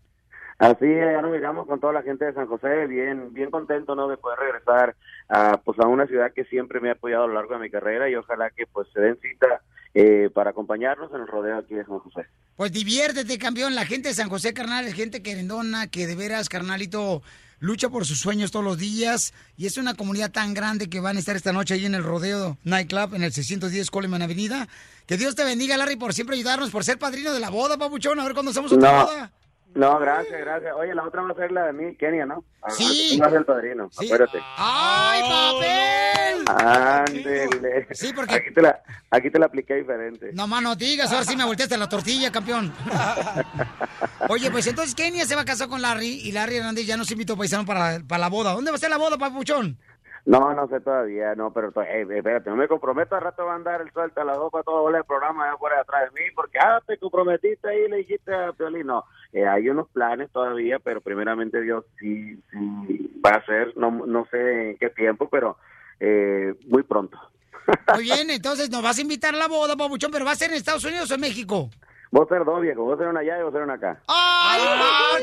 Así 0.58 0.84
es, 0.84 1.12
ya 1.14 1.22
nos 1.22 1.30
miramos 1.30 1.68
con 1.68 1.78
toda 1.78 1.92
la 1.92 2.02
gente 2.02 2.24
de 2.24 2.34
San 2.34 2.48
José, 2.48 2.86
bien, 2.88 3.32
bien 3.32 3.50
contento, 3.50 3.94
¿no? 3.94 4.08
De 4.08 4.16
poder 4.16 4.40
regresar 4.40 4.96
a, 5.30 5.58
pues, 5.64 5.78
a 5.78 5.86
una 5.86 6.06
ciudad 6.06 6.32
que 6.34 6.44
siempre 6.44 6.80
me 6.80 6.88
ha 6.90 6.92
apoyado 6.92 7.24
a 7.24 7.26
lo 7.28 7.34
largo 7.34 7.54
de 7.54 7.60
mi 7.60 7.70
carrera 7.70 8.10
y 8.10 8.16
ojalá 8.16 8.50
que, 8.50 8.66
pues, 8.66 8.88
se 8.92 9.00
den 9.00 9.16
cita 9.22 9.62
eh, 9.94 10.28
para 10.34 10.50
acompañarnos 10.50 11.10
en 11.14 11.20
el 11.20 11.26
rodeo 11.26 11.58
aquí 11.58 11.74
de 11.74 11.84
San 11.84 11.98
José. 12.00 12.26
Pues 12.56 12.72
diviértete, 12.72 13.38
campeón. 13.38 13.74
La 13.74 13.86
gente 13.86 14.08
de 14.08 14.14
San 14.14 14.28
José, 14.28 14.52
carnal, 14.52 14.86
es 14.86 14.94
gente 14.94 15.22
querendona 15.22 15.86
que 15.86 16.06
de 16.06 16.14
veras, 16.14 16.48
carnalito, 16.48 17.22
lucha 17.60 17.88
por 17.88 18.04
sus 18.06 18.18
sueños 18.18 18.50
todos 18.50 18.64
los 18.64 18.78
días. 18.78 19.32
Y 19.56 19.66
es 19.66 19.76
una 19.78 19.94
comunidad 19.94 20.30
tan 20.32 20.52
grande 20.52 20.88
que 20.90 21.00
van 21.00 21.16
a 21.16 21.20
estar 21.20 21.36
esta 21.36 21.52
noche 21.52 21.74
ahí 21.74 21.86
en 21.86 21.94
el 21.94 22.04
Rodeo 22.04 22.58
Nightclub, 22.64 23.14
en 23.14 23.22
el 23.22 23.32
610 23.32 23.90
Coleman 23.90 24.22
Avenida. 24.22 24.68
Que 25.06 25.16
Dios 25.16 25.34
te 25.34 25.44
bendiga, 25.44 25.76
Larry, 25.76 25.96
por 25.96 26.12
siempre 26.14 26.36
ayudarnos, 26.36 26.70
por 26.70 26.84
ser 26.84 26.98
padrino 26.98 27.32
de 27.32 27.40
la 27.40 27.50
boda, 27.50 27.76
papuchón. 27.76 28.20
A 28.20 28.24
ver 28.24 28.34
cuándo 28.34 28.50
hacemos 28.50 28.72
otra 28.72 28.92
No, 28.92 29.06
boda. 29.06 29.32
No, 29.74 29.98
gracias, 29.98 30.40
gracias. 30.40 30.74
Oye, 30.76 30.94
la 30.94 31.04
otra 31.04 31.22
va 31.22 31.30
a 31.30 31.34
ser 31.34 31.52
la 31.52 31.66
de 31.66 31.72
mí, 31.72 31.94
Kenia, 31.96 32.26
¿no? 32.26 32.44
Ah, 32.62 32.70
Sí. 32.70 33.12
tú 33.16 33.20
vas 33.20 33.28
a 33.28 33.30
ser 33.30 33.38
el 33.40 33.44
padrino, 33.46 33.90
acuérdate. 34.02 34.38
¡Ay, 34.56 35.22
papel! 35.22 36.66
Ándele. 36.66 37.86
Sí, 37.92 38.12
porque- 38.14 38.34
Aquí 38.34 38.52
te 38.52 38.62
la, 38.62 38.80
aquí 39.10 39.30
te 39.30 39.38
la 39.38 39.46
apliqué 39.46 39.74
diferente. 39.76 40.30
No 40.32 40.46
más 40.46 40.62
no 40.62 40.74
digas, 40.76 41.12
ahora 41.12 41.24
sí 41.24 41.36
me 41.36 41.44
volteaste 41.44 41.76
la 41.76 41.88
tortilla, 41.88 42.30
campeón. 42.32 42.72
Oye, 44.28 44.50
pues 44.50 44.66
entonces 44.66 44.94
Kenia 44.94 45.24
se 45.24 45.34
va 45.36 45.42
a 45.42 45.46
casar 45.46 45.68
con 45.68 45.82
Larry 45.82 46.20
y 46.24 46.32
Larry 46.32 46.56
Hernández 46.56 46.86
ya 46.86 46.96
nos 46.96 47.10
invitó 47.10 47.36
paisano 47.36 47.64
para, 47.64 48.00
para 48.06 48.18
la 48.20 48.28
boda. 48.28 48.52
¿Dónde 48.52 48.70
va 48.70 48.76
a 48.76 48.80
ser 48.80 48.90
la 48.90 48.98
boda, 48.98 49.16
papuchón? 49.16 49.78
No, 50.26 50.52
no 50.52 50.68
sé 50.68 50.80
todavía, 50.80 51.34
no, 51.34 51.50
pero 51.50 51.72
to- 51.72 51.80
eh, 51.82 52.02
espérate, 52.02 52.50
no 52.50 52.56
me 52.56 52.68
comprometo, 52.68 53.14
al 53.16 53.22
rato 53.22 53.46
va 53.46 53.52
a 53.52 53.56
andar 53.56 53.80
el 53.80 53.90
suelta 53.90 54.20
a 54.20 54.24
las 54.24 54.36
dos 54.36 54.52
para 54.52 54.62
todo 54.64 54.86
el 54.94 55.02
programa 55.04 55.48
allá 55.48 55.56
por 55.56 55.72
atrás 55.72 56.12
de 56.12 56.20
mí, 56.20 56.26
porque 56.34 56.58
ah, 56.58 56.78
te 56.86 56.98
comprometiste 56.98 57.66
ahí 57.66 57.84
y 57.86 57.90
le 57.90 57.96
dijiste 57.98 58.32
a 58.34 58.52
Piolín, 58.52 58.86
no, 58.86 59.02
eh, 59.32 59.46
hay 59.46 59.68
unos 59.68 59.88
planes 59.88 60.30
todavía, 60.30 60.78
pero 60.78 61.00
primeramente 61.00 61.60
Dios 61.60 61.84
sí, 61.98 62.36
sí 62.50 63.20
va 63.24 63.36
a 63.36 63.46
ser, 63.46 63.76
no, 63.76 63.90
no 63.90 64.26
sé 64.30 64.70
en 64.70 64.78
qué 64.78 64.90
tiempo, 64.90 65.28
pero 65.28 65.56
eh, 66.00 66.54
muy 66.66 66.82
pronto. 66.82 67.18
Muy 67.94 68.04
bien, 68.04 68.30
entonces 68.30 68.70
nos 68.70 68.82
vas 68.82 68.98
a 68.98 69.02
invitar 69.02 69.34
a 69.34 69.38
la 69.38 69.46
boda, 69.46 69.76
papuchón, 69.76 70.10
pero 70.10 70.24
¿va 70.24 70.32
a 70.32 70.36
ser 70.36 70.50
en 70.50 70.56
Estados 70.56 70.84
Unidos 70.84 71.10
o 71.10 71.14
en 71.14 71.20
México? 71.20 71.70
Vos 72.10 72.26
ser 72.28 72.44
dos 72.44 72.60
viejos, 72.60 72.84
vos 72.84 72.98
ser 72.98 73.06
una 73.06 73.20
allá 73.20 73.38
y 73.38 73.42
vos 73.42 73.52
ser 73.52 73.62
una 73.62 73.74
acá. 73.74 74.00
¡Ay, 74.08 74.60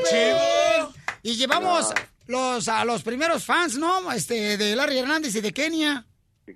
papi! 0.02 0.98
Y 1.22 1.36
llevamos 1.36 1.92
los, 2.26 2.68
a 2.68 2.84
los 2.86 3.02
primeros 3.02 3.44
fans, 3.44 3.76
¿no? 3.76 4.10
Este, 4.12 4.56
de 4.56 4.76
Larry 4.76 4.98
Hernández 4.98 5.34
y 5.34 5.40
de 5.40 5.52
Kenia. 5.52 6.04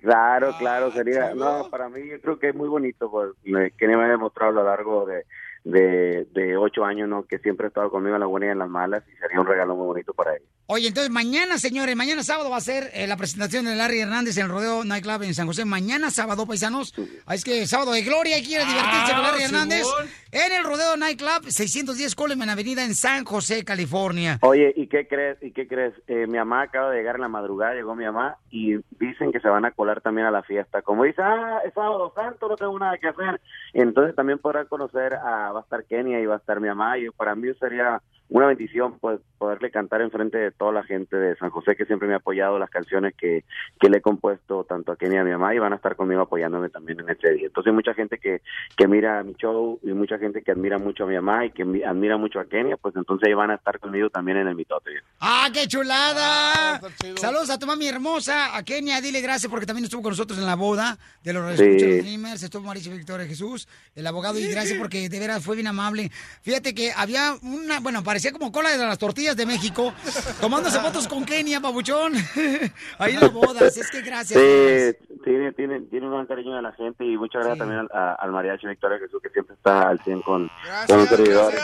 Claro, 0.01 0.55
claro, 0.57 0.91
sería, 0.91 1.35
no, 1.35 1.69
para 1.69 1.89
mí 1.89 2.07
yo 2.09 2.19
creo 2.19 2.39
que 2.39 2.49
es 2.49 2.55
muy 2.55 2.67
bonito, 2.67 3.11
pues, 3.11 3.29
que 3.77 3.87
me 3.87 4.03
ha 4.03 4.07
demostrado 4.07 4.51
a 4.51 4.55
lo 4.55 4.63
largo 4.63 5.05
de, 5.05 5.25
de, 5.63 6.25
de 6.31 6.57
ocho 6.57 6.83
años, 6.85 7.07
¿no? 7.07 7.25
Que 7.25 7.39
siempre 7.39 7.67
ha 7.67 7.69
estado 7.69 7.89
conmigo 7.89 8.15
en 8.15 8.21
las 8.21 8.29
buenas 8.29 8.47
y 8.47 8.51
en 8.51 8.59
las 8.59 8.69
malas 8.69 9.03
y 9.07 9.15
sería 9.17 9.39
un 9.39 9.47
regalo 9.47 9.75
muy 9.75 9.85
bonito 9.85 10.13
para 10.13 10.35
él. 10.35 10.43
Oye, 10.65 10.87
entonces 10.87 11.11
mañana, 11.11 11.57
señores, 11.57 11.93
mañana 11.95 12.23
sábado 12.23 12.49
va 12.49 12.55
a 12.57 12.61
ser 12.61 12.89
eh, 12.93 13.05
la 13.05 13.17
presentación 13.17 13.65
de 13.65 13.75
Larry 13.75 13.99
Hernández 13.99 14.37
en 14.37 14.45
el 14.45 14.49
Rodeo 14.49 14.85
Nightclub 14.85 15.23
en 15.23 15.33
San 15.33 15.45
José. 15.45 15.65
Mañana 15.65 16.09
sábado, 16.09 16.47
paisanos. 16.47 16.93
Ahí 17.25 17.35
es 17.35 17.43
que 17.43 17.67
sábado 17.67 17.91
de 17.91 18.01
gloria, 18.01 18.37
a 18.37 18.39
divertirse 18.39 18.77
Ah, 18.79 19.11
con 19.13 19.23
Larry 19.23 19.43
Hernández 19.43 19.85
en 20.31 20.53
el 20.53 20.63
Rodeo 20.63 20.95
Nightclub 20.95 21.49
610 21.49 22.15
Coleman 22.15 22.49
Avenida 22.49 22.85
en 22.85 22.95
San 22.95 23.25
José, 23.25 23.65
California. 23.65 24.39
Oye, 24.41 24.73
¿y 24.77 24.87
qué 24.87 25.05
crees? 25.05 25.37
¿Y 25.43 25.51
qué 25.51 25.67
crees? 25.67 25.93
Eh, 26.07 26.27
mi 26.27 26.37
mamá 26.37 26.61
acaba 26.63 26.91
de 26.91 26.97
llegar 26.97 27.15
en 27.15 27.21
la 27.21 27.27
madrugada, 27.27 27.73
llegó 27.73 27.93
mi 27.93 28.05
mamá 28.05 28.37
y 28.49 28.77
dicen 28.99 29.33
que 29.33 29.41
se 29.41 29.49
van 29.49 29.65
a 29.65 29.71
colar 29.71 29.99
también 29.99 30.27
a 30.27 30.31
la 30.31 30.43
fiesta. 30.43 30.81
Como 30.81 31.03
dice, 31.03 31.21
ah, 31.21 31.59
es 31.65 31.73
sábado 31.73 32.13
santo, 32.15 32.47
no 32.47 32.55
tengo 32.55 32.79
nada 32.79 32.97
que 32.97 33.09
hacer. 33.09 33.41
Entonces 33.73 34.15
también 34.15 34.39
podrán 34.39 34.67
conocer 34.67 35.13
a, 35.15 35.51
va 35.51 35.59
a 35.59 35.63
estar 35.63 35.83
Kenia 35.83 36.21
y 36.21 36.25
va 36.25 36.35
a 36.35 36.37
estar 36.37 36.61
mi 36.61 36.69
mamá 36.69 36.97
y 36.97 37.09
para 37.09 37.35
mí 37.35 37.49
sería 37.59 38.01
una 38.29 38.47
bendición 38.47 38.97
pues 38.99 39.19
poderle 39.37 39.69
cantar 39.69 40.01
enfrente 40.01 40.37
de 40.37 40.51
toda 40.51 40.71
la 40.71 40.83
gente 40.83 41.15
de 41.17 41.35
San 41.35 41.49
José 41.49 41.75
que 41.75 41.85
siempre 41.85 42.07
me 42.07 42.13
ha 42.13 42.17
apoyado 42.17 42.57
las 42.57 42.69
canciones 42.69 43.13
que, 43.15 43.43
que 43.79 43.89
le 43.89 43.97
he 43.97 44.01
compuesto 44.01 44.63
tanto 44.63 44.91
a 44.93 44.95
Kenia 44.97 45.17
y 45.17 45.21
a 45.21 45.23
mi 45.25 45.31
mamá 45.31 45.53
y 45.53 45.59
van 45.59 45.73
a 45.73 45.75
estar 45.75 45.95
conmigo 45.95 46.21
apoyándome 46.21 46.69
también 46.69 46.99
en 47.01 47.09
ese 47.09 47.31
día. 47.33 47.47
Entonces 47.47 47.69
hay 47.69 47.75
mucha 47.75 47.93
gente 47.93 48.17
que, 48.17 48.41
que 48.77 48.87
mira 48.87 49.21
mi 49.23 49.33
show 49.35 49.79
y 49.83 49.87
mucha 49.91 50.17
gente 50.17 50.41
que 50.41 50.51
admira 50.51 50.77
mucho 50.79 51.03
a 51.03 51.07
mi 51.07 51.15
mamá 51.15 51.45
y 51.45 51.51
que 51.51 51.65
mi- 51.65 51.83
admira 51.83 52.17
mucho 52.17 52.39
a 52.39 52.45
Kenia, 52.45 52.77
pues 52.77 52.95
entonces 52.95 53.27
ahí 53.27 53.33
van 53.33 53.51
a 53.51 53.55
estar 53.55 53.79
conmigo 53.79 54.09
también 54.09 54.37
en 54.37 54.47
el 54.47 54.55
mitote. 54.55 54.91
¡Ah, 55.19 55.49
qué 55.53 55.67
chulada! 55.67 56.79
Saludos 57.17 57.49
a 57.49 57.59
tu 57.59 57.65
mami 57.67 57.87
hermosa, 57.87 58.55
a 58.57 58.63
Kenia. 58.63 59.01
Dile 59.01 59.21
gracias 59.21 59.49
porque 59.49 59.65
también 59.65 59.83
estuvo 59.85 60.01
con 60.01 60.11
nosotros 60.11 60.39
en 60.39 60.45
la 60.45 60.55
boda 60.55 60.97
de 61.23 61.33
los 61.33 61.57
Sí. 61.57 61.65
Dreamers. 62.01 62.41
Estuvo 62.43 62.63
Mauricio 62.63 62.91
Victoria 62.93 63.25
Jesús, 63.27 63.67
el 63.95 64.07
abogado, 64.07 64.39
y 64.39 64.47
gracias 64.47 64.77
porque 64.79 65.09
de 65.09 65.19
veras 65.19 65.43
fue 65.43 65.55
bien 65.55 65.67
amable. 65.67 66.09
Fíjate 66.41 66.73
que 66.73 66.91
había 66.95 67.35
una, 67.43 67.79
bueno, 67.79 68.01
parecía 68.13 68.31
como 68.31 68.51
cola 68.51 68.69
de 68.69 68.77
las 68.77 68.99
tortillas 68.99 69.35
de 69.35 69.43
México, 69.47 69.91
tomándose 70.39 70.79
fotos 70.87 71.07
con 71.07 71.25
Kenia, 71.25 71.59
babuchón. 71.59 72.13
Ahí 72.99 73.15
en 73.15 73.19
la 73.21 73.29
boda. 73.29 73.65
Así 73.65 73.79
es 73.79 73.89
que 73.89 74.01
gracias. 74.01 74.39
Sí, 74.39 75.15
tiene, 75.23 75.51
tiene, 75.53 75.81
tiene 75.81 76.05
un 76.05 76.11
gran 76.13 76.27
cariño 76.27 76.55
de 76.55 76.61
la 76.61 76.71
gente 76.73 77.03
y 77.05 77.17
muchas 77.17 77.41
gracias 77.41 77.57
también 77.57 77.79
al, 77.79 77.89
a- 77.91 78.13
al 78.13 78.31
mariachi 78.31 78.67
Victoria 78.67 78.99
Jesús 78.99 79.19
que 79.23 79.29
siempre 79.29 79.55
está 79.55 79.89
al 79.89 79.99
100 80.01 80.21
con, 80.21 80.47
con 80.87 80.97
los 80.99 81.09
servidores. 81.09 81.59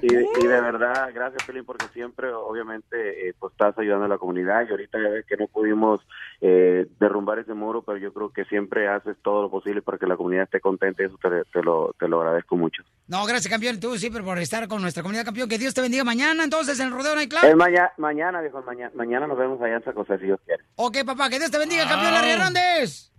Y, 0.00 0.06
y 0.14 0.46
de 0.46 0.60
verdad, 0.60 1.10
gracias 1.12 1.42
Pelín 1.44 1.64
porque 1.66 1.86
siempre 1.92 2.32
obviamente 2.32 3.28
eh, 3.28 3.34
pues 3.38 3.52
estás 3.52 3.76
ayudando 3.78 4.06
a 4.06 4.08
la 4.08 4.16
comunidad 4.16 4.64
y 4.66 4.70
ahorita 4.70 4.96
ya 5.02 5.08
ves 5.10 5.26
que 5.26 5.36
no 5.36 5.48
pudimos 5.48 6.00
eh, 6.40 6.86
derrumbar 6.98 7.40
ese 7.40 7.52
muro, 7.52 7.82
pero 7.82 7.98
yo 7.98 8.10
creo 8.14 8.30
que 8.30 8.44
siempre 8.46 8.88
haces 8.88 9.16
todo 9.22 9.42
lo 9.42 9.50
posible 9.50 9.82
para 9.82 9.98
que 9.98 10.06
la 10.06 10.16
comunidad 10.16 10.44
esté 10.44 10.60
contenta 10.60 11.02
y 11.02 11.06
eso 11.06 11.18
te, 11.20 11.28
te 11.52 11.62
lo, 11.62 11.94
te 11.98 12.08
lo 12.08 12.20
agradezco 12.20 12.56
mucho. 12.56 12.82
No, 13.08 13.24
gracias, 13.24 13.50
campeón. 13.50 13.80
Tú 13.80 13.98
siempre 13.98 14.22
por 14.22 14.38
estar 14.38 14.68
con 14.68 14.82
nuestra 14.82 15.02
comunidad, 15.02 15.24
campeón. 15.24 15.48
Que 15.48 15.58
Dios 15.58 15.74
te 15.74 15.80
bendiga 15.80 16.04
mañana, 16.04 16.44
entonces, 16.44 16.78
en 16.78 16.88
el 16.88 16.92
Rodeo 16.92 17.14
Nightclub. 17.14 17.42
Es 17.44 17.56
mañana, 17.56 17.90
mañana, 17.96 18.40
viejo, 18.42 18.62
mañana, 18.62 18.90
mañana 18.94 19.26
nos 19.26 19.38
vemos 19.38 19.60
allá 19.62 19.76
en 19.76 19.84
San 19.84 19.94
José 19.94 20.18
si 20.18 20.26
Dios 20.26 20.38
quiere. 20.44 20.62
Ok, 20.76 20.98
papá, 21.06 21.30
que 21.30 21.38
Dios 21.38 21.50
te 21.50 21.58
bendiga, 21.58 21.88
campeón 21.88 22.12
Larry 22.12 22.30
Hernández. 22.30 23.10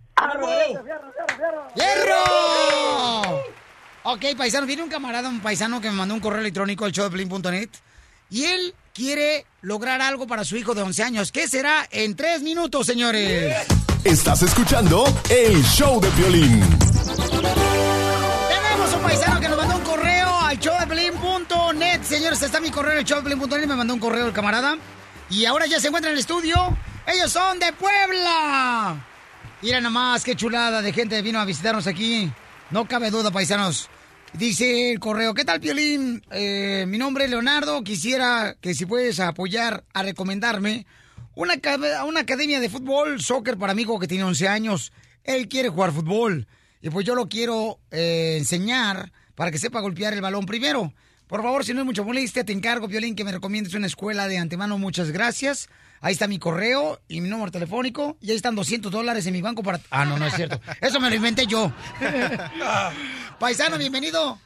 ¡Hierro! 1.74 3.42
Ok, 4.02 4.24
paisano, 4.36 4.66
viene 4.66 4.82
un 4.82 4.88
camarada, 4.88 5.28
un 5.28 5.40
paisano 5.40 5.80
que 5.80 5.90
me 5.90 5.96
mandó 5.96 6.14
un 6.14 6.20
correo 6.20 6.40
electrónico 6.40 6.84
al 6.84 6.92
showdeplin.net 6.92 7.68
y 8.30 8.44
él 8.44 8.74
quiere 8.94 9.44
lograr 9.62 10.00
algo 10.00 10.26
para 10.26 10.44
su 10.44 10.56
hijo 10.56 10.74
de 10.74 10.82
11 10.82 11.02
años. 11.02 11.32
¿Qué 11.32 11.48
será 11.48 11.86
en 11.90 12.14
tres 12.16 12.42
minutos, 12.42 12.86
señores? 12.86 13.56
Estás 14.04 14.42
escuchando 14.42 15.04
el 15.28 15.62
show 15.64 16.00
de 16.00 16.08
violín. 16.10 16.60
Tenemos 18.48 18.94
un 18.94 19.02
paisano 19.02 19.39
showdeplin.net. 20.90 22.02
Señores, 22.02 22.42
está 22.42 22.60
mi 22.60 22.70
correo 22.70 22.98
en 22.98 23.06
el. 23.06 23.68
Me 23.68 23.76
mandó 23.76 23.94
un 23.94 24.00
correo 24.00 24.26
el 24.26 24.32
camarada. 24.32 24.76
Y 25.28 25.44
ahora 25.44 25.66
ya 25.66 25.78
se 25.78 25.88
encuentra 25.88 26.10
en 26.10 26.16
el 26.16 26.20
estudio. 26.20 26.76
Ellos 27.06 27.30
son 27.30 27.58
de 27.58 27.72
Puebla. 27.72 29.06
Mira 29.62 29.80
nomás, 29.80 30.24
qué 30.24 30.34
chulada 30.34 30.82
de 30.82 30.92
gente 30.92 31.20
vino 31.22 31.38
a 31.38 31.44
visitarnos 31.44 31.86
aquí. 31.86 32.30
No 32.70 32.86
cabe 32.88 33.10
duda, 33.10 33.30
paisanos. 33.30 33.88
Dice 34.32 34.92
el 34.92 35.00
correo, 35.00 35.34
¿qué 35.34 35.44
tal, 35.44 35.60
Piolín? 35.60 36.22
Eh, 36.30 36.84
mi 36.88 36.98
nombre 36.98 37.24
es 37.24 37.30
Leonardo. 37.30 37.82
Quisiera 37.82 38.56
que 38.60 38.74
si 38.74 38.86
puedes 38.86 39.20
apoyar 39.20 39.84
a 39.92 40.02
recomendarme 40.02 40.86
una, 41.34 41.54
una 42.06 42.20
academia 42.20 42.58
de 42.58 42.68
fútbol, 42.68 43.20
soccer 43.20 43.56
para 43.56 43.74
mi 43.74 43.82
hijo 43.82 43.98
que 43.98 44.08
tiene 44.08 44.24
11 44.24 44.48
años. 44.48 44.92
Él 45.24 45.48
quiere 45.48 45.68
jugar 45.68 45.92
fútbol. 45.92 46.48
Y 46.82 46.90
pues 46.90 47.06
yo 47.06 47.14
lo 47.14 47.28
quiero 47.28 47.78
eh, 47.90 48.36
enseñar 48.38 49.12
para 49.40 49.50
que 49.50 49.56
sepa 49.56 49.80
golpear 49.80 50.12
el 50.12 50.20
balón 50.20 50.44
primero. 50.44 50.92
Por 51.26 51.42
favor, 51.42 51.64
si 51.64 51.72
no 51.72 51.80
es 51.80 51.86
mucho 51.86 52.04
molestia, 52.04 52.44
te 52.44 52.52
encargo, 52.52 52.88
Violín, 52.88 53.16
que 53.16 53.24
me 53.24 53.32
recomiendes 53.32 53.72
una 53.72 53.86
escuela 53.86 54.28
de 54.28 54.36
antemano. 54.36 54.76
Muchas 54.76 55.12
gracias. 55.12 55.70
Ahí 56.02 56.12
está 56.12 56.28
mi 56.28 56.38
correo 56.38 57.00
y 57.08 57.22
mi 57.22 57.30
número 57.30 57.50
telefónico. 57.50 58.18
Y 58.20 58.32
ahí 58.32 58.36
están 58.36 58.54
200 58.54 58.92
dólares 58.92 59.24
en 59.24 59.32
mi 59.32 59.40
banco 59.40 59.62
para... 59.62 59.80
Ah, 59.88 60.04
no, 60.04 60.18
no 60.18 60.26
es 60.26 60.34
cierto. 60.34 60.60
Eso 60.82 61.00
me 61.00 61.08
lo 61.08 61.16
inventé 61.16 61.46
yo. 61.46 61.72
Paisano, 63.40 63.78
bienvenido. 63.78 64.38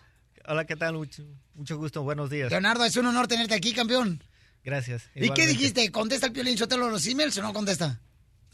Hola, 0.46 0.64
¿qué 0.64 0.76
tal? 0.76 0.94
Mucho, 0.94 1.24
mucho 1.56 1.76
gusto, 1.76 2.04
buenos 2.04 2.30
días. 2.30 2.48
Leonardo, 2.52 2.84
es 2.84 2.96
un 2.96 3.06
honor 3.06 3.26
tenerte 3.26 3.56
aquí, 3.56 3.72
campeón. 3.72 4.22
Gracias. 4.62 5.10
¿Y 5.16 5.28
qué 5.30 5.48
dijiste? 5.48 5.90
¿Contesta 5.90 6.26
el 6.26 6.32
Piolín 6.32 6.56
Sotelo 6.56 6.88
los 6.88 7.04
emails 7.08 7.36
o 7.38 7.42
no 7.42 7.52
contesta? 7.52 7.98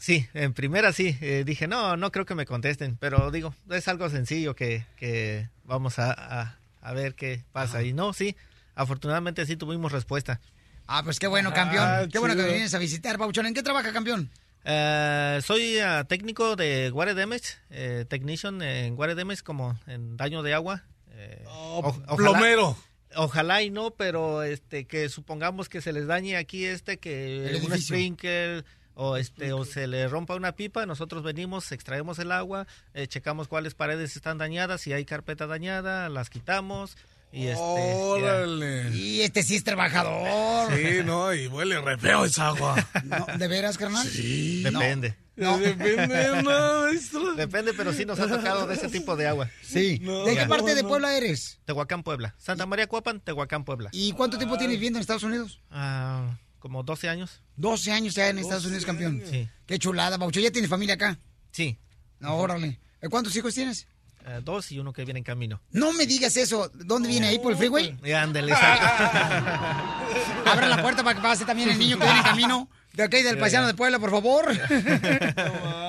Sí, 0.01 0.27
en 0.33 0.53
primera 0.53 0.91
sí. 0.93 1.15
eh, 1.21 1.43
dije, 1.45 1.67
no, 1.67 1.95
no 1.95 2.11
creo 2.11 2.25
que 2.25 2.33
me 2.33 2.47
contesten, 2.47 2.97
pero 2.99 3.29
digo, 3.29 3.53
es 3.69 3.87
algo 3.87 4.09
sencillo 4.09 4.55
que, 4.55 4.83
que 4.97 5.47
vamos 5.63 5.99
a, 5.99 6.11
a- 6.11 6.57
a 6.81 6.93
ver 6.93 7.13
qué 7.13 7.43
pasa. 7.51 7.83
Y 7.83 7.93
no, 7.93 8.11
sí, 8.11 8.35
afortunadamente 8.73 9.45
sí 9.45 9.55
tuvimos 9.57 9.91
respuesta. 9.91 10.41
Ah, 10.87 11.03
pues 11.03 11.19
qué 11.19 11.27
bueno, 11.27 11.53
campeón. 11.53 11.83
Ah, 11.87 12.07
qué 12.11 12.17
bueno 12.17 12.35
que 12.35 12.41
me 12.41 12.49
vienes 12.49 12.73
a 12.73 12.79
visitar, 12.79 13.19
Pauchón. 13.19 13.45
¿En 13.45 13.53
qué 13.53 13.61
trabaja, 13.61 13.93
campeón? 13.93 14.31
Eh, 14.65 15.39
soy 15.43 15.77
ah, 15.77 16.03
técnico 16.05 16.55
de 16.55 16.89
Water 16.91 17.13
Damage, 17.15 17.57
eh, 17.69 18.05
technician 18.09 18.61
en 18.63 18.97
Water 18.97 19.15
Damage 19.15 19.43
como 19.43 19.79
en 19.85 20.17
daño 20.17 20.41
de 20.41 20.55
agua. 20.55 20.83
eh, 21.13 21.43
o- 21.47 22.15
plomero. 22.17 22.75
Ojalá 23.15 23.61
y 23.61 23.69
no, 23.69 23.91
pero 23.91 24.41
este 24.41 24.85
que 24.85 25.09
supongamos 25.09 25.69
que 25.69 25.81
se 25.81 25.93
les 25.93 26.07
dañe 26.07 26.37
aquí 26.37 26.65
este 26.65 26.97
que 26.97 27.59
un 27.63 27.77
sprinkler 27.79 28.63
o 29.03 29.17
este 29.17 29.51
o 29.51 29.65
se 29.65 29.87
le 29.87 30.07
rompa 30.07 30.35
una 30.35 30.51
pipa, 30.51 30.85
nosotros 30.85 31.23
venimos, 31.23 31.71
extraemos 31.71 32.19
el 32.19 32.31
agua, 32.31 32.67
eh, 32.93 33.07
checamos 33.07 33.47
cuáles 33.47 33.73
paredes 33.73 34.15
están 34.15 34.37
dañadas, 34.37 34.81
si 34.81 34.93
hay 34.93 35.05
carpeta 35.05 35.47
dañada, 35.47 36.07
las 36.07 36.29
quitamos 36.29 36.95
y 37.31 37.47
este. 37.47 37.63
Órale. 37.63 38.91
Y 38.95 39.21
este 39.21 39.41
sí 39.41 39.55
es 39.55 39.63
trabajador. 39.63 40.71
Sí, 40.75 40.99
no, 41.03 41.33
y 41.33 41.47
huele 41.47 41.81
re 41.81 41.97
feo 41.97 42.25
esa 42.25 42.49
agua. 42.49 42.75
No, 43.05 43.25
¿De 43.37 43.47
veras, 43.47 43.79
carnal? 43.79 44.07
Sí. 44.07 44.61
Depende. 44.61 45.15
No. 45.35 45.57
Depende, 45.57 46.27
no, 46.43 46.81
maestro. 46.83 47.33
Depende, 47.33 47.73
pero 47.73 47.93
sí 47.93 48.05
nos 48.05 48.19
ha 48.19 48.27
tocado 48.27 48.67
de 48.67 48.75
ese 48.75 48.89
tipo 48.89 49.15
de 49.15 49.27
agua. 49.27 49.49
Sí. 49.63 49.99
No, 50.03 50.25
¿De 50.25 50.35
qué 50.35 50.45
parte 50.45 50.75
de. 50.75 50.83
Puebla 50.83 51.17
eres? 51.17 51.59
Tehuacán, 51.65 52.03
Puebla. 52.03 52.35
Santa 52.37 52.67
María 52.67 52.85
Cuapan, 52.85 53.19
Tehuacán, 53.19 53.63
Puebla. 53.63 53.89
¿Y 53.93 54.11
cuánto 54.11 54.37
tiempo 54.37 54.57
tienes 54.57 54.75
viviendo 54.75 54.99
en 54.99 55.01
Estados 55.01 55.23
Unidos? 55.23 55.59
Ah, 55.71 56.37
como 56.61 56.83
12 56.83 57.09
años. 57.09 57.41
12 57.57 57.91
años 57.91 58.15
ya 58.15 58.29
en 58.29 58.37
Estados 58.39 58.63
Unidos, 58.65 58.85
campeón. 58.85 59.21
Sí. 59.29 59.49
Qué 59.65 59.77
chulada, 59.77 60.15
Baucho. 60.17 60.39
¿Ya 60.39 60.51
tienes 60.51 60.69
familia 60.69 60.95
acá? 60.95 61.19
Sí. 61.51 61.77
No, 62.19 62.37
órale. 62.37 62.79
¿Eh, 63.01 63.09
¿Cuántos 63.09 63.35
hijos 63.35 63.53
tienes? 63.53 63.87
Eh, 64.25 64.39
dos 64.43 64.71
y 64.71 64.77
uno 64.79 64.93
que 64.93 65.03
viene 65.03 65.17
en 65.17 65.23
camino. 65.23 65.59
No 65.71 65.91
me 65.93 66.05
digas 66.05 66.37
eso. 66.37 66.71
¿Dónde 66.73 67.09
viene? 67.09 67.27
¿Ahí 67.27 67.39
por 67.39 67.51
el 67.51 67.57
freeway? 67.57 67.97
Y 68.03 68.11
ándale. 68.13 68.53
Abra 70.45 70.69
la 70.69 70.81
puerta 70.81 71.03
para 71.03 71.15
que 71.15 71.21
pase 71.21 71.43
también 71.45 71.69
el 71.69 71.79
niño 71.79 71.97
que 71.97 72.05
viene 72.05 72.19
en 72.19 72.25
camino. 72.25 72.69
De 72.93 73.03
aquí 73.03 73.23
del 73.23 73.37
paisano 73.37 73.67
de 73.67 73.73
Puebla, 73.73 73.99
por 73.99 74.11
favor. 74.11 74.45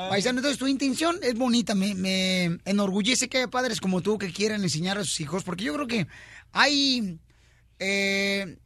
paisano, 0.09 0.39
entonces 0.39 0.59
tu 0.59 0.67
intención 0.67 1.19
es 1.23 1.35
bonita. 1.35 1.75
Me, 1.75 1.95
me 1.95 2.59
enorgullece 2.65 3.29
que 3.29 3.39
haya 3.39 3.49
padres 3.49 3.81
como 3.81 4.01
tú 4.01 4.17
que 4.19 4.33
quieran 4.33 4.63
enseñar 4.63 4.97
a 4.99 5.05
sus 5.05 5.21
hijos. 5.21 5.45
Porque 5.45 5.65
yo 5.65 5.75
creo 5.75 5.87
que 5.87 6.07
hay, 6.53 7.19
eh, 7.79 8.57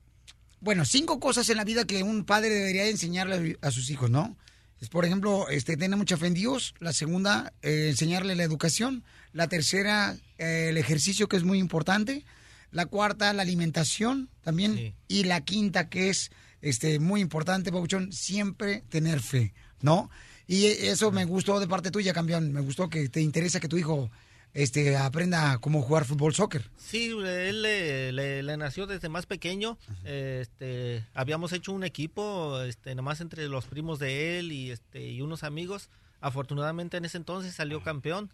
bueno, 0.61 0.85
cinco 0.85 1.21
cosas 1.21 1.49
en 1.49 1.57
la 1.57 1.65
vida 1.65 1.85
que 1.85 2.03
un 2.03 2.25
padre 2.25 2.51
debería 2.51 2.89
enseñarle 2.89 3.59
a 3.61 3.71
sus 3.71 3.91
hijos, 3.91 4.11
¿no? 4.11 4.37
Es, 4.81 4.89
por 4.89 5.05
ejemplo, 5.05 5.49
este, 5.49 5.77
tener 5.77 5.97
mucha 5.97 6.17
fe 6.17 6.27
en 6.27 6.35
Dios. 6.35 6.75
La 6.81 6.93
segunda, 6.93 7.53
eh, 7.63 7.89
enseñarle 7.91 8.35
la 8.35 8.43
educación. 8.43 9.05
La 9.33 9.49
tercera, 9.49 10.17
eh, 10.39 10.67
el 10.71 10.77
ejercicio, 10.77 11.29
que 11.29 11.37
es 11.37 11.45
muy 11.45 11.59
importante. 11.59 12.25
La 12.73 12.87
cuarta, 12.87 13.33
la 13.33 13.43
alimentación 13.43 14.29
también. 14.43 14.95
Y 15.09 15.25
la 15.25 15.43
quinta, 15.43 15.89
que 15.89 16.11
es 16.11 16.31
este, 16.61 16.99
muy 16.99 17.21
importante, 17.21 17.73
Pabuchón, 17.73 18.13
siempre 18.13 18.83
tener 18.89 19.21
fe, 19.21 19.55
¿no? 19.81 20.11
Y 20.47 20.67
eso 20.67 21.11
me 21.11 21.25
gustó 21.25 21.59
de 21.59 21.69
parte 21.69 21.91
tuya, 21.91 22.13
campeón. 22.13 22.53
Me 22.53 22.61
gustó 22.61 22.91
que 22.91 23.09
te 23.09 23.21
interesa 23.21 23.61
que 23.61 23.69
tu 23.69 23.79
hijo 23.79 24.11
este, 24.57 24.97
aprenda 24.97 25.59
cómo 25.59 25.83
jugar 25.83 26.05
fútbol, 26.05 26.35
soccer. 26.35 26.71
Sí, 26.77 27.11
él 27.25 27.63
le, 27.63 28.11
le- 28.13 28.43
le 28.43 28.57
nació 28.57 28.87
desde 28.87 29.09
más 29.09 29.27
pequeño. 29.27 29.79
Este, 30.05 31.05
habíamos 31.15 31.53
hecho 31.53 31.73
un 31.73 31.85
equipo, 31.85 32.61
este, 32.63 32.95
nomás 32.95 33.21
entre 33.21 33.49
los 33.49 33.67
primos 33.67 33.99
de 33.99 34.39
él 34.39 34.53
y 34.53 34.71
este 34.71 35.07
y 35.11 35.21
unos 35.21 35.43
amigos. 35.45 35.91
Afortunadamente 36.21 36.97
en 36.97 37.05
ese 37.05 37.19
entonces 37.19 37.55
salió 37.55 37.83
campeón, 37.83 38.33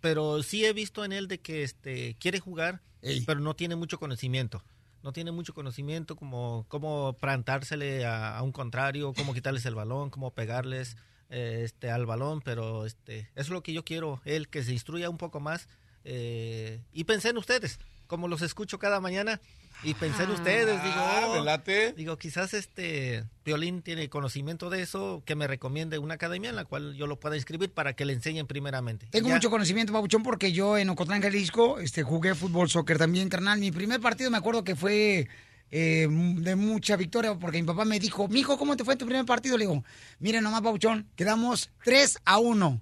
pero 0.00 0.42
sí 0.42 0.64
he 0.64 0.72
visto 0.72 1.04
en 1.04 1.12
él 1.12 1.26
de 1.28 1.38
que 1.40 1.64
este 1.64 2.16
quiere 2.20 2.38
jugar, 2.38 2.80
pero 3.26 3.40
no 3.40 3.54
tiene 3.54 3.74
mucho 3.76 3.98
conocimiento. 3.98 4.62
no 5.02 5.12
tiene 5.12 5.30
mucho 5.32 5.52
conocimiento 5.54 6.16
como 6.16 6.64
cómo 6.68 7.12
plantársele 7.20 8.04
a, 8.06 8.38
a 8.38 8.42
un 8.42 8.52
contrario, 8.52 9.12
cómo 9.14 9.34
quitarles 9.34 9.64
el 9.66 9.74
balón, 9.74 10.10
cómo 10.10 10.30
pegarles 10.32 10.96
eh, 11.30 11.62
este 11.64 11.90
al 11.90 12.06
balón, 12.06 12.40
pero 12.42 12.86
este 12.86 13.28
es 13.34 13.48
lo 13.48 13.62
que 13.62 13.72
yo 13.72 13.84
quiero, 13.84 14.20
él 14.24 14.48
que 14.48 14.62
se 14.62 14.72
instruya 14.72 15.10
un 15.10 15.18
poco 15.18 15.40
más 15.40 15.68
eh, 16.04 16.80
y 16.92 17.04
pensé 17.04 17.30
en 17.30 17.36
ustedes, 17.38 17.78
como 18.06 18.28
los 18.28 18.42
escucho 18.42 18.78
cada 18.78 19.00
mañana 19.00 19.40
y 19.82 19.92
pensé 19.94 20.22
en 20.22 20.30
ustedes, 20.30 20.82
digo, 20.82 20.94
Ah, 20.96 21.26
oh, 21.38 21.92
digo, 21.96 22.16
quizás 22.16 22.54
este 22.54 23.24
Violín 23.44 23.82
tiene 23.82 24.08
conocimiento 24.08 24.70
de 24.70 24.80
eso, 24.82 25.22
que 25.26 25.34
me 25.34 25.46
recomiende 25.46 25.98
una 25.98 26.14
academia 26.14 26.48
en 26.48 26.56
la 26.56 26.64
cual 26.64 26.94
yo 26.94 27.06
lo 27.06 27.20
pueda 27.20 27.36
inscribir 27.36 27.70
para 27.70 27.94
que 27.94 28.04
le 28.06 28.12
enseñen 28.14 28.46
primeramente. 28.46 29.06
Tengo 29.10 29.28
Ya. 29.28 29.34
mucho 29.34 29.50
conocimiento, 29.50 29.92
Pabuchón, 29.92 30.22
porque 30.22 30.52
yo 30.52 30.78
en 30.78 30.88
Ocotlán, 30.88 31.20
Jalisco, 31.20 31.78
este, 31.80 32.04
jugué 32.04 32.34
fútbol, 32.34 32.70
soccer 32.70 32.96
también, 32.96 33.28
carnal. 33.28 33.58
Mi 33.58 33.70
primer 33.70 34.00
partido 34.00 34.30
me 34.30 34.38
acuerdo 34.38 34.64
que 34.64 34.76
fue 34.76 35.28
eh, 35.70 36.06
de 36.10 36.56
mucha 36.56 36.96
victoria, 36.96 37.34
porque 37.34 37.60
mi 37.60 37.66
papá 37.66 37.84
me 37.84 37.98
dijo, 37.98 38.28
mijo, 38.28 38.56
¿cómo 38.58 38.76
te 38.76 38.84
fue 38.84 38.96
tu 38.96 39.04
primer 39.06 39.24
partido? 39.26 39.56
Le 39.58 39.66
digo, 39.66 39.84
mira 40.18 40.40
nomás, 40.40 40.62
Pabuchón, 40.62 41.08
quedamos 41.16 41.70
3 41.84 42.18
a 42.24 42.38
1. 42.38 42.80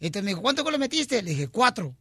Entonces 0.00 0.24
me 0.24 0.30
dijo, 0.30 0.42
¿cuántos 0.42 0.64
goles 0.64 0.80
metiste? 0.80 1.22
Le 1.22 1.30
dije, 1.30 1.48
4. 1.48 1.94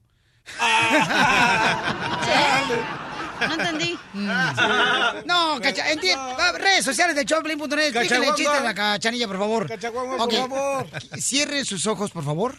No 3.47 3.53
entendí. 3.53 3.97
No, 4.13 5.59
cacha, 5.61 5.91
entiendo. 5.91 6.35
Redes 6.57 6.83
sociales 6.83 7.15
de 7.15 7.23
Choplin.net. 7.25 7.87
Explíquenle 7.87 8.27
el 8.27 8.35
chiste 8.35 8.57
a 8.57 8.61
la 8.61 8.73
cachanilla, 8.73 9.27
por 9.27 9.37
favor. 9.37 9.67
Cachaguanga, 9.67 10.23
Ok. 10.23 10.33
por 10.33 10.49
favor. 10.49 10.87
Cierren 11.21 11.65
sus 11.65 11.87
ojos, 11.87 12.11
por 12.11 12.23
favor. 12.25 12.55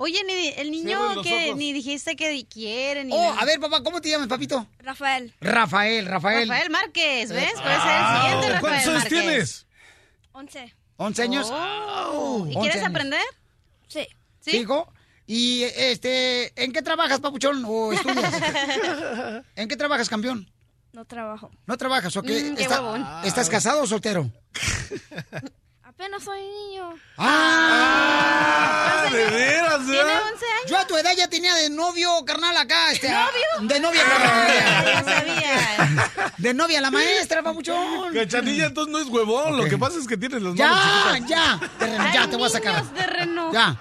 Oye, 0.00 0.22
ni, 0.24 0.48
el 0.56 0.70
niño 0.70 1.22
que 1.22 1.46
ojos. 1.48 1.56
ni 1.58 1.72
dijiste 1.72 2.14
que 2.14 2.46
quiere, 2.46 3.04
ni 3.04 3.12
Oh, 3.12 3.16
nada. 3.20 3.40
a 3.40 3.44
ver, 3.44 3.58
papá, 3.58 3.82
¿cómo 3.82 4.00
te 4.00 4.08
llamas, 4.08 4.28
papito? 4.28 4.64
Rafael. 4.78 5.34
Rafael, 5.40 6.06
Rafael. 6.06 6.48
Rafael 6.48 6.70
Márquez, 6.70 7.32
¿ves? 7.32 7.52
Puede 7.52 7.64
ser 7.64 7.64
Ah, 7.66 8.14
el 8.14 8.22
siguiente 8.22 8.46
Rafael 8.46 8.60
¿cuántos 8.60 8.86
años 8.88 9.02
Márquez. 9.02 9.20
tienes? 9.20 9.66
Once. 10.32 10.74
¿11 10.98 11.22
años? 11.24 11.48
Oh, 11.50 12.44
¿Y 12.46 12.54
11 12.54 12.60
quieres 12.60 12.76
años. 12.76 12.88
aprender? 12.90 13.20
Sí. 13.88 14.06
¿Sí? 14.40 14.56
hijo? 14.58 14.92
¿Y 15.26 15.62
este, 15.64 16.52
en 16.62 16.72
qué 16.72 16.80
trabajas, 16.82 17.18
papuchón, 17.20 17.64
o 17.66 17.92
estudias? 17.92 18.32
¿En 19.56 19.68
qué 19.68 19.76
trabajas, 19.76 20.08
campeón? 20.08 20.48
No 20.92 21.04
trabajo. 21.04 21.50
¿No 21.66 21.76
trabajas 21.76 22.16
o 22.16 22.22
qué? 22.22 22.44
Mm, 22.52 22.54
qué 22.56 22.62
Está- 22.62 22.80
huevón. 22.82 23.04
¿Estás 23.24 23.50
casado 23.50 23.82
o 23.82 23.86
soltero? 23.86 24.30
Apenas 25.98 26.22
soy 26.22 26.40
niño. 26.40 26.94
¡Ah! 27.16 29.08
¿De 29.10 29.24
veras, 29.30 29.84
¿Tiene 29.84 29.98
11 30.00 30.14
años? 30.30 30.70
Yo 30.70 30.78
a 30.78 30.86
tu 30.86 30.96
edad 30.96 31.10
ya 31.16 31.26
tenía 31.28 31.52
de 31.56 31.70
novio, 31.70 32.24
carnal, 32.24 32.56
acá. 32.56 32.92
Este, 32.92 33.08
¿Novio? 33.10 33.68
De 33.68 33.80
novia, 33.80 34.02
Ah, 34.06 35.02
perdón. 35.02 36.32
De 36.36 36.54
novia 36.54 36.80
la 36.80 36.92
maestra, 36.92 37.42
papuchón. 37.42 38.14
Cachanilla, 38.14 38.66
entonces 38.66 38.92
no 38.92 39.00
es 39.00 39.08
huevón. 39.08 39.56
Lo 39.56 39.64
que 39.64 39.76
pasa 39.76 39.98
es 39.98 40.06
que 40.06 40.16
tienes 40.16 40.40
las 40.40 40.54
manos 40.54 41.18
Ya, 41.18 41.18
ya, 41.26 41.60
terreno, 41.80 42.04
ya 42.14 42.30
te 42.30 42.36
voy 42.36 42.46
a 42.46 42.50
sacar. 42.50 42.84
De 42.92 43.04
reno. 43.04 43.52
Ya. 43.52 43.76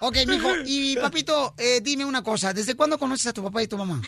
Ok, 0.00 0.16
mijo. 0.26 0.48
Y 0.64 0.96
papito, 0.96 1.52
eh, 1.58 1.80
dime 1.82 2.06
una 2.06 2.22
cosa. 2.22 2.54
¿Desde 2.54 2.76
cuándo 2.76 2.98
conoces 2.98 3.26
a 3.26 3.34
tu 3.34 3.42
papá 3.44 3.62
y 3.62 3.68
tu 3.68 3.76
mamá? 3.76 4.00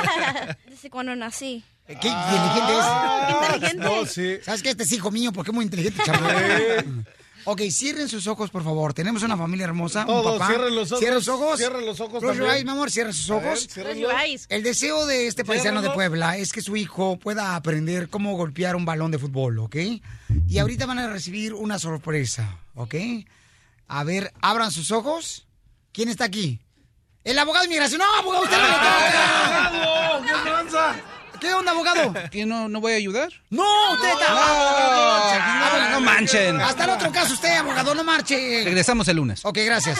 Desde 0.66 0.88
cuando 0.88 1.14
nací. 1.14 1.62
Qué 1.86 1.92
inteligente 2.08 2.72
es. 2.78 2.86
qué 3.26 3.32
inteligente. 3.46 3.84
No, 3.84 4.06
sí. 4.06 4.38
¿Sabes 4.42 4.62
qué? 4.62 4.70
Este 4.70 4.84
es 4.84 4.92
hijo 4.92 5.10
mío 5.10 5.32
porque 5.32 5.50
es 5.50 5.54
muy 5.54 5.64
inteligente, 5.64 6.02
chaval. 6.04 7.04
Ok, 7.46 7.60
cierren 7.70 8.08
sus 8.08 8.26
ojos, 8.26 8.48
por 8.50 8.64
favor. 8.64 8.94
Tenemos 8.94 9.22
una 9.22 9.36
familia 9.36 9.64
hermosa. 9.64 10.00
un 10.00 10.06
Todos, 10.06 10.38
papá. 10.38 10.46
cierren 10.48 10.74
los 10.74 10.90
ojos. 10.92 10.98
Cierren 10.98 11.14
los 11.16 11.28
ojos. 11.28 11.58
Cierren 11.58 11.84
los 11.86 12.00
ojos 12.00 12.20
Close 12.20 12.38
your 12.38 12.48
eyes, 12.48 12.64
mi 12.64 12.70
amor, 12.70 12.90
cierren 12.90 13.12
sus 13.12 13.28
ver, 13.28 13.44
ojos. 13.46 13.68
your 13.98 14.12
eyes. 14.18 14.46
El 14.48 14.62
deseo 14.62 15.04
de 15.04 15.26
este 15.26 15.44
paisano 15.44 15.82
de. 15.82 15.90
Puebla 15.90 16.38
es 16.38 16.52
que 16.52 16.62
su 16.62 16.74
hijo 16.74 17.18
pueda 17.18 17.54
aprender 17.54 18.08
cómo 18.08 18.34
golpear 18.34 18.76
un 18.76 18.86
balón 18.86 19.10
de 19.10 19.18
fútbol, 19.18 19.58
¿ok? 19.58 19.76
Y 20.48 20.58
ahorita 20.58 20.86
van 20.86 20.98
a 21.00 21.08
recibir 21.08 21.52
una 21.52 21.78
sorpresa, 21.78 22.60
¿ok? 22.76 22.94
A 23.88 24.04
ver, 24.04 24.32
abran 24.40 24.70
sus 24.70 24.90
ojos. 24.90 25.46
¿Quién 25.92 26.08
está 26.08 26.24
aquí? 26.24 26.60
El 27.24 27.38
abogado 27.38 27.64
de 27.64 27.66
inmigración. 27.66 28.00
¡No, 28.00 28.06
abogado! 28.20 28.44
¡Usted 28.44 28.56
no 28.56 28.66
le 28.66 28.72
toca! 30.70 30.94
¿Qué 30.94 31.13
onda, 31.52 31.72
abogado? 31.72 32.14
¿Que 32.30 32.46
no, 32.46 32.68
no 32.68 32.80
voy 32.80 32.92
a 32.92 32.96
ayudar? 32.96 33.30
¡No, 33.50 33.64
usted 33.92 34.08
está! 34.08 35.78
No, 35.88 35.90
no 35.90 36.00
manchen. 36.00 36.60
Hasta 36.60 36.84
el 36.84 36.90
otro 36.90 37.10
caso 37.12 37.34
usted, 37.34 37.56
abogado, 37.56 37.94
no 37.94 38.04
marche. 38.04 38.62
Regresamos 38.64 39.08
el 39.08 39.16
lunes. 39.16 39.44
Ok, 39.44 39.58
gracias. 39.64 39.98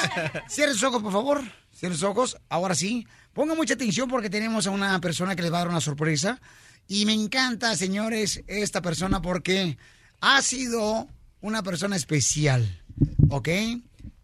Cierre 0.49 0.73
sus 0.73 0.85
ojos, 0.85 1.03
por 1.03 1.13
favor. 1.13 1.43
Cierre 1.75 1.95
sus 1.95 2.05
ojos. 2.05 2.39
Ahora 2.49 2.75
sí. 2.75 3.07
Ponga 3.33 3.55
mucha 3.57 3.75
atención 3.75 4.09
porque 4.09 4.31
tenemos 4.31 4.67
a 4.69 4.71
una 4.71 5.01
persona 5.01 5.35
que 5.35 5.43
les 5.43 5.53
va 5.53 5.57
a 5.57 5.61
dar 5.61 5.69
una 5.69 5.81
sorpresa. 5.81 6.41
Y 6.87 7.05
me 7.05 7.13
encanta, 7.13 7.75
señores, 7.77 8.43
esta 8.47 8.81
persona 8.81 9.21
porque 9.21 9.77
ha 10.21 10.41
sido 10.41 11.09
una 11.41 11.63
persona 11.63 11.97
especial. 11.97 12.81
¿Ok? 13.29 13.49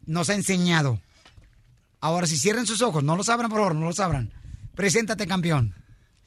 Nos 0.07 0.31
ha 0.31 0.35
enseñado. 0.35 1.01
Ahora 2.01 2.27
sí, 2.27 2.39
cierren 2.39 2.67
sus 2.67 2.83
ojos. 2.83 3.03
No 3.03 3.17
los 3.17 3.29
abran, 3.29 3.51
por 3.51 3.59
favor, 3.59 3.75
no 3.75 3.87
los 3.87 4.01
abran. 4.01 4.33
Preséntate, 4.75 5.27
campeón. 5.27 5.75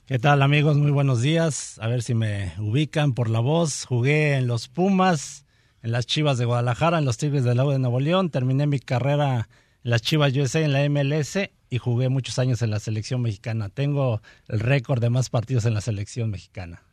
¿Qué 0.05 0.19
tal 0.19 0.41
amigos? 0.41 0.77
Muy 0.77 0.91
buenos 0.91 1.21
días. 1.21 1.79
A 1.79 1.87
ver 1.87 2.03
si 2.03 2.13
me 2.13 2.53
ubican 2.59 3.13
por 3.13 3.29
la 3.29 3.39
voz. 3.39 3.85
Jugué 3.85 4.35
en 4.35 4.47
los 4.47 4.67
Pumas, 4.67 5.45
en 5.81 5.91
las 5.93 6.05
Chivas 6.05 6.37
de 6.37 6.45
Guadalajara, 6.45 6.97
en 6.97 7.05
los 7.05 7.17
Tigres 7.17 7.43
del 7.45 7.57
Lago 7.57 7.71
de 7.71 7.79
Nuevo 7.79 7.99
León. 7.99 8.29
Terminé 8.29 8.67
mi 8.67 8.79
carrera 8.79 9.47
en 9.83 9.91
las 9.91 10.01
Chivas 10.01 10.33
USA 10.35 10.59
en 10.59 10.73
la 10.73 10.87
MLS 10.89 11.37
y 11.69 11.77
jugué 11.77 12.09
muchos 12.09 12.37
años 12.37 12.61
en 12.61 12.69
la 12.71 12.79
selección 12.79 13.21
mexicana. 13.21 13.69
Tengo 13.69 14.21
el 14.49 14.59
récord 14.59 15.01
de 15.01 15.09
más 15.09 15.29
partidos 15.29 15.65
en 15.65 15.73
la 15.73 15.81
selección 15.81 16.29
mexicana. 16.29 16.83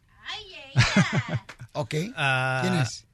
Ok. 1.73 1.95
Ah, 2.17 2.61
¿Quién 2.63 2.75
es? 2.75 3.07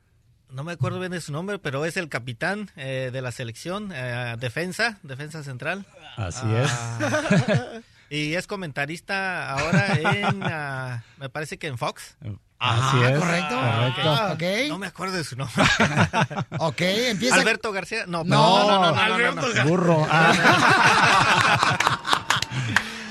No 0.51 0.65
me 0.65 0.73
acuerdo 0.73 0.99
bien 0.99 1.13
de 1.13 1.21
su 1.21 1.31
nombre, 1.31 1.59
pero 1.59 1.85
es 1.85 1.99
el 1.99 2.09
capitán 2.09 2.71
eh, 2.77 3.11
de 3.13 3.21
la 3.21 3.31
selección, 3.33 3.93
eh, 3.95 4.37
defensa, 4.41 4.99
defensa 5.03 5.43
central. 5.43 5.85
Así 6.17 6.41
Ah, 6.47 7.81
y 8.11 8.35
es 8.35 8.47
comentarista 8.47 9.51
ahora 9.51 9.95
en, 9.95 10.43
ah, 10.45 11.03
me 11.19 11.29
parece 11.29 11.59
que 11.59 11.67
en 11.67 11.79
Fox. 11.79 12.17
Así 12.59 12.97
es. 13.03 13.19
correcto. 13.19 13.55
Correcto. 13.55 14.01
Ah, 14.05 14.31
ok. 14.33 14.43
No 14.69 14.79
me 14.79 14.87
acuerdo 14.87 15.17
de 15.17 15.25
su 15.25 15.37
nombre. 15.37 15.55
Ok, 16.59 16.81
empieza. 16.81 17.37
Alberto 17.37 17.71
García. 17.73 18.05
No, 18.07 18.25
No, 18.25 18.67
no, 18.67 18.67
no, 18.67 18.81
no, 18.81 18.93
no, 18.93 19.01
Alberto 19.03 19.35
no, 19.35 19.43
no. 19.43 19.47
García. 19.49 19.65
Burro. 19.65 20.07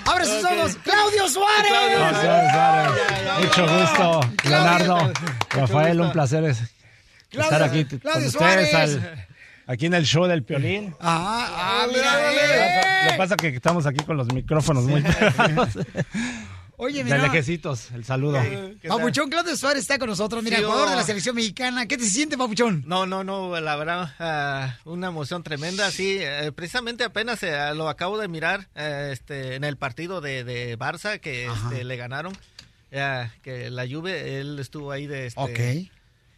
¡Abre 0.06 0.26
sus 0.26 0.44
ojos! 0.44 0.78
¡Claudio 0.84 1.28
Suárez! 1.30 1.68
Claudio 1.68 2.10
Suárez. 2.22 3.40
Mucho 3.40 3.68
gusto, 3.68 4.22
Leonardo. 4.44 5.14
Rafael, 5.50 6.02
un 6.02 6.12
placer 6.12 6.44
es- 6.46 6.60
Claudio- 7.30 7.44
estar 7.44 7.64
aquí 7.64 7.86
con 7.86 7.98
ustedes 8.24 8.32
Suárez. 8.32 8.74
al- 8.76 9.28
aquí 9.68 9.86
en 9.88 9.94
el 9.94 10.06
show 10.06 10.26
del 10.26 10.44
Piolín. 10.44 10.96
Ah, 11.00 11.84
ah, 11.84 11.88
mira, 11.92 13.06
Lo 13.06 13.12
que 13.12 13.18
pasa 13.18 13.36
es 13.36 13.42
que 13.42 13.48
estamos 13.56 13.86
aquí 13.86 14.04
con 14.04 14.18
los 14.18 14.32
micrófonos 14.34 14.84
muy 14.86 15.02
pegados. 15.02 15.70
Oye, 16.78 16.98
De 16.98 17.04
mira. 17.06 17.20
lejecitos, 17.20 17.92
el 17.92 18.04
saludo. 18.04 18.38
Papuchón, 18.86 19.30
Claudio 19.30 19.56
Suárez 19.56 19.84
está 19.84 19.98
con 19.98 20.10
nosotros. 20.10 20.44
Mira, 20.44 20.58
Sí, 20.58 20.64
jugador 20.64 20.88
oh. 20.88 20.90
de 20.90 20.96
la 20.98 21.04
selección 21.04 21.34
mexicana. 21.36 21.86
¿Qué 21.86 21.98
te 21.98 22.04
siente, 22.04 22.38
Papuchón? 22.38 22.84
No, 22.86 23.06
no, 23.06 23.24
no, 23.24 23.58
la 23.62 23.78
verdad, 23.78 24.14
ah, 24.20 24.76
una 24.84 25.08
emoción 25.08 25.42
tremenda. 25.42 25.90
Sí, 25.92 26.18
eh, 26.20 26.52
precisamente 26.54 27.06
apenas 27.06 27.42
eh, 27.44 27.56
lo 27.76 27.88
acabo 27.88 28.18
de 28.18 28.28
mirar 28.28 28.68
eh, 28.76 29.12
este, 29.14 29.56
en 29.56 29.64
el 29.64 29.78
partido 29.78 30.20
de, 30.20 30.44
de 30.44 30.78
Barça 30.78 31.22
que 31.22 31.46
este, 31.48 31.86
le 31.86 31.96
ganaron. 31.96 32.34
que 33.42 33.70
la 33.70 33.88
Juve, 33.88 34.42
él 34.42 34.60
estuvo 34.60 34.92
ahí 34.92 35.08
de... 35.08 35.28
Este, 35.28 35.40
Ok. 35.42 35.90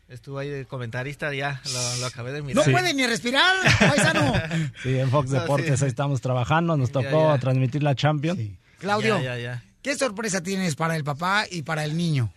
Estuvo 0.10 0.40
ahí 0.40 0.50
de 0.50 0.66
comentarista, 0.66 1.34
ya 1.34 1.62
lo, 1.74 2.00
lo 2.00 2.06
acabé 2.06 2.32
de 2.32 2.42
mirar. 2.42 2.66
No 2.66 2.72
puede 2.72 2.94
ni 2.94 3.06
respirar, 3.06 3.56
paisano. 3.80 4.34
Sí, 4.84 4.98
en 4.98 5.10
Fox 5.10 5.30
Deportes 5.32 5.80
sí. 5.80 5.86
ahí 5.86 5.90
estamos 5.90 6.22
trabajando. 6.22 6.78
Nos 6.78 6.92
tocó 6.92 7.34
ya. 7.34 7.40
transmitir 7.40 7.84
la 7.84 7.94
Champions. 7.94 8.40
Claudio, 8.80 9.18
Ya, 9.18 9.36
ya, 9.36 9.38
ya. 9.38 9.64
¿qué 9.82 9.96
sorpresa 9.96 10.42
tienes 10.42 10.76
para 10.76 10.96
el 10.96 11.04
papá 11.04 11.46
y 11.52 11.64
para 11.64 11.84
el 11.84 11.98
niño? 11.98 12.32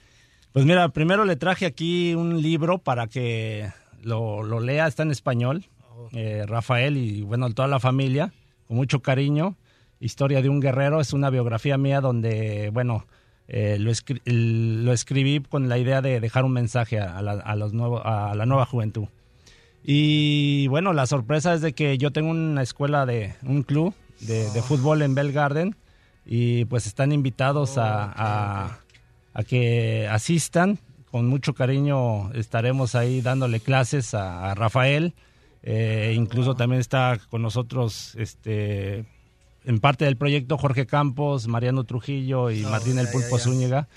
Pues 0.52 0.64
mira, 0.64 0.88
primero 0.88 1.24
le 1.24 1.36
traje 1.36 1.64
aquí 1.64 2.12
un 2.14 2.42
libro 2.42 2.78
para 2.78 3.06
que 3.06 3.70
lo, 4.02 4.42
lo 4.42 4.58
lea, 4.58 4.88
está 4.88 5.04
en 5.04 5.12
español. 5.12 5.66
Eh, 6.12 6.44
Rafael 6.48 6.96
y 6.96 7.22
bueno, 7.22 7.52
toda 7.54 7.68
la 7.68 7.78
familia, 7.78 8.32
con 8.66 8.78
mucho 8.78 9.00
cariño. 9.00 9.56
Historia 10.00 10.42
de 10.42 10.48
un 10.48 10.58
guerrero, 10.60 11.00
es 11.00 11.12
una 11.12 11.30
biografía 11.30 11.78
mía 11.78 12.00
donde, 12.00 12.70
bueno, 12.72 13.06
eh, 13.52 13.76
lo, 13.78 13.90
escri- 13.90 14.22
lo 14.24 14.92
escribí 14.92 15.40
con 15.40 15.68
la 15.68 15.76
idea 15.76 16.00
de 16.00 16.20
dejar 16.20 16.44
un 16.44 16.52
mensaje 16.52 16.98
a, 17.00 17.20
la, 17.20 17.32
a 17.32 17.56
los 17.56 17.72
nuevos, 17.74 18.00
a 18.04 18.34
la 18.34 18.46
nueva 18.46 18.64
juventud. 18.64 19.08
Y 19.82 20.66
bueno, 20.68 20.92
la 20.92 21.06
sorpresa 21.06 21.54
es 21.54 21.60
de 21.60 21.72
que 21.72 21.98
yo 21.98 22.10
tengo 22.12 22.30
una 22.30 22.62
escuela 22.62 23.06
de 23.06 23.34
un 23.42 23.62
club 23.62 23.94
de, 24.20 24.50
de 24.50 24.62
fútbol 24.62 25.02
en 25.02 25.14
Bell 25.14 25.32
Garden 25.32 25.74
y 26.26 26.64
pues 26.66 26.86
están 26.86 27.12
invitados 27.12 27.78
a, 27.78 28.04
a- 28.04 28.78
a 29.32 29.44
que 29.44 30.06
asistan. 30.08 30.78
Con 31.10 31.26
mucho 31.26 31.54
cariño 31.54 32.30
estaremos 32.34 32.94
ahí 32.94 33.20
dándole 33.20 33.58
clases 33.60 34.14
a, 34.14 34.50
a 34.50 34.54
Rafael. 34.54 35.14
Eh, 35.62 36.14
incluso 36.16 36.54
también 36.54 36.80
está 36.80 37.18
con 37.30 37.42
nosotros 37.42 38.14
este, 38.16 39.04
en 39.64 39.78
parte 39.80 40.04
del 40.04 40.16
proyecto 40.16 40.56
Jorge 40.58 40.86
Campos, 40.86 41.46
Mariano 41.48 41.84
Trujillo 41.84 42.50
y 42.50 42.62
Martín 42.62 42.98
El 42.98 43.08
Pulpo 43.08 43.36
ya. 43.38 43.42
Zúñiga. 43.44 43.88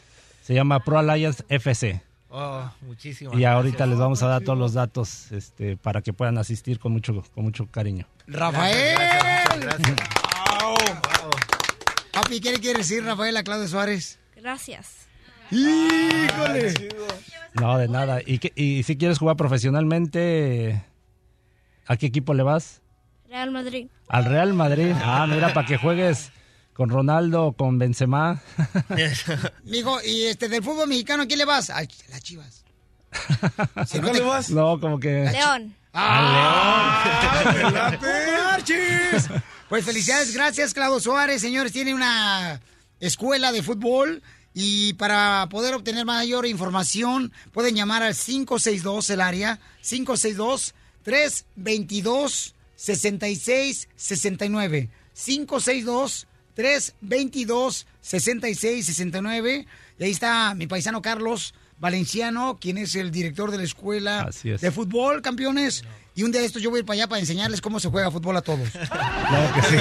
Se 0.41 0.53
llama 0.53 0.79
Pro 0.81 0.99
Alliance 0.99 1.43
FC. 1.49 2.01
Oh, 2.29 2.69
muchísimas 2.81 3.37
Y 3.37 3.45
ahorita 3.45 3.77
gracias. 3.77 3.89
les 3.89 3.99
vamos 3.99 4.23
a 4.23 4.27
dar 4.27 4.41
todos 4.41 4.57
los 4.57 4.73
datos 4.73 5.31
este, 5.31 5.77
para 5.77 6.01
que 6.01 6.13
puedan 6.13 6.37
asistir 6.37 6.79
con 6.79 6.91
mucho, 6.91 7.23
con 7.35 7.43
mucho 7.43 7.67
cariño. 7.67 8.07
Rafael. 8.27 8.95
Gracias, 8.95 9.59
gracias. 9.59 9.97
Papi, 12.11 12.39
¿qué 12.41 12.51
le 12.51 12.59
quiere 12.59 12.79
decir 12.79 13.03
Rafael 13.03 13.35
a 13.37 13.43
Claudio 13.43 13.67
Suárez? 13.67 14.19
Gracias. 14.35 15.07
¡Híjole! 15.51 16.73
No, 17.53 17.77
de 17.77 17.87
nada. 17.87 18.19
¿Y, 18.25 18.39
qué- 18.39 18.51
y 18.55 18.83
si 18.83 18.97
quieres 18.97 19.19
jugar 19.19 19.35
profesionalmente, 19.35 20.83
¿a 21.87 21.97
qué 21.97 22.07
equipo 22.07 22.33
le 22.33 22.43
vas? 22.43 22.81
Real 23.33 23.49
Madrid. 23.49 23.87
Al 24.09 24.25
Real 24.25 24.53
Madrid. 24.53 24.93
Ah, 25.03 25.25
mira, 25.27 25.51
para 25.55 25.65
que 25.65 25.77
juegues 25.77 26.31
con 26.73 26.89
Ronaldo, 26.89 27.53
con 27.57 27.79
Benzema. 27.79 28.39
Mijo, 29.63 29.99
y 30.03 30.25
este 30.25 30.49
del 30.49 30.63
fútbol 30.63 30.87
mexicano, 30.87 31.23
¿a 31.23 31.25
quién 31.25 31.39
le 31.39 31.45
vas? 31.45 31.71
Ay, 31.71 31.87
las 32.09 32.21
chivas. 32.21 32.63
Si 33.87 33.99
no 33.99 34.09
¿A 34.09 34.11
te- 34.11 34.11
cuál 34.11 34.13
le 34.13 34.21
vas? 34.21 34.51
No, 34.51 34.79
como 34.79 34.99
que... 34.99 35.31
León. 35.31 35.75
¡Ah! 35.93 37.91
¡Marchis! 38.51 39.29
Pues 39.67 39.83
felicidades, 39.83 40.31
gracias 40.35 40.75
Claudio 40.75 40.99
Suárez, 40.99 41.41
señores. 41.41 41.71
Tiene 41.71 41.95
una 41.95 42.61
escuela 42.99 43.51
de 43.51 43.63
fútbol 43.63 44.21
y 44.53 44.93
para 44.93 45.47
poder 45.49 45.73
obtener 45.73 46.05
mayor 46.05 46.45
información 46.45 47.33
pueden 47.51 47.75
llamar 47.75 48.03
al 48.03 48.13
562 48.15 49.09
el 49.09 49.21
área 49.21 49.59
562 49.81 50.75
322 51.01 52.53
6669 52.83 54.89
562 55.13 56.27
322 56.55 57.87
6669 58.01 59.65
y 59.99 60.03
ahí 60.03 60.11
está 60.11 60.53
mi 60.55 60.67
paisano 60.67 61.01
Carlos 61.01 61.53
Valenciano, 61.79 62.57
quien 62.61 62.77
es 62.77 62.95
el 62.95 63.11
director 63.11 63.51
de 63.51 63.57
la 63.57 63.63
escuela 63.63 64.21
Así 64.21 64.51
es. 64.51 64.61
de 64.61 64.71
fútbol, 64.71 65.21
campeones. 65.21 65.83
Y 66.15 66.21
un 66.23 66.31
día 66.31 66.41
de 66.41 66.47
estos 66.47 66.61
yo 66.61 66.69
voy 66.69 66.77
a 66.77 66.79
ir 66.81 66.85
para 66.85 66.93
allá 66.95 67.07
para 67.07 67.19
enseñarles 67.19 67.59
cómo 67.59 67.79
se 67.79 67.89
juega 67.89 68.11
fútbol 68.11 68.37
a 68.37 68.41
todos. 68.41 68.69
Claro 68.69 69.53
que 69.55 69.61
sí. 69.63 69.77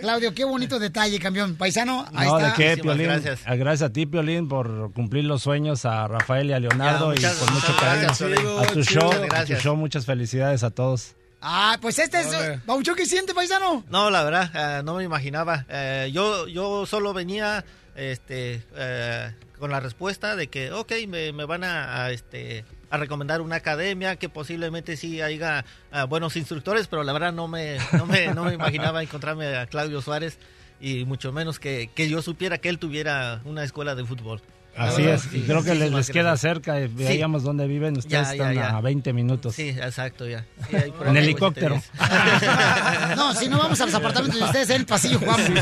Claudio, 0.00 0.32
qué 0.34 0.44
bonito 0.44 0.78
detalle, 0.78 1.18
campeón. 1.18 1.56
Paisano, 1.56 2.06
ahí 2.14 2.26
No, 2.28 2.38
está. 2.38 2.50
¿de 2.50 2.54
qué, 2.76 2.82
Piolín? 2.82 3.06
gracias. 3.08 3.40
Ah, 3.44 3.54
Gracias 3.56 3.90
a 3.90 3.92
ti, 3.92 4.06
Piolín, 4.06 4.48
por 4.48 4.92
cumplir 4.92 5.24
los 5.24 5.42
sueños 5.42 5.84
a 5.84 6.08
Rafael 6.08 6.48
y 6.50 6.52
a 6.54 6.60
Leonardo 6.60 7.12
Ya, 7.14 7.32
y 7.32 7.36
con 7.36 7.52
mucho 7.52 7.76
cariño. 7.78 8.06
gracias, 8.08 8.22
a 8.22 8.66
tu 8.72 8.82
show, 8.84 9.12
a 9.30 9.44
tu 9.44 9.54
show, 9.56 9.76
muchas 9.76 10.06
felicidades 10.06 10.62
a 10.64 10.70
todos. 10.70 11.14
Ah, 11.42 11.76
pues 11.80 11.98
este 11.98 12.20
es. 12.20 12.64
Baucho, 12.64 12.94
¿qué 12.94 13.04
siente, 13.04 13.34
paisano? 13.34 13.84
No, 13.90 14.10
la 14.10 14.22
verdad, 14.22 14.78
eh, 14.78 14.82
no 14.84 14.94
me 14.94 15.04
imaginaba. 15.04 15.66
Eh, 15.68 16.10
yo, 16.12 16.46
yo 16.46 16.86
solo 16.86 17.12
venía 17.12 17.64
este, 17.96 18.62
eh, 18.76 19.34
con 19.58 19.70
la 19.72 19.80
respuesta 19.80 20.36
de 20.36 20.46
que, 20.46 20.70
ok, 20.70 20.92
me, 21.08 21.32
me 21.32 21.44
van 21.44 21.64
a, 21.64 22.04
a, 22.04 22.10
este, 22.12 22.64
a 22.90 22.96
recomendar 22.96 23.40
una 23.40 23.56
academia 23.56 24.14
que 24.16 24.28
posiblemente 24.28 24.96
sí 24.96 25.20
haya 25.20 25.64
buenos 26.08 26.36
instructores, 26.36 26.86
pero 26.86 27.02
la 27.02 27.12
verdad 27.12 27.32
no 27.32 27.48
me, 27.48 27.76
no 27.92 28.06
me, 28.06 28.28
no 28.32 28.44
me 28.44 28.54
imaginaba 28.54 29.02
encontrarme 29.02 29.56
a 29.56 29.66
Claudio 29.66 30.00
Suárez 30.00 30.38
y 30.80 31.04
mucho 31.04 31.32
menos 31.32 31.58
que, 31.58 31.90
que 31.94 32.08
yo 32.08 32.22
supiera 32.22 32.58
que 32.58 32.68
él 32.68 32.78
tuviera 32.78 33.40
una 33.44 33.64
escuela 33.64 33.94
de 33.96 34.04
fútbol. 34.04 34.40
Así 34.76 35.02
es, 35.02 35.22
sí, 35.22 35.44
creo 35.46 35.62
que 35.62 35.74
les, 35.74 35.92
les 35.92 36.08
queda 36.10 36.30
gracias. 36.30 36.40
cerca, 36.40 36.76
Sí. 36.78 36.88
veíamos 36.94 37.42
dónde 37.42 37.66
viven, 37.66 37.96
ustedes 37.98 38.28
Ya, 38.28 38.32
están 38.32 38.54
ya. 38.54 38.76
a 38.76 38.80
20 38.80 39.12
minutos. 39.12 39.54
Sí, 39.54 39.68
exacto, 39.68 40.26
ya. 40.26 40.46
Sí, 40.70 40.76
En 41.04 41.16
helicóptero. 41.16 41.80
No, 43.16 43.34
si 43.34 43.48
no 43.48 43.58
vamos 43.58 43.78
a 43.80 43.86
los 43.86 43.94
apartamentos 43.94 44.38
de 44.40 44.46
ustedes 44.46 44.70
en 44.70 44.76
el 44.76 44.86
pasillo, 44.86 45.18
jugamos. 45.18 45.42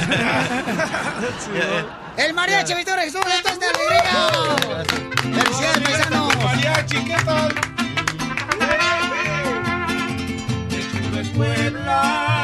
El 2.16 2.34
mariachi, 2.34 2.74
Victoria 2.74 3.02
Jesús, 3.04 3.20
esto 3.34 3.48
es 3.50 3.60
de 3.60 3.66
alegría. 3.66 5.42
Felicidades, 5.42 5.78
paisano. 5.80 6.28
Mariachi, 6.44 7.04
¿qué 7.04 7.16
tal? 7.24 7.54
Puebla, 11.36 12.39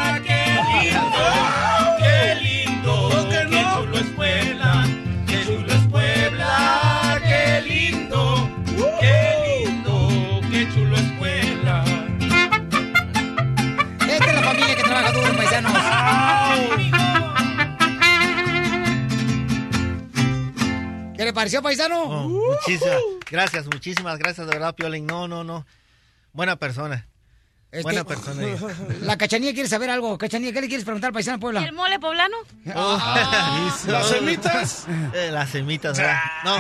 ¿Qué 21.17 21.25
le 21.25 21.33
pareció, 21.33 21.63
paisano? 21.63 22.03
Oh, 22.03 22.29
muchísimas 22.29 23.01
gracias, 23.31 23.67
muchísimas 23.67 24.19
gracias, 24.19 24.47
de 24.47 24.53
verdad, 24.53 24.75
Piolín. 24.75 25.07
No, 25.07 25.27
no, 25.29 25.45
no. 25.45 25.67
Buena 26.33 26.57
persona. 26.57 27.07
Este, 27.77 27.83
Buena 27.83 28.05
persona. 28.05 28.43
ella. 28.47 28.59
La 29.03 29.19
cachanilla 29.19 29.53
quiere 29.53 29.69
saber 29.69 29.91
algo. 29.91 30.17
Cachanilla, 30.17 30.53
¿qué 30.53 30.61
le 30.63 30.69
quieres 30.69 30.85
preguntar 30.85 31.09
al 31.09 31.13
paisano 31.15 31.39
Puebla? 31.39 31.63
¿El 31.65 31.73
mole 31.75 31.99
poblano? 31.99 32.37
Oh, 32.75 32.99
¿Las 33.87 34.09
semitas? 34.09 34.85
Eh, 35.15 35.31
las 35.31 35.51
semitas, 35.51 35.97
¿verdad? 35.99 36.17
No. 36.45 36.59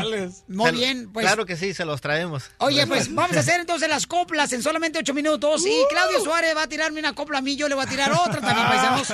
Muy 0.48 0.70
bien, 0.72 1.10
pues. 1.12 1.24
Claro 1.26 1.46
que 1.46 1.56
sí, 1.56 1.74
se 1.74 1.84
los 1.84 2.00
traemos. 2.00 2.44
Oye, 2.58 2.86
pues 2.86 3.12
vamos 3.14 3.36
a 3.36 3.40
hacer 3.40 3.60
entonces 3.60 3.88
las 3.88 4.06
coplas 4.06 4.52
en 4.52 4.62
solamente 4.62 4.98
ocho 4.98 5.14
minutos. 5.14 5.64
Y 5.66 5.70
Uh. 5.70 5.88
Claudio 5.90 6.20
Suárez 6.22 6.56
va 6.56 6.62
a 6.62 6.68
tirarme 6.68 7.00
una 7.00 7.14
copla 7.14 7.38
a 7.38 7.42
mí, 7.42 7.56
yo 7.56 7.68
le 7.68 7.74
voy 7.74 7.84
a 7.84 7.88
tirar 7.88 8.12
otra 8.12 8.40
también, 8.40 8.66
paisanos. 8.68 9.08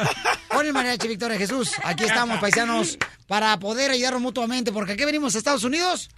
Con 0.49 0.67
el 0.67 0.73
mariachi 0.73 1.09
Victoria 1.09 1.39
Jesús. 1.39 1.73
Aquí 1.85 2.05
estamos, 2.05 2.39
paisanos, 2.41 2.99
para 3.27 3.59
poder 3.59 3.91
ayudarnos 3.91 4.21
mutuamente, 4.23 4.73
porque 4.73 4.93
aquí 4.93 5.05
venimos 5.05 5.35
a 5.35 5.39
Estados 5.39 5.65
Unidos. 5.65 6.11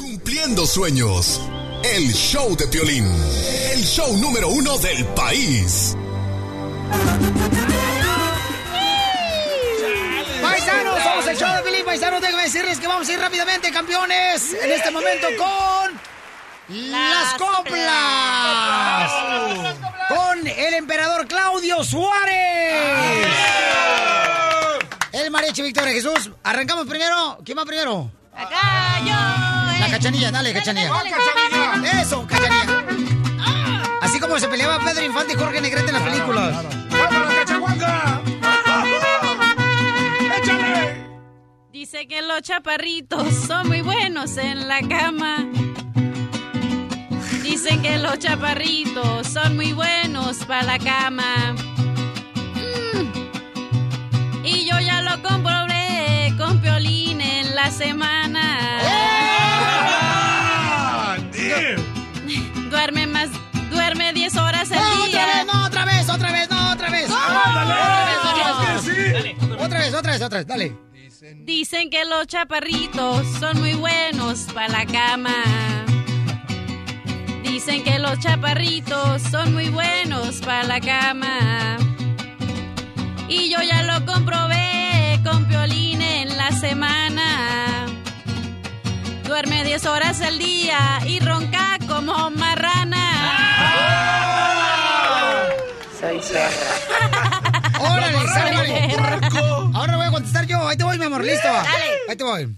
Cumpliendo 0.00 0.66
sueños. 0.66 1.40
El 1.84 2.14
show 2.14 2.56
de 2.56 2.66
Piolín. 2.68 3.04
El 3.74 3.84
show 3.84 4.16
número 4.16 4.48
uno 4.48 4.78
del 4.78 5.04
país. 5.08 5.94
Paisanos, 10.40 11.02
somos 11.02 11.26
el 11.26 11.36
show 11.36 11.54
de 11.54 11.62
Felipe 11.62 11.84
Paisanos. 11.84 12.22
Déjenme 12.22 12.44
decirles 12.44 12.80
que 12.80 12.86
vamos 12.86 13.06
a 13.06 13.12
ir 13.12 13.20
rápidamente, 13.20 13.70
campeones, 13.70 14.54
en 14.54 14.72
este 14.72 14.90
momento 14.90 15.26
con 15.36 16.00
las 16.90 17.34
coplas. 17.34 19.12
Con 20.08 20.46
el 20.46 20.74
emperador 20.74 21.28
Claudio 21.28 21.84
Suárez. 21.84 23.26
El 25.12 25.30
mariachi 25.30 25.60
Victoria 25.60 25.92
Jesús. 25.92 26.30
Arrancamos 26.44 26.86
primero. 26.86 27.38
¿Quién 27.44 27.58
va 27.58 27.66
primero? 27.66 28.10
Acá 28.36 29.00
yo. 29.00 29.80
La 29.80 29.88
cachanilla, 29.90 30.30
dale, 30.30 30.52
cachanilla. 30.52 30.90
dale, 30.90 31.10
dale. 31.50 32.00
Eso, 32.02 32.26
cachanilla. 32.26 32.84
Así 34.00 34.20
como 34.20 34.38
se 34.38 34.48
peleaba 34.48 34.78
Pedro 34.84 35.04
Infante 35.04 35.32
y 35.32 35.36
Jorge 35.36 35.60
Negrete 35.60 35.88
en 35.88 35.94
las 35.94 36.02
películas. 36.02 36.64
Dice 41.72 42.06
que 42.06 42.22
los 42.22 42.42
chaparritos 42.42 43.34
son 43.46 43.68
muy 43.68 43.80
buenos 43.80 44.36
en 44.36 44.68
la 44.68 44.80
cama. 44.80 45.46
Dicen 47.42 47.82
que 47.82 47.98
los 47.98 48.18
chaparritos 48.18 49.26
son 49.26 49.56
muy 49.56 49.72
buenos 49.72 50.38
para 50.44 50.62
la 50.62 50.78
cama. 50.78 51.54
Mm. 52.54 53.12
Y 54.44 54.66
yo 54.66 54.78
ya 54.80 55.02
lo 55.02 55.22
comprobé 55.22 56.34
con 56.38 56.60
Piolín 56.60 57.13
en 57.54 57.62
la 57.62 57.70
semana. 57.70 58.80
Duerme 62.70 63.06
más, 63.06 63.28
duerme 63.70 64.12
10 64.12 64.36
horas 64.36 64.70
al 64.72 64.78
No, 64.78 65.06
día. 65.06 65.24
otra 65.24 65.26
vez, 65.36 65.46
no, 65.46 65.64
otra 65.64 65.84
vez, 65.84 66.08
otra 66.10 66.32
vez, 66.32 66.50
no, 66.50 66.72
otra 66.72 66.90
vez. 66.90 67.10
Ándale. 67.10 67.74
Otra 67.74 68.06
vez, 68.06 68.18
otra 68.24 68.32
vez, 68.32 68.34
Claro 68.34 68.58
que 68.60 68.82
sí. 68.82 69.54
Otra 69.64 69.78
vez, 69.78 69.94
otra 69.94 70.12
vez, 70.12 70.22
otra 70.22 70.38
vez, 70.38 70.46
dale. 70.46 70.76
Dicen 71.44 71.90
que 71.90 72.04
los 72.04 72.26
chaparritos 72.26 73.26
son 73.38 73.60
muy 73.60 73.74
buenos 73.74 74.40
para 74.52 74.68
la 74.68 74.86
cama. 74.86 75.34
Dicen 77.42 77.84
que 77.84 77.98
los 77.98 78.18
chaparritos 78.18 79.22
son 79.30 79.54
muy 79.54 79.68
buenos 79.68 80.36
para 80.40 80.64
la 80.64 80.80
cama. 80.80 81.76
Y 83.28 83.48
yo 83.50 83.58
ya 83.62 83.82
lo 83.84 84.04
comprobé 84.04 84.73
con 85.24 85.46
Piolín 85.46 86.02
en 86.02 86.36
la 86.36 86.52
semana. 86.52 87.86
Duerme 89.26 89.64
10 89.64 89.86
horas 89.86 90.20
al 90.20 90.38
día 90.38 91.00
y 91.06 91.18
ronca 91.18 91.78
como 91.88 92.30
marrana. 92.30 93.10
Soy 95.98 96.18
Órale, 97.80 98.26
sale, 98.28 98.54
vale. 98.54 98.96
Ahora 99.74 99.96
voy 99.96 100.06
a 100.06 100.10
contestar 100.10 100.46
yo. 100.46 100.68
Ahí 100.68 100.76
te 100.76 100.84
voy, 100.84 100.98
mi 100.98 101.06
amor, 101.06 101.24
listo. 101.24 101.48
Dale. 101.48 101.68
Ahí 102.08 102.16
te 102.16 102.24
voy. 102.24 102.56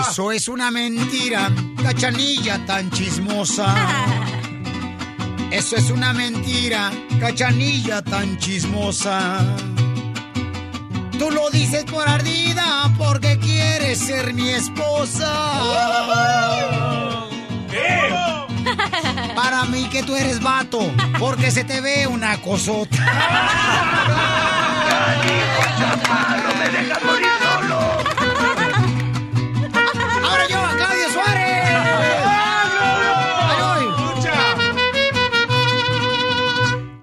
Eso 0.00 0.32
es 0.32 0.48
una 0.48 0.70
mentira, 0.70 1.50
cachanilla 1.82 2.64
tan 2.64 2.90
chismosa. 2.90 3.74
Eso 5.50 5.76
es 5.76 5.90
una 5.90 6.12
mentira, 6.12 6.90
cachanilla 7.20 8.02
tan 8.02 8.38
chismosa. 8.38 9.44
Tú 11.18 11.30
lo 11.30 11.50
dices 11.50 11.84
por 11.84 12.08
ardida 12.08 12.92
porque 12.98 13.38
quieres 13.38 13.98
ser 13.98 14.34
mi 14.34 14.50
esposa. 14.50 15.32
Para 19.34 19.64
mí 19.64 19.88
que 19.90 20.02
tú 20.02 20.16
eres 20.16 20.40
vato, 20.40 20.80
porque 21.18 21.50
se 21.50 21.64
te 21.64 21.80
ve 21.80 22.06
una 22.06 22.40
cosota. 22.40 22.96
me 26.58 26.68
dejas 26.70 27.02
morir 27.04 27.26
solo. 27.42 27.78
Ahora 30.24 30.48
yo, 30.48 30.58
Claudio 30.76 31.12
Suárez. 31.12 31.64
Ahí 33.50 33.60
voy. 33.60 33.84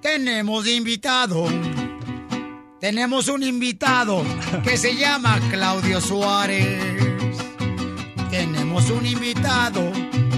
Tenemos 0.02 0.68
invitado. 0.68 1.48
Tenemos 2.82 3.28
un 3.28 3.44
invitado 3.44 4.24
que 4.64 4.76
se 4.78 4.96
llama 4.96 5.40
Claudio 5.52 6.02
Suárez. 6.02 6.82
Tenemos 8.32 8.90
un 8.90 9.06
invitado 9.06 9.92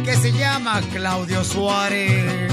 que 0.03 0.15
se 0.17 0.31
llama 0.33 0.81
Claudio 0.91 1.43
Suárez. 1.45 2.51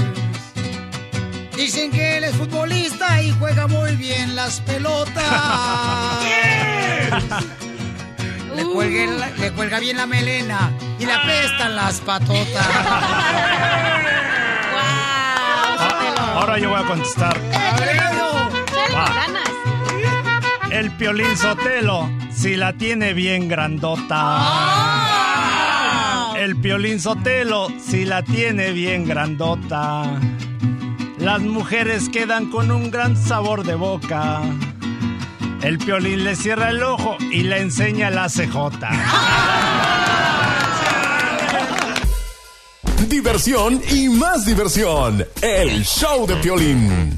Dicen 1.57 1.91
que 1.91 2.17
él 2.17 2.23
es 2.23 2.35
futbolista 2.35 3.21
y 3.21 3.31
juega 3.31 3.67
muy 3.67 3.95
bien 3.97 4.33
las 4.35 4.61
pelotas. 4.61 5.25
Le, 8.55 8.63
cuelgue 8.65 9.07
la- 9.07 9.29
le 9.29 9.51
cuelga 9.53 9.79
bien 9.79 9.95
la 9.97 10.05
melena 10.05 10.71
y 10.99 11.05
le 11.05 11.13
apestan 11.13 11.75
las 11.75 11.99
patotas. 12.01 12.67
Ahora 16.35 16.57
yo 16.59 16.69
voy 16.69 16.81
a 16.81 16.85
contestar. 16.85 17.37
Va. 18.93 19.05
ganas. 19.13 19.49
El 20.71 20.89
Piolín 20.91 21.35
Sotelo, 21.35 22.09
si 22.33 22.55
la 22.55 22.71
tiene 22.73 23.13
bien 23.13 23.49
grandota. 23.49 24.39
El 26.37 26.55
Piolín 26.55 27.01
Sotelo, 27.01 27.67
si 27.85 28.05
la 28.05 28.23
tiene 28.23 28.71
bien 28.71 29.05
grandota. 29.05 30.17
Las 31.19 31.41
mujeres 31.41 32.07
quedan 32.07 32.49
con 32.49 32.71
un 32.71 32.89
gran 32.89 33.17
sabor 33.17 33.65
de 33.65 33.75
boca. 33.75 34.41
El 35.61 35.77
Piolín 35.77 36.23
le 36.23 36.37
cierra 36.37 36.69
el 36.69 36.81
ojo 36.81 37.17
y 37.19 37.43
le 37.43 37.59
enseña 37.59 38.09
la 38.09 38.29
CJ. 38.29 38.87
Diversión 43.09 43.81
y 43.91 44.07
más 44.07 44.45
diversión. 44.45 45.25
El 45.41 45.83
show 45.83 46.25
de 46.25 46.37
Piolín. 46.37 47.17